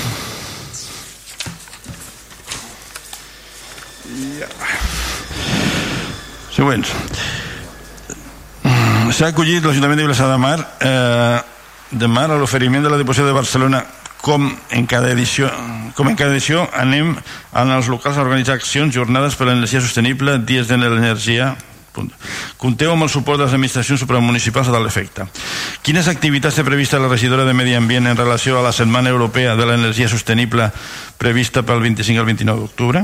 [6.58, 6.90] Següents
[9.12, 11.38] s'ha acollit l'Ajuntament de Vilassar de Mar eh,
[11.90, 13.82] de Mar a l'oferiment de la Diputació de Barcelona
[14.20, 15.48] com en cada edició
[15.96, 17.14] com en cada edició anem
[17.52, 21.54] als locals a organitzar accions, jornades per a l'energia sostenible, dies de l'energia
[22.58, 25.24] Compteu amb el suport de les administracions supramunicipals a tal efecte.
[25.82, 29.56] Quines activitats té prevista la regidora de Medi Ambient en relació a la Setmana Europea
[29.58, 30.68] de l'Energia Sostenible
[31.18, 33.02] prevista pel 25 al 29 d'octubre?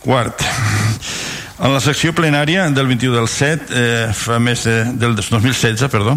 [0.00, 0.46] Quart,
[1.60, 6.16] en la secció plenària del 21 del 7, eh, fa més de, del 2016, perdó,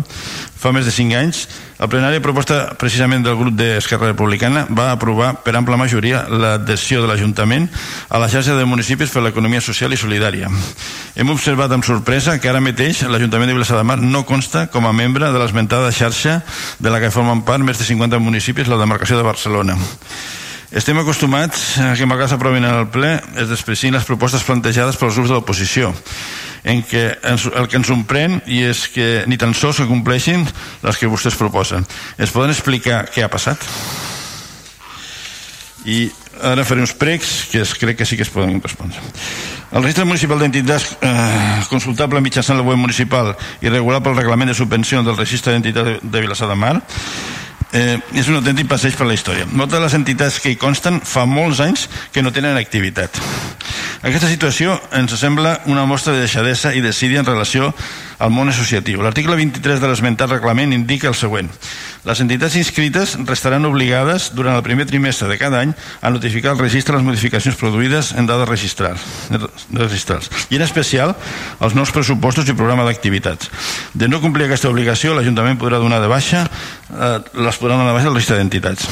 [0.55, 1.41] fa més de 5 anys,
[1.83, 7.09] el plenari proposta precisament del grup d'Esquerra Republicana va aprovar per ampla majoria l'adhesió de
[7.09, 7.67] l'Ajuntament
[8.07, 10.47] a la xarxa de municipis per l'economia social i solidària.
[11.19, 14.87] Hem observat amb sorpresa que ara mateix l'Ajuntament de Vilassar de Mar no consta com
[14.87, 16.39] a membre de l'esmentada xarxa
[16.79, 19.75] de la que formen part més de 50 municipis la demarcació de Barcelona.
[20.73, 25.29] Estem acostumats a que malgrat s'aprovin el ple es desprecien les propostes plantejades pels grups
[25.29, 25.91] de l'oposició
[26.65, 30.47] en què ens, el que ens sorprèn i és que ni tan sols que compleixin
[30.81, 31.85] les que vostès proposen.
[32.17, 33.61] Es poden explicar què ha passat?
[35.85, 36.07] I
[36.41, 38.97] ara faré uns pregs que es, crec que sí que es poden respondre.
[39.73, 44.57] El registre municipal d'entitats eh, consultable mitjançant el web municipal i regular pel reglament de
[44.57, 46.79] subvenció del registre d'entitats de Vilassar de Mar
[47.73, 49.47] eh, és un autèntic passeig per la història.
[49.49, 53.19] Moltes de les entitats que hi consten fa molts anys que no tenen activitat.
[54.03, 57.71] Aquesta situació ens sembla una mostra de deixadesa i desídia en relació
[58.19, 59.01] al món associatiu.
[59.01, 61.49] L'article 23 de l'esmentat reglament indica el següent.
[62.03, 66.59] Les entitats inscrites restaran obligades durant el primer trimestre de cada any a notificar al
[66.59, 71.15] registre les modificacions produïdes en dades registrals, i en especial
[71.63, 73.49] els nous pressupostos i programa d'activitats.
[73.93, 76.43] De no complir aquesta obligació, l'Ajuntament podrà donar de baixa,
[76.91, 78.89] eh, les podrà donar de baixa la llista d'entitats.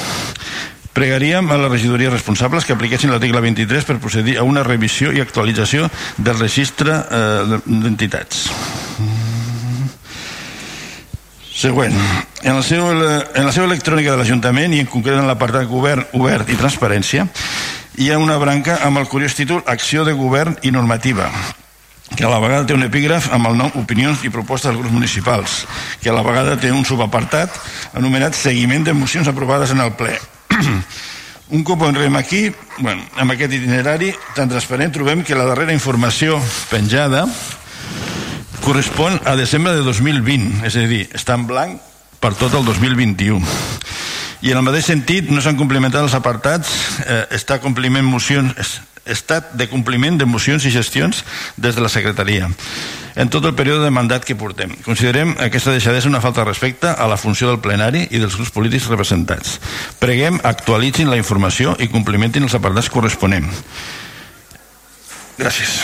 [0.93, 5.21] Pregaríem a les regidories responsables que apliquessin l'article 23 per procedir a una revisió i
[5.23, 5.87] actualització
[6.17, 8.49] del registre eh, d'entitats.
[11.61, 11.95] Següent.
[12.41, 16.07] En la, seva, en la seva electrònica de l'Ajuntament i en concret en l'apartat Govern
[16.17, 17.27] obert i transparència
[18.01, 21.29] hi ha una branca amb el curiós títol Acció de govern i normativa
[22.15, 24.93] que a la vegada té un epígraf amb el nom Opinions i propostes dels grups
[24.93, 25.61] municipals,
[26.01, 27.55] que a la vegada té un subapartat
[27.95, 30.17] anomenat Seguiment de mocions aprovades en el ple.
[31.51, 32.49] Un cop entrem aquí,
[32.79, 36.39] bueno, amb aquest itinerari tan transparent, trobem que la darrera informació
[36.71, 37.25] penjada
[38.61, 41.81] correspon a desembre de 2020, és a dir, està en blanc
[42.21, 43.41] per tot el 2021.
[44.41, 46.71] I en el mateix sentit no s'han complementat els apartats
[47.03, 48.55] eh, està compliment mocions
[49.05, 51.23] estat de compliment de mocions i gestions
[51.57, 52.49] des de la secretaria
[53.15, 54.71] en tot el període de mandat que portem.
[54.85, 58.53] Considerem aquesta deixadesa una falta de respecte a la funció del plenari i dels grups
[58.55, 59.59] polítics representats.
[59.99, 63.63] Preguem, actualitzin la informació i complementin els apartats corresponents.
[65.41, 65.81] Gràcies.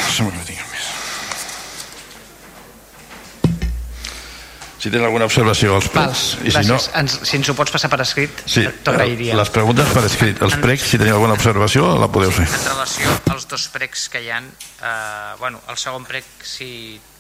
[4.78, 7.90] Si tens alguna observació als pregs i si no, ens, si ens ho pots passar
[7.90, 10.42] per escrit sí, t'agrairia les preguntes per escrit.
[10.46, 12.46] Els pregs, si teniu alguna observació la podeu fer.
[12.46, 16.70] En relació als dos pregs que hi ha eh, bueno, el segon preg si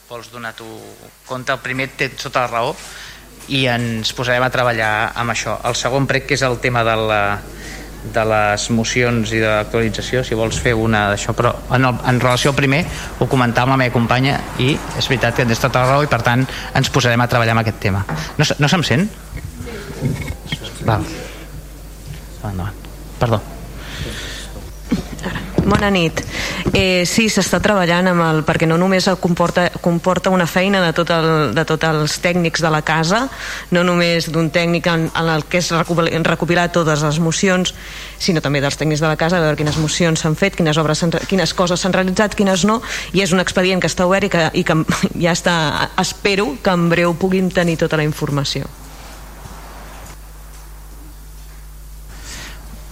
[0.08, 0.68] vols donar tu
[1.28, 2.76] compte el primer té sota la raó
[3.54, 5.58] i ens posarem a treballar amb això.
[5.68, 7.22] El segon preg que és el tema de la
[8.14, 12.22] de les mocions i de l'actualització si vols fer una d'això però en, el, en
[12.24, 12.84] relació al primer
[13.20, 16.12] ho comentava amb la meva companya i és veritat que tens tota la raó i
[16.12, 16.46] per tant
[16.76, 18.06] ens posarem a treballar amb aquest tema
[18.38, 19.10] no, no se'm sent?
[20.88, 21.04] Val.
[22.48, 22.74] Endavant.
[23.20, 23.57] Perdó.
[25.68, 26.22] Bona nit.
[26.72, 31.12] Eh, sí, s'està treballant amb el, perquè no només comporta, comporta una feina de, tot
[31.12, 33.26] el, de tots els tècnics de la casa,
[33.76, 37.76] no només d'un tècnic en, en el que és recopilar, totes les mocions,
[38.16, 41.04] sinó també dels tècnics de la casa, a veure quines mocions s'han fet, quines, obres
[41.28, 42.80] quines coses s'han realitzat, quines no,
[43.12, 44.82] i és un expedient que està obert i que, i que
[45.28, 45.58] ja està,
[46.00, 48.72] espero que en breu puguin tenir tota la informació.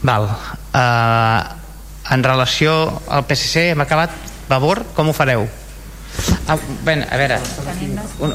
[0.03, 0.27] Val.
[0.75, 1.64] Uh,
[2.11, 2.73] en relació
[3.09, 4.13] al PSC hem acabat
[4.49, 5.47] Vavor, com ho fareu?
[6.47, 7.39] Ah, ben, a veure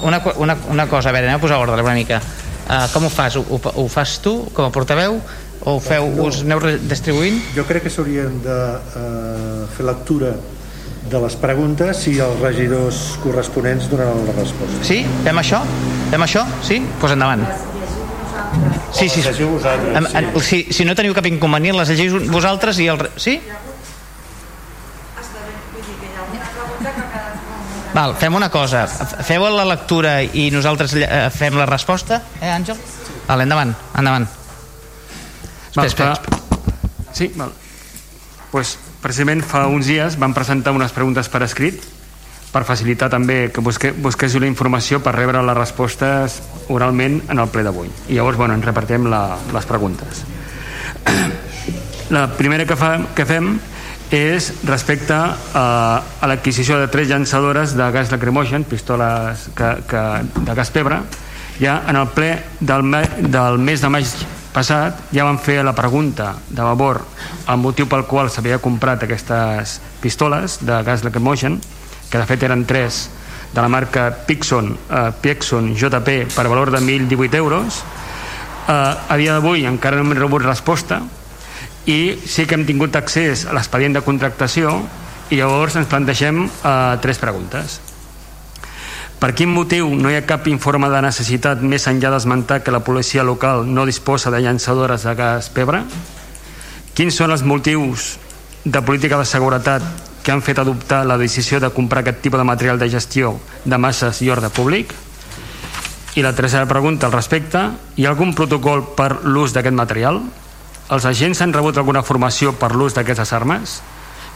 [0.02, 3.10] una, una, una cosa, a veure, anem a posar ordre una mica uh, com ho
[3.12, 3.39] fas?
[3.39, 5.20] Ho, ho, ho fas tu com a portaveu
[5.60, 7.40] o ho feu, no, us aneu distribuint?
[7.57, 10.34] Jo crec que s'haurien de uh, fer lectura
[11.10, 14.84] de les preguntes i els regidors corresponents donaran la resposta.
[14.86, 15.02] Sí?
[15.24, 15.62] Fem això?
[16.12, 16.47] Fem això?
[16.66, 16.81] Sí?
[16.81, 17.44] Doncs pues endavant.
[18.93, 19.23] Sí, sí.
[19.23, 19.33] sí.
[19.33, 20.41] sí.
[20.41, 23.05] Si, si no teniu cap inconvenient, les llegiu vosaltres i el...
[23.20, 23.39] Sí?
[27.94, 28.85] Val, fem una cosa.
[29.27, 32.78] Feu la lectura i nosaltres eh, fem la resposta, eh, Àngel?
[33.27, 34.28] Val, endavant, endavant.
[35.75, 36.39] Val, espera, espera.
[37.12, 37.51] Sí, val.
[38.51, 41.83] Pues, precisament fa uns dies vam presentar unes preguntes per escrit
[42.50, 47.50] per facilitar també que busque, busquéssiu la informació per rebre les respostes oralment en el
[47.50, 47.90] ple d'avui.
[48.08, 50.24] I llavors, bueno, ens repartim la, les preguntes.
[52.10, 53.52] La primera que, fa, que fem
[54.10, 55.62] és respecte a,
[56.02, 60.02] a l'adquisició de tres llançadores de gas lacrimogen, pistoles que, que,
[60.42, 60.98] de gas pebre.
[61.60, 64.10] Ja en el ple del, me, del mes de maig
[64.50, 67.04] passat ja van fer la pregunta de Vavor
[67.46, 71.60] el motiu pel qual s'havia comprat aquestes pistoles de gas lacrimogen
[72.10, 73.08] que de fet eren tres
[73.52, 77.82] de la marca Pixon, eh, Piexon JP per valor de 1.018 euros
[78.68, 78.72] eh,
[79.08, 81.02] a dia d'avui encara no hem rebut resposta
[81.86, 84.76] i sí que hem tingut accés a l'expedient de contractació
[85.30, 87.80] i llavors ens plantegem eh, tres preguntes
[89.20, 92.84] per quin motiu no hi ha cap informe de necessitat més enllà d'esmentar que la
[92.86, 95.82] policia local no disposa de llançadores de gas pebre?
[96.94, 98.16] quins són els motius
[98.64, 102.44] de política de seguretat que han fet adoptar la decisió de comprar aquest tipus de
[102.44, 104.92] material de gestió de masses i ordre públic?
[106.15, 107.60] I la tercera pregunta al respecte,
[107.97, 110.20] hi ha algun protocol per l'ús d'aquest material?
[110.90, 113.78] Els agents han rebut alguna formació per l'ús d'aquestes armes?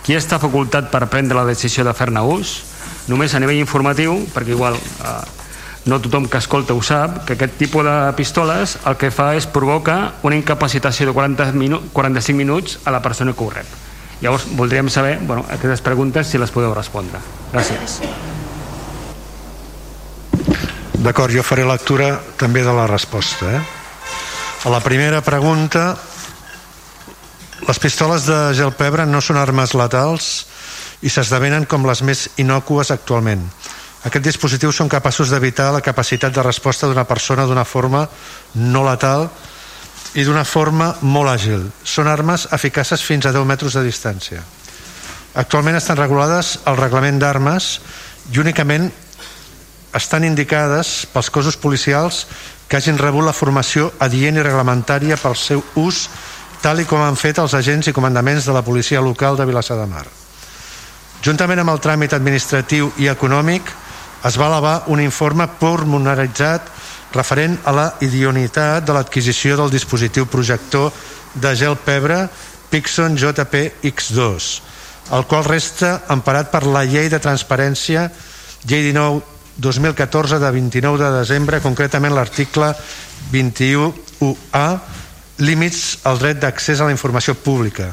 [0.04, 2.60] Qui està facultat per prendre la decisió de fer-ne ús?
[3.10, 5.14] Només a nivell informatiu, perquè igual eh,
[5.90, 9.48] no tothom que escolta ho sap, que aquest tipus de pistoles el que fa és
[9.50, 13.83] provocar una incapacitació de 40 minu 45 minuts a la persona que ho rep.
[14.24, 17.18] Llavors, voldríem saber, bueno, aquestes preguntes, si les podeu respondre.
[17.52, 17.98] Gràcies.
[21.04, 23.50] D'acord, jo faré lectura també de la resposta.
[23.52, 23.60] Eh?
[24.64, 25.90] A la primera pregunta,
[27.68, 30.30] les pistoles de gel pebre no són armes letals
[31.04, 33.44] i s'esdevenen com les més innocues actualment.
[34.08, 38.06] Aquests dispositius són capaços d'evitar la capacitat de resposta d'una persona d'una forma
[38.56, 39.28] no letal
[40.14, 41.64] i d'una forma molt àgil.
[41.82, 44.42] Són armes eficaces fins a 10 metres de distància.
[45.34, 47.80] Actualment estan regulades al reglament d'armes
[48.30, 48.86] i únicament
[49.94, 52.24] estan indicades pels cossos policials
[52.68, 56.08] que hagin rebut la formació adient i reglamentària pel seu ús
[56.62, 59.76] tal i com han fet els agents i comandaments de la policia local de Vilassar
[59.76, 60.06] de Mar.
[61.24, 63.68] Juntament amb el tràmit administratiu i econòmic
[64.24, 66.70] es va elevar un informe pormenoritzat
[67.14, 70.92] referent a la idionitat de l'adquisició del dispositiu projector
[71.34, 72.26] de gel pebre
[72.70, 74.48] Pixon JP-X2,
[75.14, 78.08] el qual resta emparat per la llei de transparència,
[78.66, 82.72] llei 19 2014 de 29 de desembre, concretament l'article
[83.30, 84.66] 21UA,
[85.38, 87.92] límits al dret d'accés a la informació pública.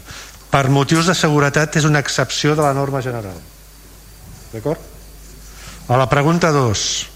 [0.51, 3.37] Per motius de seguretat és una excepció de la norma general.
[4.51, 4.81] D'acord?
[5.87, 7.10] A la pregunta 2.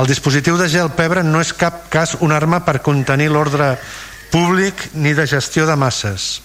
[0.00, 3.74] El dispositiu de gel pebre no és cap cas una arma per contenir l'ordre
[4.32, 6.40] públic ni de gestió de masses.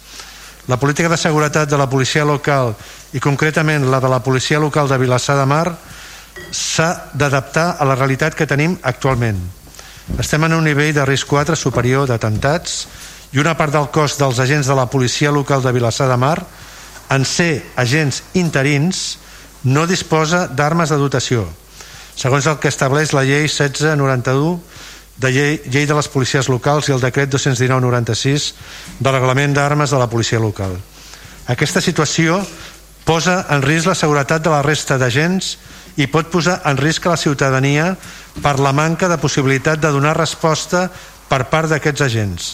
[0.67, 2.74] La política de seguretat de la policia local
[3.16, 5.72] i concretament la de la policia local de Vilassar de Mar
[6.51, 9.40] s'ha d'adaptar a la realitat que tenim actualment.
[10.19, 12.88] Estem en un nivell de risc 4 superior d'atemptats
[13.32, 16.42] i una part del cos dels agents de la policia local de Vilassar de Mar
[17.08, 19.14] en ser agents interins
[19.64, 21.48] no disposa d'armes de dotació
[22.16, 24.60] segons el que estableix la llei 1691
[25.18, 28.52] de llei, llei de les policies locals i el decret 219-96
[29.00, 30.76] del reglament d'armes de la policia local.
[31.48, 32.42] Aquesta situació
[33.06, 35.56] posa en risc la seguretat de la resta d'agents
[36.02, 37.94] i pot posar en risc a la ciutadania
[38.42, 40.90] per la manca de possibilitat de donar resposta
[41.30, 42.50] per part d'aquests agents.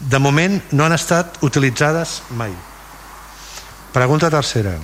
[0.00, 2.52] De moment no han estat utilitzades mai.
[3.96, 4.76] Pregunta tercera.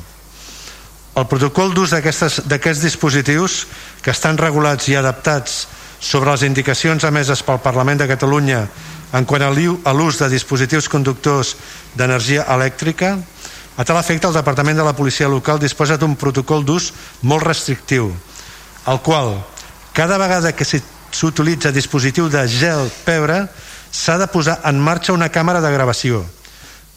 [1.13, 3.67] El protocol d'ús d'aquests dispositius
[4.01, 5.67] que estan regulats i adaptats
[6.01, 8.63] sobre les indicacions emeses pel Parlament de Catalunya
[9.13, 11.53] en quant a l'ús de dispositius conductors
[11.95, 13.19] d'energia elèctrica,
[13.77, 16.91] a tal efecte el Departament de la Policia Local disposa d'un protocol d'ús
[17.23, 18.09] molt restrictiu,
[18.89, 19.37] el qual,
[19.93, 23.47] cada vegada que s'utilitza dispositiu de gel pebre,
[23.93, 26.25] s'ha de posar en marxa una càmera de gravació,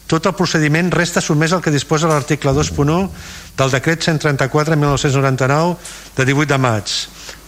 [0.06, 3.08] tot el procediment resta sotmès al que disposa l'article 2.1
[3.58, 5.76] del decret 134-1999
[6.16, 6.92] de 18 de maig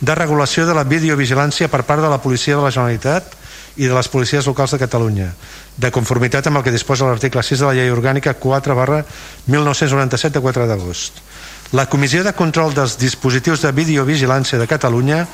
[0.01, 3.37] de regulació de la videovigilància per part de la Policia de la Generalitat
[3.79, 5.29] i de les policies locals de Catalunya
[5.79, 9.05] de conformitat amb el que disposa l'article 6 de la llei orgànica 4 barra
[9.47, 11.23] 1997 de 4 d'agost.
[11.71, 15.27] La Comissió de Control dels Dispositius de Videovigilància de Catalunya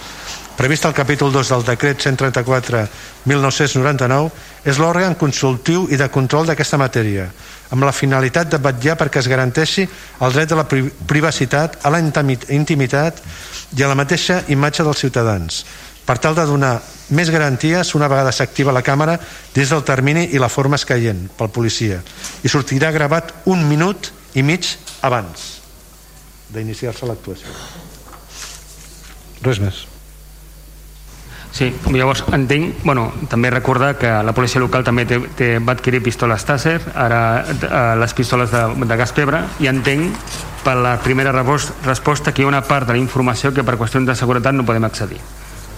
[0.56, 4.30] prevista al capítol 2 del decret 134-1999,
[4.64, 7.28] és l'òrgan consultiu i de control d'aquesta matèria,
[7.74, 9.88] amb la finalitat de vetllar perquè es garanteixi
[10.20, 13.22] el dret de la privacitat, a la intimitat
[13.76, 15.64] i a la mateixa imatge dels ciutadans,
[16.04, 16.82] per tal de donar
[17.16, 19.18] més garanties una vegada s'activa la càmera
[19.54, 22.00] dins del termini i la forma escaient pel policia
[22.44, 24.68] i sortirà gravat un minut i mig
[25.04, 25.50] abans
[26.54, 27.50] d'iniciar-se l'actuació.
[29.44, 29.84] Res més.
[31.54, 36.00] Sí, llavors entenc, bueno, també recordar que la policia local també té, té, va adquirir
[36.02, 37.68] pistoles Taser, ara eh,
[38.00, 40.18] les pistoles de, de gas pebre, i entenc
[40.64, 44.10] per la primera resposta que hi ha una part de la informació que per qüestions
[44.10, 45.20] de seguretat no podem accedir.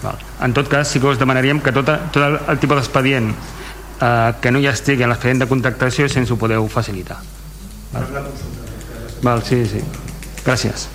[0.01, 0.17] Val.
[0.41, 4.33] En tot cas, sí que us demanaríem que tot, tot el, el tipus d'expedient eh,
[4.41, 7.21] que no hi estigui en l'expedient de contractació sense ho podeu facilitar.
[7.93, 8.29] Val.
[9.21, 9.85] Val, sí, sí.
[10.41, 10.89] Gràcies.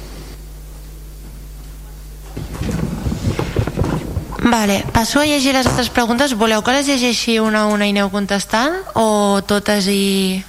[4.43, 6.35] Vale, passo a llegir les altres preguntes.
[6.35, 8.75] Voleu que les llegeixi una a una i aneu contestant?
[8.99, 10.43] O totes i...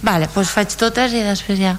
[0.00, 1.74] Vale, doncs faig totes i després ja...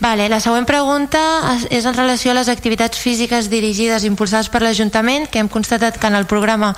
[0.00, 1.20] Vale, la següent pregunta
[1.68, 6.08] és en relació a les activitats físiques dirigides impulsades per l'Ajuntament, que hem constatat que
[6.08, 6.70] en el programa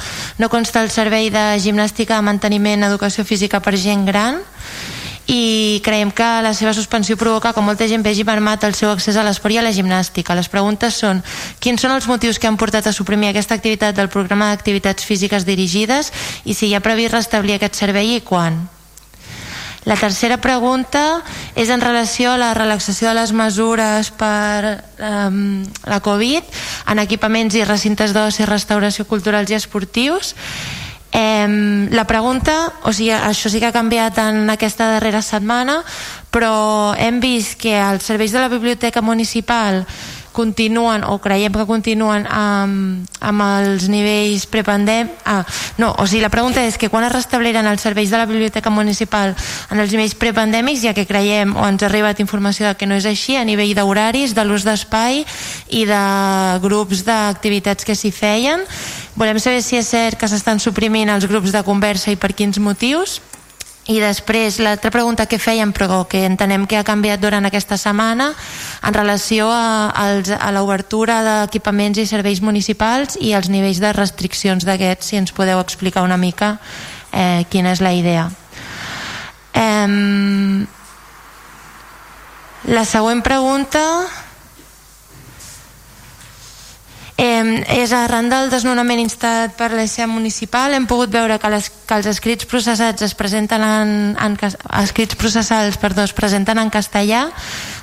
[0.42, 4.42] no consta el servei de gimnàstica, manteniment, educació física per gent gran
[5.26, 9.17] i creiem que la seva suspensió provoca que molta gent vegi permat el seu accés
[9.17, 10.34] a l'esport i a la gimnàstica.
[10.34, 11.23] Les preguntes són
[11.62, 15.47] quins són els motius que han portat a suprimir aquesta activitat del programa d'activitats físiques
[15.47, 16.12] dirigides
[16.44, 18.65] i si hi ha previst restablir aquest servei i quan?
[19.84, 21.25] La tercera pregunta
[21.59, 26.47] és en relació a la relaxació de les mesures per um, la Covid
[26.92, 30.36] en equipaments i recintes d'oci, restauració culturals i esportius.
[31.12, 35.82] Eh, la pregunta, o sigui, això sí que ha canviat en aquesta darrera setmana,
[36.32, 39.84] però hem vist que els serveis de la biblioteca municipal
[40.33, 45.43] continuen o creiem que continuen amb, amb els nivells prepandem ah,
[45.78, 48.73] no, o sigui, la pregunta és que quan es restabliran els serveis de la biblioteca
[48.73, 49.35] municipal
[49.70, 53.07] en els nivells prepandèmics, ja que creiem o ens ha arribat informació que no és
[53.09, 55.23] així a nivell d'horaris, de l'ús d'espai
[55.70, 56.02] i de
[56.65, 58.65] grups d'activitats que s'hi feien.
[59.17, 62.61] Volem saber si és cert que s'estan suprimint els grups de conversa i per quins
[62.62, 63.20] motius
[63.91, 68.28] i després l'altra pregunta que fèiem però que entenem que ha canviat durant aquesta setmana
[68.86, 75.11] en relació a, a l'obertura d'equipaments i serveis municipals i els nivells de restriccions d'aquests
[75.11, 76.59] si ens podeu explicar una mica
[77.11, 78.28] eh, quina és la idea.
[79.52, 80.67] Eh,
[82.70, 83.83] la següent pregunta
[87.18, 91.99] Eh, és arran del desnonament instal·lat per l'ESEA municipal hem pogut veure que, les, que
[91.99, 94.39] els escrits processats es presenten en, en
[94.81, 97.26] escrits processals perdó, es presenten en castellà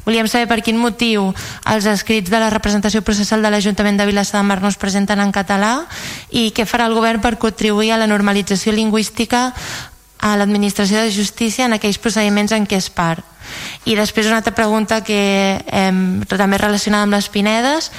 [0.08, 1.30] volíem saber per quin motiu
[1.70, 5.22] els escrits de la representació processal de l'Ajuntament de Vilassar de Mar no es presenten
[5.22, 5.86] en català
[6.34, 9.52] i què farà el govern per contribuir a la normalització lingüística
[10.20, 13.24] a l'administració de justícia en aquells procediments en què es part.
[13.86, 15.94] I després una altra pregunta que eh,
[16.28, 17.94] també relacionada amb les Pinedes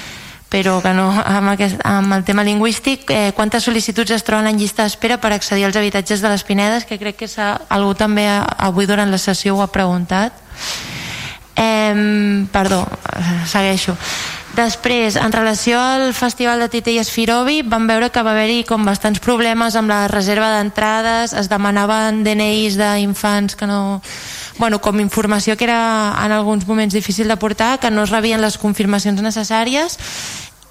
[0.51, 4.59] però que no, amb, aquest, amb el tema lingüístic, eh, quantes sol·licituds es troben en
[4.59, 7.31] llista d'espera per accedir als habitatges de les Pinedes, que crec que
[7.69, 8.27] algú també
[8.59, 10.35] avui durant la sessió ho ha preguntat.
[11.55, 12.83] Eh, perdó,
[13.47, 13.97] segueixo.
[14.57, 19.23] Després, en relació al Festival de Titelles Firovi, vam veure que va haver-hi com bastants
[19.23, 24.01] problemes amb la reserva d'entrades, es demanaven DNIs d'infants que no...
[24.61, 28.43] Bueno, com informació que era en alguns moments difícil de portar, que no es rebien
[28.45, 29.97] les confirmacions necessàries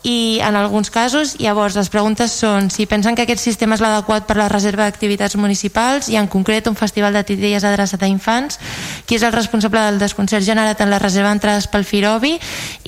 [0.04, 4.24] i en alguns casos llavors les preguntes són si pensen que aquest sistema és l'adequat
[4.30, 8.60] per la reserva d'activitats municipals i en concret un festival de titelles adreçat a infants
[9.06, 12.38] qui és el responsable del desconcert generat en la reserva d'entrades pel Firobi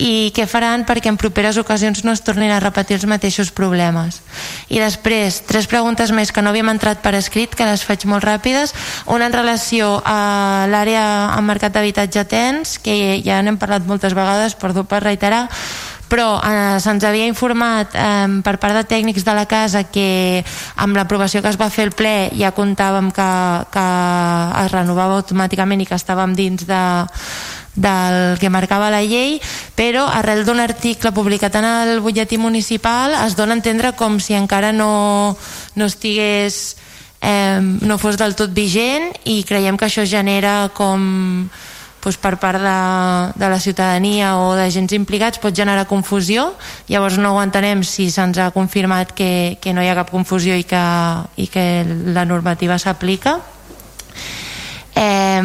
[0.00, 4.22] i què faran perquè en properes ocasions no es tornin a repetir els mateixos problemes.
[4.72, 8.24] I després tres preguntes més que no havíem entrat per escrit que les faig molt
[8.24, 8.72] ràpides.
[9.06, 14.56] Una en relació a l'àrea al mercat d'habitatge tens que ja n'hem parlat moltes vegades
[14.56, 15.48] perdó per reiterar
[16.12, 20.44] però eh, se'ns havia informat eh, per part de tècnics de la casa que
[20.76, 23.30] amb l'aprovació que es va fer el ple ja comptàvem que,
[23.72, 23.86] que
[24.60, 26.82] es renovava automàticament i que estàvem dins de,
[27.74, 29.38] del que marcava la llei,
[29.74, 34.36] però arrel d'un article publicat en el butlletí municipal es dona a entendre com si
[34.36, 35.32] encara no,
[35.74, 36.76] no estigués
[37.22, 41.48] eh, no fos del tot vigent i creiem que això genera com
[42.02, 42.78] doncs per part de,
[43.38, 46.50] de la ciutadania o d'agents implicats pot generar confusió.
[46.90, 50.58] Llavors no ho entenem si se'ns ha confirmat que, que no hi ha cap confusió
[50.58, 50.82] i que,
[51.38, 53.38] i que la normativa s'aplica.
[54.92, 55.42] Eh,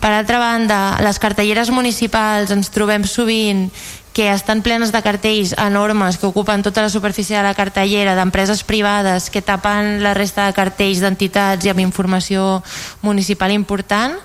[0.00, 3.66] per altra banda les cartelleres municipals ens trobem sovint
[4.12, 8.62] que estan plenes de cartells enormes que ocupen tota la superfície de la cartellera d'empreses
[8.62, 12.62] privades que tapen la resta de cartells d'entitats i amb informació
[13.02, 14.16] municipal important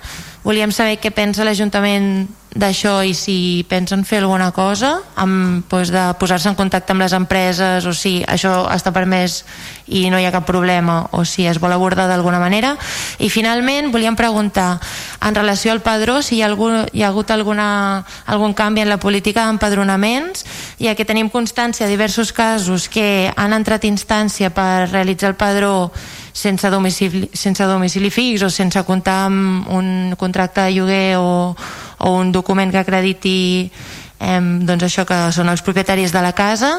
[0.44, 6.04] Volíem saber què pensa l'Ajuntament d'això i si pensen fer alguna cosa amb, doncs, de
[6.18, 9.42] posar-se en contacte amb les empreses o si això està permès
[9.86, 12.74] i no hi ha cap problema o si es vol abordar d'alguna manera.
[13.20, 14.78] I finalment volíem preguntar
[15.20, 18.92] en relació al padró si hi ha, algun, hi ha hagut alguna, algun canvi en
[18.92, 20.46] la política d'empadronaments?
[20.80, 25.90] Ja que tenim constància de diversos casos que han entrat instància per realitzar el padró
[26.38, 31.56] sense domicili, sense domicili fix o sense comptar amb un contracte de lloguer o,
[31.98, 36.76] o un document que acrediti eh, doncs això que són els propietaris de la casa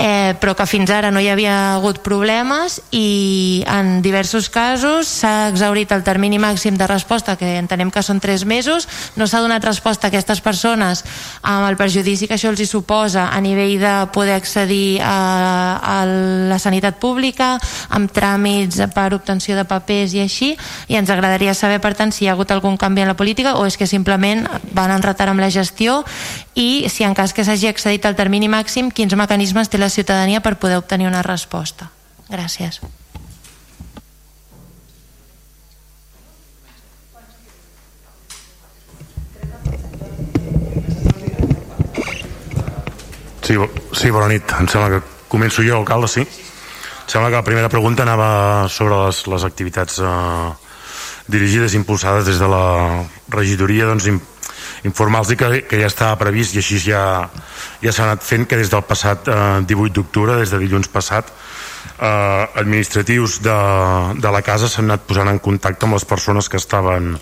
[0.00, 5.50] eh, però que fins ara no hi havia hagut problemes i en diversos casos s'ha
[5.50, 8.88] exaurit el termini màxim de resposta que entenem que són 3 mesos.
[9.20, 11.04] No s'ha donat resposta a aquestes persones
[11.42, 15.96] amb el perjudici que això els hi suposa a nivell de poder accedir a, a
[16.08, 17.58] la sanitat pública
[17.90, 20.54] amb tràmits per obtenció de papers i així.
[20.88, 23.58] I ens agradaria saber per tant si hi ha hagut algun canvi en la política
[23.60, 26.00] o és que simplement van en retard amb la gestió
[26.56, 30.40] i si en cas que s'hagi accedit al termini màxim quins mecanismes té la ciutadania
[30.40, 31.90] per poder obtenir una resposta
[32.30, 32.80] gràcies
[43.50, 43.56] Sí,
[43.98, 44.52] sí, bona nit.
[44.62, 46.22] Em sembla que començo jo, alcalde, sí.
[46.22, 50.50] Em sembla que la primera pregunta anava sobre les, les activitats eh,
[51.26, 52.62] dirigides impulsades des de la
[53.34, 54.06] regidoria, doncs
[54.84, 57.02] informar-los que, que ja estava previst i així ja,
[57.82, 61.32] ja s'ha anat fent que des del passat eh, 18 d'octubre, des de dilluns passat,
[62.00, 63.56] eh, administratius de,
[64.20, 67.16] de la casa s'han anat posant en contacte amb les persones que estaven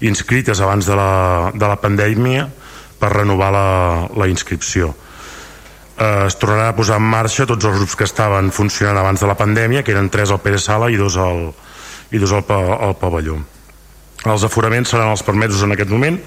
[0.00, 1.12] inscrites abans de la,
[1.54, 2.48] de la pandèmia
[3.00, 3.68] per renovar la,
[4.16, 4.92] la inscripció
[6.00, 9.28] eh, es tornarà a posar en marxa tots els grups que estaven funcionant abans de
[9.28, 11.50] la pandèmia, que eren tres al Pere Sala i dos al,
[12.10, 13.38] i dos al, al pavelló.
[14.28, 16.18] Els aforaments seran els permesos en aquest moment,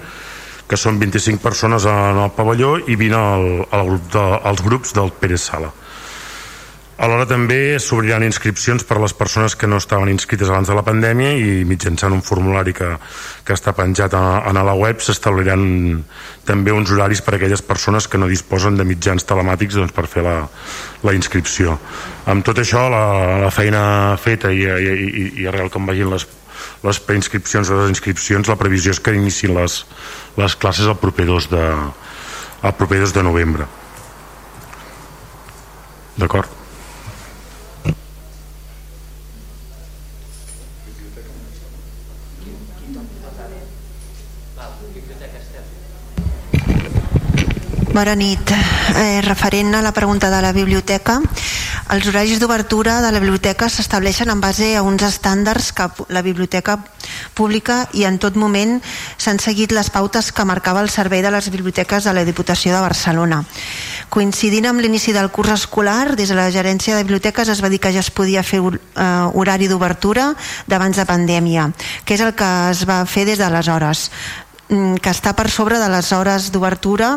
[0.68, 4.94] que són 25 persones en el pavelló i 20 al, al grup de, als grups
[4.96, 5.72] del Pere Sala.
[6.94, 10.84] Alhora també s'obriran inscripcions per a les persones que no estaven inscrites abans de la
[10.86, 12.92] pandèmia i mitjançant un formulari que,
[13.42, 16.04] que està penjat a, a la web s'establiran
[16.46, 20.06] també uns horaris per a aquelles persones que no disposen de mitjans telemàtics doncs, per
[20.06, 20.36] fer la,
[21.02, 21.74] la inscripció.
[22.30, 23.04] Amb tot això, la,
[23.42, 23.82] la feina
[24.22, 26.28] feta i, i, i, i arrel com vagin les,
[26.84, 29.80] les preinscripcions o les inscripcions, la previsió és que inicin les,
[30.36, 31.64] les classes el proper 2 de,
[32.64, 33.68] el proper 2 de novembre.
[36.20, 36.60] D'acord?
[47.94, 48.73] Bona nit.
[48.92, 51.16] Eh, referent a la pregunta de la biblioteca,
[51.90, 56.76] els horaris d'obertura de la biblioteca s'estableixen en base a uns estàndards que la biblioteca
[57.34, 58.76] pública i en tot moment
[59.16, 62.84] s'han seguit les pautes que marcava el servei de les biblioteques de la Diputació de
[62.84, 63.42] Barcelona.
[64.12, 67.80] Coincidint amb l'inici del curs escolar, des de la gerència de biblioteques es va dir
[67.80, 70.34] que ja es podia fer eh, horari d'obertura
[70.68, 71.70] d'abans de pandèmia,
[72.04, 74.10] que és el que es va fer des d'aleshores.
[74.74, 77.12] Mm, que està per sobre de les hores d'obertura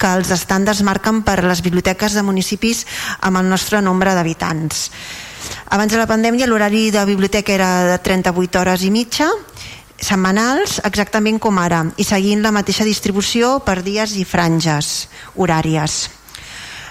[0.00, 2.82] que els estàndards marquen per les biblioteques de municipis
[3.20, 4.90] amb el nostre nombre d'habitants.
[5.70, 9.30] Abans de la pandèmia l'horari de biblioteca era de 38 hores i mitja
[9.96, 16.15] setmanals, exactament com ara, i seguint la mateixa distribució per dies i franges horàries.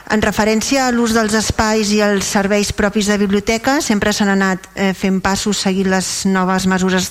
[0.06, 4.68] En referència a l'ús dels espais i els serveis propis de biblioteca, sempre s'han anat
[4.76, 7.08] eh, fent passos seguint les noves mesures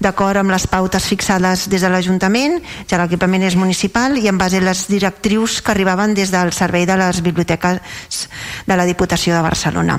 [0.00, 2.56] d'acord amb les pautes fixades des de l'Ajuntament,
[2.88, 6.86] ja l'equipament és municipal, i en base a les directrius que arribaven des del servei
[6.88, 8.24] de les biblioteques
[8.66, 9.98] de la Diputació de Barcelona.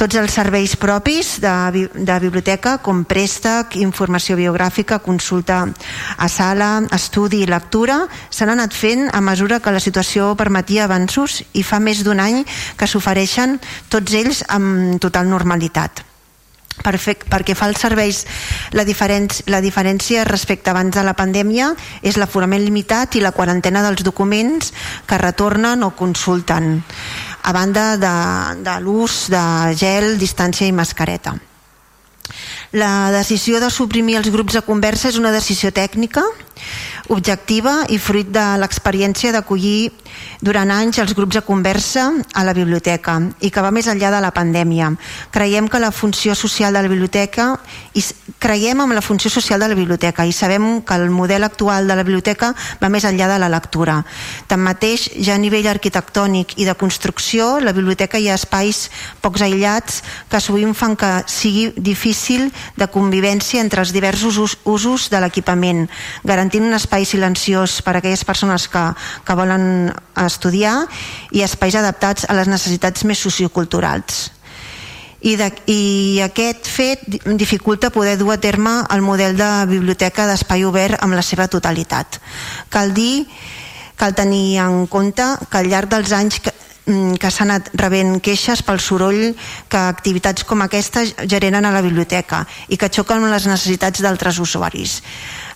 [0.00, 5.66] Tots els serveis propis de, de biblioteca, com préstec, informació biogràfica, consulta
[6.16, 11.42] a sala, estudi i lectura, s'han anat fent a mesura que la situació permetia avanços
[11.52, 12.44] i fa més d'un any
[12.78, 13.58] que s'ofereixen
[13.92, 16.04] tots ells amb total normalitat.
[16.76, 18.18] Perfect, perquè fa els serveis
[18.76, 21.70] la, diferència, la diferència respecte abans de la pandèmia
[22.04, 24.74] és l'aforament limitat i la quarantena dels documents
[25.08, 26.76] que retornen o consulten
[27.46, 28.14] a banda de,
[28.60, 29.42] de l'ús de
[29.78, 31.36] gel, distància i mascareta.
[32.76, 36.24] La decisió de suprimir els grups de conversa és una decisió tècnica
[37.08, 39.92] objectiva i fruit de l'experiència d'acollir
[40.40, 44.20] durant anys els grups de conversa a la biblioteca i que va més enllà de
[44.22, 44.92] la pandèmia.
[45.32, 47.52] Creiem que la funció social de la biblioteca
[47.94, 48.04] i
[48.38, 51.96] creiem en la funció social de la biblioteca i sabem que el model actual de
[51.96, 54.02] la biblioteca va més enllà de la lectura.
[54.48, 58.86] Tanmateix, ja a nivell arquitectònic i de construcció, la biblioteca hi ha espais
[59.24, 65.20] pocs aïllats que sovint fan que sigui difícil de convivència entre els diversos usos de
[65.22, 65.86] l'equipament,
[66.24, 68.84] garantint un espai silenciós per a aquelles persones que,
[69.24, 69.92] que volen
[70.24, 70.86] estudiar
[71.36, 74.30] i espais adaptats a les necessitats més socioculturals.
[75.26, 77.02] I, de, i aquest fet
[77.40, 82.20] dificulta poder dur a terme el model de biblioteca d'espai obert amb la seva totalitat.
[82.70, 83.24] Cal dir,
[83.96, 86.52] cal tenir en compte que al llarg dels anys que,
[86.84, 89.34] mm, que s'han anat rebent queixes pel soroll
[89.68, 94.38] que activitats com aquesta generen a la biblioteca i que xoquen amb les necessitats d'altres
[94.38, 95.02] usuaris.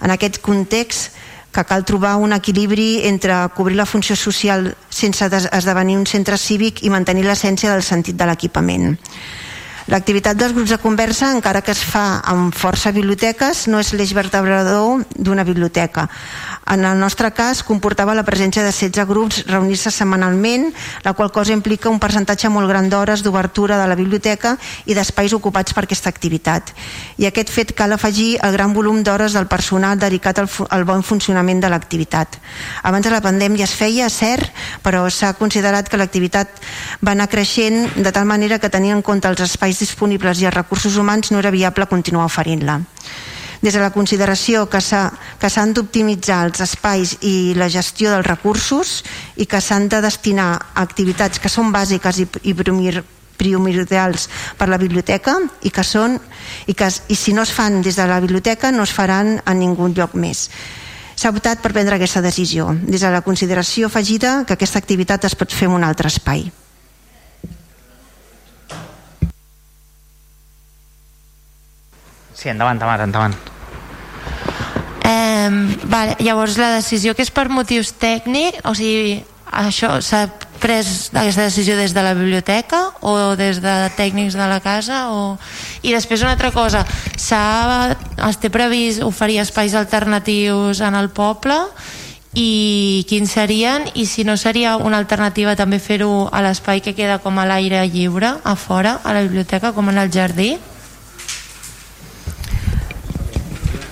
[0.01, 1.13] En aquest context,
[1.51, 6.85] que cal trobar un equilibri entre cobrir la funció social sense esdevenir un centre cívic
[6.87, 8.95] i mantenir l'essència del sentit de l'equipament.
[9.91, 14.13] L'activitat dels grups de conversa, encara que es fa amb força biblioteques, no és l'eix
[14.15, 16.05] vertebrador d'una biblioteca.
[16.71, 20.69] En el nostre cas, comportava la presència de 16 grups reunir-se setmanalment,
[21.03, 24.53] la qual cosa implica un percentatge molt gran d'hores d'obertura de la biblioteca
[24.87, 26.71] i d'espais ocupats per aquesta activitat.
[27.19, 31.03] I aquest fet cal afegir el gran volum d'hores del personal dedicat al, al bon
[31.03, 32.39] funcionament de l'activitat.
[32.87, 34.55] Abans de la pandèmia es feia, cert,
[34.87, 36.63] però s'ha considerat que l'activitat
[37.03, 40.55] va anar creixent de tal manera que tenint en compte els espais disponibles i els
[40.55, 42.81] recursos humans no era viable continuar oferint-la.
[43.61, 49.03] Des de la consideració que s'han d'optimitzar els espais i la gestió dels recursos
[49.37, 52.55] i que s'han de destinar a activitats que són bàsiques i, i
[53.41, 56.17] primordials per la biblioteca i que són
[56.67, 59.61] i, que, i si no es fan des de la biblioteca no es faran en
[59.61, 60.49] ningú lloc més.
[61.21, 62.71] S'ha optat per prendre aquesta decisió.
[62.81, 66.49] Des de la consideració afegida que aquesta activitat es pot fer en un altre espai
[72.41, 73.35] Sí, endavant, endavant, endavant.
[75.05, 75.51] Eh,
[75.85, 79.19] vale, llavors la decisió que és per motius tècnics, o sigui,
[79.51, 80.25] això s'ha
[80.61, 85.39] pres aquesta decisió des de la biblioteca o des de tècnics de la casa o...
[85.83, 86.85] i després una altra cosa
[87.17, 91.57] es té previst oferir espais alternatius en el poble
[92.37, 97.19] i quins serien i si no seria una alternativa també fer-ho a l'espai que queda
[97.19, 100.59] com a l'aire lliure a fora, a la biblioteca com en el jardí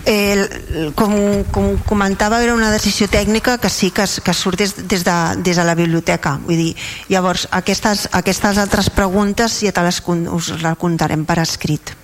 [0.08, 1.12] eh, com,
[1.52, 5.60] com comentava era una decisió tècnica que sí que, que surt des, des, de, des
[5.60, 6.38] de la biblioteca.
[6.48, 6.72] Vull dir,
[7.12, 11.97] llavors aquestes, aquestes altres preguntes ja te les, us les contarem per escrit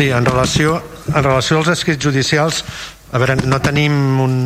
[0.00, 0.78] Sí, en relació,
[1.12, 2.62] en relació als escrits judicials,
[3.12, 3.92] a veure, no tenim
[4.24, 4.36] un,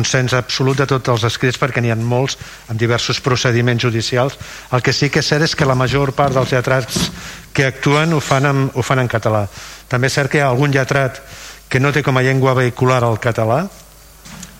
[0.00, 2.38] un cens absolut de tots els escrits perquè n'hi ha molts
[2.72, 4.38] amb diversos procediments judicials.
[4.72, 7.10] El que sí que és cert és que la major part dels lletrats
[7.52, 9.44] que actuen ho fan en, ho fan en català.
[9.92, 11.20] També és cert que hi ha algun lletrat
[11.68, 13.66] que no té com a llengua vehicular el català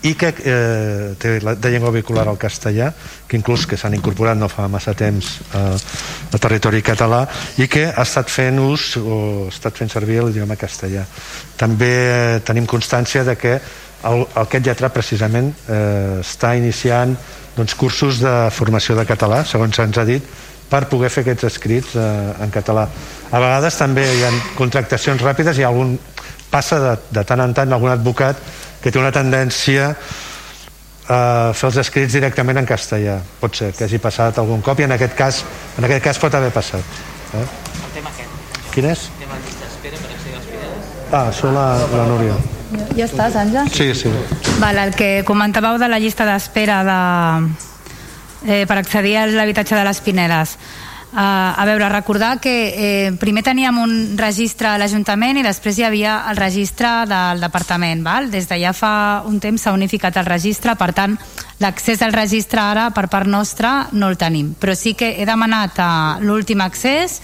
[0.05, 2.91] i que eh, té la, de llengua vehicular al castellà
[3.27, 7.23] que inclús que s'han incorporat no fa massa temps eh, a territori català
[7.57, 9.17] i que ha estat fent ús o
[9.47, 11.05] ha estat fent servir l'idioma castellà.
[11.57, 17.15] També eh, tenim constància de que el, aquest lletrat precisament eh, està iniciant
[17.57, 20.21] doncs, cursos de formació de català segons se'ns ha dit
[20.69, 22.05] per poder fer aquests escrits eh,
[22.43, 22.85] en català.
[23.31, 25.95] A vegades també hi ha contractacions ràpides i algun
[26.51, 28.39] passa de, de tant en tant algun advocat
[28.81, 29.91] que té una tendència
[31.07, 31.19] a
[31.55, 34.95] fer els escrits directament en castellà pot ser que hagi passat algun cop i en
[34.97, 35.43] aquest cas,
[35.79, 36.83] en aquest cas pot haver passat
[37.37, 37.45] eh?
[37.45, 39.07] el tema aquest quin és?
[39.13, 42.35] el tema llista d'espera per accedir als Pirineus ah, això la, la Núria
[42.97, 43.71] ja estàs, Àngel?
[43.71, 44.11] sí, sí
[44.59, 46.99] Val, el que comentàveu de la llista d'espera de,
[48.51, 50.57] eh, per accedir a l'habitatge de les Pinedes
[51.07, 55.85] Uh, a veure, recordar que eh, primer teníem un registre a l'Ajuntament i després hi
[55.87, 58.03] havia el registre del Departament.
[58.03, 58.27] Val?
[58.27, 61.15] Des de ja fa un temps s'ha unificat el registre, per tant,
[61.63, 64.51] l'accés al registre ara per part nostra no el tenim.
[64.59, 67.21] Però sí que he demanat uh, l'últim accés,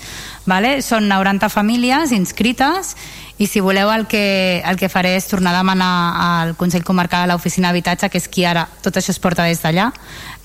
[0.48, 0.78] vale?
[0.82, 2.96] són 90 famílies inscrites
[3.38, 7.26] i si voleu el que, el que faré és tornar a demanar al Consell Comarcal
[7.26, 9.90] a l'Oficina d'Habitatge, que és qui ara tot això es porta des d'allà,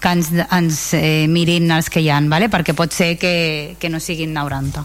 [0.00, 2.48] que ens, ens eh, mirin els que hi han, vale?
[2.52, 4.84] perquè pot ser que, que no siguin 90.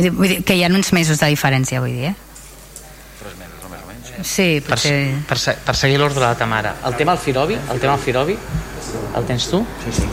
[0.00, 2.14] Vull dir, que hi ha uns mesos de diferència, vull dir, eh?
[3.20, 4.12] Tres mesos, més o menys.
[4.24, 4.96] Sí, potser...
[5.28, 6.78] Per, per, per seguir l'ordre de la Tamara.
[6.88, 8.38] El tema Alfirobi, el tema Alfirobi,
[9.16, 9.60] el tens tu?
[9.84, 10.08] Sí, sí.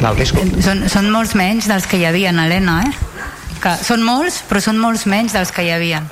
[0.00, 0.16] Val,
[0.64, 3.26] són, són molts menys dels que hi havia, Helena, eh?
[3.60, 6.02] Que són molts, però són molts menys dels que hi havia.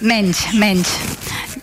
[0.00, 0.90] Menys, menys.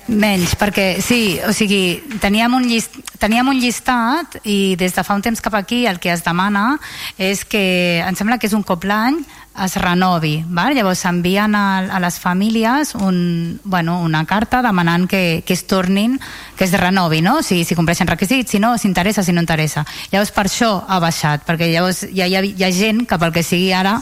[0.08, 5.16] Menys, perquè sí, o sigui, teníem un, llist, teníem un llistat i des de fa
[5.16, 6.74] un temps cap aquí el que es demana
[7.16, 9.22] és que, em sembla que és un cop l'any,
[9.64, 10.42] es renovi.
[10.50, 10.74] Val?
[10.76, 16.20] Llavors s'envien a, a les famílies un, bueno, una carta demanant que, que es tornin,
[16.58, 17.42] que es renovi, no?
[17.46, 19.86] Si, si compleixen requisits, si no, s'interessa, si no interessa.
[20.12, 23.32] Llavors per això ha baixat, perquè llavors ha, hi ha, hi ha gent que pel
[23.32, 24.02] que sigui ara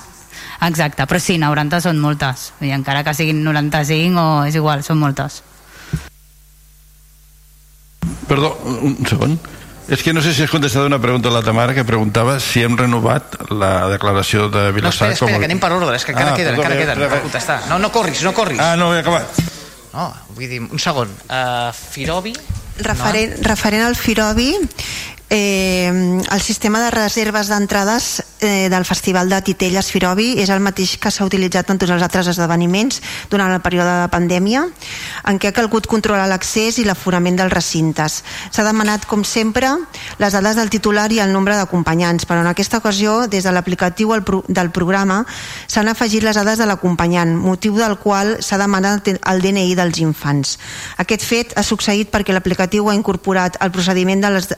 [0.62, 2.52] Exacte, però sí, 90 són moltes.
[2.62, 5.42] I encara que siguin 95 o és igual, són moltes.
[8.28, 9.40] Perdó, un segon.
[9.92, 12.62] És que no sé si has contestat una pregunta a la Tamara que preguntava si
[12.64, 15.10] hem renovat la declaració de No, Vilassar.
[15.12, 17.22] espera, espera, que anem per ordre, és que encara Ah, queden, perdó, encara queden per
[17.26, 17.58] contestar.
[17.68, 18.60] No, no corris, no corris.
[18.62, 19.28] Ah, no, he acabat.
[19.92, 21.10] No, vull dir, un segon.
[21.28, 22.32] Uh, Firobi?
[22.82, 24.54] Referent, referent al Firobi,
[25.32, 30.98] eh, el sistema de reserves d'entrades eh, del Festival de Titelles Firobi és el mateix
[31.00, 33.00] que s'ha utilitzat en tots els altres esdeveniments
[33.32, 34.66] durant el període de pandèmia,
[35.32, 38.18] en què ha calgut controlar l'accés i l'aforament dels recintes.
[38.52, 39.70] S'ha demanat, com sempre,
[40.20, 44.12] les dades del titular i el nombre d'acompanyants, però en aquesta ocasió, des de l'aplicatiu
[44.12, 45.22] del programa,
[45.68, 50.58] s'han afegit les dades de l'acompanyant, motiu del qual s'ha demanat el DNI dels infants.
[51.00, 54.52] Aquest fet ha succeït perquè l'aplicatiu ha incorporat el procediment de les-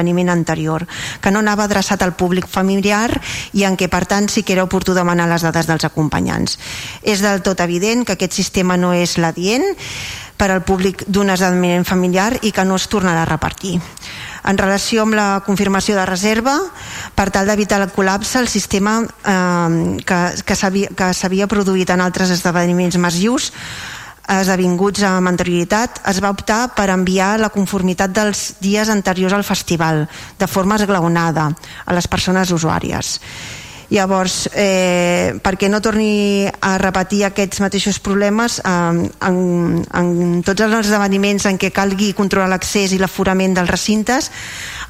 [0.00, 0.86] de l'esdeveniment anterior,
[1.20, 3.20] que no anava adreçat al públic familiar
[3.52, 6.58] i en què, per tant, sí que era oportú demanar les dades dels acompanyants.
[7.02, 9.64] És del tot evident que aquest sistema no és l'adient
[10.40, 13.78] per al públic d'un esdeveniment familiar i que no es tornarà a repartir.
[14.48, 16.56] En relació amb la confirmació de reserva,
[17.14, 22.96] per tal d'evitar el col·lapse, el sistema eh, que, que s'havia produït en altres esdeveniments
[22.96, 23.52] massius
[24.38, 30.06] esdevinguts amb anterioritat, es va optar per enviar la conformitat dels dies anteriors al festival,
[30.38, 31.50] de forma esglaonada,
[31.86, 33.18] a les persones usuàries.
[33.90, 39.38] Llavors, eh, perquè no torni a repetir aquests mateixos problemes, eh, en,
[39.82, 44.30] en tots els esdeveniments en què calgui controlar l'accés i l'aforament dels recintes,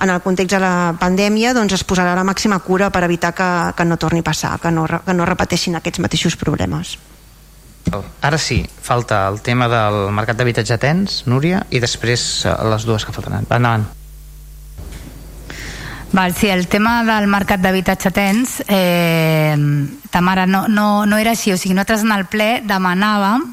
[0.05, 3.49] en el context de la pandèmia, doncs es posarà la màxima cura per evitar que,
[3.77, 6.99] que no torni a passar, que no, que no repeteixin aquests mateixos problemes.
[8.23, 13.07] Ara sí, falta el tema del mercat d'habitatge tens, Núria, i després eh, les dues
[13.07, 13.49] que faltaran.
[13.51, 13.89] Va, endavant.
[16.13, 19.55] Val, sí, el tema del mercat d'habitatge tens, eh,
[20.11, 21.53] Tamara, no, no, no era així.
[21.55, 23.47] O sigui, nosaltres en el ple demanàvem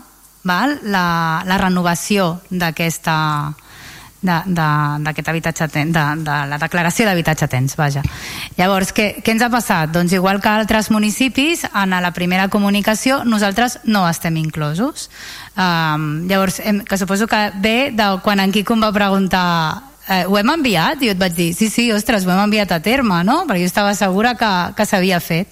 [0.47, 3.17] val, la, la renovació d'aquesta
[4.21, 8.01] d'aquest habitatge ten, de, de la declaració d'habitatge tens, vaja.
[8.57, 9.91] Llavors, què, què ens ha passat?
[9.93, 15.09] Doncs igual que altres municipis, en la primera comunicació nosaltres no estem inclosos.
[15.55, 19.47] Um, llavors, em, que suposo que ve de quan en Quico em va preguntar
[20.07, 21.01] eh, ho hem enviat?
[21.01, 23.43] I jo et vaig dir, sí, sí, ostres, ho hem enviat a terme, no?
[23.45, 25.51] Perquè jo estava segura que, que s'havia fet.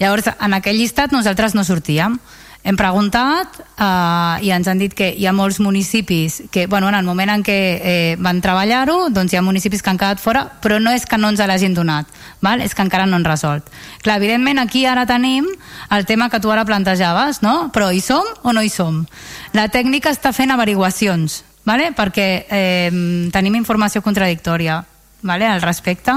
[0.00, 2.18] Llavors, en aquell llistat nosaltres no sortíem.
[2.64, 6.96] Hem preguntat eh, i ens han dit que hi ha molts municipis que, bueno, en
[6.96, 10.46] el moment en què eh, van treballar-ho, doncs hi ha municipis que han quedat fora,
[10.64, 12.08] però no és que no ens l'hagin donat,
[12.40, 12.64] val?
[12.64, 13.68] és que encara no han resolt.
[14.00, 15.50] Clar, evidentment aquí ara tenim
[15.92, 17.68] el tema que tu ara plantejaves, no?
[17.74, 19.04] Però hi som o no hi som?
[19.52, 21.92] La tècnica està fent averiguacions, vale?
[21.92, 22.90] perquè eh,
[23.32, 24.80] tenim informació contradictòria
[25.20, 25.52] vale?
[25.52, 26.16] al respecte.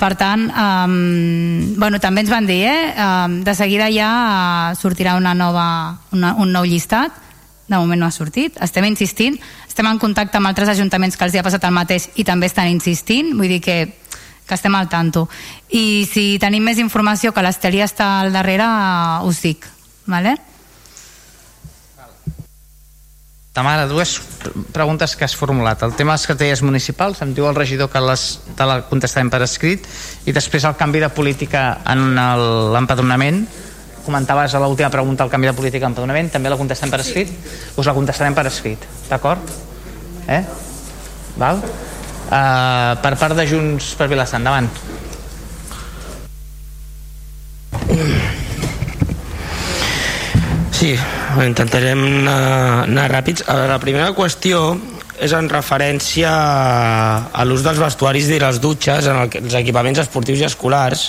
[0.00, 5.34] Per tant, um, bueno, també ens van dir, eh, um, de seguida ja sortirà una
[5.36, 5.66] nova,
[6.16, 7.12] una, un nou llistat,
[7.68, 9.36] de moment no ha sortit, estem insistint,
[9.68, 12.48] estem en contacte amb altres ajuntaments que els hi ha passat el mateix i també
[12.48, 13.76] estan insistint, vull dir que,
[14.48, 15.28] que estem al tanto.
[15.68, 19.68] I si tenim més informació que l'Esteli està al darrere, uh, us dic.
[20.08, 20.38] Vale?
[23.60, 24.16] Tamara, dues
[24.72, 25.82] preguntes que has formulat.
[25.84, 28.22] El tema de les cartelles municipals, em diu el regidor que les,
[28.56, 29.84] te la contestarem per escrit,
[30.24, 32.16] i després el canvi de política en
[32.72, 33.42] l'empadronament.
[34.06, 37.28] Comentaves a l'última pregunta el canvi de política en empadronament, també la contestem per escrit?
[37.76, 39.44] Us la contestarem per escrit, d'acord?
[40.24, 40.40] Eh?
[41.36, 41.60] Val?
[41.60, 44.72] Uh, per part de Junts per Vilassar, endavant.
[50.80, 50.94] Sí,
[51.36, 53.42] intentarem anar, anar ràpids.
[53.44, 54.62] A veure, La primera qüestió
[55.20, 60.40] és en referència a, l'ús dels vestuaris i les dutxes en el, els equipaments esportius
[60.40, 61.02] i escolars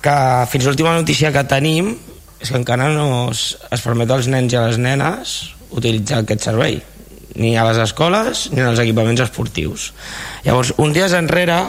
[0.00, 0.16] que
[0.48, 1.92] fins l'última notícia que tenim
[2.40, 5.36] és que encara no es, es permet als nens i a les nenes
[5.76, 6.80] utilitzar aquest servei
[7.36, 9.90] ni a les escoles ni els equipaments esportius
[10.48, 11.60] llavors un dia enrere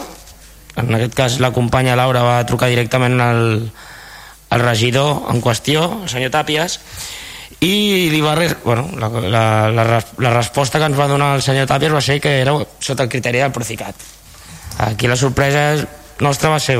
[0.80, 3.44] en aquest cas la companya Laura va trucar directament al,
[4.52, 6.80] el regidor en qüestió, el senyor Tàpies,
[7.62, 11.70] i li va bueno, la, la, la, la resposta que ens va donar el senyor
[11.70, 13.96] Tàpies va ser que era sota el criteri del Procicat.
[14.82, 15.76] Aquí la sorpresa
[16.22, 16.78] nostra va ser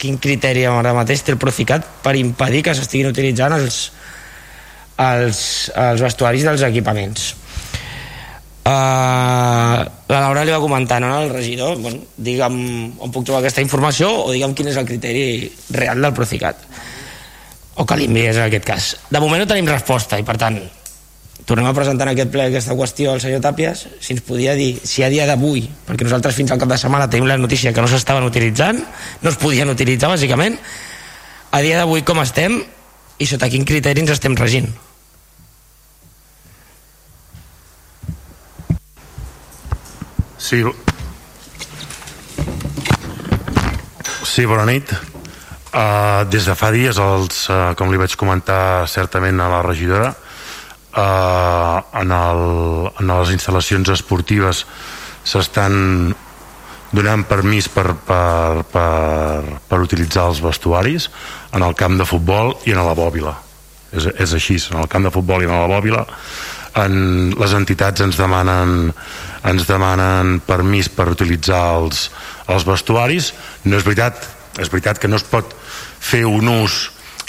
[0.00, 3.78] quin criteri ara mateix té el Procicat per impedir que s'estiguin utilitzant els,
[4.98, 5.40] els,
[5.76, 7.34] els vestuaris dels equipaments.
[8.64, 12.54] Uh, la Laura li va comentar no, al regidor bueno, digue'm
[12.96, 16.64] on puc trobar aquesta informació o digue'm quin és el criteri real del Procicat
[17.74, 20.60] o que l'enviés en aquest cas de moment no tenim resposta i per tant
[21.44, 24.78] tornem a presentar en aquest ple aquesta qüestió al senyor Tàpies si ens podia dir
[24.82, 27.84] si a dia d'avui perquè nosaltres fins al cap de setmana tenim la notícia que
[27.84, 28.80] no s'estaven utilitzant
[29.22, 30.58] no es podien utilitzar bàsicament
[31.50, 32.62] a dia d'avui com estem
[33.18, 34.72] i sota quin criteri ens estem regint
[40.44, 40.60] Sí,
[44.28, 44.92] sí bona nit.
[45.74, 50.12] Uh, des de fa dies, els, uh, com li vaig comentar certament a la regidora,
[50.14, 52.42] uh, en, el,
[53.02, 54.62] en les instal·lacions esportives
[55.26, 56.14] s'estan
[56.94, 61.08] donant permís per, per, per, per utilitzar els vestuaris
[61.50, 63.34] en el camp de futbol i en la bòbila.
[63.90, 66.04] És, és així, en el camp de futbol i en la bòbila
[66.78, 68.92] en, les entitats ens demanen
[69.46, 72.08] ens demanen permís per utilitzar els,
[72.50, 73.32] els vestuaris
[73.64, 74.22] no és veritat,
[74.58, 75.54] és veritat que no es pot
[76.04, 76.78] fer un ús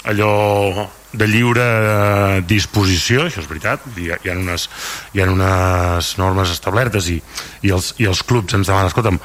[0.06, 4.66] allò de lliure eh, disposició, això és veritat hi ha, hi ha, unes,
[5.14, 7.16] hi ha unes normes establertes i,
[7.64, 9.20] i, els, i els clubs ens demanen, escolta'm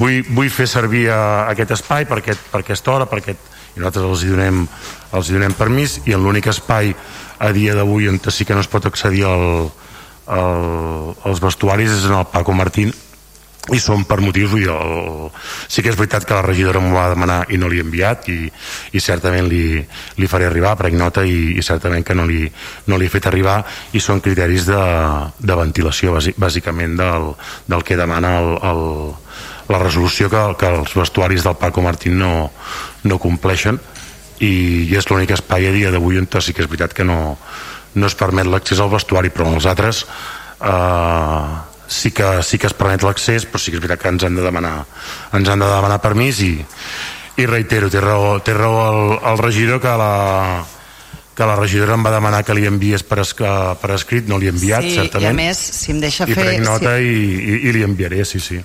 [0.00, 3.50] vull, vull fer servir a, eh, aquest espai per, aquest, per aquesta hora, per aquest,
[3.76, 4.62] i nosaltres els hi donem,
[5.14, 6.94] els hi donem permís i en l'únic espai
[7.38, 9.68] a dia d'avui on sí que no es pot accedir al,
[10.26, 12.90] al, als vestuaris és en el Paco Martín
[13.74, 15.28] i són per motius dir, el...
[15.68, 18.28] sí que és veritat que la regidora m'ho va demanar i no l'hi he enviat
[18.32, 18.38] i,
[18.96, 19.80] i certament li,
[20.16, 22.46] li faré arribar per nota i, i certament que no li,
[22.88, 23.60] no li he fet arribar
[23.92, 24.80] i són criteris de,
[25.38, 27.30] de ventilació bàsicament del,
[27.68, 28.82] del que demana el, el,
[29.68, 32.50] la resolució que, que els vestuaris del Paco Martín no,
[33.04, 33.80] no compleixen
[34.40, 37.36] i, i és l'únic espai a dia d'avui on sí que és veritat que no,
[37.94, 40.06] no es permet l'accés al vestuari però els altres
[40.62, 44.26] eh, sí, que, sí que es permet l'accés però sí que és veritat que ens
[44.28, 44.76] han de demanar
[45.34, 46.52] ens han de demanar permís i,
[47.38, 50.64] i reitero, té raó, té raó el, el regidor que la,
[51.38, 54.48] que la regidora em va demanar que li enviés per, es, per escrit, no li
[54.48, 55.28] he enviat, sí, certament.
[55.28, 56.48] i a més, si em deixa I fer...
[56.48, 57.06] prenc nota si...
[57.06, 58.58] i, i, i li enviaré, sí, sí.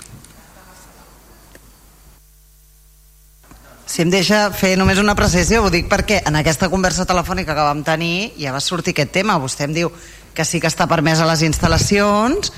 [3.93, 7.67] Si em deixa fer només una precisió, ho dic perquè en aquesta conversa telefònica que
[7.67, 9.37] vam tenir ja va sortir aquest tema.
[9.37, 9.91] Vostè em diu
[10.33, 12.51] que sí que està permès a les instal·lacions,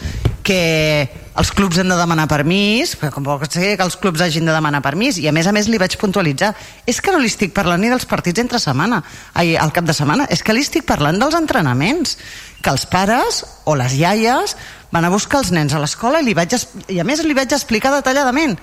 [0.45, 4.45] que els clubs han de demanar permís, però com pot ser que els clubs hagin
[4.47, 6.53] de demanar permís, i a més a més li vaig puntualitzar,
[6.87, 9.01] és que no li estic parlant ni dels partits entre setmana,
[9.33, 12.15] ai, al cap de setmana, és que li estic parlant dels entrenaments,
[12.61, 14.55] que els pares o les iaies
[14.93, 16.55] van a buscar els nens a l'escola i, li vaig,
[16.87, 18.55] i a més li vaig explicar detalladament.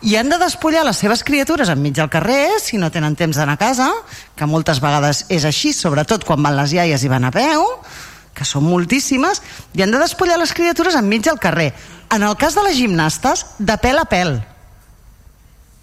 [0.00, 3.58] I han de despullar les seves criatures enmig del carrer si no tenen temps d'anar
[3.58, 3.90] a casa,
[4.36, 7.66] que moltes vegades és així, sobretot quan van les iaies i van a peu,
[8.34, 9.42] que són moltíssimes,
[9.74, 11.72] i han de despullar les criatures enmig del carrer.
[12.10, 14.38] En el cas de les gimnastes, de pèl a pèl.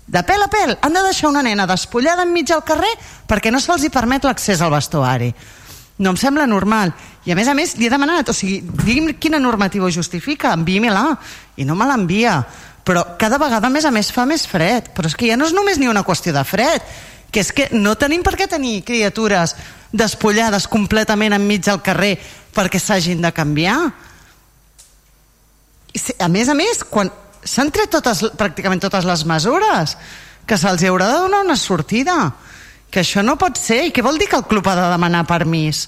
[0.07, 0.77] De pèl a pèl.
[0.81, 2.93] Han de deixar una nena despullada enmig del carrer
[3.27, 5.33] perquè no se'ls hi permet l'accés al vestuari.
[5.97, 6.93] No em sembla normal.
[7.25, 10.53] I a més a més li he demanat, o sigui, digui'm quina normativa ho justifica,
[10.55, 11.05] enviï-me-la.
[11.57, 12.39] I no me l'envia
[12.87, 15.47] però cada vegada a més a més fa més fred però és que ja no
[15.49, 16.85] és només ni una qüestió de fred
[17.31, 19.57] que és que no tenim per què tenir criatures
[19.91, 22.17] despullades completament enmig del carrer
[22.55, 23.77] perquè s'hagin de canviar?
[26.19, 27.09] A més a més quan
[27.43, 29.95] s'han tret totes, pràcticament totes les mesures
[30.47, 32.17] que se'ls haurà de donar una sortida
[32.91, 35.25] que això no pot ser i què vol dir que el club ha de demanar
[35.27, 35.87] permís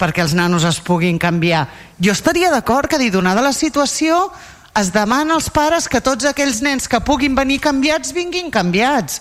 [0.00, 1.66] perquè els nanos es puguin canviar?
[2.02, 4.30] Jo estaria d'acord que dir donada la situació
[4.78, 9.20] es demana als pares que tots aquells nens que puguin venir canviats vinguin canviats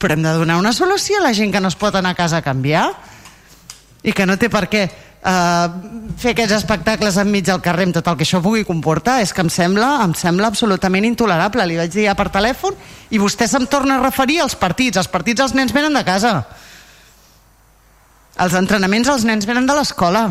[0.00, 2.20] però hem de donar una solució a la gent que no es pot anar a
[2.20, 2.88] casa a canviar
[4.02, 5.66] i que no té per què uh,
[6.20, 9.18] fer aquests espectacles enmig del carrer amb tot el que això pugui comportar.
[9.24, 11.66] És que em sembla, em sembla absolutament intolerable.
[11.68, 12.76] Li vaig dir ja per telèfon
[13.10, 15.00] i vostè se'm torna a referir als partits.
[15.00, 16.38] Els partits els nens venen de casa.
[18.40, 20.30] Els entrenaments els nens venen de l'escola.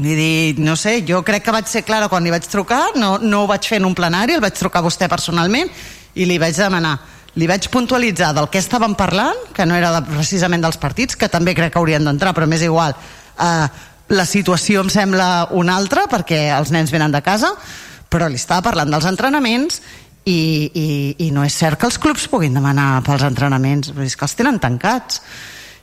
[0.00, 3.18] Vull dir, no sé, jo crec que vaig ser clara quan li vaig trucar, no,
[3.20, 5.68] no ho vaig fer en un plenari, el vaig trucar a vostè personalment
[6.14, 6.94] i li vaig demanar,
[7.38, 11.30] li vaig puntualitzar del que estàvem parlant, que no era de, precisament dels partits, que
[11.30, 12.96] també crec que haurien d'entrar, però m'és igual.
[13.38, 13.68] Uh,
[14.10, 17.52] la situació em sembla una altra, perquè els nens venen de casa,
[18.10, 19.78] però li estava parlant dels entrenaments
[20.26, 20.34] i,
[20.74, 20.88] i,
[21.26, 24.58] i no és cert que els clubs puguin demanar pels entrenaments, és que els tenen
[24.58, 25.22] tancats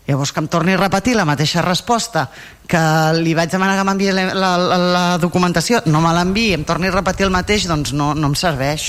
[0.07, 2.29] Llavors que em torni a repetir la mateixa resposta
[2.67, 2.79] que
[3.19, 4.51] li vaig demanar que m'enviï la, la,
[4.95, 8.37] la documentació, no me l'enviï, em torni a repetir el mateix, doncs no, no em
[8.39, 8.87] serveix.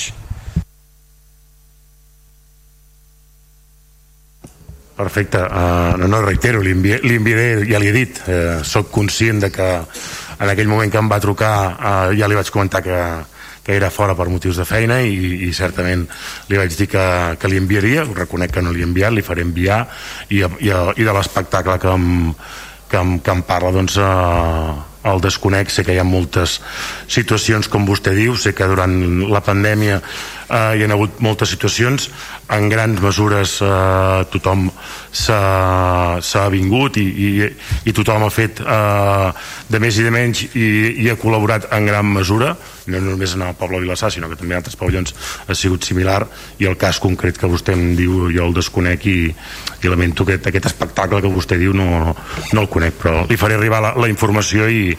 [4.98, 8.88] Perfecte, uh, no, no, reitero, li, envié, li enviaré, ja li he dit, uh, sóc
[8.90, 9.66] conscient de que
[10.38, 12.96] en aquell moment que em va trucar uh, ja li vaig comentar que,
[13.62, 16.06] que era fora per motius de feina i, i certament
[16.48, 17.04] li vaig dir que,
[17.38, 19.82] que li enviaria, ho reconec que no li he enviat, li faré enviar
[20.32, 22.08] i, i, i de l'espectacle que, em,
[22.88, 24.72] que, em, que em parla doncs eh,
[25.12, 26.58] el desconec, sé que hi ha moltes
[27.10, 28.94] situacions com vostè diu, sé que durant
[29.30, 32.08] la pandèmia eh, hi ha hagut moltes situacions.
[32.54, 34.68] En grans mesures eh, tothom
[35.12, 37.30] s'ha vingut i, i,
[37.88, 39.28] i tothom ha fet eh,
[39.68, 40.68] de més i de menys i,
[41.04, 42.56] i ha col·laborat en gran mesura
[42.88, 45.14] no només en el poble de Vilassar sinó que també en altres pavellons
[45.46, 46.22] ha sigut similar
[46.58, 49.18] i el cas concret que vostè em diu jo el desconec i,
[49.82, 52.14] i lamento aquest, aquest espectacle que vostè diu no,
[52.52, 54.90] no el conec però li faré arribar la, la informació i,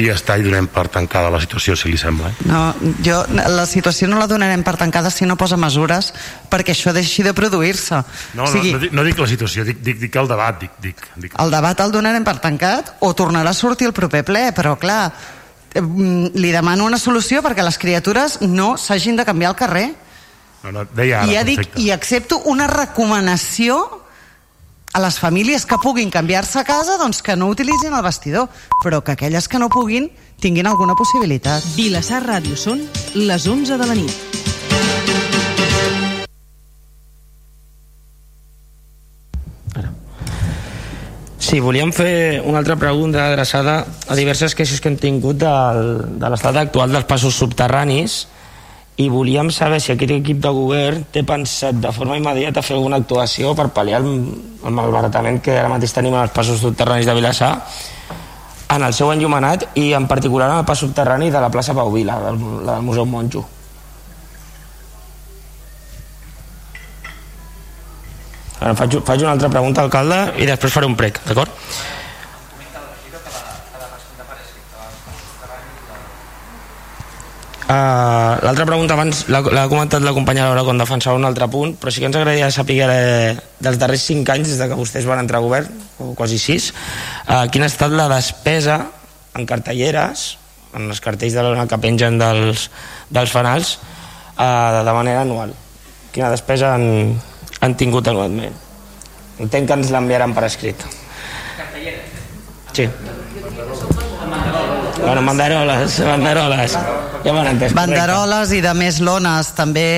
[0.00, 2.48] i ja està i donem per tancada la situació si li sembla eh?
[2.50, 2.64] No,
[3.04, 6.12] jo, la situació no la donarem per tancada si no posa mesures
[6.50, 8.02] perquè això deixi de produir-se.
[8.34, 10.60] no, o sigui, no, no, dic, no dic la situació, dic, dic, dic el debat
[10.60, 11.38] dic, dic, dic.
[11.40, 15.12] el debat el donarem per tancat o tornarà a sortir el proper ple, però clar,
[15.74, 19.88] li demano una solució perquè les criatures no s'hagin de canviar al carrer.
[20.62, 21.66] No, no, deia ara, I, ja dic.
[21.80, 23.80] I accepto una recomanació
[24.94, 28.48] a les famílies que puguin canviar-se a casa doncs que no utilitzin el vestidor,
[28.82, 30.08] però que aquelles que no puguin
[30.40, 31.66] tinguin alguna possibilitat.
[31.74, 35.03] Vilassar Ràdio són les 11 de la nit.
[41.54, 43.76] Sí, volíem fer una altra pregunta adreçada
[44.10, 45.84] a diverses queixes que hem tingut del,
[46.18, 48.16] de l'estat actual dels passos subterranis
[48.98, 52.98] i volíem saber si aquest equip de govern té pensat de forma immediata fer alguna
[52.98, 54.10] actuació per pal·liar el,
[54.66, 57.54] el malbaratament que ara mateix tenim en els passos subterranis de Vilassar
[58.74, 61.94] en el seu enllumenat i en particular en el pas subterrani de la plaça Pau
[61.94, 63.46] Vila, del, del Museu Monjo.
[68.64, 71.52] Ara faig, faig una altra pregunta, alcalde, i després faré un prec, d'acord?
[77.64, 81.92] Uh, L'altra pregunta abans l'ha comentat la companya Laura quan defensava un altre punt, però
[81.92, 83.34] sí que ens agradaria saber eh,
[83.64, 85.68] dels darrers 5 anys des de que vostès van entrar a govern,
[86.00, 88.78] o quasi 6, uh, quina ha estat la despesa
[89.36, 90.26] en cartelleres,
[90.76, 92.68] en els cartells de la que pengen dels,
[93.12, 93.76] dels fanals,
[94.36, 95.56] uh, de manera anual.
[96.12, 97.16] Quina despesa han,
[97.64, 98.56] han tingut anualment.
[99.40, 100.84] Entenc que ens l'enviaran per escrit.
[102.74, 102.88] Sí.
[105.00, 106.76] Bueno, banderoles, banderoles.
[107.24, 107.74] Ja m'han entès.
[107.76, 109.88] Banderoles i de més lones, també...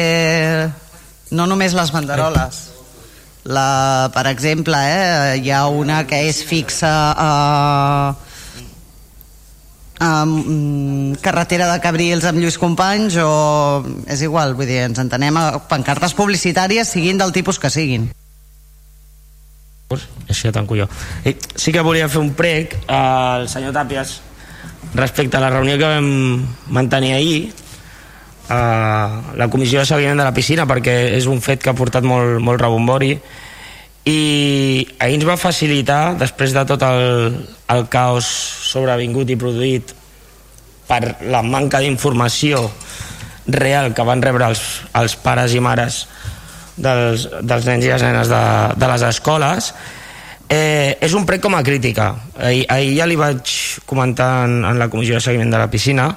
[1.34, 2.62] No només les banderoles.
[3.50, 8.25] La, per exemple, eh, hi ha una que és fixa a, a
[10.00, 15.46] mm, carretera de Cabrils amb Lluís Companys o és igual, vull dir, ens entenem a
[15.70, 18.10] pancartes publicitàries siguin del tipus que siguin.
[20.26, 20.88] Així ja tanco jo.
[21.24, 24.18] I sí que volia fer un prec al senyor Tàpies
[24.96, 27.52] respecte a la reunió que vam mantenir ahir
[28.48, 32.06] a la comissió de seguiment de la piscina perquè és un fet que ha portat
[32.06, 33.16] molt, molt rebombori
[34.06, 37.40] i ahir ens va facilitar després de tot el,
[37.74, 38.26] el caos
[38.70, 39.94] sobrevingut i produït
[40.86, 42.62] per la manca d'informació
[43.50, 44.62] real que van rebre els,
[44.94, 46.04] els pares i mares
[46.76, 48.42] dels, dels nens i les nenes de,
[48.78, 49.72] de les escoles
[50.48, 52.12] eh, és un prec com a crítica.
[52.38, 53.50] Ahir, ahir ja li vaig
[53.90, 56.12] comentar en, en la comissió de seguiment de la piscina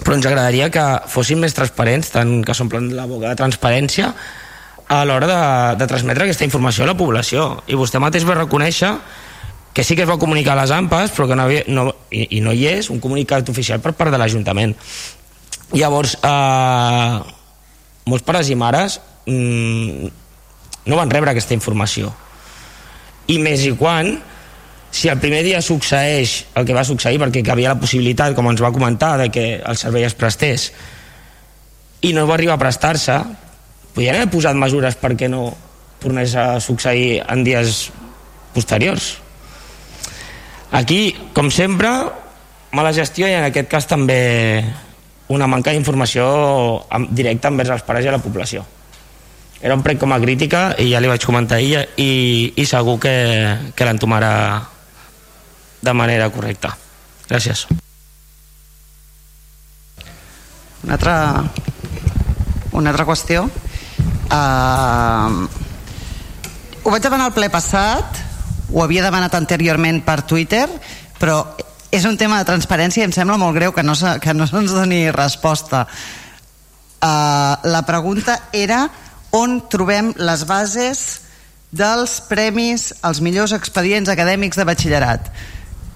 [0.00, 4.14] però ens agradaria que fossin més transparents tant que s'omplen la boca de transparència
[4.90, 5.40] a l'hora de,
[5.78, 7.60] de transmetre aquesta informació a la població.
[7.70, 8.90] I vostè mateix va reconèixer
[9.72, 12.24] que sí que es va comunicar a les AMPAs però que no havia, no, i,
[12.36, 14.74] i no hi és un comunicat oficial per part de l'Ajuntament.
[15.78, 17.20] Llavors eh,
[18.10, 18.98] molts pares i mares
[19.30, 20.10] mm,
[20.90, 22.10] no van rebre aquesta informació.
[23.30, 24.16] I més i quan
[24.90, 28.50] si el primer dia succeeix el que va succeir perquè hi havia la possibilitat com
[28.50, 30.72] ens va comentar de que el servei es prestés
[32.02, 33.20] i no va arribar a prestar-se
[33.94, 35.48] podien haver posat mesures perquè no
[36.00, 37.90] tornés a succeir en dies
[38.54, 39.18] posteriors.
[40.72, 41.90] Aquí com sempre
[42.72, 44.62] mala gestió i en aquest cas també
[45.30, 46.26] una manca d'informació
[47.10, 48.64] directa envers els pares i la població.
[49.60, 52.96] Era un prec com a crítica i ja li vaig comentar ahir i, i segur
[53.02, 53.12] que,
[53.76, 54.32] que l'entomarà
[55.84, 56.72] de manera correcta.
[57.28, 57.66] Gràcies.
[60.82, 61.44] Una altra,
[62.72, 63.44] una altra qüestió.
[64.30, 65.46] Uh,
[66.84, 68.20] ho vaig demanar al ple passat,
[68.70, 70.66] ho havia demanat anteriorment per Twitter,
[71.18, 71.42] però
[71.90, 74.46] és un tema de transparència i em sembla molt greu que no, se, que no
[74.46, 75.84] se'ns doni resposta.
[77.00, 78.84] Uh, la pregunta era
[79.34, 81.02] on trobem les bases
[81.70, 85.30] dels premis als millors expedients acadèmics de batxillerat.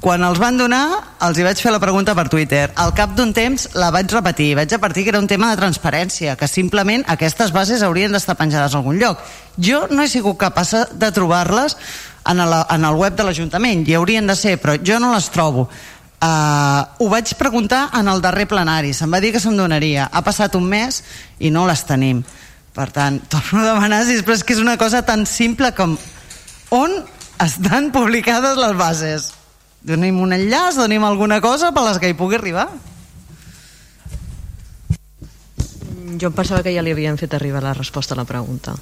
[0.05, 2.67] Quan els van donar, els hi vaig fer la pregunta per Twitter.
[2.77, 4.51] Al cap d'un temps la vaig repetir.
[4.59, 8.75] Vaig repetir que era un tema de transparència, que simplement aquestes bases haurien d'estar penjades
[8.75, 9.23] a algun lloc.
[9.57, 11.73] Jo no he sigut capaç de trobar-les
[12.29, 13.87] en, el, en el web de l'Ajuntament.
[13.89, 15.71] Hi haurien de ser, però jo no les trobo.
[16.21, 18.93] Uh, ho vaig preguntar en el darrer plenari.
[18.93, 20.11] Se'm va dir que se'm donaria.
[20.13, 20.99] Ha passat un mes
[21.41, 22.21] i no les tenim.
[22.77, 25.97] Per tant, torno a demanar, sisplau, és que és una cosa tan simple com
[26.77, 26.99] on
[27.41, 29.31] estan publicades les bases?
[29.85, 32.71] Donem un enllaç, donem alguna cosa per les que hi pugui arribar.
[36.17, 38.77] Jo em pensava que ja li havien fet arribar la resposta a la pregunta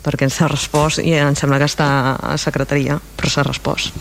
[0.00, 3.92] perquè s'ha respost i em sembla que està a secretaria, però s'ha respost.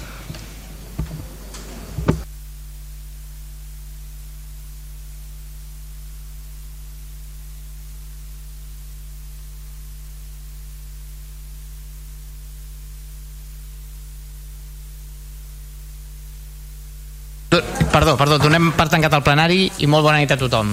[17.99, 20.69] Perdó, perdó, donem per tancat el plenari i molt bona nit a tothom.